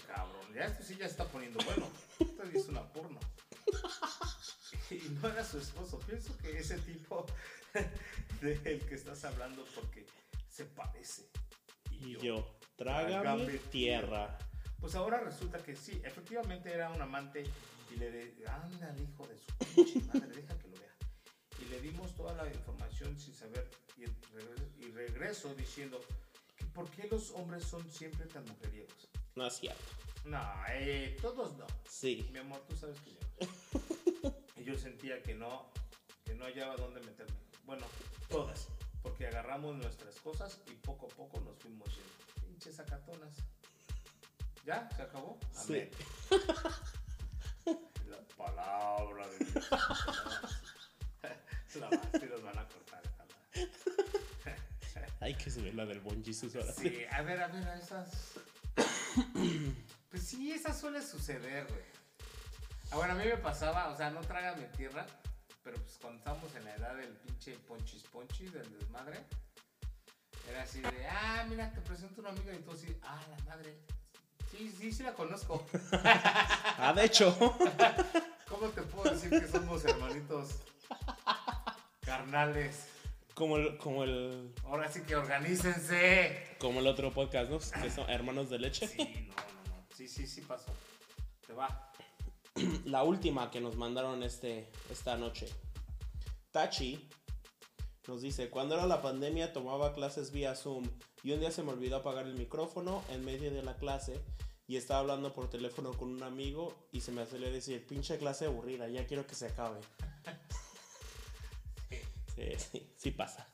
Cabrón. 0.07 0.53
Ya 0.53 0.65
esto 0.65 0.83
sí 0.83 0.95
ya 0.95 1.05
está 1.05 1.25
poniendo 1.25 1.63
bueno. 1.65 1.89
Esto 2.19 2.43
es 2.43 2.67
una 2.67 2.87
porno. 2.93 3.19
Y 4.91 5.09
no 5.09 5.27
era 5.27 5.43
su 5.43 5.57
esposo. 5.57 5.99
Pienso 5.99 6.37
que 6.37 6.57
ese 6.57 6.77
tipo 6.79 7.25
del 8.41 8.85
que 8.85 8.95
estás 8.95 9.25
hablando 9.25 9.65
porque 9.75 10.05
se 10.49 10.65
parece. 10.65 11.29
Y 11.91 12.17
yo, 12.17 12.57
trágame 12.75 13.21
Trágame 13.21 13.57
tierra. 13.71 14.37
Pues 14.79 14.95
ahora 14.95 15.19
resulta 15.19 15.57
que 15.59 15.75
sí, 15.75 15.99
efectivamente 16.03 16.71
era 16.71 16.89
un 16.89 17.01
amante 17.01 17.43
y 17.91 17.95
le 17.95 18.11
de, 18.11 18.47
ándale 18.47 19.01
hijo 19.01 19.25
de 19.27 19.37
su 19.37 19.57
pinche 19.57 19.99
madre, 20.07 20.27
deja 20.27 20.57
que 20.59 20.67
lo 20.67 20.77
vea. 20.77 20.95
Y 21.59 21.65
le 21.69 21.81
dimos 21.81 22.15
toda 22.15 22.33
la 22.33 22.47
información 22.47 23.19
sin 23.19 23.33
saber 23.33 23.69
y, 23.97 24.05
regreso, 24.05 24.69
y 24.77 24.91
regreso 24.91 25.55
diciendo 25.55 25.99
que 26.55 26.65
por 26.65 26.89
qué 26.91 27.07
los 27.09 27.31
hombres 27.31 27.63
son 27.63 27.89
siempre 27.91 28.25
tan 28.27 28.45
mujeriegos. 28.45 29.09
No 29.35 29.45
es 29.47 29.53
cierto. 29.57 29.83
No, 30.23 30.41
eh, 30.69 31.17
todos 31.21 31.57
no. 31.57 31.67
Sí. 31.89 32.27
Mi 32.31 32.39
amor, 32.39 32.63
tú 32.67 32.75
sabes 32.75 32.97
que 33.01 33.11
yo. 33.11 33.19
y 34.57 34.63
yo 34.63 34.77
sentía 34.77 35.21
que 35.21 35.35
no, 35.35 35.69
que 36.23 36.33
no 36.33 36.45
hallaba 36.45 36.75
dónde 36.77 37.01
meterme. 37.01 37.35
Bueno, 37.65 37.85
todas. 38.29 38.69
Porque 39.03 39.27
agarramos 39.27 39.75
nuestras 39.75 40.15
cosas 40.21 40.61
y 40.67 40.71
poco 40.75 41.07
a 41.07 41.09
poco 41.09 41.39
nos 41.41 41.57
fuimos 41.59 41.87
yendo. 41.89 42.47
Pinches 42.47 42.75
sacatonas. 42.77 43.37
¿Ya? 44.65 44.89
¿Se 44.95 45.01
acabó? 45.03 45.37
Sí. 45.51 45.89
La 48.09 48.21
palabra 48.37 49.27
de 49.27 49.37
Dios. 49.45 49.69
La 51.79 51.89
más 51.89 52.23
nos 52.29 52.41
van 52.41 52.57
a 52.57 52.67
cortar. 52.67 52.85
Hay 55.19 55.33
que 55.33 55.49
subir 55.49 55.73
la 55.73 55.85
del 55.85 55.99
buen 56.01 56.23
Jesus 56.23 56.55
ahora. 56.55 56.71
Sí, 56.71 56.99
a 57.11 57.21
ver, 57.23 57.41
a 57.41 57.47
ver, 57.47 57.67
a 57.67 57.79
esas. 57.79 58.39
Sí, 60.25 60.51
esas 60.51 60.79
suele 60.79 61.03
suceder, 61.03 61.67
güey. 61.67 61.83
Ah, 62.89 62.95
bueno, 62.95 63.13
a 63.13 63.15
mí 63.15 63.25
me 63.25 63.37
pasaba, 63.37 63.89
o 63.89 63.95
sea, 63.95 64.09
no 64.09 64.21
trágame 64.21 64.63
tierra, 64.75 65.05
pero 65.63 65.77
pues 65.77 65.99
cuando 66.01 66.17
estábamos 66.17 66.55
en 66.55 66.65
la 66.65 66.73
edad 66.73 66.95
del 66.95 67.09
pinche 67.17 67.53
ponchis 67.67 68.01
ponchis, 68.05 68.51
del 68.51 68.79
desmadre, 68.79 69.23
era 70.49 70.63
así 70.63 70.81
de, 70.81 71.07
ah, 71.07 71.45
mira, 71.47 71.71
te 71.71 71.79
presento 71.81 72.21
una 72.21 72.31
amiga 72.31 72.55
y 72.55 72.57
tú 72.57 72.71
así, 72.71 72.97
ah, 73.03 73.21
la 73.29 73.43
madre. 73.45 73.77
Sí, 74.49 74.73
sí, 74.75 74.91
sí 74.91 75.03
la 75.03 75.13
conozco. 75.13 75.63
Ah, 76.77 76.91
de 76.93 77.05
hecho. 77.05 77.37
¿Cómo 78.49 78.67
te 78.69 78.81
puedo 78.81 79.11
decir 79.13 79.29
que 79.29 79.47
somos 79.47 79.85
hermanitos 79.85 80.55
carnales? 82.01 82.87
Como 83.35 83.57
el, 83.57 83.77
como 83.77 84.03
el, 84.03 84.53
Ahora 84.65 84.91
sí 84.91 85.01
que 85.01 85.15
organícense. 85.15 86.55
como 86.57 86.79
el 86.79 86.87
otro 86.87 87.13
podcast, 87.13 87.51
¿no? 87.51 87.59
Que 87.81 87.91
son 87.91 88.09
hermanos 88.09 88.49
de 88.49 88.59
leche. 88.59 88.87
Sí, 88.87 89.27
no. 89.27 89.44
Sí, 89.95 90.09
sí, 90.09 90.27
sí 90.27 90.41
pasó. 90.41 90.73
Te 91.47 91.53
va. 91.53 91.93
La 92.85 93.03
última 93.03 93.49
que 93.49 93.61
nos 93.61 93.77
mandaron 93.77 94.23
este, 94.23 94.69
esta 94.89 95.15
noche. 95.15 95.47
Tachi 96.51 97.09
nos 98.07 98.21
dice, 98.21 98.49
cuando 98.49 98.75
era 98.75 98.85
la 98.85 99.01
pandemia 99.01 99.53
tomaba 99.53 99.93
clases 99.93 100.31
vía 100.31 100.55
Zoom 100.55 100.83
y 101.23 101.31
un 101.31 101.39
día 101.39 101.51
se 101.51 101.63
me 101.63 101.71
olvidó 101.71 101.97
apagar 101.97 102.27
el 102.27 102.35
micrófono 102.35 103.03
en 103.09 103.25
medio 103.25 103.51
de 103.51 103.63
la 103.63 103.77
clase 103.77 104.21
y 104.67 104.77
estaba 104.77 104.99
hablando 104.99 105.33
por 105.33 105.49
teléfono 105.49 105.91
con 105.93 106.09
un 106.09 106.23
amigo 106.23 106.75
y 106.91 107.01
se 107.01 107.11
me 107.11 107.21
aceleró 107.21 107.51
decir, 107.51 107.85
pinche 107.87 108.17
clase 108.17 108.45
aburrida, 108.45 108.87
ya 108.89 109.07
quiero 109.07 109.25
que 109.25 109.35
se 109.35 109.47
acabe. 109.47 109.79
Sí, 112.35 112.51
sí, 112.57 112.91
sí 112.97 113.11
pasa. 113.11 113.47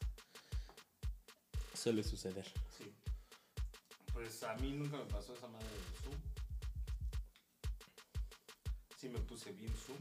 Suele 1.75 2.03
suceder. 2.03 2.51
Sí. 2.75 2.91
Pues 4.11 4.41
a 4.41 4.55
mí 4.55 4.71
nunca 4.71 4.97
me 4.97 5.05
pasó 5.05 5.35
esa 5.35 5.47
madre 5.47 5.67
de 5.67 6.03
Zoom. 6.03 6.30
Sí 9.01 9.09
me 9.09 9.19
puse 9.21 9.51
bien 9.53 9.73
Zoom. 9.75 9.97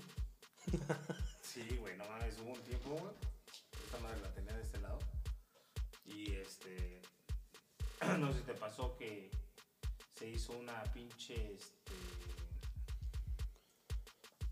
Sí, 1.43 1.67
güey, 1.79 1.97
no 1.97 2.05
mames, 2.05 2.39
hubo 2.39 2.53
un 2.53 2.63
tiempo, 2.65 2.91
güey. 2.91 3.15
Esta 3.83 3.99
madre 4.01 4.21
la 4.21 4.31
tenía 4.35 4.53
de 4.53 4.63
este 4.63 4.79
lado. 4.79 4.99
Y 6.05 6.33
este. 6.35 7.01
No 8.19 8.31
sé 8.31 8.41
si 8.41 8.45
te 8.45 8.53
pasó 8.53 8.95
que 8.99 9.31
se 10.19 10.29
hizo 10.29 10.53
una 10.53 10.85
pinche. 10.93 11.55
Este. 11.55 11.95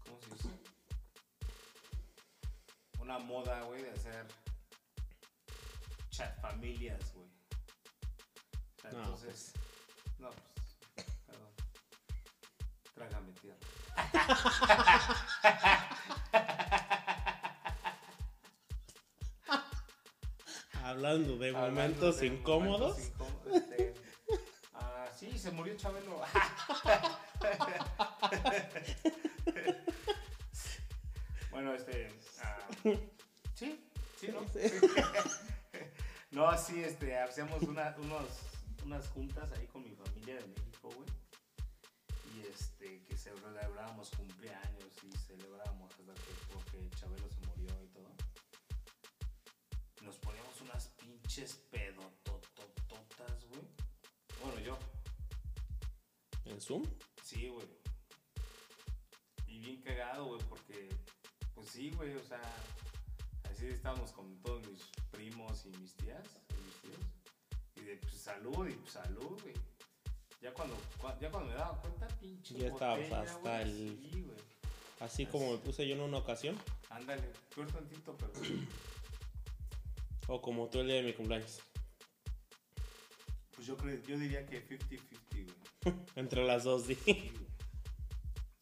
¿Cómo 0.06 0.18
se 0.18 0.30
dice? 0.34 0.48
Una 3.00 3.18
moda, 3.18 3.60
güey, 3.64 3.82
de 3.82 3.90
hacer 3.90 4.26
chat 6.08 6.40
familias, 6.40 7.12
güey. 7.12 7.28
O 7.28 8.80
sea, 8.80 8.92
No, 8.92 8.98
entonces. 9.00 9.52
No, 10.18 10.30
pues. 10.30 11.06
Perdón. 11.26 11.52
Trágame 12.94 13.32
tierra. 13.34 13.77
Hablando 20.82 21.36
de 21.36 21.48
Hablando 21.48 21.70
momentos 21.70 22.20
de 22.20 22.26
incómodos. 22.28 22.96
momentos 22.96 23.08
incómodos, 23.08 23.56
este, 23.56 23.94
ah, 24.74 25.06
sí, 25.14 25.38
se 25.38 25.50
murió 25.50 25.76
Chabelo. 25.76 26.20
bueno, 31.50 31.74
este. 31.74 32.08
ah, 32.42 32.58
sí, 33.54 33.84
sí, 34.18 34.28
¿no? 34.28 34.40
no, 36.30 36.56
sí, 36.58 36.82
este, 36.82 37.18
hacíamos 37.18 37.62
una, 37.62 37.94
unos, 37.98 38.26
unas 38.84 39.06
juntas 39.08 39.50
ahí 39.58 39.66
con 39.66 39.82
mi 39.82 39.94
familia 39.94 40.36
de 40.36 40.46
México, 40.46 40.88
güey. 40.94 41.08
Y 42.34 42.40
este, 42.46 43.04
celebrábamos 43.36 44.10
cumpleaños 44.10 44.92
y 45.02 45.16
celebrábamos 45.16 45.90
hasta 45.92 46.14
que 46.14 46.32
porque 46.52 46.90
Chabelo 46.96 47.28
se 47.28 47.40
murió 47.48 47.82
y 47.82 47.88
todo. 47.88 48.14
Nos 50.02 50.18
poníamos 50.18 50.60
unas 50.60 50.88
pinches 51.00 51.56
pedototototas, 51.70 53.44
güey. 53.46 53.62
Bueno, 54.42 54.60
yo, 54.60 54.78
¿En 56.44 56.60
Zoom? 56.60 56.84
sí, 57.22 57.48
güey. 57.48 57.66
Y 59.46 59.58
bien 59.58 59.82
cagado, 59.82 60.26
güey, 60.26 60.40
porque, 60.48 60.88
pues 61.54 61.68
sí, 61.68 61.90
güey, 61.90 62.14
o 62.14 62.22
sea, 62.22 62.40
así 63.50 63.66
estábamos 63.66 64.12
con 64.12 64.40
todos 64.40 64.66
mis 64.66 64.80
primos 65.10 65.66
y 65.66 65.70
mis 65.78 65.94
tías, 65.94 66.38
y 66.50 66.62
mis 66.62 66.74
tíos. 66.80 67.06
Y 67.76 67.80
de 67.82 67.96
pues, 67.96 68.14
salud, 68.14 68.66
y 68.68 68.72
pues, 68.74 68.92
salud, 68.92 69.40
güey. 69.42 69.54
Ya 70.40 70.52
cuando, 70.54 70.76
cua- 71.00 71.18
ya 71.20 71.30
cuando 71.30 71.50
me 71.50 71.56
daba 71.56 71.80
cuenta, 71.80 72.06
pinche. 72.20 72.54
Ya 72.54 72.70
botella, 72.70 73.22
hasta 73.22 73.38
güey, 73.40 73.62
el- 73.62 73.98
Sí, 74.12 74.22
güey. 74.22 74.38
Así 75.00 75.26
como 75.26 75.52
me 75.52 75.58
puse 75.58 75.86
yo 75.86 75.94
en 75.94 76.00
una 76.00 76.18
ocasión. 76.18 76.56
Ándale, 76.90 77.22
peor 77.54 77.70
tantito, 77.70 78.16
pero. 78.16 78.32
O 80.28 80.40
como 80.42 80.68
tú 80.68 80.80
el 80.80 80.86
día 80.88 80.96
de 80.96 81.02
mi 81.04 81.12
cumpleaños. 81.12 81.60
Pues 83.54 83.66
yo 83.66 83.76
creo, 83.76 84.00
yo 84.04 84.18
diría 84.18 84.44
que 84.46 84.60
50-50, 84.66 85.54
güey. 85.82 85.96
Entre 86.16 86.44
las 86.44 86.64
dos, 86.64 86.84
sí. 86.86 86.94
Sí. 87.04 87.32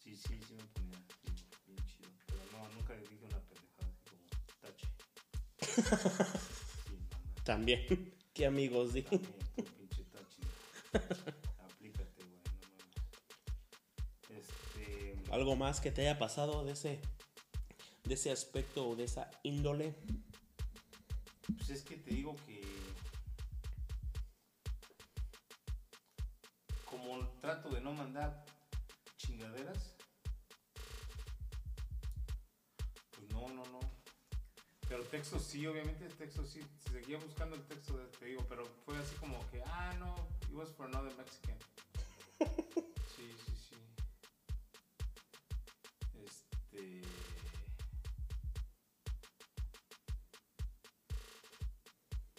Sí, 0.02 0.16
sí, 0.16 0.40
sí 0.46 0.54
me 0.54 0.64
ponía 0.64 0.98
bien, 1.24 1.36
bien 1.66 1.78
chido. 1.86 2.08
Pero 2.26 2.40
no, 2.52 2.68
nunca 2.74 2.94
le 2.94 3.00
dije 3.02 3.24
una 3.24 3.40
pendejada 3.40 3.88
así 3.92 4.04
como 4.08 4.24
tache. 4.60 6.38
Sí. 6.88 6.98
También. 7.44 8.14
Qué 8.34 8.46
amigos, 8.46 8.92
sí. 8.92 9.02
También, 9.02 9.32
tú, 9.56 9.64
pinche 9.64 10.04
tache. 10.04 10.42
¿Algo 15.36 15.54
más 15.54 15.82
que 15.82 15.90
te 15.90 16.00
haya 16.00 16.18
pasado 16.18 16.64
de 16.64 16.72
ese, 16.72 16.98
de 18.04 18.14
ese 18.14 18.30
aspecto 18.30 18.88
o 18.88 18.96
de 18.96 19.04
esa 19.04 19.30
índole? 19.42 19.94
Pues 21.58 21.68
es 21.68 21.82
que 21.82 21.98
te 21.98 22.10
digo 22.10 22.34
que. 22.46 22.62
Como 26.86 27.28
trato 27.42 27.68
de 27.68 27.82
no 27.82 27.92
mandar 27.92 28.46
chingaderas. 29.18 29.94
Pues 33.10 33.30
no, 33.30 33.46
no, 33.48 33.62
no. 33.66 33.80
Pero 34.88 35.02
texto 35.04 35.38
sí, 35.38 35.66
obviamente 35.66 36.06
el 36.06 36.14
texto 36.14 36.46
sí. 36.46 36.62
Seguía 36.90 37.18
buscando 37.18 37.56
el 37.56 37.62
texto, 37.66 37.98
de- 37.98 38.06
te 38.06 38.24
digo, 38.24 38.42
pero 38.48 38.64
fue 38.86 38.96
así 38.96 39.14
como 39.16 39.38
que, 39.50 39.62
ah, 39.66 39.92
no, 39.98 40.14
it 40.48 40.54
was 40.54 40.70
for 40.72 40.86
another 40.86 41.14
Mexican. 41.18 41.58
Este. 46.76 47.00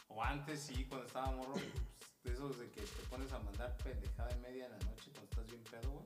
O 0.09 0.23
antes 0.23 0.59
sí, 0.61 0.85
cuando 0.85 1.05
estaba 1.07 1.31
morro, 1.31 1.53
pues, 1.53 1.65
de 2.23 2.33
esos 2.33 2.57
de 2.59 2.69
que 2.71 2.81
te 2.81 3.03
pones 3.09 3.31
a 3.31 3.39
mandar 3.39 3.75
pendejada 3.77 4.29
en 4.31 4.41
media 4.41 4.63
de 4.65 4.69
la 4.71 4.77
noche 4.85 5.11
cuando 5.11 5.29
estás 5.29 5.45
bien 5.47 5.63
pedo, 5.63 5.91
güey. 5.91 6.05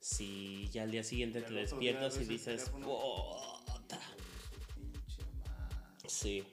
Si 0.00 0.68
ya 0.70 0.82
al 0.82 0.90
día 0.90 1.02
siguiente 1.02 1.40
Y 1.40 1.42
te 1.42 1.54
despiertas 1.54 2.16
y 2.18 2.24
dices, 2.24 2.68
"Puta". 2.70 4.00
Sí. 6.06 6.46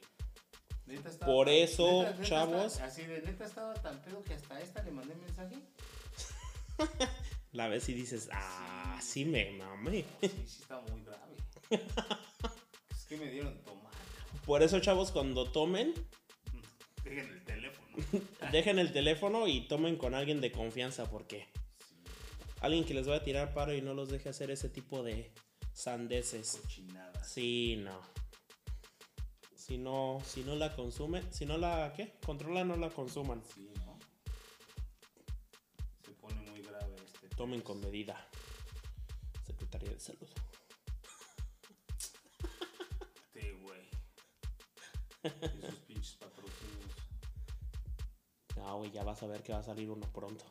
Neta 0.86 1.10
estaba 1.10 1.32
Por 1.32 1.46
tan- 1.48 1.56
eso, 1.56 2.04
neta- 2.04 2.12
neta 2.12 2.24
chavos. 2.24 2.80
así 2.80 3.06
de 3.06 3.22
neta 3.22 3.46
estaba 3.46 3.74
tan 3.76 4.02
pedo 4.02 4.22
que 4.24 4.34
hasta 4.34 4.60
esta 4.60 4.82
le 4.84 4.92
mandé 4.92 5.16
mensaje. 5.16 5.56
La 7.54 7.68
ves 7.68 7.90
y 7.90 7.94
dices, 7.94 8.30
ah, 8.32 8.98
sí 9.02 9.26
me 9.26 9.52
mamé. 9.52 10.06
Sí, 10.22 10.30
sí 10.48 10.62
estaba 10.62 10.82
muy 10.84 11.04
grave. 11.04 11.36
es 12.92 13.06
que 13.08 13.18
me 13.18 13.30
dieron 13.30 13.58
tomar. 13.64 13.92
Por 14.46 14.64
eso, 14.64 14.80
chavos, 14.80 15.12
cuando 15.12 15.52
tomen, 15.52 15.94
Dejen 17.04 17.28
el 17.30 17.44
teléfono. 17.44 17.98
dejen 18.52 18.80
el 18.80 18.92
teléfono 18.94 19.48
y 19.48 19.68
tomen 19.68 19.98
con 19.98 20.14
alguien 20.14 20.40
de 20.40 20.52
confianza 20.52 21.10
porque 21.10 21.48
Sí, 21.90 21.96
alguien 22.62 22.86
que 22.86 22.94
les 22.94 23.06
vaya 23.08 23.22
a 23.22 23.24
tirar 23.24 23.54
paro 23.54 23.74
y 23.74 23.82
no 23.82 23.94
los 23.94 24.10
deje 24.10 24.30
hacer 24.30 24.50
ese 24.52 24.70
tipo 24.70 25.04
de 25.04 25.32
sandeces. 25.74 26.58
cochinadas. 26.62 27.28
Sí, 27.28 27.78
no. 27.84 28.00
Si 29.56 29.78
no, 29.78 30.22
si 30.26 30.42
no 30.44 30.56
la 30.56 30.76
consumen, 30.76 31.24
si 31.34 31.46
no 31.46 31.58
la, 31.58 31.94
¿qué? 31.96 32.14
Controlan, 32.26 32.68
no 32.68 32.76
la 32.78 32.90
consuman. 32.90 33.42
Sí, 33.54 33.70
¿no? 33.86 33.91
Tomen 37.42 37.62
con 37.62 37.82
medida. 37.82 38.30
Secretaría 39.48 39.90
de 39.90 40.00
Salud. 40.00 40.30
Este, 43.34 43.54
güey. 43.54 43.90
Y 45.24 45.62
sus 45.66 45.80
pinches 45.88 46.18
patrocinios. 46.18 46.92
Ah, 48.64 48.74
güey, 48.74 48.92
ya 48.92 49.04
vas 49.04 49.24
a 49.24 49.26
ver 49.26 49.42
que 49.42 49.54
va 49.54 49.58
a 49.58 49.64
salir 49.64 49.90
uno 49.90 50.06
pronto. 50.14 50.46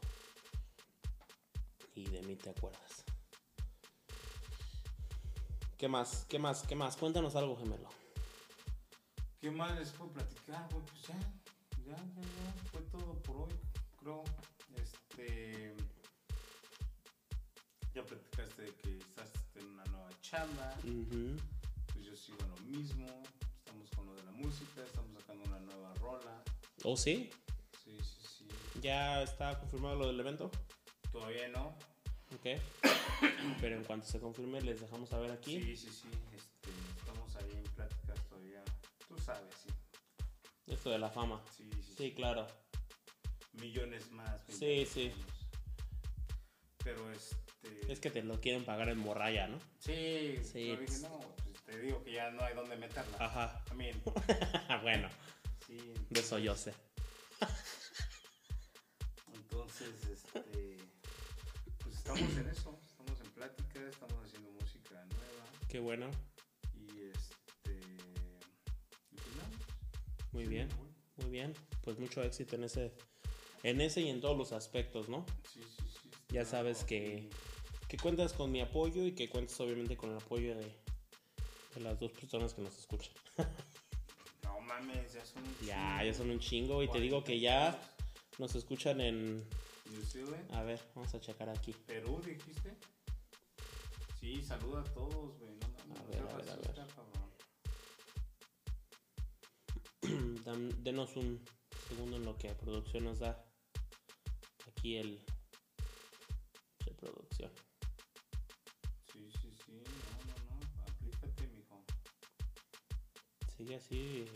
Y 1.94 2.10
de 2.10 2.22
mí 2.22 2.34
te 2.34 2.50
acuerdas. 2.50 3.04
¿Qué 5.78 5.86
más? 5.86 6.26
¿Qué 6.28 6.40
más? 6.40 6.64
¿Qué 6.64 6.74
más? 6.74 6.96
Cuéntanos 6.96 7.36
algo, 7.36 7.56
gemelo. 7.56 7.88
¿Qué 9.40 9.52
más 9.52 9.78
les 9.78 9.92
puedo 9.92 10.10
platicar, 10.10 10.68
güey? 10.72 10.84
Pues 10.86 11.02
ya, 11.02 11.20
ya, 11.86 11.94
ya, 11.94 12.22
ya. 12.22 12.52
Fue 12.72 12.80
todo 12.90 13.14
por 13.22 13.42
hoy, 13.42 13.60
creo. 14.00 14.24
Este. 14.74 15.79
Ya 17.94 18.04
platicaste 18.04 18.62
de 18.62 18.74
que 18.74 18.98
estás 18.98 19.30
en 19.56 19.66
una 19.66 19.84
nueva 19.86 20.08
chamba. 20.20 20.74
Ujú. 20.84 21.36
Pues 21.92 22.06
yo 22.06 22.16
sigo 22.16 22.38
en 22.42 22.50
lo 22.50 22.56
mismo. 22.58 23.06
Estamos 23.58 23.90
con 23.90 24.06
lo 24.06 24.14
de 24.14 24.22
la 24.24 24.32
música, 24.32 24.82
estamos 24.84 25.12
sacando 25.20 25.44
una 25.44 25.58
nueva 25.60 25.92
rola. 25.94 26.42
¿Oh, 26.84 26.96
sí? 26.96 27.30
Sí, 27.84 27.98
sí, 28.02 28.22
sí. 28.38 28.48
¿Ya 28.80 29.22
está 29.22 29.58
confirmado 29.58 29.96
lo 29.96 30.06
del 30.06 30.20
evento? 30.20 30.50
Todavía 31.10 31.48
no. 31.48 31.76
Ok. 32.34 32.60
Pero 33.60 33.76
en 33.76 33.84
cuanto 33.84 34.06
se 34.06 34.20
confirme, 34.20 34.60
les 34.62 34.80
dejamos 34.80 35.08
saber 35.08 35.32
aquí. 35.32 35.60
Sí, 35.60 35.76
sí, 35.76 35.90
sí. 35.90 36.08
Este, 36.34 36.70
estamos 36.96 37.34
ahí 37.36 37.50
en 37.52 37.64
pláticas 37.74 38.24
todavía. 38.28 38.62
Tú 39.08 39.18
sabes, 39.18 39.52
sí. 39.64 39.68
esto 40.72 40.90
de 40.90 40.98
la 40.98 41.10
fama. 41.10 41.42
Sí, 41.56 41.68
sí, 41.82 41.94
sí. 41.96 42.12
Claro. 42.12 42.46
Millones 43.54 44.10
más. 44.12 44.40
Sí, 44.48 44.86
sí. 44.86 45.12
Pero 46.84 47.10
este. 47.12 47.92
Es 47.92 48.00
que 48.00 48.10
te 48.10 48.22
lo 48.22 48.40
quieren 48.40 48.64
pagar 48.64 48.88
en 48.88 48.98
morralla, 48.98 49.48
¿no? 49.48 49.58
Sí, 49.78 50.38
Sí, 50.42 50.68
Yo 50.68 50.76
dije, 50.76 50.84
pues. 50.86 51.02
no, 51.02 51.18
pues 51.18 51.62
te 51.64 51.78
digo 51.80 52.02
que 52.02 52.12
ya 52.12 52.30
no 52.30 52.42
hay 52.42 52.54
dónde 52.54 52.76
meterla. 52.76 53.16
Ajá. 53.18 53.62
También. 53.66 54.00
bueno, 54.82 55.08
Sí. 55.66 55.78
de 56.08 56.20
eso 56.20 56.38
yo 56.38 56.54
sé. 56.56 56.72
Entonces, 59.34 59.94
este. 60.12 60.76
Pues 61.82 61.96
estamos 61.96 62.36
en 62.36 62.48
eso. 62.48 62.78
Estamos 62.86 63.20
en 63.20 63.30
plática, 63.32 63.80
estamos 63.88 64.24
haciendo 64.24 64.50
música 64.52 65.04
nueva. 65.06 65.44
Qué 65.68 65.78
bueno. 65.80 66.10
Y 66.74 67.02
este. 67.10 67.80
y 69.10 69.16
pues 69.16 69.36
Muy 70.32 70.44
sí, 70.44 70.50
bien. 70.50 70.68
Muy 71.16 71.30
bien. 71.30 71.54
Pues 71.82 71.98
mucho 71.98 72.22
éxito 72.22 72.56
en 72.56 72.64
ese, 72.64 72.92
en 73.62 73.80
ese 73.80 74.00
y 74.02 74.08
en 74.08 74.20
todos 74.20 74.36
los 74.36 74.52
aspectos, 74.52 75.08
¿no? 75.08 75.24
Sí, 75.52 75.60
sí. 75.62 75.79
Ya 76.32 76.44
sabes 76.44 76.84
que, 76.84 77.28
que 77.88 77.96
cuentas 77.96 78.32
con 78.32 78.52
mi 78.52 78.60
apoyo 78.60 79.04
y 79.04 79.12
que 79.12 79.28
cuentas 79.28 79.58
obviamente 79.60 79.96
con 79.96 80.10
el 80.10 80.16
apoyo 80.16 80.54
de, 80.56 80.64
de 81.74 81.80
las 81.80 81.98
dos 81.98 82.12
personas 82.12 82.54
que 82.54 82.62
nos 82.62 82.78
escuchan. 82.78 83.12
No 84.44 84.60
mames, 84.60 85.12
ya 85.12 85.24
son. 85.24 85.42
un 85.42 85.54
Ya, 85.66 85.96
chingo. 85.98 86.04
ya 86.04 86.14
son 86.14 86.30
un 86.30 86.38
chingo 86.40 86.82
y 86.82 86.88
te 86.88 87.00
digo 87.00 87.24
que 87.24 87.40
ya 87.40 87.78
nos 88.38 88.54
escuchan 88.54 89.00
en... 89.00 89.36
New 89.90 90.04
Zealand. 90.04 90.54
A 90.54 90.62
ver, 90.62 90.80
vamos 90.94 91.12
a 91.14 91.20
checar 91.20 91.48
aquí. 91.48 91.72
Perú, 91.86 92.20
dijiste. 92.24 92.76
Sí, 94.20 94.40
saluda 94.42 94.80
a 94.82 94.84
todos, 94.84 95.36
güey. 95.38 95.52
No 95.56 95.94
A 95.94 95.98
no 96.02 96.06
ver, 96.08 96.20
a 96.20 96.36
ver, 96.36 96.50
a 96.50 96.56
ver. 96.56 96.70
Dan- 100.44 100.84
denos 100.84 101.16
un 101.16 101.44
segundo 101.88 102.16
en 102.16 102.24
lo 102.24 102.36
que 102.38 102.48
producción 102.54 103.04
nos 103.04 103.18
da 103.18 103.44
aquí 104.68 104.96
el... 104.96 105.18
producción. 107.00 107.50
Sí, 109.12 109.30
sí, 109.40 109.54
sí. 109.66 109.72
No, 109.72 110.32
no, 110.32 110.60
no. 110.60 110.82
Aplícate, 110.82 111.46
mijo. 111.48 111.82
Sigue 113.56 113.76
así, 113.76 114.26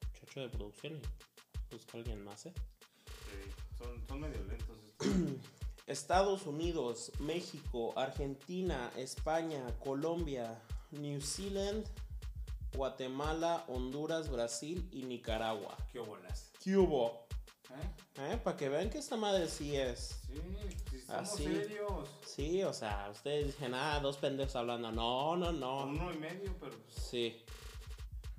muchacho 0.00 0.40
de 0.40 0.48
producción 0.48 0.94
y 0.94 1.74
busca 1.74 1.92
a 1.94 2.00
alguien 2.00 2.24
más, 2.24 2.46
¿eh? 2.46 2.54
Sí, 3.06 3.52
son, 3.76 4.06
son 4.06 4.20
medio 4.20 4.42
lentos 4.44 4.76
estos. 4.86 5.08
Estados 5.86 6.46
Unidos, 6.46 7.12
México, 7.18 7.94
Argentina, 7.96 8.90
España, 8.96 9.64
Colombia, 9.82 10.62
New 10.90 11.20
Zealand, 11.22 11.86
Guatemala, 12.74 13.64
Honduras, 13.68 14.28
Brasil 14.28 14.86
y 14.92 15.04
Nicaragua. 15.04 15.76
¿Qué 15.90 16.00
hubo? 16.76 17.26
¿Eh? 17.70 18.32
¿Eh? 18.32 18.40
Para 18.42 18.56
que 18.56 18.68
vean 18.68 18.90
que 18.90 18.98
esta 18.98 19.16
madre 19.16 19.48
sí 19.48 19.76
es. 19.76 20.20
Sí, 20.26 20.87
estamos 21.08 21.32
Así. 21.32 21.44
serios. 21.44 22.08
Sí, 22.26 22.62
o 22.62 22.72
sea, 22.72 23.08
ustedes 23.10 23.46
dicen, 23.46 23.74
ah, 23.74 23.98
dos 24.00 24.18
pendejos 24.18 24.54
hablando. 24.56 24.92
No, 24.92 25.36
no, 25.36 25.52
no. 25.52 25.84
Uno 25.84 26.12
y 26.12 26.18
medio, 26.18 26.54
pero 26.60 26.72
pues, 26.76 26.94
Sí. 26.94 27.44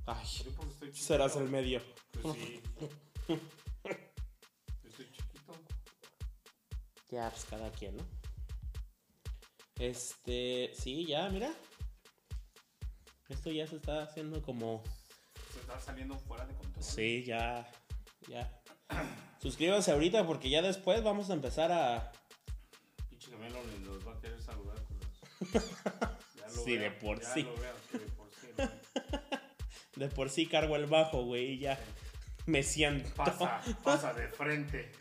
Ay, 0.06 0.26
yo 0.44 0.52
porque 0.52 0.72
estoy 0.74 0.88
chiquito. 0.90 1.08
serás 1.08 1.36
el 1.36 1.50
medio. 1.50 1.82
Pues 2.22 2.36
sí. 2.36 2.62
Yo 3.28 4.90
estoy 4.90 5.06
chiquito. 5.12 5.54
Ya, 7.12 7.30
pues 7.30 7.46
cada 7.46 7.70
quien, 7.72 7.98
¿no? 7.98 8.04
Este, 9.78 10.72
sí, 10.76 11.06
ya, 11.06 11.30
mira. 11.30 11.52
Esto 13.30 13.52
ya 13.52 13.68
se 13.68 13.76
está 13.76 14.02
haciendo 14.04 14.41
como... 14.41 14.84
Se 15.54 15.60
está 15.60 15.80
saliendo 15.80 16.18
fuera 16.18 16.46
de 16.48 16.56
control. 16.56 16.84
Sí, 16.84 17.24
ya, 17.24 17.70
ya. 18.28 18.60
Suscríbanse 19.41 19.91
ahorita 19.91 20.26
porque 20.26 20.50
ya 20.50 20.64
después 20.64 21.04
vamos 21.04 21.30
a 21.30 21.34
empezar 21.34 21.72
a... 21.72 22.12
Gemelo 23.40 23.60
ni 23.66 23.86
los 23.86 24.06
va 24.07 24.14
a 24.14 24.20
querer 24.20 24.41
saludar 24.41 24.76
con 24.84 24.98
los... 24.99 25.64
Ya 26.36 26.48
lo 26.48 26.64
Sí, 26.64 26.72
veo, 26.78 26.82
de 26.82 26.91
por 26.91 27.22
ya 27.22 27.34
sí. 27.34 27.44
lo 27.44 27.56
veo, 27.56 27.74
de 27.94 27.99
por 27.99 28.30
sí. 28.32 28.48
¿no? 28.57 28.70
De 29.95 30.07
por 30.10 30.30
sí 30.30 30.45
cargo 30.48 30.76
el 30.76 30.86
bajo, 30.86 31.24
güey, 31.24 31.53
y 31.53 31.60
ya 31.60 31.80
me 32.45 32.64
siento. 32.64 33.10
Pasa, 33.16 33.61
pasa 33.84 34.14
de 34.14 34.28
frente. 34.30 34.91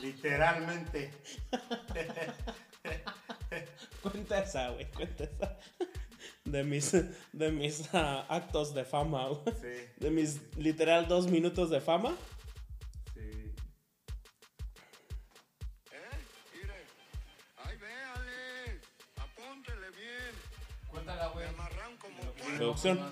Literalmente. 0.00 1.10
Cuenta 4.02 4.40
esa, 4.40 4.70
güey, 4.70 4.86
cuenta 4.90 5.24
esa. 5.24 5.58
De 6.44 6.62
mis, 6.62 6.92
de 7.32 7.50
mis 7.50 7.88
ah, 7.94 8.26
actos 8.28 8.74
de 8.74 8.84
fama, 8.84 9.28
güey. 9.28 9.56
Sí, 9.60 9.86
De 9.96 10.10
mis 10.10 10.40
literal 10.56 11.08
dos 11.08 11.26
minutos 11.28 11.70
de 11.70 11.80
fama. 11.80 12.14
Producción. 22.56 22.98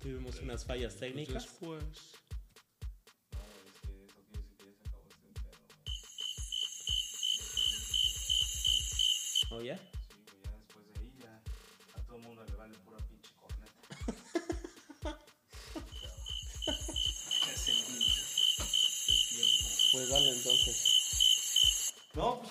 Tuvimos 0.00 0.40
unas 0.40 0.64
fallas 0.64 0.96
técnicas. 0.96 1.46
No, 9.50 9.60
es 9.60 9.80
que 9.80 10.03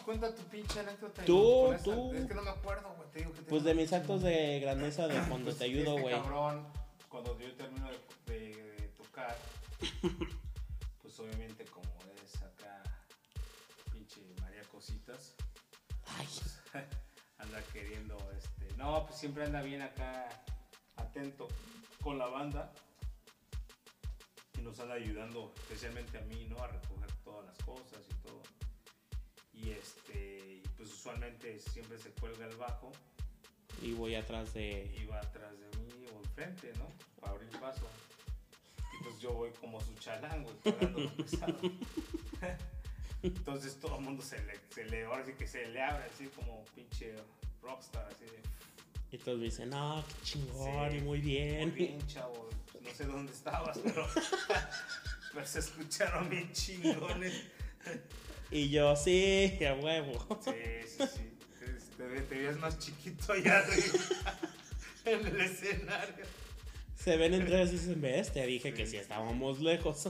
cuenta 0.03 0.33
tu 0.33 0.41
pinche 0.43 0.79
anécdota. 0.79 1.23
Tú, 1.25 1.71
esa- 1.73 1.83
tú. 1.83 2.13
Es 2.13 2.25
que 2.25 2.33
no 2.33 2.41
me 2.43 2.49
acuerdo, 2.51 2.93
güey. 2.97 3.09
Te 3.11 3.19
digo 3.19 3.31
que 3.31 3.37
tengo 3.37 3.49
Pues 3.49 3.63
de 3.63 3.73
mis 3.75 3.93
actos 3.93 4.21
de 4.21 4.59
grandeza 4.59 5.07
de 5.07 5.15
cuando 5.27 5.45
Pues 5.45 5.57
te 5.57 5.65
ayudo, 5.65 5.91
este 5.97 6.01
güey. 6.01 6.15
cabrón, 6.15 6.67
cuando 7.09 7.39
yo 7.39 7.53
termino 7.55 7.87
de, 7.89 8.33
de- 8.33 8.71
de 8.81 8.87
tocar, 8.89 9.35
pues 11.01 11.19
obviamente 11.19 11.65
como 11.65 11.89
es 12.23 12.41
acá, 12.41 12.81
pinche 13.91 14.21
María 14.41 14.61
Cositas, 14.71 15.35
Ay, 16.05 16.27
anda 17.39 17.61
queriendo, 17.73 18.17
este, 18.37 18.75
no, 18.77 19.05
pues 19.05 19.19
siempre 19.19 19.45
anda 19.45 19.61
bien 19.61 19.81
acá, 19.81 20.29
atento 20.95 21.47
con 22.01 22.17
la 22.17 22.27
banda 22.27 22.71
y 24.57 24.61
nos 24.61 24.79
anda 24.79 24.95
ayudando, 24.95 25.53
especialmente 25.57 26.17
a 26.17 26.21
mí, 26.21 26.45
¿no? 26.49 26.57
A 26.63 26.67
recoger 26.67 27.11
todas 27.23 27.45
las 27.45 27.57
cosas 27.65 27.99
y 28.09 28.13
todo. 28.27 28.41
Y 29.63 29.71
este, 29.71 30.61
y 30.63 30.67
pues 30.77 30.91
usualmente 30.91 31.59
siempre 31.59 31.97
se 31.97 32.09
cuelga 32.11 32.45
el 32.45 32.55
bajo 32.57 32.91
y 33.81 33.93
voy 33.93 34.15
atrás 34.15 34.53
de. 34.53 34.93
iba 35.01 35.19
atrás 35.19 35.51
de 35.59 35.77
mí 35.79 36.05
o 36.13 36.19
enfrente, 36.19 36.71
¿no? 36.77 36.87
Para 37.19 37.33
abrir 37.33 37.49
paso. 37.59 37.87
Y 38.93 39.03
pues 39.03 39.19
yo 39.19 39.33
voy 39.33 39.51
como 39.59 39.81
su 39.81 39.93
cargando 39.95 40.53
lo 40.63 41.15
pesado. 41.17 41.57
Entonces 43.21 43.79
todo 43.79 43.97
el 43.97 44.03
mundo 44.03 44.21
se 44.21 44.41
le, 44.43 44.59
se 44.69 44.85
le, 44.85 45.05
ahora 45.05 45.25
sí 45.25 45.33
que 45.33 45.47
se 45.47 45.65
le 45.67 45.81
abre 45.81 46.03
así 46.05 46.27
como 46.27 46.63
pinche 46.75 47.13
rockstar, 47.61 48.05
así 48.07 48.25
de, 48.25 48.41
Y 49.11 49.17
todos 49.17 49.37
me 49.39 49.45
dicen, 49.45 49.69
no, 49.69 50.03
qué 50.05 50.25
chingón, 50.25 50.91
Sí, 50.91 50.99
muy 50.99 51.19
bien. 51.21 51.69
muy 51.69 51.77
bien, 51.77 52.07
chavo, 52.07 52.49
no 52.81 52.89
sé 52.93 53.05
dónde 53.05 53.31
estabas, 53.31 53.77
pero, 53.79 54.05
pero 55.33 55.45
se 55.45 55.59
escucharon 55.59 56.29
bien 56.29 56.51
chingones. 56.51 57.45
Y 58.53 58.69
yo, 58.69 58.95
sí, 58.95 59.57
a 59.67 59.73
huevo. 59.73 60.39
Sí, 60.43 60.51
sí, 60.87 61.03
sí. 61.15 61.29
Te, 61.97 62.03
ve- 62.03 62.21
te 62.21 62.35
veías 62.35 62.57
más 62.57 62.77
chiquito 62.79 63.33
allá 63.33 63.59
arriba, 63.59 64.39
en 65.05 65.25
el 65.27 65.41
escenario. 65.41 66.25
Se 66.95 67.17
ven 67.17 67.33
entre 67.33 67.57
ellos 67.61 67.69
y 67.69 67.77
dicen, 67.77 68.01
ves, 68.01 68.31
te 68.33 68.45
dije 68.45 68.73
que 68.73 68.85
Sí. 68.85 68.91
si 68.91 68.97
estábamos 68.97 69.59
lejos. 69.59 70.01
Sí, 70.03 70.09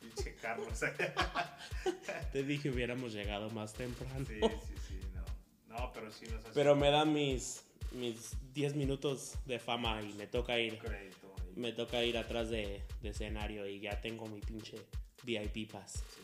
pinche 0.00 0.34
Carlos. 0.40 0.68
Te 2.32 2.42
dije 2.44 2.70
hubiéramos 2.70 3.12
llegado 3.12 3.50
más 3.50 3.72
temprano. 3.74 4.24
Sí, 4.26 4.40
sí, 4.40 4.74
sí, 4.88 5.00
no. 5.14 5.76
No, 5.78 5.92
pero 5.92 6.10
sí 6.12 6.26
nos 6.26 6.40
hace 6.44 6.54
Pero 6.54 6.76
me 6.76 6.90
dan 6.90 7.12
mis, 7.12 7.62
mis 7.92 8.32
10 8.54 8.74
minutos 8.76 9.34
de 9.46 9.58
fama 9.58 10.00
y 10.02 10.12
me 10.14 10.26
toca 10.26 10.58
ir. 10.58 10.78
crédito. 10.78 11.34
Me 11.56 11.72
toca 11.72 12.02
ir 12.04 12.16
atrás 12.16 12.48
de, 12.48 12.82
de 13.02 13.08
escenario 13.08 13.66
y 13.66 13.80
ya 13.80 14.00
tengo 14.00 14.26
mi 14.26 14.40
pinche 14.40 14.76
VIP 15.24 15.70
pass. 15.72 15.92
Sí, 15.94 16.22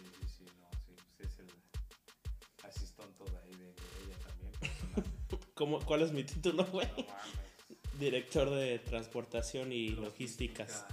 ¿Cómo, 5.56 5.80
¿Cuál 5.80 6.02
es 6.02 6.12
mi 6.12 6.22
título, 6.22 6.66
güey? 6.72 6.86
No. 6.86 7.06
Director 7.98 8.50
de 8.50 8.78
transportación 8.78 9.72
y 9.72 9.88
logísticas. 9.88 10.84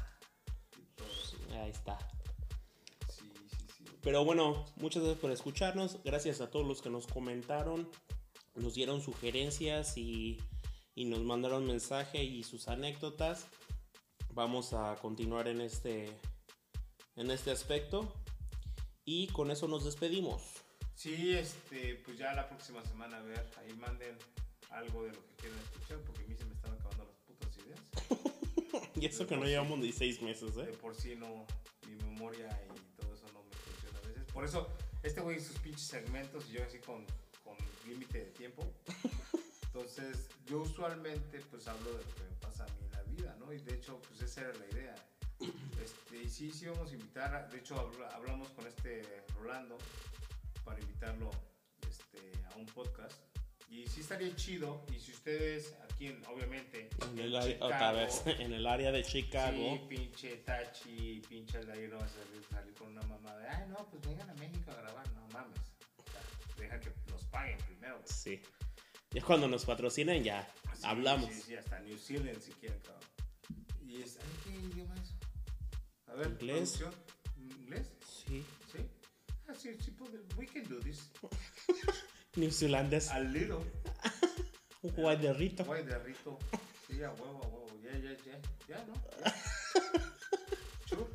Ahí 1.51 1.69
está. 1.69 1.99
Sí, 3.09 3.29
sí, 3.49 3.57
sí. 3.77 3.85
Pero 4.01 4.23
bueno, 4.23 4.65
muchas 4.77 5.03
gracias 5.03 5.19
por 5.19 5.31
escucharnos. 5.31 6.01
Gracias 6.05 6.39
a 6.39 6.49
todos 6.49 6.65
los 6.65 6.81
que 6.81 6.89
nos 6.89 7.07
comentaron, 7.07 7.89
nos 8.55 8.73
dieron 8.73 9.01
sugerencias 9.01 9.97
y, 9.97 10.41
y 10.95 11.05
nos 11.05 11.19
mandaron 11.23 11.67
mensaje 11.67 12.23
y 12.23 12.43
sus 12.43 12.69
anécdotas. 12.69 13.47
Vamos 14.29 14.71
a 14.71 14.95
continuar 14.95 15.49
en 15.49 15.59
este, 15.59 16.09
en 17.17 17.31
este 17.31 17.51
aspecto. 17.51 18.13
Y 19.03 19.27
con 19.27 19.51
eso 19.51 19.67
nos 19.67 19.83
despedimos. 19.83 20.41
Sí, 20.95 21.33
este, 21.33 21.95
pues 22.05 22.17
ya 22.17 22.33
la 22.33 22.47
próxima 22.47 22.81
semana, 22.85 23.17
a 23.17 23.23
ver, 23.23 23.45
ahí 23.57 23.73
manden 23.73 24.17
algo 24.73 25.03
de 25.05 25.11
lo 25.13 25.25
que 25.25 25.35
quieran 25.35 25.59
escuchar, 25.59 25.99
porque 26.01 26.23
a 26.23 26.27
mí 26.27 26.35
se 26.35 26.45
me 26.45 26.53
están 26.53 26.73
acabando 26.73 27.05
las 27.05 27.17
putas 27.19 27.57
ideas. 27.57 27.79
Y 28.95 29.05
eso 29.05 29.27
que 29.27 29.35
no 29.37 29.45
llevamos 29.45 29.77
ni 29.79 29.91
seis 29.91 30.21
meses, 30.21 30.55
De 30.55 30.63
¿eh? 30.63 30.77
por 30.81 30.95
sí 30.95 31.15
no, 31.15 31.45
mi 31.87 31.95
memoria 31.95 32.47
y 32.63 33.01
todo 33.01 33.13
eso 33.13 33.25
no 33.33 33.43
me 33.43 33.51
funciona 33.55 33.99
a 33.99 34.07
veces. 34.07 34.23
Por 34.33 34.45
eso, 34.45 34.67
este 35.03 35.21
güey 35.21 35.39
sus 35.39 35.57
pinches 35.59 35.83
segmentos 35.87 36.45
y 36.49 36.53
yo 36.53 36.63
así 36.63 36.79
con, 36.79 37.05
con 37.43 37.55
límite 37.87 38.19
de 38.19 38.31
tiempo. 38.31 38.63
Entonces, 39.65 40.27
yo 40.45 40.61
usualmente 40.61 41.39
pues 41.51 41.67
hablo 41.67 41.91
de 41.91 41.97
lo 42.03 42.13
que 42.15 42.21
me 42.23 42.35
pasa 42.41 42.63
a 42.63 42.67
mí 42.67 42.85
en 42.85 42.91
la 42.91 43.03
vida, 43.03 43.35
¿no? 43.39 43.51
Y 43.53 43.57
de 43.59 43.73
hecho, 43.75 43.99
pues 44.07 44.21
esa 44.21 44.41
era 44.41 44.53
la 44.53 44.65
idea. 44.67 44.95
Este, 45.83 46.23
y 46.23 46.29
sí, 46.29 46.51
sí 46.51 46.65
vamos 46.67 46.91
a 46.91 46.93
invitar, 46.93 47.35
a- 47.35 47.47
de 47.47 47.57
hecho 47.59 47.77
habla- 47.79 48.07
hablamos 48.09 48.49
con 48.51 48.65
este 48.67 49.01
Rolando 49.39 49.77
para 50.63 50.79
invitarlo 50.79 51.29
este, 51.89 52.19
a 52.53 52.55
un 52.57 52.65
podcast. 52.67 53.19
Y 53.73 53.87
sí 53.87 54.01
estaría 54.01 54.35
chido, 54.35 54.85
y 54.95 54.99
si 54.99 55.11
ustedes 55.11 55.75
aquí, 55.89 56.05
en, 56.07 56.23
obviamente, 56.27 56.89
En 57.01 57.17
el, 57.17 57.35
otra 57.35 57.47
Chicago, 57.51 57.97
vez, 57.97 58.23
en 58.39 58.53
el 58.53 58.67
área 58.67 58.91
de 58.91 59.03
Chicago. 59.03 59.57
Sí, 59.57 59.81
pinche 59.89 60.35
Tachi, 60.37 61.21
pinche 61.27 61.57
Aldair 61.57 61.89
no 61.89 61.97
vas 61.97 62.11
a 62.11 62.23
salir, 62.23 62.43
salir 62.51 62.73
con 62.75 62.89
una 62.89 63.01
mamá 63.01 63.35
de, 63.37 63.47
ay, 63.49 63.67
no, 63.69 63.89
pues 63.89 64.05
vengan 64.07 64.29
a 64.29 64.33
México 64.35 64.69
a 64.71 64.75
grabar. 64.75 65.11
No 65.13 65.27
mames. 65.29 65.57
O 65.97 66.03
sea, 66.03 66.21
deja 66.59 66.79
que 66.79 66.91
nos 67.09 67.23
paguen 67.25 67.57
primero. 67.65 67.99
Sí. 68.05 68.39
Ya 69.09 69.21
cuando 69.23 69.47
nos 69.47 69.65
patrocinen 69.65 70.23
ya 70.23 70.47
Sí, 70.75 70.81
hablamos. 70.83 71.29
Sí, 71.33 71.41
sí, 71.41 71.55
hasta 71.55 71.79
New 71.79 71.97
Zealand 71.97 72.39
si 72.39 72.51
quieren, 72.53 72.79
cabrón. 72.81 73.09
¿Y 73.87 74.01
es, 74.03 74.17
ay, 74.17 74.29
qué 74.43 74.67
idioma 74.67 74.93
es? 74.95 75.13
A 76.07 76.13
ver, 76.13 76.27
Inglés. 76.39 76.83
¿Inglés? 77.37 77.91
Sí. 78.05 78.43
Sí. 78.71 78.79
Ah, 79.47 79.53
sí, 79.55 79.75
sí, 79.83 79.91
podemos. 79.91 80.27
We 80.37 80.45
can 80.45 80.63
do 80.69 80.79
this. 80.79 81.09
Neozelandés. 82.35 83.09
A 83.11 83.19
little. 83.19 83.59
Un 84.81 84.91
guayderrito. 84.95 85.63
Guay 85.65 85.83
de 85.83 85.97
rito. 85.99 86.37
Sí, 86.87 87.01
a 87.03 87.11
huevo, 87.11 87.41
a 87.43 87.47
huevo. 87.47 87.67
Ya, 87.83 87.91
ya, 87.97 88.17
ya. 88.25 88.39
Ya, 88.67 88.85
¿no? 88.85 88.93
Sure. 90.85 91.05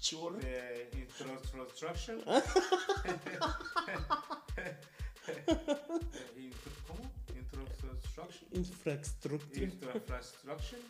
Chulo. 0.00 0.38
de 0.38 0.90
instruction. 0.94 2.20
¿Cómo? 6.86 7.10
Instruction. 7.34 8.48
Infraestructura. 8.52 9.62
Instruction. 9.66 10.80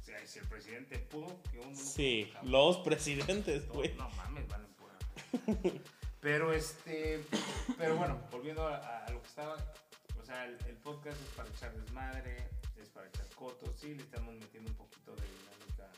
O 0.00 0.04
sea, 0.04 0.26
si 0.26 0.38
el 0.38 0.46
presidente 0.48 0.98
pudo, 0.98 1.42
que 1.50 1.58
uno 1.58 1.70
no 1.70 1.76
Sí, 1.76 2.32
los 2.44 2.76
presidentes, 2.78 3.68
güey. 3.68 3.92
no 3.94 4.08
mames, 4.10 4.46
valen 4.48 4.72
pura. 4.74 4.94
Pero 6.20 6.52
este, 6.52 7.22
pero 7.78 7.96
bueno, 7.96 8.20
volviendo 8.30 8.66
a, 8.66 9.06
lo 9.10 9.20
que 9.22 9.28
estaba, 9.28 9.56
o 10.18 10.24
sea, 10.24 10.44
el, 10.44 10.76
podcast 10.78 11.20
es 11.20 11.28
para 11.36 11.48
echar 11.48 11.74
desmadre, 11.76 12.48
es 12.80 12.88
para 12.88 13.08
echar 13.08 13.28
cotos, 13.34 13.74
sí, 13.76 13.94
le 13.94 14.02
estamos 14.02 14.34
metiendo 14.34 14.70
un 14.70 14.76
poquito 14.76 15.14
de 15.14 15.22
dinámica 15.26 15.90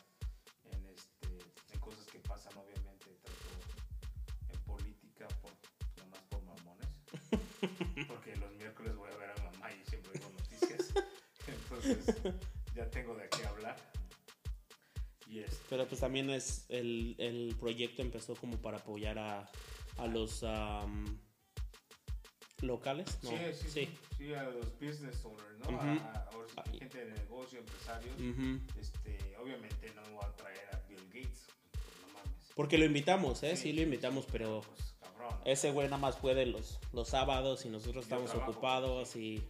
en 0.65 0.87
este, 0.87 1.29
en 1.73 1.81
cosas 1.81 2.07
que 2.07 2.19
pasan 2.21 2.53
obviamente 2.57 3.07
tanto 3.23 4.53
en 4.53 4.61
política 4.65 5.29
por 5.41 5.53
nomás 6.03 6.23
por 6.29 6.43
mamones, 6.43 6.89
porque 8.09 8.35
los 8.37 8.53
miércoles 8.55 8.97
voy 8.97 9.11
a 9.13 9.17
ver 9.17 9.31
a 9.31 9.43
mamá 9.45 9.73
y 9.73 9.85
siempre 9.89 10.13
digo 10.15 10.31
noticias, 10.31 10.93
entonces 11.47 12.17
ya 12.75 12.91
tengo 12.91 13.15
de 13.15 13.29
qué 13.29 13.47
hablar. 13.47 13.77
Y 15.27 15.41
este, 15.41 15.63
Pero 15.69 15.87
pues 15.87 16.01
también 16.01 16.31
es 16.31 16.65
el, 16.71 17.15
el 17.19 17.55
proyecto 17.61 18.01
empezó 18.01 18.35
como 18.35 18.57
para 18.57 18.79
apoyar 18.79 19.19
a, 19.19 19.51
a 19.99 20.07
los 20.07 20.43
am, 20.45 21.19
locales, 22.63 23.19
¿no? 23.23 23.31
Sí, 23.31 23.37
sí, 23.53 23.69
sí, 23.71 23.89
sí, 24.17 24.35
a 24.35 24.45
los 24.45 24.73
business 24.81 25.25
owners, 25.25 25.59
¿no? 25.71 25.81
A, 25.81 25.93
a- 25.93 26.29
gente 26.79 27.05
de 27.05 27.13
negocio, 27.13 27.59
empresarios. 27.61 28.15
Este, 28.79 29.37
obviamente 29.41 29.93
no 29.95 30.03
voy 30.15 30.25
a 30.25 30.35
traer 30.37 30.69
a 30.75 30.79
Bill 30.89 31.05
Gates, 31.13 31.47
pues, 31.73 31.85
no 32.07 32.13
mames. 32.15 32.49
Porque 32.57 32.79
lo 32.79 32.85
invitamos, 32.85 33.43
¿eh? 33.43 33.57
Sí, 33.57 33.63
Sí, 33.65 33.73
lo 33.75 33.83
invitamos, 33.83 34.27
pero 34.31 34.63
Pues 34.63 34.95
cabrón. 35.01 35.35
ese 35.45 35.71
güey 35.71 35.87
nada 35.87 35.99
más 35.99 36.17
puede 36.17 36.47
los, 36.47 36.81
los 36.93 37.09
sábados 37.09 37.65
y 37.65 37.69
nosotros 37.69 38.05
estamos 38.05 38.31
trabajo, 38.31 38.51
ocupados 38.53 39.15
y. 39.17 39.43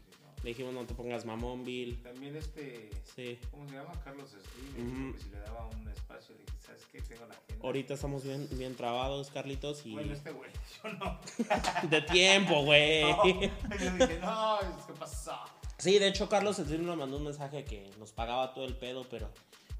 le 0.42 0.50
dijimos 0.50 0.72
no 0.74 0.84
te 0.86 0.94
pongas 0.94 1.24
mamón, 1.24 1.64
Bill. 1.64 2.00
También 2.02 2.36
este, 2.36 2.90
Sí. 3.14 3.38
¿cómo 3.50 3.68
se 3.68 3.74
llama? 3.74 3.92
Carlos 4.04 4.30
Slim, 4.30 5.06
Ujú. 5.08 5.16
que 5.16 5.22
si 5.24 5.30
le 5.30 5.40
daba 5.40 5.66
un 5.66 5.88
espacio, 5.88 6.34
le 6.36 6.44
dije, 6.44 6.58
¿sabes 6.64 6.82
qué? 6.92 7.00
Tengo 7.02 7.26
la 7.26 7.34
agenda. 7.34 7.64
Ahorita 7.64 7.94
estamos 7.94 8.22
bien, 8.24 8.48
bien 8.52 8.74
trabados, 8.76 9.30
Carlitos, 9.30 9.84
y 9.84 9.92
Bueno, 9.94 10.12
este 10.14 10.30
güey, 10.30 10.50
yo 10.84 10.92
no. 10.94 11.18
de 11.90 12.02
tiempo, 12.02 12.62
güey. 12.64 13.02
No, 13.12 13.24
Yo 13.24 13.90
dije, 13.98 14.18
no, 14.20 14.58
¿qué 14.86 14.92
pasó? 14.94 15.38
Sí, 15.78 15.98
de 15.98 16.08
hecho 16.08 16.28
Carlos 16.28 16.56
Slim 16.56 16.84
nos 16.86 16.96
mandó 16.96 17.16
un 17.18 17.24
mensaje 17.24 17.64
que 17.64 17.88
nos 17.98 18.12
pagaba 18.12 18.52
todo 18.52 18.64
el 18.64 18.74
pedo, 18.76 19.04
pero 19.08 19.30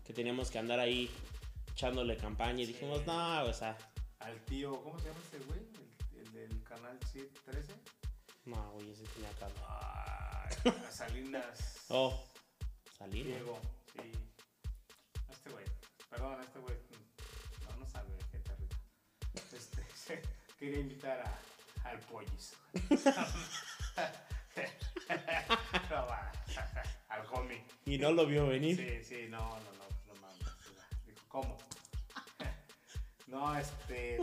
que 0.04 0.12
teníamos 0.12 0.50
que 0.50 0.58
andar 0.58 0.78
ahí 0.80 1.10
echándole 1.72 2.16
campaña 2.16 2.62
y 2.62 2.66
Sí. 2.66 2.72
dijimos, 2.72 3.04
no, 3.06 3.44
o 3.44 3.52
sea, 3.52 3.76
Al 4.20 4.40
tío, 4.44 4.80
¿cómo 4.82 4.98
se 4.98 5.06
llama 5.08 5.20
este 5.24 5.38
güey? 5.46 5.60
El, 5.60 6.26
el 6.26 6.32
del 6.50 6.62
canal 6.64 6.98
13. 7.44 7.72
no, 8.46 8.72
güey, 8.72 8.90
ese 8.90 9.04
tenía 9.14 9.30
Carlos. 9.38 9.58
A 10.68 10.90
Salinas. 10.90 11.84
Oh, 11.88 12.24
Salinas. 12.98 13.26
Diego, 13.26 13.60
sí. 13.92 14.12
Este 15.30 15.50
güey, 15.50 15.64
perdón, 16.10 16.40
este 16.42 16.58
güey, 16.58 16.76
no, 17.68 17.76
no 17.76 17.86
sabe 17.88 18.08
qué 18.30 18.38
rica. 18.38 18.56
Este, 19.52 19.82
se- 19.94 20.22
quería 20.58 20.80
invitar 20.80 21.20
a, 21.20 21.88
al 21.88 22.00
Pollis. 22.00 22.54
No, 25.90 26.06
va, 26.06 26.32
al 27.08 27.26
homie. 27.32 27.64
Y 27.86 27.96
no 27.98 28.10
lo 28.12 28.26
vio 28.26 28.46
venir. 28.48 28.76
Sí, 28.76 29.04
sí, 29.04 29.26
no, 29.28 29.38
no, 29.38 29.72
no, 29.72 30.14
no 30.14 30.20
mames. 30.20 30.38
Dijo, 31.06 31.24
¿cómo? 31.28 31.56
No, 33.28 33.56
este, 33.58 34.18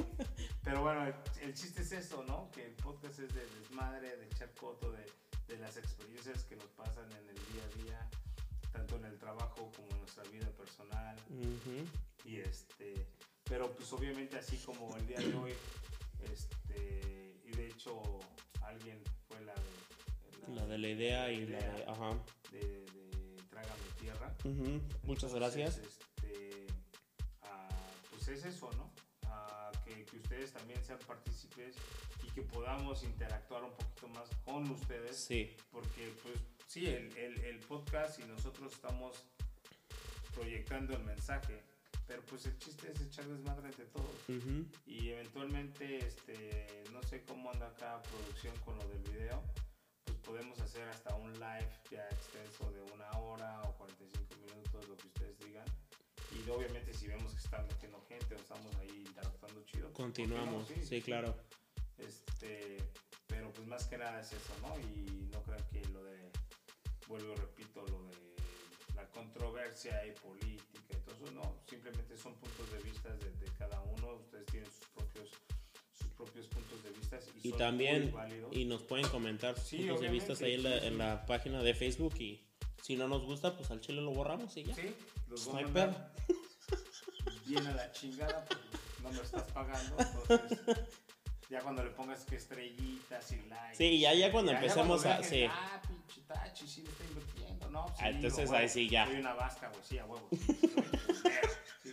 pero 0.63 0.81
bueno, 0.81 1.05
el, 1.05 1.13
el 1.41 1.53
chiste 1.53 1.81
es 1.84 1.91
eso, 1.91 2.23
¿no? 2.23 2.49
Que 2.51 2.65
el 2.65 2.73
podcast 2.73 3.19
es 3.19 3.34
de 3.34 3.45
desmadre, 3.45 4.17
de 4.17 4.26
echar 4.26 4.51
coto, 4.55 4.91
de, 4.91 5.05
de 5.47 5.57
las 5.57 5.77
experiencias 5.77 6.43
que 6.43 6.55
nos 6.55 6.69
pasan 6.72 7.11
en 7.11 7.30
el 7.30 7.35
día 7.35 7.63
a 7.63 7.84
día, 7.84 8.09
tanto 8.72 8.95
en 8.97 9.05
el 9.05 9.17
trabajo 9.17 9.72
como 9.76 9.89
en 9.91 9.99
nuestra 9.99 10.23
vida 10.26 10.49
personal. 10.51 11.15
Y 12.26 12.38
este, 12.38 13.07
pero 13.43 13.72
pues 13.76 13.91
obviamente 13.93 14.38
así 14.38 14.57
como 14.57 14.95
el 14.97 15.05
día 15.07 15.19
de 15.19 15.34
hoy, 15.35 15.53
este, 16.34 17.39
y 17.45 17.51
de 17.51 17.67
hecho 17.67 18.01
alguien 18.61 19.01
fue 19.27 19.39
la 19.41 19.53
de, 19.53 20.55
La 20.55 20.65
de 20.65 20.77
la 20.77 20.88
idea 20.89 21.31
y 21.31 21.45
la 21.45 21.59
de... 21.59 21.85
Ajá. 21.85 22.11
de, 22.51 22.59
de 22.59 23.35
Trágame 23.49 23.89
Tierra. 23.99 24.35
Muchas 25.03 25.34
gracias. 25.34 25.77
Este, 25.77 26.67
ah, 27.43 27.69
pues 28.09 28.27
es 28.27 28.45
eso, 28.45 28.69
¿no? 28.73 28.91
Ah, 29.27 29.72
que, 29.85 30.05
que 30.05 30.17
ustedes 30.17 30.51
también 30.53 30.84
sean 30.84 30.99
partícipes 31.07 31.76
que 32.36 32.41
podamos 32.41 33.02
interactuar 33.03 33.64
un 33.64 33.72
poquito 33.72 34.10
más 34.10 34.30
con 34.44 34.70
ustedes. 34.70 35.16
Sí. 35.18 35.56
Porque, 35.72 36.14
pues, 36.22 36.36
sí, 36.68 36.86
el, 36.86 37.16
el, 37.18 37.40
el 37.45 37.60
podcast 37.60 38.20
y 38.20 38.24
nosotros 38.26 38.74
estamos 38.74 39.24
proyectando 40.36 40.94
el 40.98 41.03
mensaje, 41.06 41.64
pero 42.06 42.22
pues 42.24 42.45
el 42.45 42.57
chiste 42.57 42.91
es 42.91 42.99
echar 42.99 43.26
desmadre 43.26 43.68
entre 43.68 43.86
todos. 43.86 44.16
Ujú. 44.28 44.66
Y 44.86 45.10
eventualmente, 45.12 46.06
este, 46.06 46.84
no 46.91 47.02
sé 47.03 47.24
cómo 47.24 47.52
anda 47.52 47.68
acá 47.68 48.03
producción 48.03 48.53
con 48.66 48.78
lo 48.78 48.88
del 48.90 49.02
video, 49.03 49.41
pues 50.03 50.18
podemos 50.18 50.60
hacer 50.60 50.88
hasta 50.90 51.16
un 51.16 51.32
live 51.34 51.72
ya 51.90 52.06
extenso 52.10 52.70
de 52.74 52.82
una 52.94 53.10
hora 53.18 53.62
o 53.62 53.78
45 53.78 54.36
minutos, 54.41 54.90
lo 54.90 54.98
que 54.98 55.07
ustedes 55.07 55.40
digan. 55.40 55.66
Y 56.34 56.49
obviamente 56.49 56.94
si 56.94 57.07
vemos 57.07 57.32
que 57.32 57.40
están 57.40 57.66
metiendo 57.66 58.02
gente 58.10 58.36
o 58.36 58.38
estamos 58.38 58.76
ahí 58.76 59.03
interactuando 59.07 59.64
chido, 59.64 59.88
pues, 59.88 59.95
Continuamos. 59.95 60.68
Sí, 60.84 61.02
claro. 61.02 61.34
Este, 62.36 62.78
pero 63.28 63.49
pues 63.53 63.66
más 63.68 63.86
que 63.86 63.98
nada 63.98 64.20
es 64.20 64.28
eso, 64.34 64.53
¿no? 64.62 64.78
Y 64.80 65.30
no 65.32 65.41
crean 65.44 65.64
que 65.72 65.82
lo 65.90 66.03
de, 66.03 66.18
vuelvo 67.07 67.34
y 67.34 67.36
repito, 67.38 67.86
lo 67.88 68.03
de 68.10 68.36
la 68.94 69.07
controversia 69.10 70.06
y 70.06 70.12
política 70.12 70.94
y 70.94 70.98
todo 70.98 71.16
eso, 71.16 71.32
no, 71.34 71.56
simplemente 71.70 72.18
son 72.18 72.36
puntos 72.36 72.72
de 72.74 72.80
vista 72.80 73.10
de, 73.16 73.32
de 73.32 73.45
cada 73.57 73.82
uno, 73.82 74.16
ustedes 74.16 74.45
tienen 74.48 74.70
sus 74.70 74.86
propios, 74.88 75.30
sus 75.98 76.07
propios 76.10 76.48
puntos 76.48 76.84
de 76.84 76.90
vista 76.91 77.20
y, 77.41 77.48
Y 77.48 77.49
son 77.52 77.60
también, 77.60 78.03
muy 78.03 78.12
válidos. 78.12 78.56
y 78.56 78.66
nos 78.66 78.84
pueden 78.84 79.07
comentar 79.07 79.57
sus 79.57 79.70
Sí, 79.70 79.78
puntos 79.78 80.02
de 80.02 80.10
vista 80.10 80.34
ahí 80.41 80.53
en 80.56 80.98
la, 80.98 81.18
en 81.20 81.26
página 81.26 81.64
de 81.64 81.74
Facebook 81.74 82.16
y 82.20 82.45
si 82.84 82.98
no 82.98 83.07
nos 83.07 83.24
gusta, 83.24 83.56
pues 83.56 83.72
al 83.72 83.80
chile 83.80 84.02
lo 84.02 84.12
borramos 84.12 84.56
y 84.57 84.66
ya. 84.66 84.76
Sí, 84.76 84.94
los 85.30 85.48
mandar 85.53 86.14
bien 87.45 87.66
a 87.66 87.74
la 87.74 87.91
chingada, 87.94 88.44
porque 88.45 88.64
no 89.03 89.12
me 89.12 89.22
estás 89.22 89.49
pagando, 89.52 89.95
entonces 89.99 90.60
ya 91.49 91.59
cuando 91.61 91.84
le 91.84 91.91
pongas 91.91 92.26
que 92.26 92.35
estrellitas 92.38 93.31
y 93.31 93.41
likes. 93.43 93.76
Sí, 93.76 93.99
ya- 93.99 94.13
ya 94.13 94.31
cuando 94.31 94.51
empecemos 94.51 95.01
cuando 95.01 95.09
a- 95.09 95.17
veas 95.19 95.30
sí. 95.30 95.35
que, 95.38 95.47
Ah, 95.47 95.81
pinche 95.88 96.22
Tachi, 96.27 96.67
sí 96.67 96.81
le 96.84 96.89
está 96.89 97.03
invirtiendo, 97.03 97.69
¿no? 97.69 97.85
pues 97.85 97.97
Ah, 97.99 98.07
sí, 98.09 98.15
entonces 98.15 98.49
güey, 98.49 98.61
ahí 98.61 98.69
sí, 98.69 98.89
ya. 98.89 99.05
Soy 99.05 99.15
una 99.17 99.34
vasca, 99.34 99.67
güey, 99.69 99.81
sí, 99.84 99.97
a 99.99 100.05
huevo. 100.05 100.27
sí, 100.31 100.38
sí, 101.84 101.91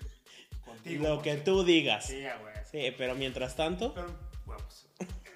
Contigo. 0.64 1.08
Lo 1.08 1.22
que 1.22 1.30
porque- 1.34 1.44
tú 1.44 1.64
digas. 1.64 2.06
Sí, 2.06 2.24
a 2.26 2.36
huevo. 2.38 2.58
Sí, 2.70 2.94
pero 2.96 3.14
mientras 3.14 3.54
tanto, 3.56 3.92
Pero, 3.94 4.06
huevos. 4.46 4.86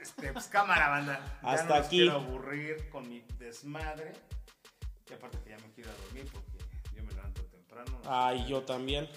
Este, 0.00 0.32
pues 0.32 0.46
cámara, 0.46 0.88
banda. 0.88 1.38
Ya 1.42 1.50
Hasta 1.50 1.64
no 1.68 1.76
los 1.76 1.86
aquí. 1.86 1.96
quiero 1.98 2.12
aburrir 2.12 2.88
con 2.88 3.08
mi 3.08 3.22
desmadre. 3.38 4.12
Y 5.10 5.12
aparte 5.12 5.38
que 5.44 5.50
ya 5.50 5.58
me 5.58 5.70
quiero 5.72 5.90
dormir 6.04 6.26
porque 6.32 6.58
yo 6.96 7.02
me 7.02 7.12
levanto 7.12 7.42
temprano. 7.44 8.00
¿no? 8.02 8.10
ay, 8.26 8.46
yo 8.46 8.62
también. 8.62 9.08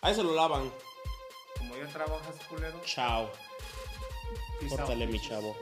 Ahí 0.00 0.14
se 0.14 0.22
lo 0.22 0.34
lavan. 0.34 0.70
Como 1.58 1.76
ya 1.76 1.86
trabajas, 1.88 2.34
culero. 2.48 2.80
Chao. 2.84 3.30
Córtale, 4.66 5.06
mi 5.06 5.18
chavo. 5.18 5.54